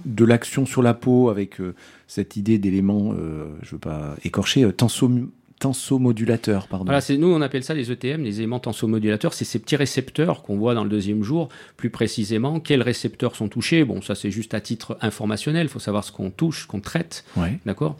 de 0.05 0.25
l'action 0.25 0.65
sur 0.65 0.81
la 0.81 0.93
peau 0.95 1.29
avec 1.29 1.61
euh, 1.61 1.75
cette 2.07 2.35
idée 2.37 2.57
d'élément, 2.57 3.13
euh, 3.13 3.45
je 3.61 3.71
veux 3.71 3.79
pas 3.79 4.15
écorcher, 4.23 4.63
euh, 4.63 4.71
tenso- 4.71 5.29
tensomodulateur, 5.59 6.67
pardon. 6.67 6.85
Voilà, 6.85 7.01
nous 7.17 7.27
on 7.27 7.41
appelle 7.41 7.63
ça 7.63 7.73
les 7.73 7.91
ETM, 7.91 8.23
les 8.23 8.39
éléments 8.39 8.59
tensomodulateurs. 8.59 9.33
C'est 9.33 9.45
ces 9.45 9.59
petits 9.59 9.75
récepteurs 9.75 10.41
qu'on 10.41 10.57
voit 10.57 10.73
dans 10.73 10.83
le 10.83 10.89
deuxième 10.89 11.23
jour. 11.23 11.49
Plus 11.77 11.89
précisément, 11.89 12.59
quels 12.59 12.81
récepteurs 12.81 13.35
sont 13.35 13.49
touchés 13.49 13.83
Bon, 13.83 14.01
ça 14.01 14.15
c'est 14.15 14.31
juste 14.31 14.53
à 14.53 14.61
titre 14.61 14.97
informationnel. 15.01 15.67
Il 15.67 15.69
faut 15.69 15.79
savoir 15.79 16.03
ce 16.03 16.11
qu'on 16.11 16.31
touche, 16.31 16.63
ce 16.63 16.67
qu'on 16.67 16.79
traite. 16.79 17.25
Ouais. 17.35 17.59
D'accord? 17.65 17.97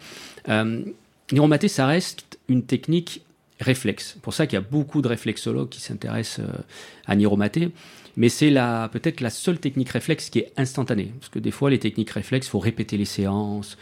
Euh, 0.47 0.83
Niromaté, 1.31 1.67
ça 1.67 1.85
reste 1.85 2.39
une 2.47 2.63
technique 2.63 3.21
réflexe. 3.59 4.13
C'est 4.13 4.21
pour 4.21 4.33
ça 4.33 4.47
qu'il 4.47 4.57
y 4.57 4.61
a 4.61 4.65
beaucoup 4.65 5.01
de 5.01 5.07
réflexologues 5.07 5.69
qui 5.69 5.81
s'intéressent 5.81 6.45
euh, 6.45 6.61
à 7.05 7.15
niromaté. 7.15 7.69
Mais 8.17 8.29
c'est 8.29 8.51
peut-être 8.91 9.21
la 9.21 9.29
seule 9.29 9.59
technique 9.59 9.89
réflexe 9.89 10.29
qui 10.29 10.39
est 10.39 10.51
instantanée. 10.57 11.13
Parce 11.19 11.29
que 11.29 11.39
des 11.39 11.51
fois, 11.51 11.69
les 11.69 11.79
techniques 11.79 12.09
réflexes, 12.09 12.47
il 12.47 12.49
faut 12.49 12.59
répéter 12.59 12.97
les 12.97 13.05
séances, 13.05 13.77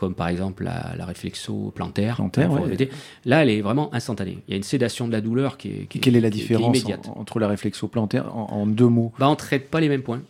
comme 0.00 0.14
par 0.14 0.28
exemple 0.28 0.64
la, 0.64 0.94
la 0.96 1.04
réflexo 1.04 1.72
plantaire. 1.74 2.16
Plantaire, 2.16 2.48
Faut 2.50 2.58
ouais. 2.64 2.88
Là, 3.26 3.42
elle 3.42 3.50
est 3.50 3.60
vraiment 3.60 3.94
instantanée. 3.94 4.38
Il 4.48 4.50
y 4.50 4.54
a 4.54 4.56
une 4.56 4.62
sédation 4.62 5.06
de 5.06 5.12
la 5.12 5.20
douleur 5.20 5.58
qui 5.58 5.68
est, 5.68 5.86
qui 5.86 5.98
est- 5.98 6.00
Quelle 6.00 6.16
est 6.16 6.20
la 6.20 6.30
qui 6.30 6.38
différence 6.38 6.66
immédiate. 6.76 7.06
en- 7.08 7.20
entre 7.20 7.38
la 7.38 7.46
réflexo-plantaire 7.48 8.34
en, 8.34 8.46
en 8.50 8.66
deux 8.66 8.88
mots? 8.88 9.12
Bah, 9.18 9.28
on 9.28 9.32
ne 9.32 9.36
traite 9.36 9.70
pas 9.70 9.78
les 9.80 9.88
mêmes 9.88 10.02
points. 10.02 10.22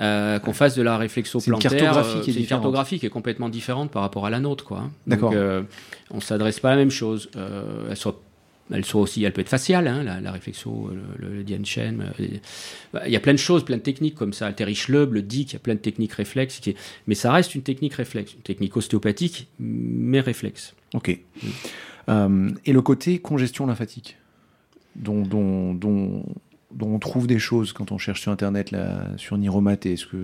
Euh, 0.00 0.38
qu'on 0.38 0.54
fasse 0.54 0.74
de 0.74 0.82
la 0.82 0.96
réflexo 0.96 1.38
C'est 1.38 1.46
une 1.46 1.58
plantaire, 1.58 1.70
cartographie 1.78 2.16
euh, 2.18 2.20
qui 2.22 2.30
est 2.30 2.32
c'est 2.32 2.38
une 2.38 2.42
différente. 2.44 2.62
cartographie 2.62 2.98
qui 2.98 3.06
est 3.06 3.10
complètement 3.10 3.48
différente 3.50 3.90
par 3.90 4.02
rapport 4.02 4.24
à 4.26 4.30
la 4.30 4.40
nôtre, 4.40 4.64
quoi. 4.64 4.78
hein. 4.78 4.90
D'accord. 5.06 5.32
Euh, 5.34 5.62
on 6.10 6.20
s'adresse 6.20 6.60
pas 6.60 6.68
à 6.68 6.72
la 6.72 6.78
même 6.78 6.90
chose. 6.90 7.28
Euh, 7.36 7.88
elle 7.90 7.96
soit, 7.96 8.18
elle 8.72 8.84
soit 8.84 9.00
aussi, 9.00 9.22
elle 9.24 9.32
peut 9.32 9.40
être 9.40 9.48
faciale, 9.48 9.86
hein, 9.86 10.02
la, 10.02 10.20
la 10.20 10.32
réflexo, 10.32 10.90
le, 10.92 11.28
le, 11.28 11.34
le 11.36 11.44
Dian 11.44 11.64
Shen, 11.64 12.12
euh, 12.20 12.26
bah, 12.92 13.02
Il 13.06 13.12
y 13.12 13.16
a 13.16 13.20
plein 13.20 13.32
de 13.32 13.38
choses, 13.38 13.64
plein 13.64 13.76
de 13.76 13.82
techniques 13.82 14.14
comme 14.14 14.32
ça. 14.32 14.52
Terry 14.52 14.74
Schleub 14.74 15.12
le 15.14 15.22
dit 15.22 15.44
qu'il 15.44 15.54
y 15.54 15.56
a 15.56 15.60
plein 15.60 15.74
de 15.74 15.80
techniques 15.80 16.12
réflexes, 16.14 16.60
qui 16.60 16.74
mais 17.06 17.14
ça 17.14 17.32
reste 17.32 17.54
une 17.54 17.62
technique 17.62 17.94
réflexe, 17.94 18.34
une 18.34 18.40
technique 18.42 18.76
ostéopathique, 18.76 19.48
mais 19.58 20.20
réflexe. 20.20 20.74
Ok. 20.94 21.18
Euh, 22.08 22.50
et 22.66 22.72
le 22.72 22.82
côté 22.82 23.18
congestion 23.18 23.66
lymphatique, 23.66 24.16
dont, 24.96 25.22
dont, 25.22 25.72
dont, 25.74 26.24
dont 26.72 26.88
on 26.94 26.98
trouve 26.98 27.26
des 27.26 27.38
choses 27.38 27.72
quand 27.72 27.92
on 27.92 27.98
cherche 27.98 28.20
sur 28.22 28.32
Internet, 28.32 28.70
là, 28.70 29.08
sur 29.16 29.38
Niromaté, 29.38 29.92
est-ce 29.92 30.06
que 30.06 30.16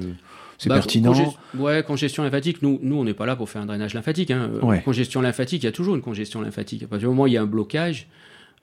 c'est 0.58 0.68
Bah, 0.68 0.74
pertinent? 0.76 1.12
conges- 1.12 1.36
Ouais, 1.58 1.82
congestion 1.86 2.24
lymphatique. 2.24 2.62
Nous, 2.62 2.80
nous 2.82 2.96
on 2.96 3.04
n'est 3.04 3.14
pas 3.14 3.26
là 3.26 3.36
pour 3.36 3.48
faire 3.48 3.62
un 3.62 3.66
drainage 3.66 3.94
lymphatique. 3.94 4.30
hein. 4.32 4.50
Ouais. 4.62 4.82
Congestion 4.82 5.20
lymphatique, 5.20 5.62
il 5.62 5.66
y 5.66 5.68
a 5.68 5.72
toujours 5.72 5.94
une 5.94 6.02
congestion 6.02 6.40
lymphatique. 6.40 6.82
À 6.82 6.86
partir 6.88 7.08
du 7.08 7.14
moment 7.14 7.24
où 7.24 7.26
il 7.28 7.34
y 7.34 7.36
a 7.36 7.42
un 7.42 7.46
blocage, 7.46 8.08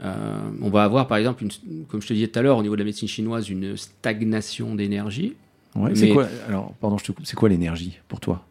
euh, 0.03 0.49
on 0.61 0.69
va 0.69 0.83
avoir, 0.83 1.07
par 1.07 1.17
exemple, 1.17 1.43
une, 1.43 1.85
comme 1.85 2.01
je 2.01 2.07
te 2.07 2.13
disais 2.13 2.27
tout 2.27 2.39
à 2.39 2.41
l'heure, 2.41 2.57
au 2.57 2.61
niveau 2.61 2.75
de 2.75 2.81
la 2.81 2.85
médecine 2.85 3.07
chinoise, 3.07 3.49
une 3.49 3.77
stagnation 3.77 4.75
d'énergie. 4.75 5.35
Ouais, 5.75 5.95
c'est 5.95 6.09
quoi 6.09 6.27
Alors, 6.47 6.73
pardon, 6.79 6.97
je 6.97 7.05
te 7.05 7.11
coupe. 7.11 7.25
C'est 7.25 7.35
quoi 7.35 7.49
l'énergie 7.49 7.99
pour 8.07 8.19
toi? 8.19 8.45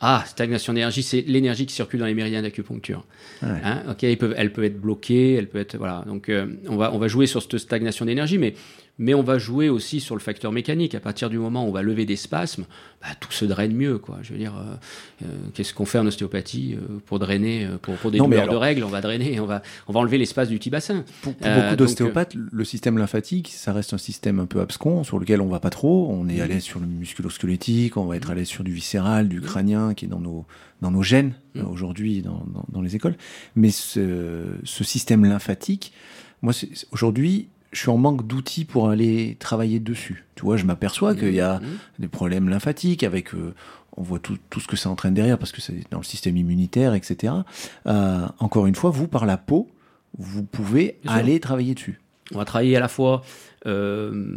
Ah, 0.00 0.22
stagnation 0.26 0.72
d'énergie, 0.72 1.02
c'est 1.02 1.22
l'énergie 1.22 1.66
qui 1.66 1.74
circule 1.74 1.98
dans 1.98 2.06
les 2.06 2.14
méridiens 2.14 2.42
d'acupuncture. 2.42 3.04
Hein, 3.42 3.82
ok, 3.90 4.04
elle 4.04 4.16
peut 4.16 4.34
être 4.36 4.80
bloquée, 4.80 5.34
elle 5.34 5.48
peut 5.48 5.58
être 5.58 5.76
voilà. 5.76 6.04
Donc 6.06 6.28
euh, 6.28 6.46
on 6.68 6.76
va 6.76 6.92
on 6.92 6.98
va 6.98 7.08
jouer 7.08 7.26
sur 7.26 7.42
cette 7.42 7.58
stagnation 7.58 8.04
d'énergie, 8.04 8.38
mais 8.38 8.54
mais 8.98 9.14
on 9.14 9.22
va 9.22 9.38
jouer 9.38 9.68
aussi 9.68 10.00
sur 10.00 10.16
le 10.16 10.20
facteur 10.20 10.50
mécanique. 10.50 10.94
À 10.94 11.00
partir 11.00 11.30
du 11.30 11.38
moment 11.38 11.64
où 11.64 11.68
on 11.68 11.72
va 11.72 11.82
lever 11.82 12.04
des 12.04 12.16
spasmes, 12.16 12.64
bah, 13.00 13.08
tout 13.20 13.30
se 13.30 13.44
draine 13.44 13.72
mieux. 13.72 13.98
Quoi. 13.98 14.18
Je 14.22 14.32
veux 14.32 14.38
dire, 14.38 14.56
euh, 14.56 15.24
euh, 15.24 15.26
qu'est-ce 15.54 15.72
qu'on 15.72 15.84
fait 15.84 15.98
en 15.98 16.06
ostéopathie 16.06 16.74
euh, 16.74 16.98
pour 17.06 17.20
drainer, 17.20 17.68
pour, 17.80 17.94
pour 17.94 18.10
des 18.10 18.18
douleurs 18.18 18.48
de 18.48 18.56
règles 18.56 18.82
On 18.82 18.88
va 18.88 19.00
drainer, 19.00 19.38
on 19.38 19.46
va, 19.46 19.62
on 19.86 19.92
va 19.92 20.00
enlever 20.00 20.18
l'espace 20.18 20.48
du 20.48 20.58
petit 20.58 20.70
bassin. 20.70 21.04
Pour, 21.22 21.32
beaucoup 21.34 21.76
d'ostéopathes, 21.76 22.34
le 22.34 22.64
système 22.64 22.98
lymphatique, 22.98 23.52
ça 23.54 23.72
reste 23.72 23.92
un 23.94 23.98
système 23.98 24.40
un 24.40 24.46
peu 24.46 24.60
abscon 24.60 25.04
sur 25.04 25.20
lequel 25.20 25.40
on 25.40 25.48
va 25.48 25.60
pas 25.60 25.70
trop. 25.70 26.08
On 26.10 26.28
est 26.28 26.40
à 26.40 26.48
l'aise 26.48 26.64
sur 26.64 26.80
le 26.80 26.86
musculo-squelettique, 26.86 27.96
on 27.96 28.06
va 28.06 28.16
être 28.16 28.30
à 28.30 28.34
l'aise 28.34 28.48
sur 28.48 28.64
du 28.64 28.72
viscéral, 28.72 29.28
du 29.28 29.40
crânien, 29.40 29.94
qui 29.94 30.06
est 30.06 30.08
dans 30.08 30.20
nos, 30.20 30.44
dans 30.82 30.90
nos 30.90 31.02
gènes 31.02 31.34
aujourd'hui 31.54 32.22
dans, 32.22 32.44
dans, 32.52 32.64
dans, 32.68 32.82
les 32.82 32.94
écoles. 32.94 33.16
Mais 33.56 33.70
ce, 33.70 34.46
ce 34.62 34.84
système 34.84 35.24
lymphatique, 35.24 35.92
moi, 36.40 36.52
aujourd'hui, 36.92 37.48
je 37.72 37.80
suis 37.80 37.90
en 37.90 37.98
manque 37.98 38.26
d'outils 38.26 38.64
pour 38.64 38.88
aller 38.88 39.36
travailler 39.38 39.80
dessus. 39.80 40.24
Tu 40.34 40.42
vois, 40.42 40.56
je 40.56 40.64
m'aperçois 40.64 41.14
qu'il 41.14 41.34
y 41.34 41.40
a 41.40 41.58
mmh. 41.58 41.64
des 41.98 42.08
problèmes 42.08 42.48
lymphatiques 42.48 43.02
avec, 43.02 43.34
euh, 43.34 43.54
on 43.96 44.02
voit 44.02 44.18
tout, 44.18 44.38
tout, 44.50 44.60
ce 44.60 44.68
que 44.68 44.76
ça 44.76 44.88
entraîne 44.88 45.14
derrière 45.14 45.38
parce 45.38 45.52
que 45.52 45.60
c'est 45.60 45.90
dans 45.90 45.98
le 45.98 46.04
système 46.04 46.36
immunitaire, 46.36 46.94
etc. 46.94 47.34
Euh, 47.86 48.26
encore 48.38 48.66
une 48.66 48.74
fois, 48.74 48.90
vous, 48.90 49.06
par 49.06 49.26
la 49.26 49.36
peau, 49.36 49.68
vous 50.18 50.42
pouvez 50.42 50.98
aller 51.06 51.40
travailler 51.40 51.74
dessus. 51.74 52.00
On 52.34 52.38
va 52.38 52.44
travailler 52.44 52.76
à 52.76 52.80
la 52.80 52.88
fois, 52.88 53.22
euh, 53.66 54.36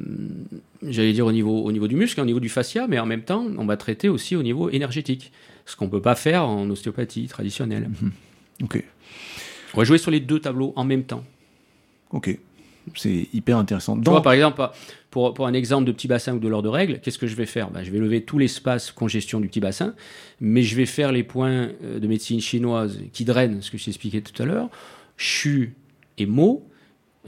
j'allais 0.81 1.13
dire 1.13 1.25
au 1.25 1.31
niveau, 1.31 1.63
au 1.63 1.71
niveau 1.71 1.87
du 1.87 1.95
muscle 1.95 2.19
et 2.19 2.23
au 2.23 2.25
niveau 2.25 2.39
du 2.39 2.49
fascia, 2.49 2.87
mais 2.87 2.99
en 2.99 3.05
même 3.05 3.23
temps, 3.23 3.45
on 3.57 3.65
va 3.65 3.77
traiter 3.77 4.09
aussi 4.09 4.35
au 4.35 4.43
niveau 4.43 4.69
énergétique, 4.69 5.31
ce 5.65 5.75
qu'on 5.75 5.85
ne 5.85 5.91
peut 5.91 6.01
pas 6.01 6.15
faire 6.15 6.47
en 6.47 6.69
ostéopathie 6.69 7.27
traditionnelle. 7.27 7.89
Mmh. 7.89 8.09
Ok. 8.63 8.83
On 9.73 9.77
va 9.77 9.83
jouer 9.83 9.97
sur 9.97 10.11
les 10.11 10.19
deux 10.19 10.39
tableaux 10.39 10.73
en 10.75 10.83
même 10.83 11.03
temps. 11.03 11.23
Ok. 12.11 12.37
C'est 12.95 13.27
hyper 13.33 13.57
intéressant. 13.57 13.99
Tu 13.99 14.09
vois, 14.09 14.21
par 14.21 14.33
exemple, 14.33 14.61
pour, 15.09 15.33
pour, 15.33 15.47
un 15.47 15.53
exemple 15.53 15.85
de 15.85 15.91
petit 15.91 16.07
bassin 16.07 16.33
ou 16.33 16.39
de 16.39 16.47
l'ordre 16.47 16.69
de 16.69 16.73
règle, 16.73 16.99
qu'est-ce 16.99 17.19
que 17.19 17.27
je 17.27 17.35
vais 17.35 17.45
faire? 17.45 17.69
Ben, 17.69 17.83
Je 17.83 17.91
vais 17.91 17.99
lever 17.99 18.23
tout 18.23 18.37
l'espace 18.37 18.91
congestion 18.91 19.39
du 19.39 19.47
petit 19.47 19.59
bassin, 19.59 19.93
mais 20.39 20.63
je 20.63 20.75
vais 20.75 20.85
faire 20.85 21.11
les 21.11 21.23
points 21.23 21.69
euh, 21.83 21.99
de 21.99 22.07
médecine 22.07 22.41
chinoise 22.41 22.99
qui 23.13 23.25
drainent, 23.25 23.61
ce 23.61 23.71
que 23.71 23.77
je 23.77 23.85
t'expliquais 23.85 24.21
tout 24.21 24.41
à 24.41 24.45
l'heure, 24.45 24.69
Chu 25.17 25.75
et 26.17 26.25
Mo, 26.25 26.67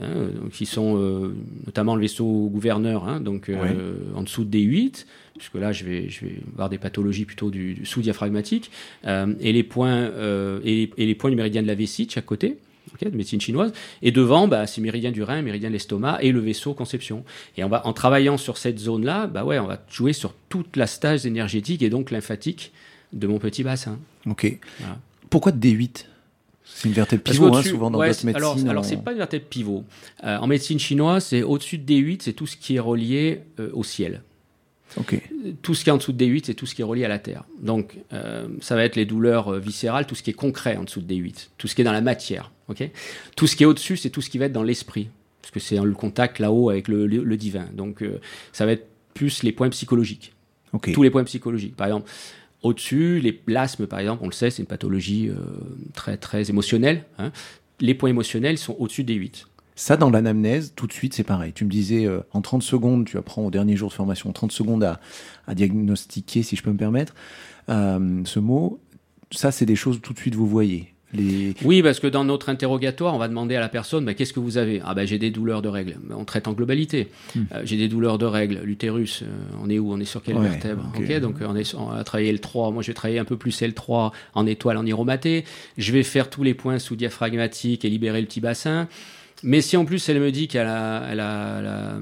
hein, 0.00 0.28
qui 0.52 0.66
sont 0.66 0.98
euh, 0.98 1.34
notamment 1.66 1.94
le 1.94 2.02
vaisseau 2.02 2.48
gouverneur, 2.52 3.08
hein, 3.08 3.20
donc 3.20 3.48
euh, 3.48 3.94
en 4.14 4.22
dessous 4.22 4.44
de 4.44 4.58
D8, 4.58 5.06
puisque 5.38 5.54
là 5.54 5.72
je 5.72 5.84
vais, 5.84 6.08
je 6.08 6.26
vais 6.26 6.36
avoir 6.52 6.68
des 6.68 6.78
pathologies 6.78 7.24
plutôt 7.24 7.50
du, 7.50 7.84
sous-diaphragmatique, 7.84 8.70
et, 9.04 9.52
les 9.52 9.62
points, 9.62 10.10
et, 10.64 10.90
et, 10.96 11.06
les 11.06 11.14
points 11.14 11.30
du 11.30 11.36
méridien 11.36 11.62
de 11.62 11.68
la 11.68 11.74
vessie 11.74 12.06
de 12.06 12.10
chaque 12.10 12.26
côté 12.26 12.58
de 13.00 13.16
médecine 13.16 13.40
chinoise. 13.40 13.72
Et 14.02 14.12
devant, 14.12 14.48
bah, 14.48 14.66
c'est 14.66 14.80
méridien 14.80 15.10
du 15.10 15.22
rein, 15.22 15.42
méridien 15.42 15.68
de 15.68 15.74
l'estomac 15.74 16.18
et 16.20 16.32
le 16.32 16.40
vaisseau 16.40 16.74
conception. 16.74 17.24
Et 17.56 17.64
on 17.64 17.68
va, 17.68 17.86
en 17.86 17.92
travaillant 17.92 18.36
sur 18.36 18.56
cette 18.56 18.78
zone-là, 18.78 19.26
bah 19.26 19.44
ouais, 19.44 19.58
on 19.58 19.66
va 19.66 19.80
jouer 19.90 20.12
sur 20.12 20.34
toute 20.48 20.76
la 20.76 20.86
stage 20.86 21.26
énergétique 21.26 21.82
et 21.82 21.90
donc 21.90 22.10
lymphatique 22.10 22.72
de 23.12 23.26
mon 23.26 23.38
petit 23.38 23.62
bassin. 23.62 23.98
Ok. 24.26 24.58
Pourquoi 25.30 25.52
D8 25.52 26.06
c'est 26.66 26.88
une 26.88 26.94
vertèbre 26.94 27.22
pivot, 27.22 27.54
hein, 27.54 27.62
souvent 27.62 27.90
dans 27.90 27.98
votre 27.98 28.24
médecine. 28.24 28.30
Alors, 28.34 28.56
alors 28.68 28.84
c'est 28.86 28.96
pas 28.96 29.12
une 29.12 29.18
vertèbre 29.18 29.44
pivot. 29.44 29.84
Euh, 30.24 30.38
en 30.38 30.46
médecine 30.46 30.78
chinoise, 30.78 31.26
c'est 31.26 31.42
au-dessus 31.42 31.76
de 31.76 31.84
D8, 31.84 32.22
c'est 32.22 32.32
tout 32.32 32.46
ce 32.46 32.56
qui 32.56 32.76
est 32.76 32.80
relié 32.80 33.42
euh, 33.60 33.68
au 33.74 33.84
ciel. 33.84 34.22
Tout 35.62 35.74
ce 35.74 35.84
qui 35.84 35.90
est 35.90 35.92
en 35.92 35.96
dessous 35.96 36.12
de 36.12 36.24
D8, 36.24 36.44
c'est 36.46 36.54
tout 36.54 36.66
ce 36.66 36.74
qui 36.74 36.82
est 36.82 36.84
relié 36.84 37.04
à 37.04 37.08
la 37.08 37.18
Terre. 37.18 37.44
Donc, 37.60 37.98
euh, 38.12 38.46
ça 38.60 38.76
va 38.76 38.84
être 38.84 38.96
les 38.96 39.06
douleurs 39.06 39.48
euh, 39.48 39.58
viscérales, 39.58 40.06
tout 40.06 40.14
ce 40.14 40.22
qui 40.22 40.30
est 40.30 40.34
concret 40.34 40.76
en 40.76 40.84
dessous 40.84 41.00
de 41.00 41.12
D8, 41.12 41.48
tout 41.58 41.66
ce 41.66 41.74
qui 41.74 41.80
est 41.80 41.84
dans 41.84 41.92
la 41.92 42.00
matière. 42.00 42.52
ok? 42.68 42.88
Tout 43.36 43.46
ce 43.46 43.56
qui 43.56 43.64
est 43.64 43.66
au-dessus, 43.66 43.96
c'est 43.96 44.10
tout 44.10 44.20
ce 44.20 44.30
qui 44.30 44.38
va 44.38 44.46
être 44.46 44.52
dans 44.52 44.62
l'esprit, 44.62 45.08
parce 45.42 45.50
que 45.50 45.60
c'est 45.60 45.76
le 45.76 45.92
contact 45.92 46.38
là-haut 46.38 46.70
avec 46.70 46.88
le, 46.88 47.36
divin. 47.36 47.66
Donc, 47.72 48.02
euh, 48.02 48.20
ça 48.52 48.66
va 48.66 48.72
être 48.72 48.86
plus 49.14 49.42
les 49.42 49.52
points 49.52 49.70
psychologiques. 49.70 50.32
Tous 50.92 51.02
les 51.02 51.10
points 51.10 51.24
psychologiques. 51.24 51.76
Par 51.76 51.86
exemple, 51.86 52.10
au-dessus, 52.62 53.20
les 53.20 53.40
l'asthme, 53.46 53.86
par 53.86 54.00
exemple, 54.00 54.22
on 54.24 54.26
le 54.26 54.32
sait, 54.32 54.50
c'est 54.50 54.62
une 54.62 54.66
pathologie 54.66 55.30
très, 55.94 56.16
très 56.16 56.50
émotionnelle. 56.50 57.04
Hein. 57.18 57.30
Les 57.78 57.94
points 57.94 58.10
émotionnels 58.10 58.58
sont 58.58 58.74
au-dessus 58.80 59.04
des 59.04 59.14
8. 59.14 59.46
Ça, 59.76 59.96
dans 59.96 60.10
l'anamnèse, 60.10 60.72
tout 60.76 60.86
de 60.86 60.92
suite, 60.92 61.14
c'est 61.14 61.24
pareil. 61.24 61.52
Tu 61.52 61.64
me 61.64 61.70
disais, 61.70 62.06
euh, 62.06 62.20
en 62.32 62.40
30 62.42 62.62
secondes, 62.62 63.06
tu 63.06 63.18
apprends 63.18 63.44
au 63.44 63.50
dernier 63.50 63.76
jour 63.76 63.88
de 63.88 63.94
formation, 63.94 64.32
30 64.32 64.52
secondes 64.52 64.84
à, 64.84 65.00
à 65.48 65.54
diagnostiquer, 65.54 66.42
si 66.42 66.54
je 66.54 66.62
peux 66.62 66.70
me 66.70 66.76
permettre, 66.76 67.14
euh, 67.68 68.22
ce 68.24 68.38
mot. 68.38 68.78
Ça, 69.32 69.50
c'est 69.50 69.66
des 69.66 69.74
choses 69.74 70.00
tout 70.00 70.12
de 70.12 70.18
suite, 70.18 70.36
vous 70.36 70.46
voyez. 70.46 70.90
Les... 71.12 71.54
Oui, 71.64 71.82
parce 71.82 72.00
que 72.00 72.06
dans 72.06 72.24
notre 72.24 72.48
interrogatoire, 72.48 73.14
on 73.14 73.18
va 73.18 73.28
demander 73.28 73.54
à 73.54 73.60
la 73.60 73.68
personne 73.68 74.04
bah, 74.04 74.14
qu'est-ce 74.14 74.32
que 74.32 74.40
vous 74.40 74.58
avez? 74.58 74.80
Ah, 74.84 74.94
ben 74.94 75.06
j'ai 75.06 75.18
des 75.18 75.30
douleurs 75.30 75.62
de 75.62 75.68
règles. 75.68 75.96
On 76.10 76.24
traite 76.24 76.48
en 76.48 76.52
globalité. 76.52 77.08
Hmm. 77.34 77.42
Euh, 77.52 77.62
j'ai 77.64 77.76
des 77.76 77.86
douleurs 77.86 78.18
de 78.18 78.26
règles. 78.26 78.60
L'utérus, 78.64 79.22
on 79.62 79.70
est 79.70 79.78
où? 79.78 79.92
On 79.92 80.00
est 80.00 80.04
sur 80.04 80.22
quelle 80.22 80.38
vertèbre? 80.38 80.90
Ok, 80.96 81.20
donc 81.20 81.36
on, 81.40 81.54
est, 81.54 81.74
on 81.74 81.90
a 81.90 82.02
travaillé 82.02 82.34
L3. 82.34 82.72
Moi, 82.72 82.82
je 82.82 82.88
vais 82.88 82.94
travailler 82.94 83.20
un 83.20 83.24
peu 83.24 83.36
plus 83.36 83.60
L3 83.60 84.12
en 84.34 84.46
étoile, 84.46 84.76
en 84.76 84.86
iromaté. 84.86 85.44
Je 85.78 85.92
vais 85.92 86.02
faire 86.02 86.30
tous 86.30 86.42
les 86.42 86.54
points 86.54 86.80
sous 86.80 86.96
diaphragmatique 86.96 87.84
et 87.84 87.88
libérer 87.88 88.20
le 88.20 88.26
petit 88.26 88.40
bassin. 88.40 88.88
Mais 89.44 89.60
si 89.60 89.76
en 89.76 89.84
plus 89.84 90.08
elle 90.08 90.20
me 90.20 90.32
dit 90.32 90.48
qu'elle 90.48 90.66
a, 90.66 91.06
elle 91.10 91.20
a, 91.20 92.00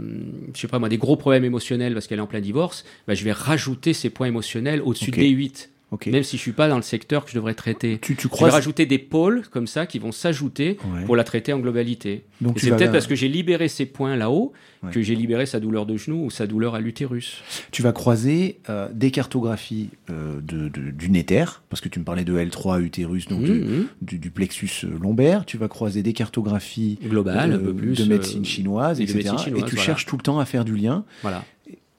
je 0.55 0.61
sais 0.61 0.69
pas 0.69 0.79
moi, 0.79 0.89
des 0.89 0.97
gros 0.97 1.17
problèmes 1.17 1.45
émotionnels 1.45 1.93
parce 1.93 2.07
qu'elle 2.07 2.21
est 2.21 2.23
en 2.23 2.29
plein 2.29 2.41
divorce, 2.41 2.85
bah, 3.09 3.15
je 3.15 3.25
vais 3.25 3.33
rajouter 3.33 3.93
ces 3.93 4.11
points 4.11 4.29
émotionnels 4.29 4.81
au-dessus 4.81 5.11
des 5.11 5.29
8. 5.29 5.72
Même 6.07 6.23
si 6.23 6.37
je 6.37 6.43
suis 6.43 6.53
pas 6.53 6.69
dans 6.69 6.77
le 6.77 6.83
secteur 6.83 7.25
que 7.25 7.31
je 7.31 7.37
devrais 7.37 7.55
traiter. 7.55 7.99
Tu, 8.01 8.17
tu 8.17 8.29
crois 8.29 8.49
je 8.49 8.53
vais 8.53 8.57
rajouter 8.57 8.87
des 8.87 8.99
pôles 8.99 9.43
comme 9.51 9.67
ça 9.67 9.87
qui 9.87 9.99
vont 9.99 10.13
s'ajouter 10.13 10.79
pour 11.07 11.17
la 11.17 11.25
traiter 11.25 11.53
en 11.53 11.59
globalité. 11.59 12.25
Donc 12.41 12.59
c'est 12.59 12.71
peut-être 12.71 12.93
parce 12.93 13.07
que 13.07 13.15
j'ai 13.15 13.29
libéré 13.29 13.69
ces 13.69 13.87
points 13.87 14.17
là-haut 14.17 14.53
que 14.91 15.01
j'ai 15.01 15.15
libéré 15.15 15.47
sa 15.47 15.61
douleur 15.61 15.87
de 15.87 15.97
genou 15.97 16.25
ou 16.25 16.31
sa 16.31 16.47
douleur 16.47 16.75
à 16.75 16.81
l'utérus. 16.81 17.43
Tu 17.71 17.83
vas 17.83 17.93
croiser 17.93 18.59
euh, 18.69 18.89
des 18.93 19.11
cartographies 19.11 19.91
euh, 20.11 20.41
de, 20.41 20.69
du 20.69 21.11
néther, 21.11 21.63
parce 21.69 21.81
que 21.81 21.89
tu 21.89 22.01
me 22.01 22.05
parlais 22.05 22.25
de 22.25 22.37
L3 22.37 22.83
utérus, 22.83 23.29
donc 23.29 23.43
mmh, 23.43 23.53
mmh. 23.53 23.87
du, 24.03 24.19
du, 24.19 24.31
plexus 24.31 24.85
euh, 24.85 24.99
lombaire. 25.01 25.45
Tu 25.47 25.57
vas 25.57 25.69
croiser 25.69 26.03
des 26.03 26.13
cartographies 26.13 26.99
globales, 27.03 27.53
euh, 27.53 27.73
de 27.73 28.05
médecine 28.05 28.45
chinoise, 28.45 29.01
etc. 29.01 29.35
et 29.57 29.63
tu 29.63 29.77
cherches 29.77 30.07
tout 30.07 30.17
le 30.17 30.23
temps 30.23 30.41
à 30.41 30.45
faire 30.45 30.65
du 30.65 30.75
lien. 30.75 31.05
Voilà. 31.23 31.45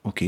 Ok, 0.04 0.22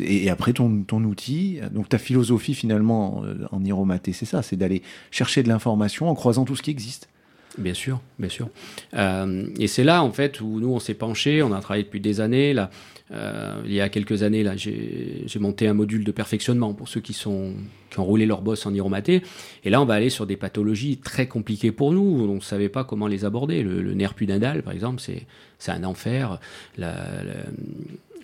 et, 0.00 0.30
après 0.30 0.52
ton, 0.52 0.82
ton 0.82 1.04
outil, 1.04 1.60
donc 1.70 1.88
ta 1.88 1.98
philosophie 1.98 2.54
finalement 2.54 3.22
euh, 3.24 3.46
en 3.52 3.64
iromaté, 3.64 4.12
c'est 4.12 4.26
ça, 4.26 4.42
c'est 4.42 4.56
d'aller 4.56 4.82
chercher 5.12 5.44
de 5.44 5.48
l'information 5.48 6.08
en 6.08 6.14
croisant 6.16 6.44
tout 6.44 6.56
ce 6.56 6.62
qui 6.62 6.70
existe. 6.70 7.08
Bien 7.56 7.74
sûr, 7.74 8.00
bien 8.18 8.30
sûr. 8.30 8.48
Euh, 8.94 9.46
et 9.58 9.68
c'est 9.68 9.84
là 9.84 10.02
en 10.02 10.10
fait 10.10 10.40
où 10.40 10.58
nous 10.58 10.70
on 10.70 10.80
s'est 10.80 10.94
penché, 10.94 11.42
on 11.42 11.52
a 11.52 11.60
travaillé 11.60 11.84
depuis 11.84 12.00
des 12.00 12.20
années. 12.20 12.52
Là, 12.52 12.70
euh, 13.12 13.60
il 13.64 13.72
y 13.72 13.80
a 13.80 13.88
quelques 13.90 14.22
années, 14.22 14.42
là, 14.42 14.56
j'ai 14.56 15.38
monté 15.38 15.68
un 15.68 15.74
module 15.74 16.02
de 16.02 16.12
perfectionnement 16.12 16.72
pour 16.72 16.88
ceux 16.88 17.00
qui 17.00 17.12
sont 17.12 17.52
qui 17.90 18.00
ont 18.00 18.04
roulé 18.04 18.24
leur 18.24 18.40
boss 18.40 18.64
en 18.64 18.72
iromaté. 18.72 19.22
Et 19.64 19.70
là, 19.70 19.82
on 19.82 19.84
va 19.84 19.94
aller 19.94 20.08
sur 20.08 20.26
des 20.26 20.36
pathologies 20.36 20.96
très 20.96 21.28
compliquées 21.28 21.72
pour 21.72 21.92
nous. 21.92 22.26
On 22.28 22.36
ne 22.36 22.40
savait 22.40 22.70
pas 22.70 22.84
comment 22.84 23.06
les 23.06 23.26
aborder. 23.26 23.62
Le, 23.62 23.82
le 23.82 23.94
nerf 23.94 24.14
pudendal, 24.14 24.62
par 24.62 24.72
exemple, 24.72 25.00
c'est 25.00 25.70
un 25.70 25.84
enfer. 25.84 26.40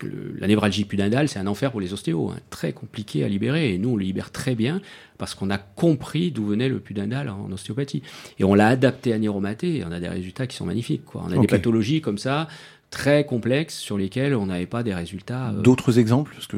La 0.02 0.46
névralgie 0.46 0.84
pudendale, 0.84 1.28
c'est 1.28 1.38
un 1.38 1.46
enfer 1.46 1.70
pour 1.70 1.80
les 1.80 1.92
ostéos, 1.92 2.30
hein, 2.30 2.38
très 2.50 2.72
compliqué 2.72 3.24
à 3.24 3.28
libérer. 3.28 3.74
Et 3.74 3.78
nous, 3.78 3.90
on 3.90 3.96
le 3.96 4.04
libère 4.04 4.30
très 4.30 4.54
bien 4.54 4.80
parce 5.18 5.34
qu'on 5.34 5.50
a 5.50 5.58
compris 5.58 6.30
d'où 6.30 6.46
venait 6.46 6.68
le 6.68 6.80
pudendal 6.80 7.28
en 7.28 7.50
ostéopathie. 7.50 8.02
Et 8.38 8.44
on 8.44 8.54
l'a 8.54 8.68
adapté 8.68 9.12
à 9.12 9.18
Niromaté 9.18 9.78
et 9.78 9.84
on 9.84 9.92
a 9.92 10.00
des 10.00 10.08
résultats 10.08 10.46
qui 10.46 10.56
sont 10.56 10.66
magnifiques. 10.66 11.04
Quoi. 11.04 11.24
On 11.26 11.32
a 11.32 11.40
des 11.40 11.46
pathologies 11.46 12.00
comme 12.00 12.18
ça, 12.18 12.48
très 12.90 13.24
complexes, 13.24 13.76
sur 13.76 13.98
lesquelles 13.98 14.34
on 14.34 14.46
n'avait 14.46 14.66
pas 14.66 14.82
des 14.82 14.94
résultats. 14.94 15.50
Euh, 15.50 15.60
D'autres 15.62 15.98
exemples 15.98 16.32
parce 16.34 16.46
que, 16.46 16.56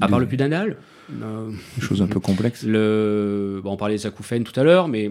À 0.00 0.08
part 0.08 0.20
le 0.20 0.26
pudendal? 0.26 0.76
Euh... 1.22 1.50
Des 1.76 1.82
choses 1.82 2.02
un 2.02 2.06
peu 2.06 2.20
complexes. 2.20 2.64
Le... 2.64 3.60
Bon, 3.62 3.72
on 3.72 3.76
parlait 3.76 3.96
des 3.96 4.06
acouphènes 4.06 4.44
tout 4.44 4.58
à 4.58 4.64
l'heure, 4.64 4.88
mais 4.88 5.10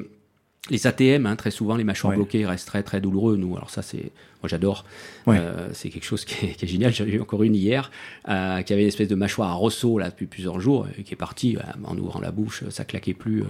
les 0.70 0.88
ATM, 0.88 1.26
hein, 1.26 1.36
très 1.36 1.51
souvent, 1.51 1.76
les 1.76 1.84
mâchoires 1.84 2.15
bloquées 2.15 2.45
restent 2.45 2.67
très 2.67 2.84
très 2.84 3.01
douloureux. 3.01 3.38
Nous, 3.38 3.55
alors 3.55 3.70
ça, 3.70 3.82
c'est 3.82 4.11
moi 4.41 4.47
j'adore. 4.47 4.86
Euh, 5.28 5.70
c'est 5.74 5.89
quelque 5.89 6.05
chose 6.05 6.26
qui 6.26 6.45
est, 6.45 6.53
qui 6.53 6.65
est 6.65 6.67
génial. 6.67 6.93
J'en 6.93 7.05
ai 7.05 7.11
eu 7.11 7.22
encore 7.22 7.43
une 7.43 7.55
hier 7.55 7.91
euh, 8.28 8.61
qui 8.61 8.74
avait 8.74 8.84
une 8.84 8.88
espèce 8.88 9.07
de 9.07 9.15
mâchoire 9.15 9.49
à 9.49 9.53
ressaut 9.53 9.97
là 9.97 10.09
depuis 10.09 10.28
plusieurs 10.28 10.59
jours 10.59 10.88
et 10.97 11.03
qui 11.03 11.13
est 11.13 11.17
partie 11.17 11.57
euh, 11.57 11.61
en 11.84 11.97
ouvrant 11.97 12.22
la 12.22 12.32
bouche, 12.32 12.63
ça 12.70 12.86
claquait 12.86 13.13
plus. 13.13 13.43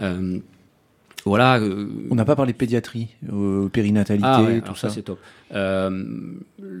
Euh, 0.00 0.38
voilà. 1.24 1.58
Euh, 1.58 1.88
On 2.10 2.14
n'a 2.14 2.24
pas 2.24 2.36
parlé 2.36 2.52
de 2.52 2.58
pédiatrie, 2.58 3.08
périnatalité, 3.72 4.28
ah 4.28 4.42
ouais, 4.42 4.60
tout 4.60 4.74
ça. 4.74 4.88
ça 4.88 4.94
c'est 4.94 5.02
top. 5.02 5.18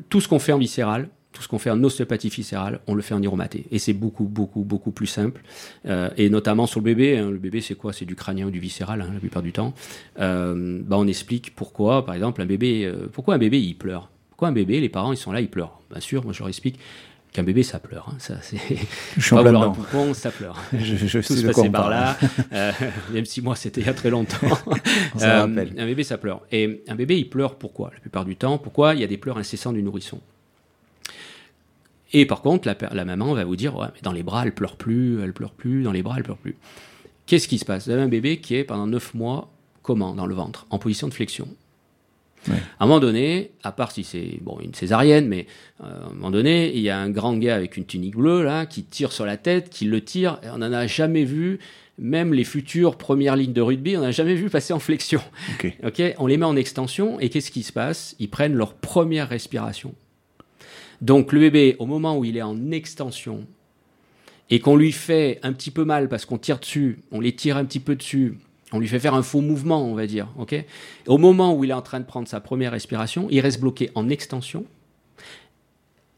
tout 0.08 0.20
ce 0.20 0.28
qu'on 0.28 0.38
fait 0.38 0.52
en 0.52 0.58
viscéral, 0.58 1.08
tout 1.32 1.42
ce 1.42 1.48
qu'on 1.48 1.58
fait 1.58 1.70
en 1.70 1.82
ostéopathie 1.84 2.30
viscérale, 2.30 2.80
on 2.86 2.94
le 2.94 3.02
fait 3.02 3.14
en 3.14 3.22
iromaté. 3.22 3.66
Et 3.70 3.78
c'est 3.78 3.92
beaucoup, 3.92 4.24
beaucoup, 4.24 4.64
beaucoup 4.64 4.90
plus 4.90 5.06
simple. 5.06 5.42
Euh, 5.86 6.08
et 6.16 6.30
notamment 6.30 6.66
sur 6.66 6.80
le 6.80 6.84
bébé. 6.84 7.18
Hein. 7.18 7.30
le 7.30 7.38
bébé, 7.38 7.60
c'est 7.60 7.74
quoi? 7.74 7.92
C'est 7.92 8.06
du 8.06 8.16
crânien 8.16 8.46
ou 8.46 8.50
du 8.50 8.58
viscéral, 8.58 9.02
hein, 9.02 9.10
la 9.12 9.20
plupart 9.20 9.42
du 9.42 9.52
temps. 9.52 9.74
Euh, 10.18 10.80
bah 10.84 10.96
on 10.98 11.06
explique 11.06 11.54
pourquoi, 11.54 12.04
par 12.04 12.14
exemple, 12.14 12.42
un 12.42 12.46
bébé... 12.46 12.84
Euh, 12.86 13.08
pourquoi 13.12 13.34
un 13.34 13.38
bébé, 13.38 13.60
il 13.60 13.74
pleure? 13.74 14.10
Pourquoi 14.30 14.48
un 14.48 14.52
bébé, 14.52 14.80
les 14.80 14.88
parents, 14.88 15.12
ils 15.12 15.18
sont 15.18 15.32
là, 15.32 15.40
ils 15.40 15.50
pleurent? 15.50 15.80
Bien 15.90 16.00
sûr, 16.00 16.24
moi, 16.24 16.32
je 16.32 16.40
leur 16.40 16.48
explique. 16.48 16.78
Qu'un 17.32 17.42
bébé, 17.42 17.62
ça 17.62 17.78
pleure. 17.78 18.08
Hein, 18.10 18.16
ça, 18.18 18.36
c'est... 18.40 18.56
Je 19.16 19.22
suis 19.22 19.34
en 19.34 19.42
plein 19.42 19.52
dedans. 19.52 19.72
poupon, 19.72 20.14
ça 20.14 20.30
pleure. 20.30 20.56
Je, 20.72 20.96
je 20.96 21.18
Tout 21.18 21.34
sais 21.34 21.36
se 21.36 21.46
passait 21.46 21.68
par 21.68 21.90
là. 21.90 22.16
Euh, 22.52 22.72
même 23.12 23.26
si 23.26 23.42
moi, 23.42 23.54
c'était 23.54 23.82
il 23.82 23.86
y 23.86 23.90
a 23.90 23.94
très 23.94 24.08
longtemps. 24.08 24.38
On 25.14 25.20
Euh, 25.20 25.44
un 25.44 25.86
bébé, 25.86 26.02
ça 26.02 26.16
pleure. 26.16 26.40
Et 26.50 26.82
un 26.88 26.94
bébé, 26.94 27.18
il 27.18 27.28
pleure 27.28 27.56
pourquoi? 27.56 27.90
La 27.92 28.00
plupart 28.00 28.24
du 28.24 28.36
temps, 28.36 28.56
pourquoi? 28.56 28.94
Il 28.94 29.00
y 29.00 29.04
a 29.04 29.06
des 29.06 29.18
pleurs 29.18 29.36
incessants 29.36 29.72
du 29.72 29.82
nourrisson. 29.82 30.20
Et 32.12 32.26
par 32.26 32.40
contre, 32.40 32.68
la, 32.68 33.04
maman 33.04 33.34
va 33.34 33.44
vous 33.44 33.56
dire, 33.56 33.76
ouais, 33.76 33.88
mais 33.94 34.00
dans 34.02 34.12
les 34.12 34.22
bras, 34.22 34.44
elle 34.44 34.54
pleure 34.54 34.76
plus, 34.76 35.20
elle 35.22 35.32
pleure 35.32 35.52
plus, 35.52 35.82
dans 35.82 35.92
les 35.92 36.02
bras, 36.02 36.14
elle 36.16 36.22
pleure 36.22 36.38
plus. 36.38 36.56
Qu'est-ce 37.26 37.48
qui 37.48 37.58
se 37.58 37.64
passe? 37.64 37.86
Vous 37.86 37.90
avez 37.92 38.02
un 38.02 38.08
bébé 38.08 38.38
qui 38.38 38.54
est 38.54 38.64
pendant 38.64 38.86
9 38.86 39.14
mois, 39.14 39.50
comment 39.82 40.14
Dans 40.14 40.26
le 40.26 40.34
ventre, 40.34 40.66
en 40.70 40.78
position 40.78 41.08
de 41.08 41.14
flexion. 41.14 41.48
Ouais. 42.46 42.54
À 42.78 42.84
un 42.84 42.86
moment 42.86 43.00
donné, 43.00 43.50
à 43.62 43.72
part 43.72 43.90
si 43.90 44.04
c'est 44.04 44.38
bon, 44.40 44.58
une 44.60 44.72
césarienne, 44.72 45.26
mais 45.26 45.46
euh, 45.82 45.84
à 45.84 46.06
un 46.06 46.14
moment 46.14 46.30
donné, 46.30 46.74
il 46.74 46.80
y 46.80 46.88
a 46.88 46.98
un 46.98 47.10
grand 47.10 47.36
gars 47.36 47.56
avec 47.56 47.76
une 47.76 47.84
tunique 47.84 48.16
bleue 48.16 48.42
là 48.42 48.64
qui 48.64 48.84
tire 48.84 49.12
sur 49.12 49.26
la 49.26 49.36
tête, 49.36 49.68
qui 49.70 49.84
le 49.84 50.02
tire, 50.02 50.38
et 50.42 50.48
on 50.48 50.58
n'en 50.58 50.72
a 50.72 50.86
jamais 50.86 51.24
vu. 51.24 51.58
Même 52.00 52.32
les 52.32 52.44
futures 52.44 52.96
premières 52.96 53.34
lignes 53.34 53.52
de 53.52 53.60
rugby, 53.60 53.96
on 53.96 54.02
n'a 54.02 54.12
jamais 54.12 54.36
vu 54.36 54.48
passer 54.50 54.72
en 54.72 54.78
flexion. 54.78 55.20
Ok, 55.82 56.00
on 56.18 56.28
les 56.28 56.36
met 56.36 56.46
en 56.46 56.54
extension 56.54 57.18
et 57.18 57.28
qu'est-ce 57.28 57.50
qui 57.50 57.64
se 57.64 57.72
passe? 57.72 58.14
Ils 58.20 58.30
prennent 58.30 58.54
leur 58.54 58.74
première 58.74 59.28
respiration. 59.28 59.92
Donc 61.00 61.32
le 61.32 61.40
bébé, 61.40 61.76
au 61.78 61.86
moment 61.86 62.18
où 62.18 62.24
il 62.24 62.36
est 62.36 62.42
en 62.42 62.70
extension 62.70 63.46
et 64.50 64.60
qu'on 64.60 64.76
lui 64.76 64.92
fait 64.92 65.38
un 65.42 65.52
petit 65.52 65.70
peu 65.70 65.84
mal 65.84 66.08
parce 66.08 66.24
qu'on 66.24 66.38
tire 66.38 66.58
dessus, 66.58 66.98
on 67.12 67.20
les 67.20 67.34
tire 67.34 67.56
un 67.56 67.64
petit 67.64 67.80
peu 67.80 67.94
dessus, 67.94 68.38
on 68.72 68.80
lui 68.80 68.88
fait 68.88 68.98
faire 68.98 69.14
un 69.14 69.22
faux 69.22 69.40
mouvement, 69.40 69.84
on 69.84 69.94
va 69.94 70.06
dire. 70.06 70.28
Ok? 70.38 70.54
Au 71.06 71.18
moment 71.18 71.54
où 71.54 71.64
il 71.64 71.70
est 71.70 71.74
en 71.74 71.82
train 71.82 72.00
de 72.00 72.04
prendre 72.04 72.28
sa 72.28 72.40
première 72.40 72.72
respiration, 72.72 73.28
il 73.30 73.40
reste 73.40 73.60
bloqué 73.60 73.90
en 73.94 74.08
extension 74.08 74.64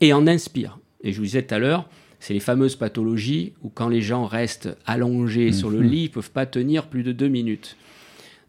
et 0.00 0.12
en 0.12 0.26
inspire. 0.26 0.78
Et 1.02 1.12
je 1.12 1.18
vous 1.18 1.24
disais 1.24 1.42
tout 1.42 1.54
à 1.54 1.58
l'heure, 1.58 1.88
c'est 2.18 2.34
les 2.34 2.40
fameuses 2.40 2.76
pathologies 2.76 3.54
où 3.62 3.70
quand 3.70 3.88
les 3.88 4.02
gens 4.02 4.26
restent 4.26 4.76
allongés 4.86 5.52
sur 5.52 5.70
le 5.70 5.80
lit, 5.80 6.04
ils 6.04 6.10
peuvent 6.10 6.30
pas 6.30 6.46
tenir 6.46 6.86
plus 6.86 7.02
de 7.02 7.12
deux 7.12 7.28
minutes. 7.28 7.76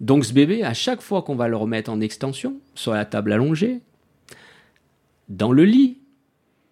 Donc 0.02 0.26
ce 0.26 0.34
bébé, 0.34 0.64
à 0.64 0.74
chaque 0.74 1.02
fois 1.02 1.22
qu'on 1.22 1.36
va 1.36 1.48
le 1.48 1.56
remettre 1.56 1.90
en 1.92 2.02
extension, 2.02 2.60
sur 2.76 2.94
la 2.94 3.06
table 3.06 3.32
allongée, 3.32 3.80
dans 5.30 5.52
le 5.52 5.64
lit, 5.64 6.00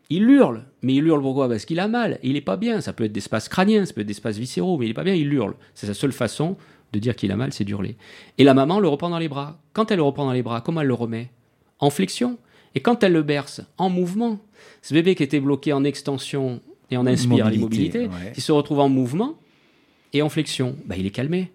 il 0.10 0.30
hurle. 0.30 0.66
Mais 0.82 0.95
il 0.95 1.05
hurle 1.05 1.22
pourquoi? 1.22 1.47
Parce 1.47 1.66
qu'il 1.66 1.80
a 1.80 1.88
mal. 1.88 2.20
Il 2.24 2.34
n'est 2.34 2.41
pas 2.41 2.57
bien. 2.57 2.82
Ça 2.82 2.93
peut 2.93 3.03
être 3.03 3.12
d'espace 3.12 3.49
crânien, 3.49 3.86
ça 3.86 3.93
peut 3.93 4.01
être 4.01 4.07
d'espace 4.07 4.38
viscéraux, 4.38 4.78
mais 4.78 4.86
il 4.86 4.89
n'est 4.89 4.93
pas 4.93 5.03
bien, 5.03 5.14
il 5.14 5.32
hurle. 5.32 5.55
C'est 5.76 5.88
sa 5.88 5.93
seule 5.93 6.12
façon 6.12 6.57
de 6.91 6.99
dire 6.99 7.16
qu'il 7.16 7.32
a 7.32 7.36
mal, 7.36 7.53
c'est 7.53 7.64
d'hurler. 7.64 7.95
Et 8.38 8.43
la 8.43 8.53
maman 8.53 8.80
le 8.80 8.88
reprend 8.88 9.10
dans 9.10 9.20
les 9.20 9.30
bras. 9.30 9.60
Quand 9.74 9.91
elle 9.91 9.97
le 9.97 10.03
reprend 10.03 10.26
dans 10.26 10.34
les 10.34 10.41
bras, 10.41 10.62
comment 10.62 10.82
elle 10.82 10.88
le 10.88 10.93
remet? 10.93 11.30
En 11.80 11.89
flexion. 11.89 12.38
Et 12.76 12.80
quand 12.80 13.03
elle 13.03 13.14
le 13.14 13.24
berce, 13.24 13.62
en 13.78 13.89
mouvement. 13.89 14.39
Ce 14.82 14.93
bébé 14.93 15.16
qui 15.16 15.24
était 15.24 15.39
bloqué 15.39 15.74
en 15.74 15.84
extension 15.84 16.62
et 16.89 16.97
en 16.97 17.05
inspire 17.05 17.49
l'immobilité, 17.49 18.07
ouais. 18.07 18.34
il 18.36 18.41
se 18.41 18.51
retrouve 18.51 18.80
en 18.80 18.89
mouvement 18.89 19.36
et 20.14 20.22
en 20.22 20.30
flexion. 20.30 20.76
Bah, 20.86 20.95
il 20.97 21.05
est 21.05 21.12
calmé. 21.12 21.51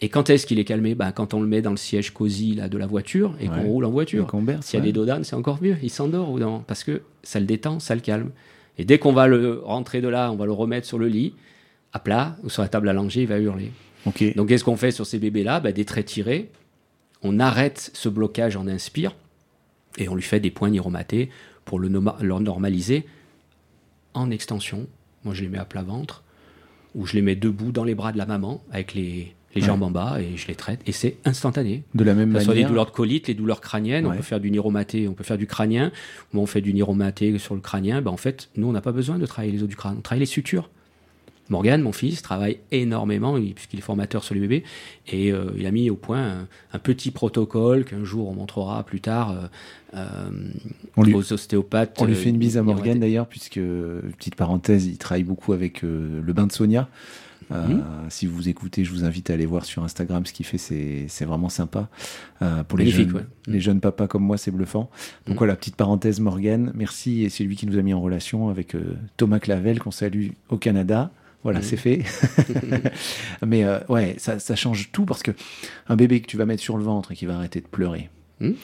Et 0.00 0.08
quand 0.08 0.28
est-ce 0.28 0.46
qu'il 0.46 0.58
est 0.58 0.64
calmé? 0.64 0.94
Bah, 0.94 1.12
Quand 1.12 1.32
on 1.32 1.40
le 1.40 1.46
met 1.46 1.62
dans 1.62 1.70
le 1.70 1.76
siège 1.76 2.12
cosy 2.12 2.54
là, 2.54 2.68
de 2.68 2.76
la 2.76 2.86
voiture 2.86 3.34
et 3.40 3.48
qu'on 3.48 3.62
roule 3.62 3.84
en 3.86 3.90
voiture. 3.90 4.30
S'il 4.60 4.74
y 4.74 4.76
a 4.76 4.80
ouais. 4.80 4.86
des 4.86 4.92
dodanes, 4.92 5.24
c'est 5.24 5.36
encore 5.36 5.62
mieux. 5.62 5.76
Il 5.82 5.90
s'endort 5.90 6.36
parce 6.66 6.84
que 6.84 7.02
ça 7.22 7.40
le 7.40 7.46
détend, 7.46 7.80
ça 7.80 7.94
le 7.94 8.02
calme. 8.02 8.30
Et 8.78 8.84
dès 8.84 8.98
qu'on 8.98 9.12
va 9.12 9.26
le 9.26 9.60
rentrer 9.64 10.02
de 10.02 10.08
là, 10.08 10.30
on 10.30 10.36
va 10.36 10.44
le 10.44 10.52
remettre 10.52 10.86
sur 10.86 10.98
le 10.98 11.08
lit, 11.08 11.34
à 11.94 11.98
plat 11.98 12.36
ou 12.42 12.50
sur 12.50 12.60
la 12.60 12.68
table 12.68 12.88
allongée, 12.90 13.22
il 13.22 13.28
va 13.28 13.38
hurler. 13.38 13.72
Donc 14.34 14.48
qu'est-ce 14.48 14.64
qu'on 14.64 14.76
fait 14.76 14.90
sur 14.90 15.06
ces 15.06 15.18
bébés-là? 15.18 15.60
Bah, 15.60 15.72
Des 15.72 15.86
traits 15.86 16.06
tirés. 16.06 16.50
On 17.22 17.40
arrête 17.40 17.90
ce 17.94 18.10
blocage 18.10 18.56
en 18.56 18.68
inspire 18.68 19.16
et 19.96 20.08
on 20.10 20.14
lui 20.14 20.22
fait 20.22 20.40
des 20.40 20.50
points 20.50 20.68
niromatés 20.68 21.30
pour 21.64 21.78
le 21.78 21.88
normaliser 21.88 23.06
en 24.12 24.30
extension. 24.30 24.86
Moi, 25.24 25.32
je 25.32 25.42
les 25.42 25.48
mets 25.48 25.58
à 25.58 25.64
plat 25.64 25.82
ventre 25.82 26.22
ou 26.94 27.06
je 27.06 27.14
les 27.14 27.22
mets 27.22 27.34
debout 27.34 27.72
dans 27.72 27.84
les 27.84 27.94
bras 27.94 28.12
de 28.12 28.18
la 28.18 28.26
maman 28.26 28.62
avec 28.70 28.94
les, 28.94 29.34
les 29.56 29.62
jambes 29.66 29.82
en 29.82 29.90
bas 29.90 30.18
et 30.20 30.36
je 30.36 30.46
les 30.46 30.54
traite. 30.54 30.80
Et 30.86 30.92
c'est 30.92 31.16
instantané. 31.24 31.82
De 31.94 32.04
la 32.04 32.14
même 32.14 32.32
Que 32.32 32.38
ce 32.38 32.44
soit 32.44 32.54
des 32.54 32.60
manière. 32.60 32.68
douleurs 32.70 32.86
de 32.86 32.90
colite, 32.92 33.26
les 33.28 33.34
douleurs 33.34 33.60
crâniennes, 33.60 34.06
on 34.06 34.14
peut 34.14 34.22
faire 34.22 34.40
du 34.40 34.50
niromaté, 34.50 35.08
on 35.08 35.14
peut 35.14 35.24
faire 35.24 35.38
du 35.38 35.46
crânien. 35.46 35.90
Moi, 36.32 36.42
on 36.42 36.46
fait 36.46 36.60
du 36.60 36.72
niromaté 36.72 37.36
sur 37.38 37.54
le 37.54 37.60
crânien. 37.60 38.00
Ben, 38.02 38.10
en 38.10 38.16
fait, 38.16 38.48
nous, 38.56 38.68
on 38.68 38.72
n'a 38.72 38.80
pas 38.80 38.92
besoin 38.92 39.18
de 39.18 39.26
travailler 39.26 39.52
les 39.52 39.62
os 39.62 39.68
du 39.68 39.76
crâne. 39.76 39.96
On 39.98 40.02
travaille 40.02 40.20
les 40.20 40.26
sutures. 40.26 40.70
Morgane, 41.48 41.80
mon 41.80 41.92
fils, 41.92 42.22
travaille 42.22 42.58
énormément, 42.72 43.36
il- 43.36 43.54
puisqu'il 43.54 43.78
est 43.78 43.82
formateur 43.82 44.24
sur 44.24 44.34
les 44.34 44.40
bébés, 44.40 44.64
et 45.06 45.30
euh, 45.30 45.44
il 45.56 45.64
a 45.66 45.70
mis 45.70 45.90
au 45.90 45.94
point 45.94 46.20
un, 46.20 46.48
un 46.72 46.78
petit 46.80 47.12
protocole 47.12 47.84
qu'un 47.84 48.02
jour 48.02 48.28
on 48.28 48.34
montrera 48.34 48.82
plus 48.82 49.00
tard 49.00 49.30
euh, 49.30 49.46
euh, 49.94 50.28
On 50.96 51.04
lui- 51.04 51.14
aux 51.14 51.32
ostéopathes. 51.32 51.96
On 52.02 52.04
lui 52.06 52.16
fait 52.16 52.30
une 52.30 52.38
bise 52.38 52.56
à 52.58 52.62
Morgane 52.64 52.82
niromatés. 52.84 52.98
d'ailleurs, 53.00 53.26
puisque, 53.28 53.60
petite 53.60 54.34
parenthèse, 54.34 54.86
il 54.86 54.98
travaille 54.98 55.22
beaucoup 55.22 55.52
avec 55.52 55.84
euh, 55.84 56.20
le 56.20 56.32
bain 56.32 56.48
de 56.48 56.52
Sonia. 56.52 56.88
Euh. 57.52 57.78
Si 58.08 58.26
vous 58.26 58.48
écoutez, 58.48 58.84
je 58.84 58.90
vous 58.90 59.04
invite 59.04 59.30
à 59.30 59.34
aller 59.34 59.46
voir 59.46 59.64
sur 59.64 59.84
Instagram 59.84 60.26
ce 60.26 60.32
qu'il 60.32 60.44
fait, 60.46 60.58
c'est 60.58 61.24
vraiment 61.24 61.48
sympa. 61.48 61.88
Euh, 62.42 62.64
pour 62.64 62.78
les 62.78 62.86
jeunes, 62.86 63.12
ouais. 63.12 63.24
les 63.46 63.60
jeunes 63.60 63.80
papas 63.80 64.06
comme 64.08 64.24
moi, 64.24 64.36
c'est 64.38 64.50
bluffant. 64.50 64.90
Donc 65.26 65.34
Mhm. 65.34 65.38
voilà, 65.38 65.56
petite 65.56 65.76
parenthèse, 65.76 66.18
Morgane, 66.20 66.72
merci. 66.74 67.22
Et 67.22 67.28
c'est 67.28 67.44
lui 67.44 67.56
qui 67.56 67.66
nous 67.66 67.78
a 67.78 67.82
mis 67.82 67.94
en 67.94 68.00
relation 68.00 68.48
avec 68.48 68.74
euh, 68.74 68.96
Thomas 69.16 69.38
Clavel, 69.38 69.78
qu'on 69.78 69.90
salue 69.92 70.28
au 70.48 70.56
Canada. 70.58 71.10
Voilà, 71.44 71.60
Mhm. 71.60 71.64
c'est 71.64 71.76
fait. 71.76 72.02
Mais 73.46 73.64
euh, 73.64 73.78
ouais, 73.88 74.16
ça, 74.18 74.38
ça 74.38 74.56
change 74.56 74.90
tout 74.92 75.04
parce 75.04 75.22
que 75.22 75.30
un 75.88 75.96
bébé 75.96 76.20
que 76.20 76.26
tu 76.26 76.36
vas 76.36 76.46
mettre 76.46 76.62
sur 76.62 76.76
le 76.76 76.84
ventre 76.84 77.12
et 77.12 77.14
qui 77.14 77.26
va 77.26 77.36
arrêter 77.36 77.60
de 77.60 77.66
pleurer, 77.66 78.10
Mhm. 78.40 78.54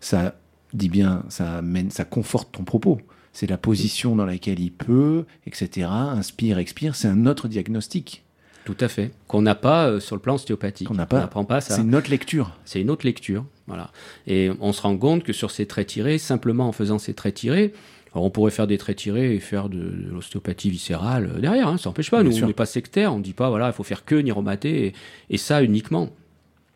ça 0.00 0.34
dit 0.72 0.88
bien, 0.88 1.22
ça 1.28 1.62
mène, 1.62 1.90
ça 1.90 2.04
conforte 2.04 2.50
ton 2.52 2.64
propos. 2.64 3.00
C'est 3.32 3.48
la 3.48 3.58
position 3.58 4.14
dans 4.16 4.26
laquelle 4.26 4.60
il 4.60 4.70
peut, 4.72 5.24
etc. 5.46 5.88
Inspire, 5.90 6.58
expire. 6.58 6.94
C'est 6.94 7.08
un 7.08 7.26
autre 7.26 7.48
diagnostic. 7.48 8.23
Tout 8.64 8.76
à 8.80 8.88
fait. 8.88 9.10
Qu'on 9.28 9.42
n'a 9.42 9.54
pas 9.54 9.88
euh, 9.88 10.00
sur 10.00 10.16
le 10.16 10.22
plan 10.22 10.34
ostéopathique. 10.36 10.90
On 10.90 10.94
n'apprend 10.94 11.44
pas 11.44 11.60
ça. 11.60 11.76
C'est 11.76 11.82
une 11.82 11.94
autre 11.94 12.10
lecture. 12.10 12.56
C'est 12.64 12.80
une 12.80 12.90
autre 12.90 13.04
lecture. 13.04 13.44
Voilà. 13.66 13.90
Et 14.26 14.50
on 14.60 14.72
se 14.72 14.82
rend 14.82 14.96
compte 14.96 15.22
que 15.22 15.32
sur 15.32 15.50
ces 15.50 15.66
traits 15.66 15.88
tirés, 15.88 16.18
simplement 16.18 16.68
en 16.68 16.72
faisant 16.72 16.98
ces 16.98 17.14
traits 17.14 17.34
tirés, 17.34 17.72
alors 18.12 18.24
on 18.24 18.30
pourrait 18.30 18.50
faire 18.50 18.66
des 18.66 18.78
traits 18.78 18.96
tirés 18.98 19.34
et 19.34 19.40
faire 19.40 19.68
de, 19.68 19.76
de 19.78 20.10
l'ostéopathie 20.12 20.70
viscérale 20.70 21.32
euh, 21.34 21.40
derrière, 21.40 21.68
hein, 21.68 21.78
ça 21.78 21.88
n'empêche 21.90 22.10
pas. 22.10 22.22
Bien 22.22 22.30
Nous, 22.30 22.36
sûr. 22.36 22.44
on 22.44 22.48
n'est 22.48 22.54
pas 22.54 22.66
sectaire, 22.66 23.12
on 23.12 23.18
ne 23.18 23.22
dit 23.22 23.32
pas, 23.32 23.48
voilà, 23.50 23.66
il 23.66 23.72
faut 23.72 23.82
faire 23.82 24.04
que 24.04 24.14
niromaté 24.14 24.86
et, 24.86 24.94
et 25.30 25.36
ça 25.36 25.62
uniquement. 25.62 26.10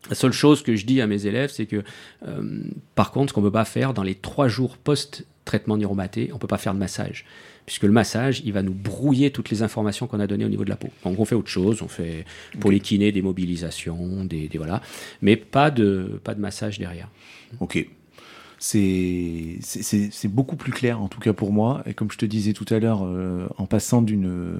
La 0.09 0.15
seule 0.15 0.31
chose 0.31 0.63
que 0.63 0.75
je 0.75 0.85
dis 0.85 1.01
à 1.01 1.07
mes 1.07 1.25
élèves, 1.25 1.51
c'est 1.51 1.65
que, 1.65 1.83
euh, 2.27 2.61
par 2.95 3.11
contre, 3.11 3.29
ce 3.29 3.33
qu'on 3.33 3.41
ne 3.41 3.47
peut 3.47 3.51
pas 3.51 3.65
faire 3.65 3.93
dans 3.93 4.03
les 4.03 4.15
trois 4.15 4.47
jours 4.47 4.77
post-traitement 5.49 5.77
niromaté, 5.77 6.29
on 6.31 6.35
ne 6.35 6.39
peut 6.39 6.47
pas 6.47 6.57
faire 6.57 6.73
de 6.73 6.79
massage. 6.79 7.25
Puisque 7.65 7.83
le 7.83 7.91
massage, 7.91 8.41
il 8.45 8.53
va 8.53 8.61
nous 8.63 8.73
brouiller 8.73 9.31
toutes 9.31 9.49
les 9.49 9.61
informations 9.61 10.07
qu'on 10.07 10.19
a 10.19 10.27
données 10.27 10.45
au 10.45 10.49
niveau 10.49 10.63
de 10.63 10.69
la 10.69 10.75
peau. 10.75 10.89
Donc 11.03 11.19
on 11.19 11.25
fait 11.25 11.35
autre 11.35 11.49
chose, 11.49 11.81
on 11.81 11.87
fait 11.87 12.25
pour 12.59 12.71
les 12.71 12.79
kinés 12.79 13.11
des 13.11 13.21
mobilisations, 13.21 14.25
des, 14.25 14.47
des- 14.47 14.57
voilà, 14.57 14.81
mais 15.21 15.35
pas 15.35 15.71
de, 15.71 16.19
pas 16.23 16.33
de 16.35 16.39
massage 16.41 16.79
derrière. 16.79 17.09
Ok. 17.59 17.87
C'est 18.61 19.59
beaucoup 20.27 20.55
plus 20.57 20.71
clair, 20.73 20.99
en 20.99 21.07
tout 21.07 21.19
cas 21.21 21.33
pour 21.33 21.51
moi. 21.53 21.81
Et 21.85 21.93
comme 21.93 22.11
je 22.11 22.17
te 22.17 22.25
disais 22.25 22.53
tout 22.53 22.65
à 22.69 22.79
l'heure, 22.79 23.03
euh, 23.05 23.47
en 23.57 23.65
passant 23.67 24.01
d'une, 24.01 24.57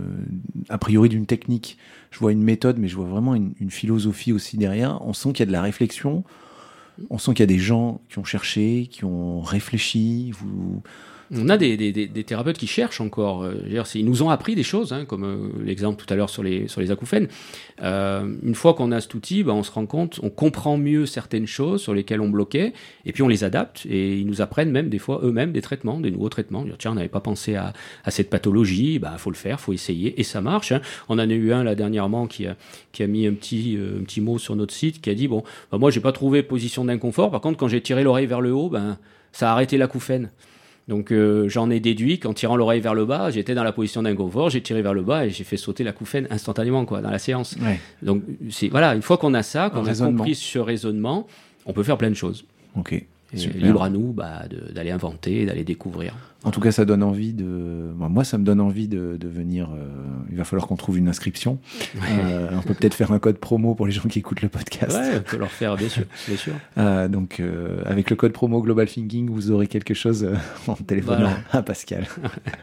a 0.69 0.77
priori 0.77 1.09
d'une 1.09 1.25
technique, 1.25 1.77
je 2.11 2.19
vois 2.19 2.31
une 2.31 2.43
méthode, 2.43 2.77
mais 2.77 2.87
je 2.87 2.95
vois 2.95 3.07
vraiment 3.07 3.35
une, 3.35 3.53
une 3.59 3.71
philosophie 3.71 4.31
aussi 4.31 4.57
derrière. 4.57 5.01
On 5.05 5.13
sent 5.13 5.29
qu'il 5.33 5.39
y 5.41 5.43
a 5.43 5.47
de 5.47 5.51
la 5.51 5.61
réflexion. 5.61 6.23
On 7.09 7.17
sent 7.17 7.31
qu'il 7.33 7.41
y 7.41 7.43
a 7.43 7.47
des 7.47 7.59
gens 7.59 8.01
qui 8.09 8.19
ont 8.19 8.23
cherché, 8.23 8.87
qui 8.91 9.05
ont 9.05 9.41
réfléchi. 9.41 10.31
Vous, 10.31 10.81
On 11.31 11.47
a 11.49 11.57
des, 11.57 11.77
des- 11.77 11.91
des- 11.91 12.23
thérapeutes 12.23 12.57
qui 12.57 12.65
cherchent 12.65 13.01
encore. 13.01 13.43
euh, 13.43 13.53
ils 13.93 14.05
nous 14.05 14.23
ont 14.23 14.29
appris 14.31 14.55
des 14.55 14.63
choses, 14.63 14.93
hein, 14.93 15.05
comme 15.05 15.23
euh, 15.23 15.37
l'exemple 15.63 16.03
tout 16.03 16.11
à 16.11 16.15
l'heure 16.17 16.29
sur 16.29 16.41
les, 16.41 16.67
sur 16.67 16.81
les 16.81 16.89
acouphènes. 16.89 17.27
Euh, 17.83 18.27
une 18.43 18.55
fois 18.55 18.73
qu'on 18.73 18.91
a 18.91 18.99
cet 18.99 19.13
outil, 19.13 19.43
ben, 19.43 19.53
on 19.53 19.61
se 19.63 19.71
rend 19.71 19.85
compte, 19.85 20.19
on 20.23 20.29
comprend 20.29 20.77
mieux 20.77 21.05
certaines 21.05 21.45
choses 21.45 21.81
sur 21.81 21.93
lesquelles 21.93 22.21
on 22.21 22.29
bloquait, 22.29 22.73
et 23.05 23.11
puis 23.11 23.21
on 23.21 23.27
les 23.27 23.43
adapte, 23.43 23.85
et 23.87 24.17
ils 24.17 24.25
nous 24.25 24.41
apprennent 24.41 24.71
même 24.71 24.89
des 24.89 24.97
fois 24.99 25.19
eux-mêmes 25.23 25.51
des 25.51 25.61
traitements, 25.61 25.99
des 25.99 26.11
nouveaux 26.11 26.29
traitements. 26.29 26.63
Dire, 26.63 26.75
Tiens, 26.79 26.91
on 26.91 26.95
n'avait 26.95 27.07
pas 27.09 27.19
pensé 27.19 27.55
à, 27.55 27.73
à 28.03 28.11
cette 28.11 28.29
pathologie, 28.29 28.95
il 28.95 29.01
faut 29.17 29.29
le 29.31 29.35
faire, 29.35 29.59
faut 29.59 29.73
essayer, 29.73 30.19
et 30.19 30.23
ça 30.23 30.41
marche. 30.41 30.71
hein. 30.71 30.81
On 31.09 31.15
en 31.15 31.19
a 31.19 31.25
eu 31.33 31.53
un 31.53 31.63
là 31.63 31.75
dernièrement 31.75 32.25
qui 32.27 32.47
a, 32.47 32.55
qui 32.91 33.03
a 33.03 33.07
mis 33.07 33.27
un 33.27 33.33
petit, 33.33 33.77
un 33.79 34.03
petit 34.03 34.21
mot 34.21 34.39
sur 34.39 34.55
notre 34.55 34.73
site, 34.73 34.99
qui 35.01 35.09
a 35.09 35.13
dit, 35.13 35.27
bon, 35.27 35.43
ben, 35.71 35.77
moi 35.77 35.91
j'ai 35.91 36.01
pas 36.01 36.11
trouvé 36.11 36.41
position 36.43 36.85
d'inconfort, 36.85 37.29
par 37.29 37.41
contre 37.41 37.57
quand 37.57 37.67
j'ai 37.67 37.81
tiré 37.81 38.03
l'oreille 38.03 38.25
vers 38.25 38.41
le 38.41 38.51
haut, 38.51 38.69
ben, 38.69 38.97
ça 39.31 39.49
a 39.49 39.53
arrêté 39.53 39.77
l'acouphène. 39.77 40.31
Donc 40.89 41.11
euh, 41.11 41.47
j'en 41.47 41.69
ai 41.69 41.79
déduit 41.79 42.17
qu'en 42.17 42.33
tirant 42.33 42.55
l'oreille 42.55 42.81
vers 42.81 42.95
le 42.95 43.05
bas, 43.05 43.29
j'étais 43.29 43.53
dans 43.53 43.63
la 43.63 43.71
position 43.71 44.01
d'inconfort, 44.01 44.49
j'ai 44.49 44.61
tiré 44.61 44.81
vers 44.81 44.95
le 44.95 45.03
bas 45.03 45.27
et 45.27 45.29
j'ai 45.29 45.43
fait 45.43 45.55
sauter 45.55 45.83
l'acouphène 45.83 46.25
instantanément 46.31 46.83
quoi 46.85 47.01
dans 47.01 47.11
la 47.11 47.19
séance. 47.19 47.55
ouais. 47.61 47.79
Donc 48.01 48.23
c'est 48.49 48.69
voilà, 48.69 48.95
une 48.95 49.03
fois 49.03 49.17
qu'on 49.17 49.35
a 49.35 49.43
ça, 49.43 49.69
qu'on 49.69 49.85
a 49.85 49.93
compris 49.93 50.33
ce 50.33 50.57
raisonnement, 50.57 51.27
on 51.67 51.73
peut 51.73 51.83
faire 51.83 51.99
plein 51.99 52.09
de 52.09 52.15
choses. 52.15 52.43
Ok. 52.75 53.05
Et 53.33 53.37
libre 53.37 53.83
à 53.83 53.89
nous 53.89 54.11
bah, 54.11 54.43
de- 54.49 54.71
d'aller 54.73 54.91
inventer, 54.91 55.45
d'aller 55.45 55.63
découvrir. 55.63 56.15
En 56.45 56.51
tout 56.51 56.61
cas, 56.61 56.71
ça 56.71 56.85
donne 56.85 57.03
envie 57.03 57.33
de. 57.33 57.43
Moi, 57.95 58.07
moi, 58.07 58.23
ça 58.23 58.37
me 58.37 58.45
donne 58.45 58.61
envie 58.61 58.87
de, 58.87 59.17
de 59.19 59.27
venir. 59.27 59.69
euh, 59.73 59.87
Il 60.31 60.37
va 60.37 60.45
falloir 60.45 60.67
qu'on 60.67 60.77
trouve 60.77 60.97
une 60.97 61.09
inscription. 61.09 61.59
Euh, 62.09 62.49
on 62.57 62.61
peut 62.61 62.73
peut-être 62.73 62.93
faire 62.93 63.11
un 63.11 63.19
code 63.19 63.37
promo 63.39 63.75
pour 63.75 63.85
les 63.85 63.91
gens 63.91 64.07
qui 64.07 64.19
écoutent 64.19 64.41
le 64.41 64.47
podcast. 64.47 64.97
Ouais, 64.97 65.17
on 65.17 65.21
peut 65.21 65.37
leur 65.37 65.51
faire, 65.51 65.75
bien 65.75 65.89
sûr. 65.89 66.05
Bien 66.27 66.37
sûr. 66.37 66.53
Euh, 66.77 67.09
donc, 67.09 67.39
euh, 67.41 67.81
avec 67.85 68.09
le 68.09 68.15
code 68.15 68.31
promo 68.31 68.61
Global 68.61 68.87
Thinking, 68.87 69.29
vous 69.29 69.51
aurez 69.51 69.67
quelque 69.67 69.93
chose 69.93 70.23
euh, 70.23 70.35
en 70.67 70.75
téléphonant 70.75 71.17
Voilà. 71.19 71.37
à 71.51 71.61
Pascal. 71.61 72.07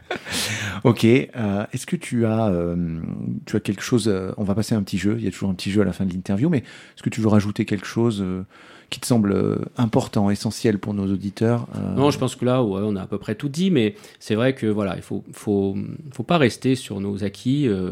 ok. 0.83 1.05
euh, 1.05 1.65
Est-ce 1.71 1.85
que 1.85 1.95
tu 1.95 2.25
as, 2.25 2.47
euh, 2.47 2.99
tu 3.45 3.55
as 3.55 3.59
quelque 3.59 3.81
chose 3.83 4.07
euh, 4.07 4.31
On 4.37 4.43
va 4.43 4.55
passer 4.55 4.75
à 4.75 4.77
un 4.77 4.83
petit 4.83 4.97
jeu. 4.97 5.15
Il 5.19 5.23
y 5.25 5.27
a 5.27 5.31
toujours 5.31 5.49
un 5.49 5.53
petit 5.53 5.71
jeu 5.71 5.81
à 5.81 5.85
la 5.85 5.93
fin 5.93 6.05
de 6.05 6.11
l'interview, 6.13 6.49
mais 6.49 6.59
est-ce 6.59 7.03
que 7.03 7.09
tu 7.09 7.21
veux 7.21 7.27
rajouter 7.27 7.65
quelque 7.65 7.85
chose 7.85 8.21
euh, 8.21 8.43
qui 8.89 9.01
te 9.01 9.05
semble 9.05 9.33
euh, 9.33 9.57
important, 9.77 10.29
essentiel 10.29 10.79
pour 10.79 10.93
nos 10.93 11.11
auditeurs 11.11 11.67
euh, 11.75 11.95
Non, 11.95 12.09
je 12.09 12.17
pense 12.17 12.35
que 12.35 12.45
là, 12.45 12.63
ouais, 12.63 12.81
on 12.83 12.95
a 12.95 13.01
à 13.01 13.07
peu 13.07 13.17
près 13.17 13.35
tout 13.35 13.49
dit, 13.49 13.69
mais 13.69 13.95
c'est 14.19 14.35
vrai 14.35 14.55
que 14.55 14.65
voilà, 14.65 14.95
il 14.95 15.01
faut, 15.01 15.23
faut, 15.33 15.75
faut 16.13 16.23
pas 16.23 16.37
rester 16.37 16.75
sur 16.75 17.01
nos 17.01 17.23
acquis. 17.23 17.67
euh, 17.67 17.91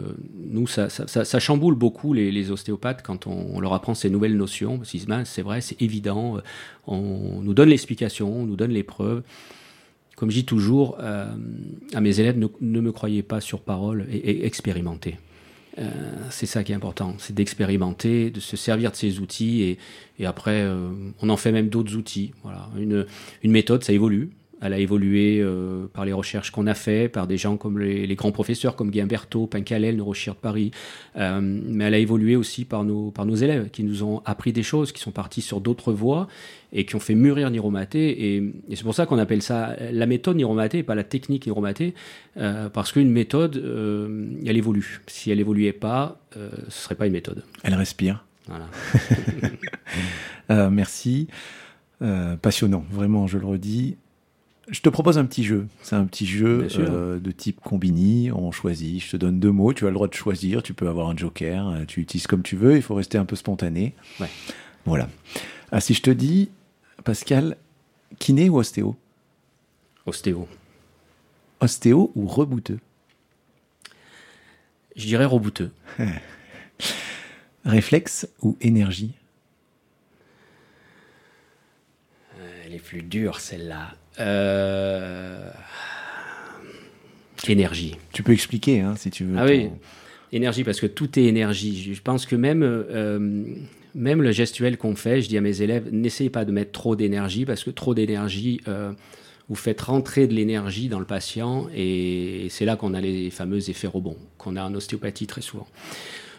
nous, 0.50 0.68
ça, 0.68 0.90
ça, 0.90 1.40
chamboule 1.40 1.76
beaucoup 1.76 2.14
les, 2.14 2.52
ostéopathes 2.52 3.02
quand 3.04 3.28
on, 3.28 3.60
leur 3.60 3.74
apprend 3.74 3.94
ces 3.94 4.10
nouvelles 4.10 4.38
notions. 4.38 4.80
Ben, 5.08 5.26
c'est 5.26 5.42
vrai, 5.42 5.62
c'est 5.62 5.82
évident. 5.82 6.38
On 6.88 7.42
nous 7.42 7.54
donne 7.54 7.70
l'explication, 7.70 8.32
on 8.34 8.46
nous 8.46 8.56
donne 8.56 8.72
les 8.72 8.84
preuves. 8.84 9.24
Comme 10.16 10.30
je 10.30 10.36
dis 10.36 10.46
toujours 10.46 10.98
à 11.00 12.02
mes 12.02 12.20
élèves, 12.20 12.38
ne, 12.38 12.48
ne 12.62 12.80
me 12.80 12.92
croyez 12.92 13.24
pas 13.24 13.42
sur 13.42 13.60
parole 13.60 14.06
et, 14.10 14.18
et 14.18 14.46
expérimentez. 14.46 15.18
Euh, 15.78 15.92
c'est 16.30 16.46
ça 16.46 16.64
qui 16.64 16.72
est 16.72 16.76
important, 16.76 17.16
c'est 17.18 17.36
d'expérimenter, 17.36 18.32
de 18.32 18.40
se 18.40 18.56
servir 18.56 18.92
de 18.92 18.96
ces 18.96 19.20
outils 19.20 19.64
et, 19.64 19.78
et 20.20 20.26
après, 20.26 20.62
euh, 20.62 20.90
on 21.22 21.30
en 21.30 21.38
fait 21.38 21.52
même 21.52 21.68
d'autres 21.68 21.96
outils. 21.96 22.32
Voilà, 22.44 22.70
une, 22.78 23.06
une 23.44 23.52
méthode, 23.52 23.84
ça 23.84 23.92
évolue. 23.92 24.30
Elle 24.66 24.74
a 24.74 24.80
évolué 24.80 25.40
euh, 25.42 25.88
par 25.94 26.06
les 26.06 26.14
recherches 26.14 26.52
qu'on 26.52 26.68
a 26.68 26.74
fait, 26.74 27.08
par 27.08 27.28
des 27.28 27.38
gens 27.38 27.58
comme 27.58 27.80
les, 27.80 28.08
les 28.08 28.16
grands 28.16 28.32
professeurs 28.32 28.76
comme 28.76 28.90
Guimberto, 28.90 29.48
Pincalel, 29.48 29.98
neurochir 29.98 30.34
de 30.34 30.40
Paris. 30.40 30.72
Euh, 31.18 31.40
mais 31.42 31.86
elle 31.86 31.94
a 31.94 31.98
évolué 31.98 32.36
aussi 32.36 32.66
par 32.66 32.84
nos, 32.84 33.12
par 33.12 33.26
nos 33.26 33.36
élèves 33.36 33.70
qui 33.70 33.84
nous 33.84 34.04
ont 34.04 34.22
appris 34.26 34.54
des 34.54 34.64
choses, 34.64 34.92
qui 34.92 35.02
sont 35.02 35.12
partis 35.12 35.42
sur 35.42 35.62
d'autres 35.62 35.94
voies 35.94 36.28
et 36.74 36.86
qui 36.86 36.96
ont 36.96 37.00
fait 37.00 37.16
mûrir 37.16 37.50
Niromaté. 37.52 38.36
Et, 38.36 38.44
et 38.70 38.76
c'est 38.76 38.84
pour 38.84 38.96
ça 38.96 39.06
qu'on 39.06 39.20
appelle 39.20 39.42
ça 39.42 39.76
la 39.92 40.06
méthode 40.06 40.38
Niromaté 40.38 40.80
et 40.80 40.84
pas 40.84 40.96
la 40.96 41.04
technique 41.04 41.46
Niromaté, 41.46 41.94
euh, 42.38 42.70
parce 42.70 42.92
qu'une 42.92 43.12
méthode, 43.12 43.56
elle 44.46 44.58
évolue. 44.58 45.02
Si 45.08 45.32
elle 45.32 45.40
évoluait 45.40 45.74
pas, 45.74 46.20
ce 46.34 46.82
serait 46.82 46.96
pas 46.96 47.08
une 47.08 47.14
méthode. 47.14 47.44
Elle 47.64 47.76
respire. 47.76 48.26
Voilà. 48.48 48.70
Merci. 50.70 51.28
Euh, 52.02 52.36
passionnant, 52.36 52.86
vraiment, 52.92 53.28
je 53.28 53.38
le 53.38 53.46
redis. 53.46 53.98
Je 54.68 54.82
te 54.82 54.90
propose 54.90 55.18
un 55.20 55.26
petit 55.26 55.44
jeu. 55.44 55.68
C'est 55.84 55.96
un 55.96 56.06
petit 56.06 56.26
jeu 56.26 56.68
euh, 56.80 57.20
de 57.20 57.32
type 57.32 57.60
combini. 57.62 58.32
On 58.32 58.52
choisit. 58.52 59.04
Je 59.04 59.12
te 59.12 59.18
donne 59.18 59.40
deux 59.40 59.52
mots. 59.52 59.74
Tu 59.74 59.86
as 59.86 59.90
le 59.90 59.94
droit 59.94 60.08
de 60.08 60.14
choisir. 60.16 60.64
Tu 60.64 60.74
peux 60.74 60.88
avoir 60.88 61.08
un 61.10 61.16
joker. 61.16 61.68
euh, 61.70 61.86
Tu 61.86 62.02
utilises 62.02 62.26
comme 62.26 62.42
tu 62.42 62.56
veux. 62.56 62.76
Il 62.76 62.82
faut 62.82 62.96
rester 62.96 63.18
un 63.20 63.26
peu 63.26 63.36
spontané. 63.36 63.94
Ouais. 64.20 64.30
Voilà. 64.86 65.08
Ah, 65.72 65.82
si 65.82 65.94
je 65.94 66.02
te 66.02 66.10
dis, 66.10 66.50
Pascal, 67.04 67.58
kiné 68.18 68.50
ou 68.50 68.58
ostéo? 68.58 68.96
Ostéo. 70.08 70.48
Ostéo 71.60 72.12
ou 72.16 72.26
rebouteux? 72.28 72.80
Je 74.96 75.06
dirais 75.06 75.26
rebouteux. 75.26 75.72
Réflexe 77.66 78.28
ou 78.42 78.58
énergie? 78.62 79.14
Elle 82.66 82.74
est 82.74 82.80
plus 82.80 83.02
dure, 83.04 83.40
celle-là. 83.40 83.94
Euh... 84.20 85.50
Énergie. 87.48 87.96
Tu 88.12 88.24
peux 88.24 88.32
expliquer, 88.34 88.80
hein, 88.82 88.96
si 88.98 89.12
tu 89.12 89.24
veux. 89.26 89.38
Ah 89.38 89.46
ton- 89.46 89.52
oui, 89.54 89.70
énergie, 90.32 90.64
parce 90.64 90.80
que 90.80 90.88
tout 90.88 91.20
est 91.20 91.24
énergie. 91.26 91.84
Je- 91.84 91.94
Je 91.94 92.02
pense 92.02 92.26
que 92.26 92.36
même, 92.36 92.64
euh, 92.64 93.44
même 93.94 94.22
le 94.24 94.32
gestuel 94.32 94.78
qu'on 94.78 94.96
fait, 94.96 95.22
je 95.22 95.30
dis 95.30 95.38
à 95.38 95.42
mes 95.42 95.62
élèves, 95.62 95.90
n'essayez 95.92 96.30
pas 96.32 96.44
de 96.46 96.52
mettre 96.52 96.72
trop 96.72 96.96
d'énergie, 96.96 97.46
parce 97.46 97.64
que 97.64 97.70
trop 97.70 97.94
d'énergie, 97.94 98.62
euh, 98.68 98.94
vous 99.48 99.56
faites 99.56 99.80
rentrer 99.82 100.26
de 100.28 100.34
l'énergie 100.34 100.88
dans 100.90 100.98
le 101.00 101.06
patient, 101.06 101.68
et 101.76 102.48
c'est 102.50 102.66
là 102.66 102.76
qu'on 102.78 102.96
a 102.96 103.02
les 103.02 103.30
fameux 103.30 103.70
effets 103.70 103.86
rebonds, 103.88 104.18
qu'on 104.40 104.56
a 104.56 104.64
en 104.64 104.74
ostéopathie 104.74 105.28
très 105.28 105.42
souvent. 105.42 105.68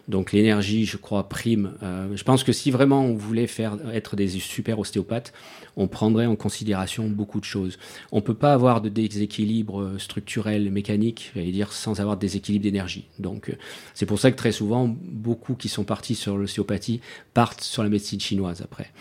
Donc 0.08 0.32
l'énergie, 0.32 0.86
je 0.86 0.96
crois, 0.96 1.28
prime. 1.28 1.72
Euh, 1.82 2.16
je 2.16 2.22
pense 2.22 2.44
que 2.44 2.52
si 2.52 2.70
vraiment 2.70 3.04
on 3.04 3.14
voulait 3.14 3.48
faire 3.48 3.76
être 3.92 4.14
des 4.14 4.28
super 4.28 4.78
ostéopathes, 4.78 5.32
on 5.76 5.88
prendrait 5.88 6.26
en 6.26 6.36
considération 6.36 7.08
beaucoup 7.08 7.40
de 7.40 7.44
choses. 7.44 7.76
On 8.12 8.20
peut 8.20 8.34
pas 8.34 8.52
avoir 8.52 8.80
de 8.80 8.88
déséquilibre 8.88 9.82
euh, 9.82 9.98
structurel, 9.98 10.70
mécanique, 10.70 11.32
j'allais 11.34 11.50
dire, 11.50 11.72
sans 11.72 12.00
avoir 12.00 12.16
de 12.16 12.20
déséquilibre 12.20 12.62
d'énergie. 12.62 13.08
Donc 13.18 13.50
euh, 13.50 13.54
c'est 13.94 14.06
pour 14.06 14.20
ça 14.20 14.30
que 14.30 14.36
très 14.36 14.52
souvent, 14.52 14.86
beaucoup 14.88 15.54
qui 15.54 15.68
sont 15.68 15.84
partis 15.84 16.14
sur 16.14 16.36
l'ostéopathie 16.36 17.00
partent 17.34 17.62
sur 17.62 17.82
la 17.82 17.88
médecine 17.88 18.20
chinoise 18.20 18.62
après. 18.62 18.92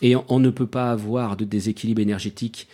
Et 0.00 0.16
on, 0.16 0.24
on 0.28 0.40
ne 0.40 0.50
peut 0.50 0.66
pas 0.66 0.90
avoir 0.90 1.36
de 1.36 1.44
déséquilibre 1.44 2.00
énergétique 2.00 2.68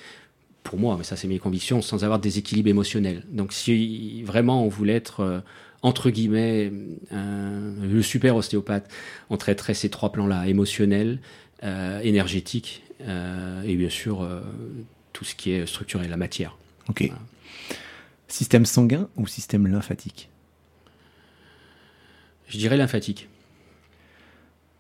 pour 0.63 0.79
moi, 0.79 0.95
mais 0.97 1.05
ça 1.05 1.17
c'est 1.17 1.27
mes 1.27 1.41
convictions, 1.41 1.83
sans 1.83 2.05
avoir 2.05 2.21
de 2.21 2.23
déséquilibre 2.23 2.69
émotionnel. 2.69 3.25
Donc 3.33 3.53
si 3.53 4.23
vraiment 4.23 4.65
on 4.65 4.69
voulait 4.69 4.95
être 4.95 5.43
entre 5.83 6.11
guillemets 6.11 6.73
un- 7.11 7.73
le 7.83 8.03
super 8.03 8.37
ostéopathe, 8.37 8.91
on 9.31 9.37
traiterait 9.37 9.75
ces 9.75 9.89
trois 9.91 10.13
plans-là 10.13 10.47
émotionnel, 10.49 11.21
euh, 11.65 12.01
énergétique 12.01 12.83
euh, 13.03 13.63
et 13.63 13.77
bien 13.77 13.89
sûr 13.91 14.23
euh, 14.23 14.41
tout 15.13 15.25
ce 15.25 15.35
qui 15.35 15.53
est 15.53 15.67
structurel, 15.67 16.11
la 16.11 16.17
matière. 16.17 16.57
Ok. 16.89 17.11
Système 18.29 18.65
sanguin 18.67 19.09
ou 19.17 19.27
système 19.27 19.67
lymphatique? 19.67 20.29
Je 22.49 22.59
dirais 22.59 22.77
lymphatique, 22.77 23.29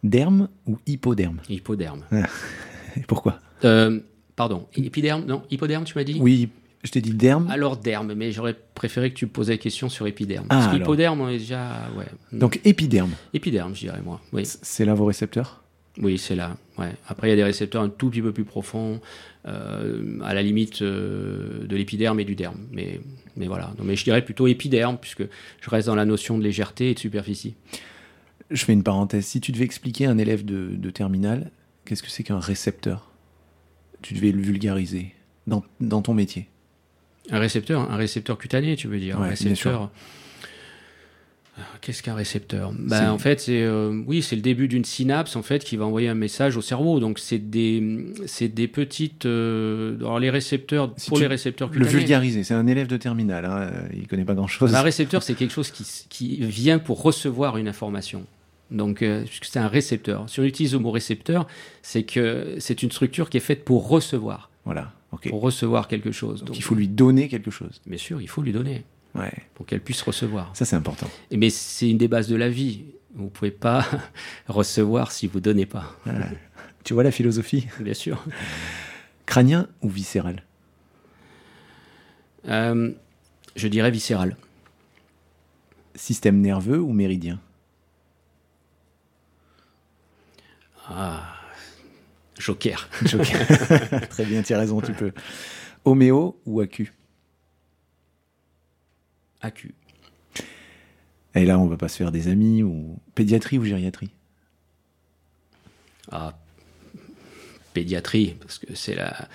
Derme 0.02 0.48
ou 0.66 0.78
hypoderme? 0.86 1.40
Hypoderme. 1.48 2.04
Et 2.96 3.00
Pourquoi? 3.06 3.38
Euh, 3.64 4.00
pardon, 4.34 4.66
épiderme? 4.74 5.24
Non, 5.26 5.42
hypoderme, 5.50 5.84
tu 5.84 5.96
m'as 5.96 6.04
dit? 6.04 6.16
Oui, 6.20 6.48
je 6.82 6.90
t'ai 6.90 7.00
dit 7.00 7.12
derme. 7.12 7.48
Alors 7.50 7.76
derme, 7.76 8.14
mais 8.14 8.32
j'aurais 8.32 8.56
préféré 8.74 9.10
que 9.10 9.16
tu 9.16 9.26
me 9.26 9.30
posais 9.30 9.52
la 9.54 9.58
question 9.58 9.88
sur 9.88 10.06
épiderme. 10.06 10.46
Ah, 10.48 10.56
Parce 10.60 10.72
qu'hypoderme, 10.76 11.20
on 11.20 11.28
est 11.28 11.38
déjà. 11.38 11.88
Ouais. 11.96 12.06
Donc 12.32 12.60
épiderme, 12.64 13.10
Épiderme, 13.34 13.74
je 13.74 13.80
dirais 13.80 14.00
moi. 14.04 14.20
Oui. 14.32 14.42
c'est 14.44 14.84
là 14.84 14.94
vos 14.94 15.04
récepteurs? 15.04 15.62
Oui, 15.98 16.16
c'est 16.18 16.36
là. 16.36 16.56
Ouais. 16.78 16.92
Après, 17.08 17.26
il 17.26 17.30
y 17.30 17.32
a 17.32 17.36
des 17.36 17.44
récepteurs 17.44 17.82
un 17.82 17.88
tout 17.90 18.08
petit 18.10 18.22
peu 18.22 18.32
plus 18.32 18.44
profonds, 18.44 19.00
euh, 19.46 20.20
à 20.22 20.32
la 20.34 20.42
limite 20.42 20.80
euh, 20.82 21.66
de 21.66 21.76
l'épiderme 21.76 22.20
et 22.20 22.24
du 22.24 22.36
derme. 22.36 22.58
Mais, 22.70 23.00
mais 23.36 23.48
voilà. 23.48 23.74
Non, 23.76 23.84
mais 23.84 23.96
je 23.96 24.04
dirais 24.04 24.24
plutôt 24.24 24.46
épiderme, 24.46 24.96
puisque 24.98 25.24
je 25.60 25.68
reste 25.70 25.88
dans 25.88 25.96
la 25.96 26.04
notion 26.06 26.38
de 26.38 26.44
légèreté 26.44 26.90
et 26.90 26.94
de 26.94 26.98
superficie. 26.98 27.54
Je 28.50 28.64
fais 28.64 28.72
une 28.72 28.84
parenthèse. 28.84 29.26
Si 29.26 29.40
tu 29.40 29.52
devais 29.52 29.64
expliquer 29.64 30.06
à 30.06 30.10
un 30.10 30.18
élève 30.18 30.44
de, 30.44 30.70
de 30.74 30.90
terminale, 30.90 31.50
qu'est-ce 31.84 32.02
que 32.02 32.08
c'est 32.10 32.22
qu'un 32.22 32.38
récepteur? 32.40 33.10
Tu 34.00 34.14
devais 34.14 34.32
le 34.32 34.40
vulgariser 34.40 35.12
dans, 35.46 35.62
dans 35.80 36.02
ton 36.02 36.14
métier. 36.14 36.48
Un 37.30 37.38
récepteur, 37.38 37.90
un 37.90 37.96
récepteur 37.96 38.38
cutané, 38.38 38.76
tu 38.76 38.88
veux 38.88 38.98
dire 38.98 39.18
Ouais, 39.20 39.26
Un 39.26 39.30
récepteur. 39.30 39.90
Ah, 41.58 41.62
Qu'est-ce 41.82 42.02
qu'un 42.02 42.14
récepteur? 42.14 42.72
Ben, 42.78 43.10
En 43.10 43.18
fait, 43.18 43.40
c'est 43.40 43.62
euh, 43.62 44.02
oui, 44.06 44.22
c'est 44.22 44.36
le 44.36 44.40
début 44.40 44.66
d'une 44.66 44.84
synapse 44.84 45.36
en 45.36 45.42
fait 45.42 45.62
qui 45.62 45.76
va 45.76 45.84
envoyer 45.84 46.08
un 46.08 46.14
message 46.14 46.56
au 46.56 46.62
cerveau. 46.62 47.00
Donc 47.00 47.18
c'est 47.18 47.38
des, 47.38 48.06
c'est 48.26 48.48
des 48.48 48.66
petites. 48.68 49.26
euh, 49.26 49.96
alors 49.98 50.18
les 50.20 50.30
récepteurs 50.30 50.94
Si 50.96 51.08
pour 51.10 51.18
les 51.18 51.26
récepteurs 51.26 51.68
Le 51.68 51.74
cutanés. 51.84 51.90
vulgariser, 51.98 52.44
c'est 52.44 52.54
un 52.54 52.66
élève 52.66 52.86
de 52.86 52.96
terminale. 52.96 53.44
Hein, 53.44 53.70
il 53.94 54.06
connaît 54.06 54.24
pas 54.24 54.34
grand-chose. 54.34 54.74
Un 54.74 54.80
récepteur, 54.82 55.22
c'est 55.22 55.34
quelque 55.34 55.52
chose 55.52 55.70
qui, 55.70 55.84
qui 56.08 56.36
vient 56.40 56.78
pour 56.78 57.02
recevoir 57.02 57.58
une 57.58 57.68
information. 57.68 58.24
Donc, 58.70 59.02
euh, 59.02 59.24
c'est 59.42 59.58
un 59.58 59.66
récepteur. 59.68 60.30
Si 60.30 60.38
on 60.40 60.44
utilise 60.44 60.72
le 60.74 60.78
mot 60.78 60.92
récepteur, 60.92 61.46
c'est 61.82 62.04
que 62.04 62.54
c'est 62.58 62.82
une 62.84 62.90
structure 62.92 63.28
qui 63.28 63.36
est 63.36 63.40
faite 63.40 63.64
pour 63.64 63.88
recevoir, 63.88 64.48
Voilà, 64.64 64.92
pour 65.10 65.40
recevoir 65.40 65.88
quelque 65.88 66.12
chose. 66.12 66.40
Donc 66.40 66.48
Donc, 66.48 66.58
il 66.58 66.62
faut 66.62 66.74
lui 66.74 66.88
donner 66.88 67.28
quelque 67.28 67.50
chose. 67.50 67.80
bien 67.86 67.98
sûr, 67.98 68.20
il 68.20 68.28
faut 68.28 68.42
lui 68.42 68.52
donner 68.52 68.84
Ouais, 69.16 69.32
pour 69.54 69.66
qu'elle 69.66 69.80
puisse 69.80 70.02
recevoir. 70.02 70.50
ça 70.54 70.64
c'est 70.64 70.76
important. 70.76 71.08
Et 71.32 71.36
Mais 71.36 71.50
c'est 71.50 71.90
une 71.90 71.98
des 71.98 72.06
bases 72.08 72.28
de 72.28 72.36
la 72.36 72.48
vie. 72.48 72.84
Vous 73.14 73.28
pouvez 73.28 73.50
pas 73.50 73.84
recevoir 74.48 75.10
si 75.10 75.26
vous 75.26 75.40
donnez 75.40 75.66
pas. 75.66 75.96
Tu 76.84 76.94
vois 76.94 77.02
la 77.02 77.10
philosophie? 77.10 77.66
Bien 77.80 77.94
sûr. 77.94 78.24
Crânien 79.26 79.66
ou 79.82 79.88
viscéral? 79.88 80.44
Euh, 82.48 82.92
je 83.56 83.66
dirais 83.68 83.90
viscéral. 83.90 84.36
Système 85.96 86.40
nerveux 86.40 86.78
ou 86.80 86.92
méridien? 86.92 87.40
Ah, 90.88 91.34
joker. 92.40 92.88
Joker. 93.04 93.46
Très 94.10 94.24
bien, 94.24 94.42
tu 94.42 94.54
as 94.54 94.58
raison, 94.58 94.80
tu 94.80 94.92
peux. 94.92 95.12
Homéo 95.84 96.40
ou 96.46 96.60
acu 96.60 96.92
Acu. 99.40 99.74
Et 101.34 101.44
là, 101.44 101.58
on 101.58 101.66
va 101.66 101.76
pas 101.76 101.88
se 101.88 101.96
faire 101.96 102.10
des 102.10 102.28
amis 102.28 102.62
ou 102.62 102.98
pédiatrie 103.14 103.58
ou 103.58 103.64
gériatrie 103.64 104.10
Ah, 106.10 106.36
pédiatrie, 107.72 108.36
parce 108.40 108.58
que 108.58 108.74
c'est 108.74 108.94
la. 108.94 109.28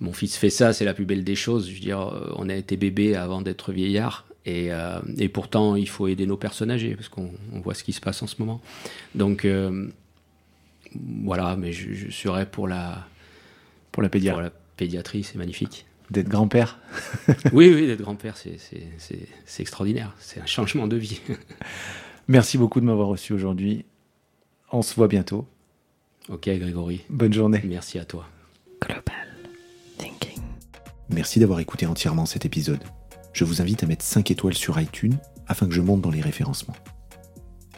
Mon 0.00 0.14
fils 0.14 0.36
fait 0.36 0.50
ça, 0.50 0.72
c'est 0.72 0.86
la 0.86 0.94
plus 0.94 1.04
belle 1.04 1.24
des 1.24 1.36
choses. 1.36 1.68
Je 1.68 1.74
veux 1.74 1.80
dire, 1.80 2.32
on 2.36 2.48
a 2.48 2.54
été 2.54 2.78
bébé 2.78 3.14
avant 3.16 3.42
d'être 3.42 3.72
vieillard. 3.72 4.26
Et, 4.46 4.70
et, 5.18 5.28
pourtant, 5.28 5.76
il 5.76 5.86
faut 5.86 6.08
aider 6.08 6.24
nos 6.24 6.38
personnes 6.38 6.70
âgées, 6.70 6.96
parce 6.96 7.10
qu'on 7.10 7.30
voit 7.52 7.74
ce 7.74 7.84
qui 7.84 7.92
se 7.92 8.00
passe 8.00 8.22
en 8.22 8.26
ce 8.26 8.36
moment. 8.38 8.62
Donc, 9.14 9.46
voilà, 10.94 11.56
mais 11.56 11.72
je, 11.72 11.92
je, 11.92 12.10
serais 12.10 12.46
pour 12.46 12.68
la, 12.68 13.06
pour 13.92 14.02
la, 14.02 14.08
pédiatrie. 14.08 14.36
Pour 14.36 14.42
la 14.42 14.52
pédiatrie, 14.76 15.24
c'est 15.24 15.36
magnifique. 15.36 15.86
D'être 16.10 16.28
grand-père 16.28 16.80
Oui, 17.52 17.72
oui, 17.72 17.86
d'être 17.86 18.02
grand-père, 18.02 18.36
c'est 18.36 19.60
extraordinaire. 19.60 20.14
C'est 20.18 20.40
un 20.40 20.46
changement 20.46 20.88
de 20.88 20.96
vie. 20.96 21.20
Merci 22.28 22.58
beaucoup 22.58 22.80
de 22.80 22.84
m'avoir 22.84 23.08
reçu 23.08 23.32
aujourd'hui. 23.32 23.84
On 24.72 24.82
se 24.82 24.94
voit 24.94 25.08
bientôt. 25.08 25.46
Ok, 26.28 26.48
Grégory. 26.48 27.02
Bonne 27.10 27.32
journée. 27.32 27.60
Merci 27.64 27.98
à 27.98 28.04
toi. 28.04 28.28
Global 28.80 29.02
Thinking. 29.98 30.40
Merci 31.08 31.40
d'avoir 31.40 31.60
écouté 31.60 31.86
entièrement 31.86 32.26
cet 32.26 32.44
épisode. 32.44 32.82
Je 33.32 33.44
vous 33.44 33.60
invite 33.60 33.82
à 33.82 33.86
mettre 33.86 34.04
5 34.04 34.30
étoiles 34.30 34.54
sur 34.54 34.80
iTunes 34.80 35.18
afin 35.46 35.66
que 35.66 35.74
je 35.74 35.80
monte 35.80 36.00
dans 36.00 36.10
les 36.10 36.20
référencements. 36.20 36.76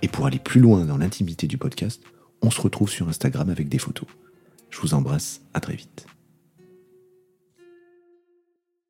Et 0.02 0.08
pour 0.08 0.26
aller 0.26 0.38
plus 0.38 0.60
loin 0.60 0.84
dans 0.84 0.98
l'intimité 0.98 1.46
du 1.46 1.58
podcast, 1.58 2.02
on 2.42 2.50
se 2.50 2.60
retrouve 2.60 2.90
sur 2.90 3.08
Instagram 3.08 3.48
avec 3.50 3.68
des 3.68 3.78
photos. 3.78 4.08
Je 4.70 4.80
vous 4.80 4.94
embrasse, 4.94 5.40
à 5.54 5.60
très 5.60 5.74
vite. 5.74 6.06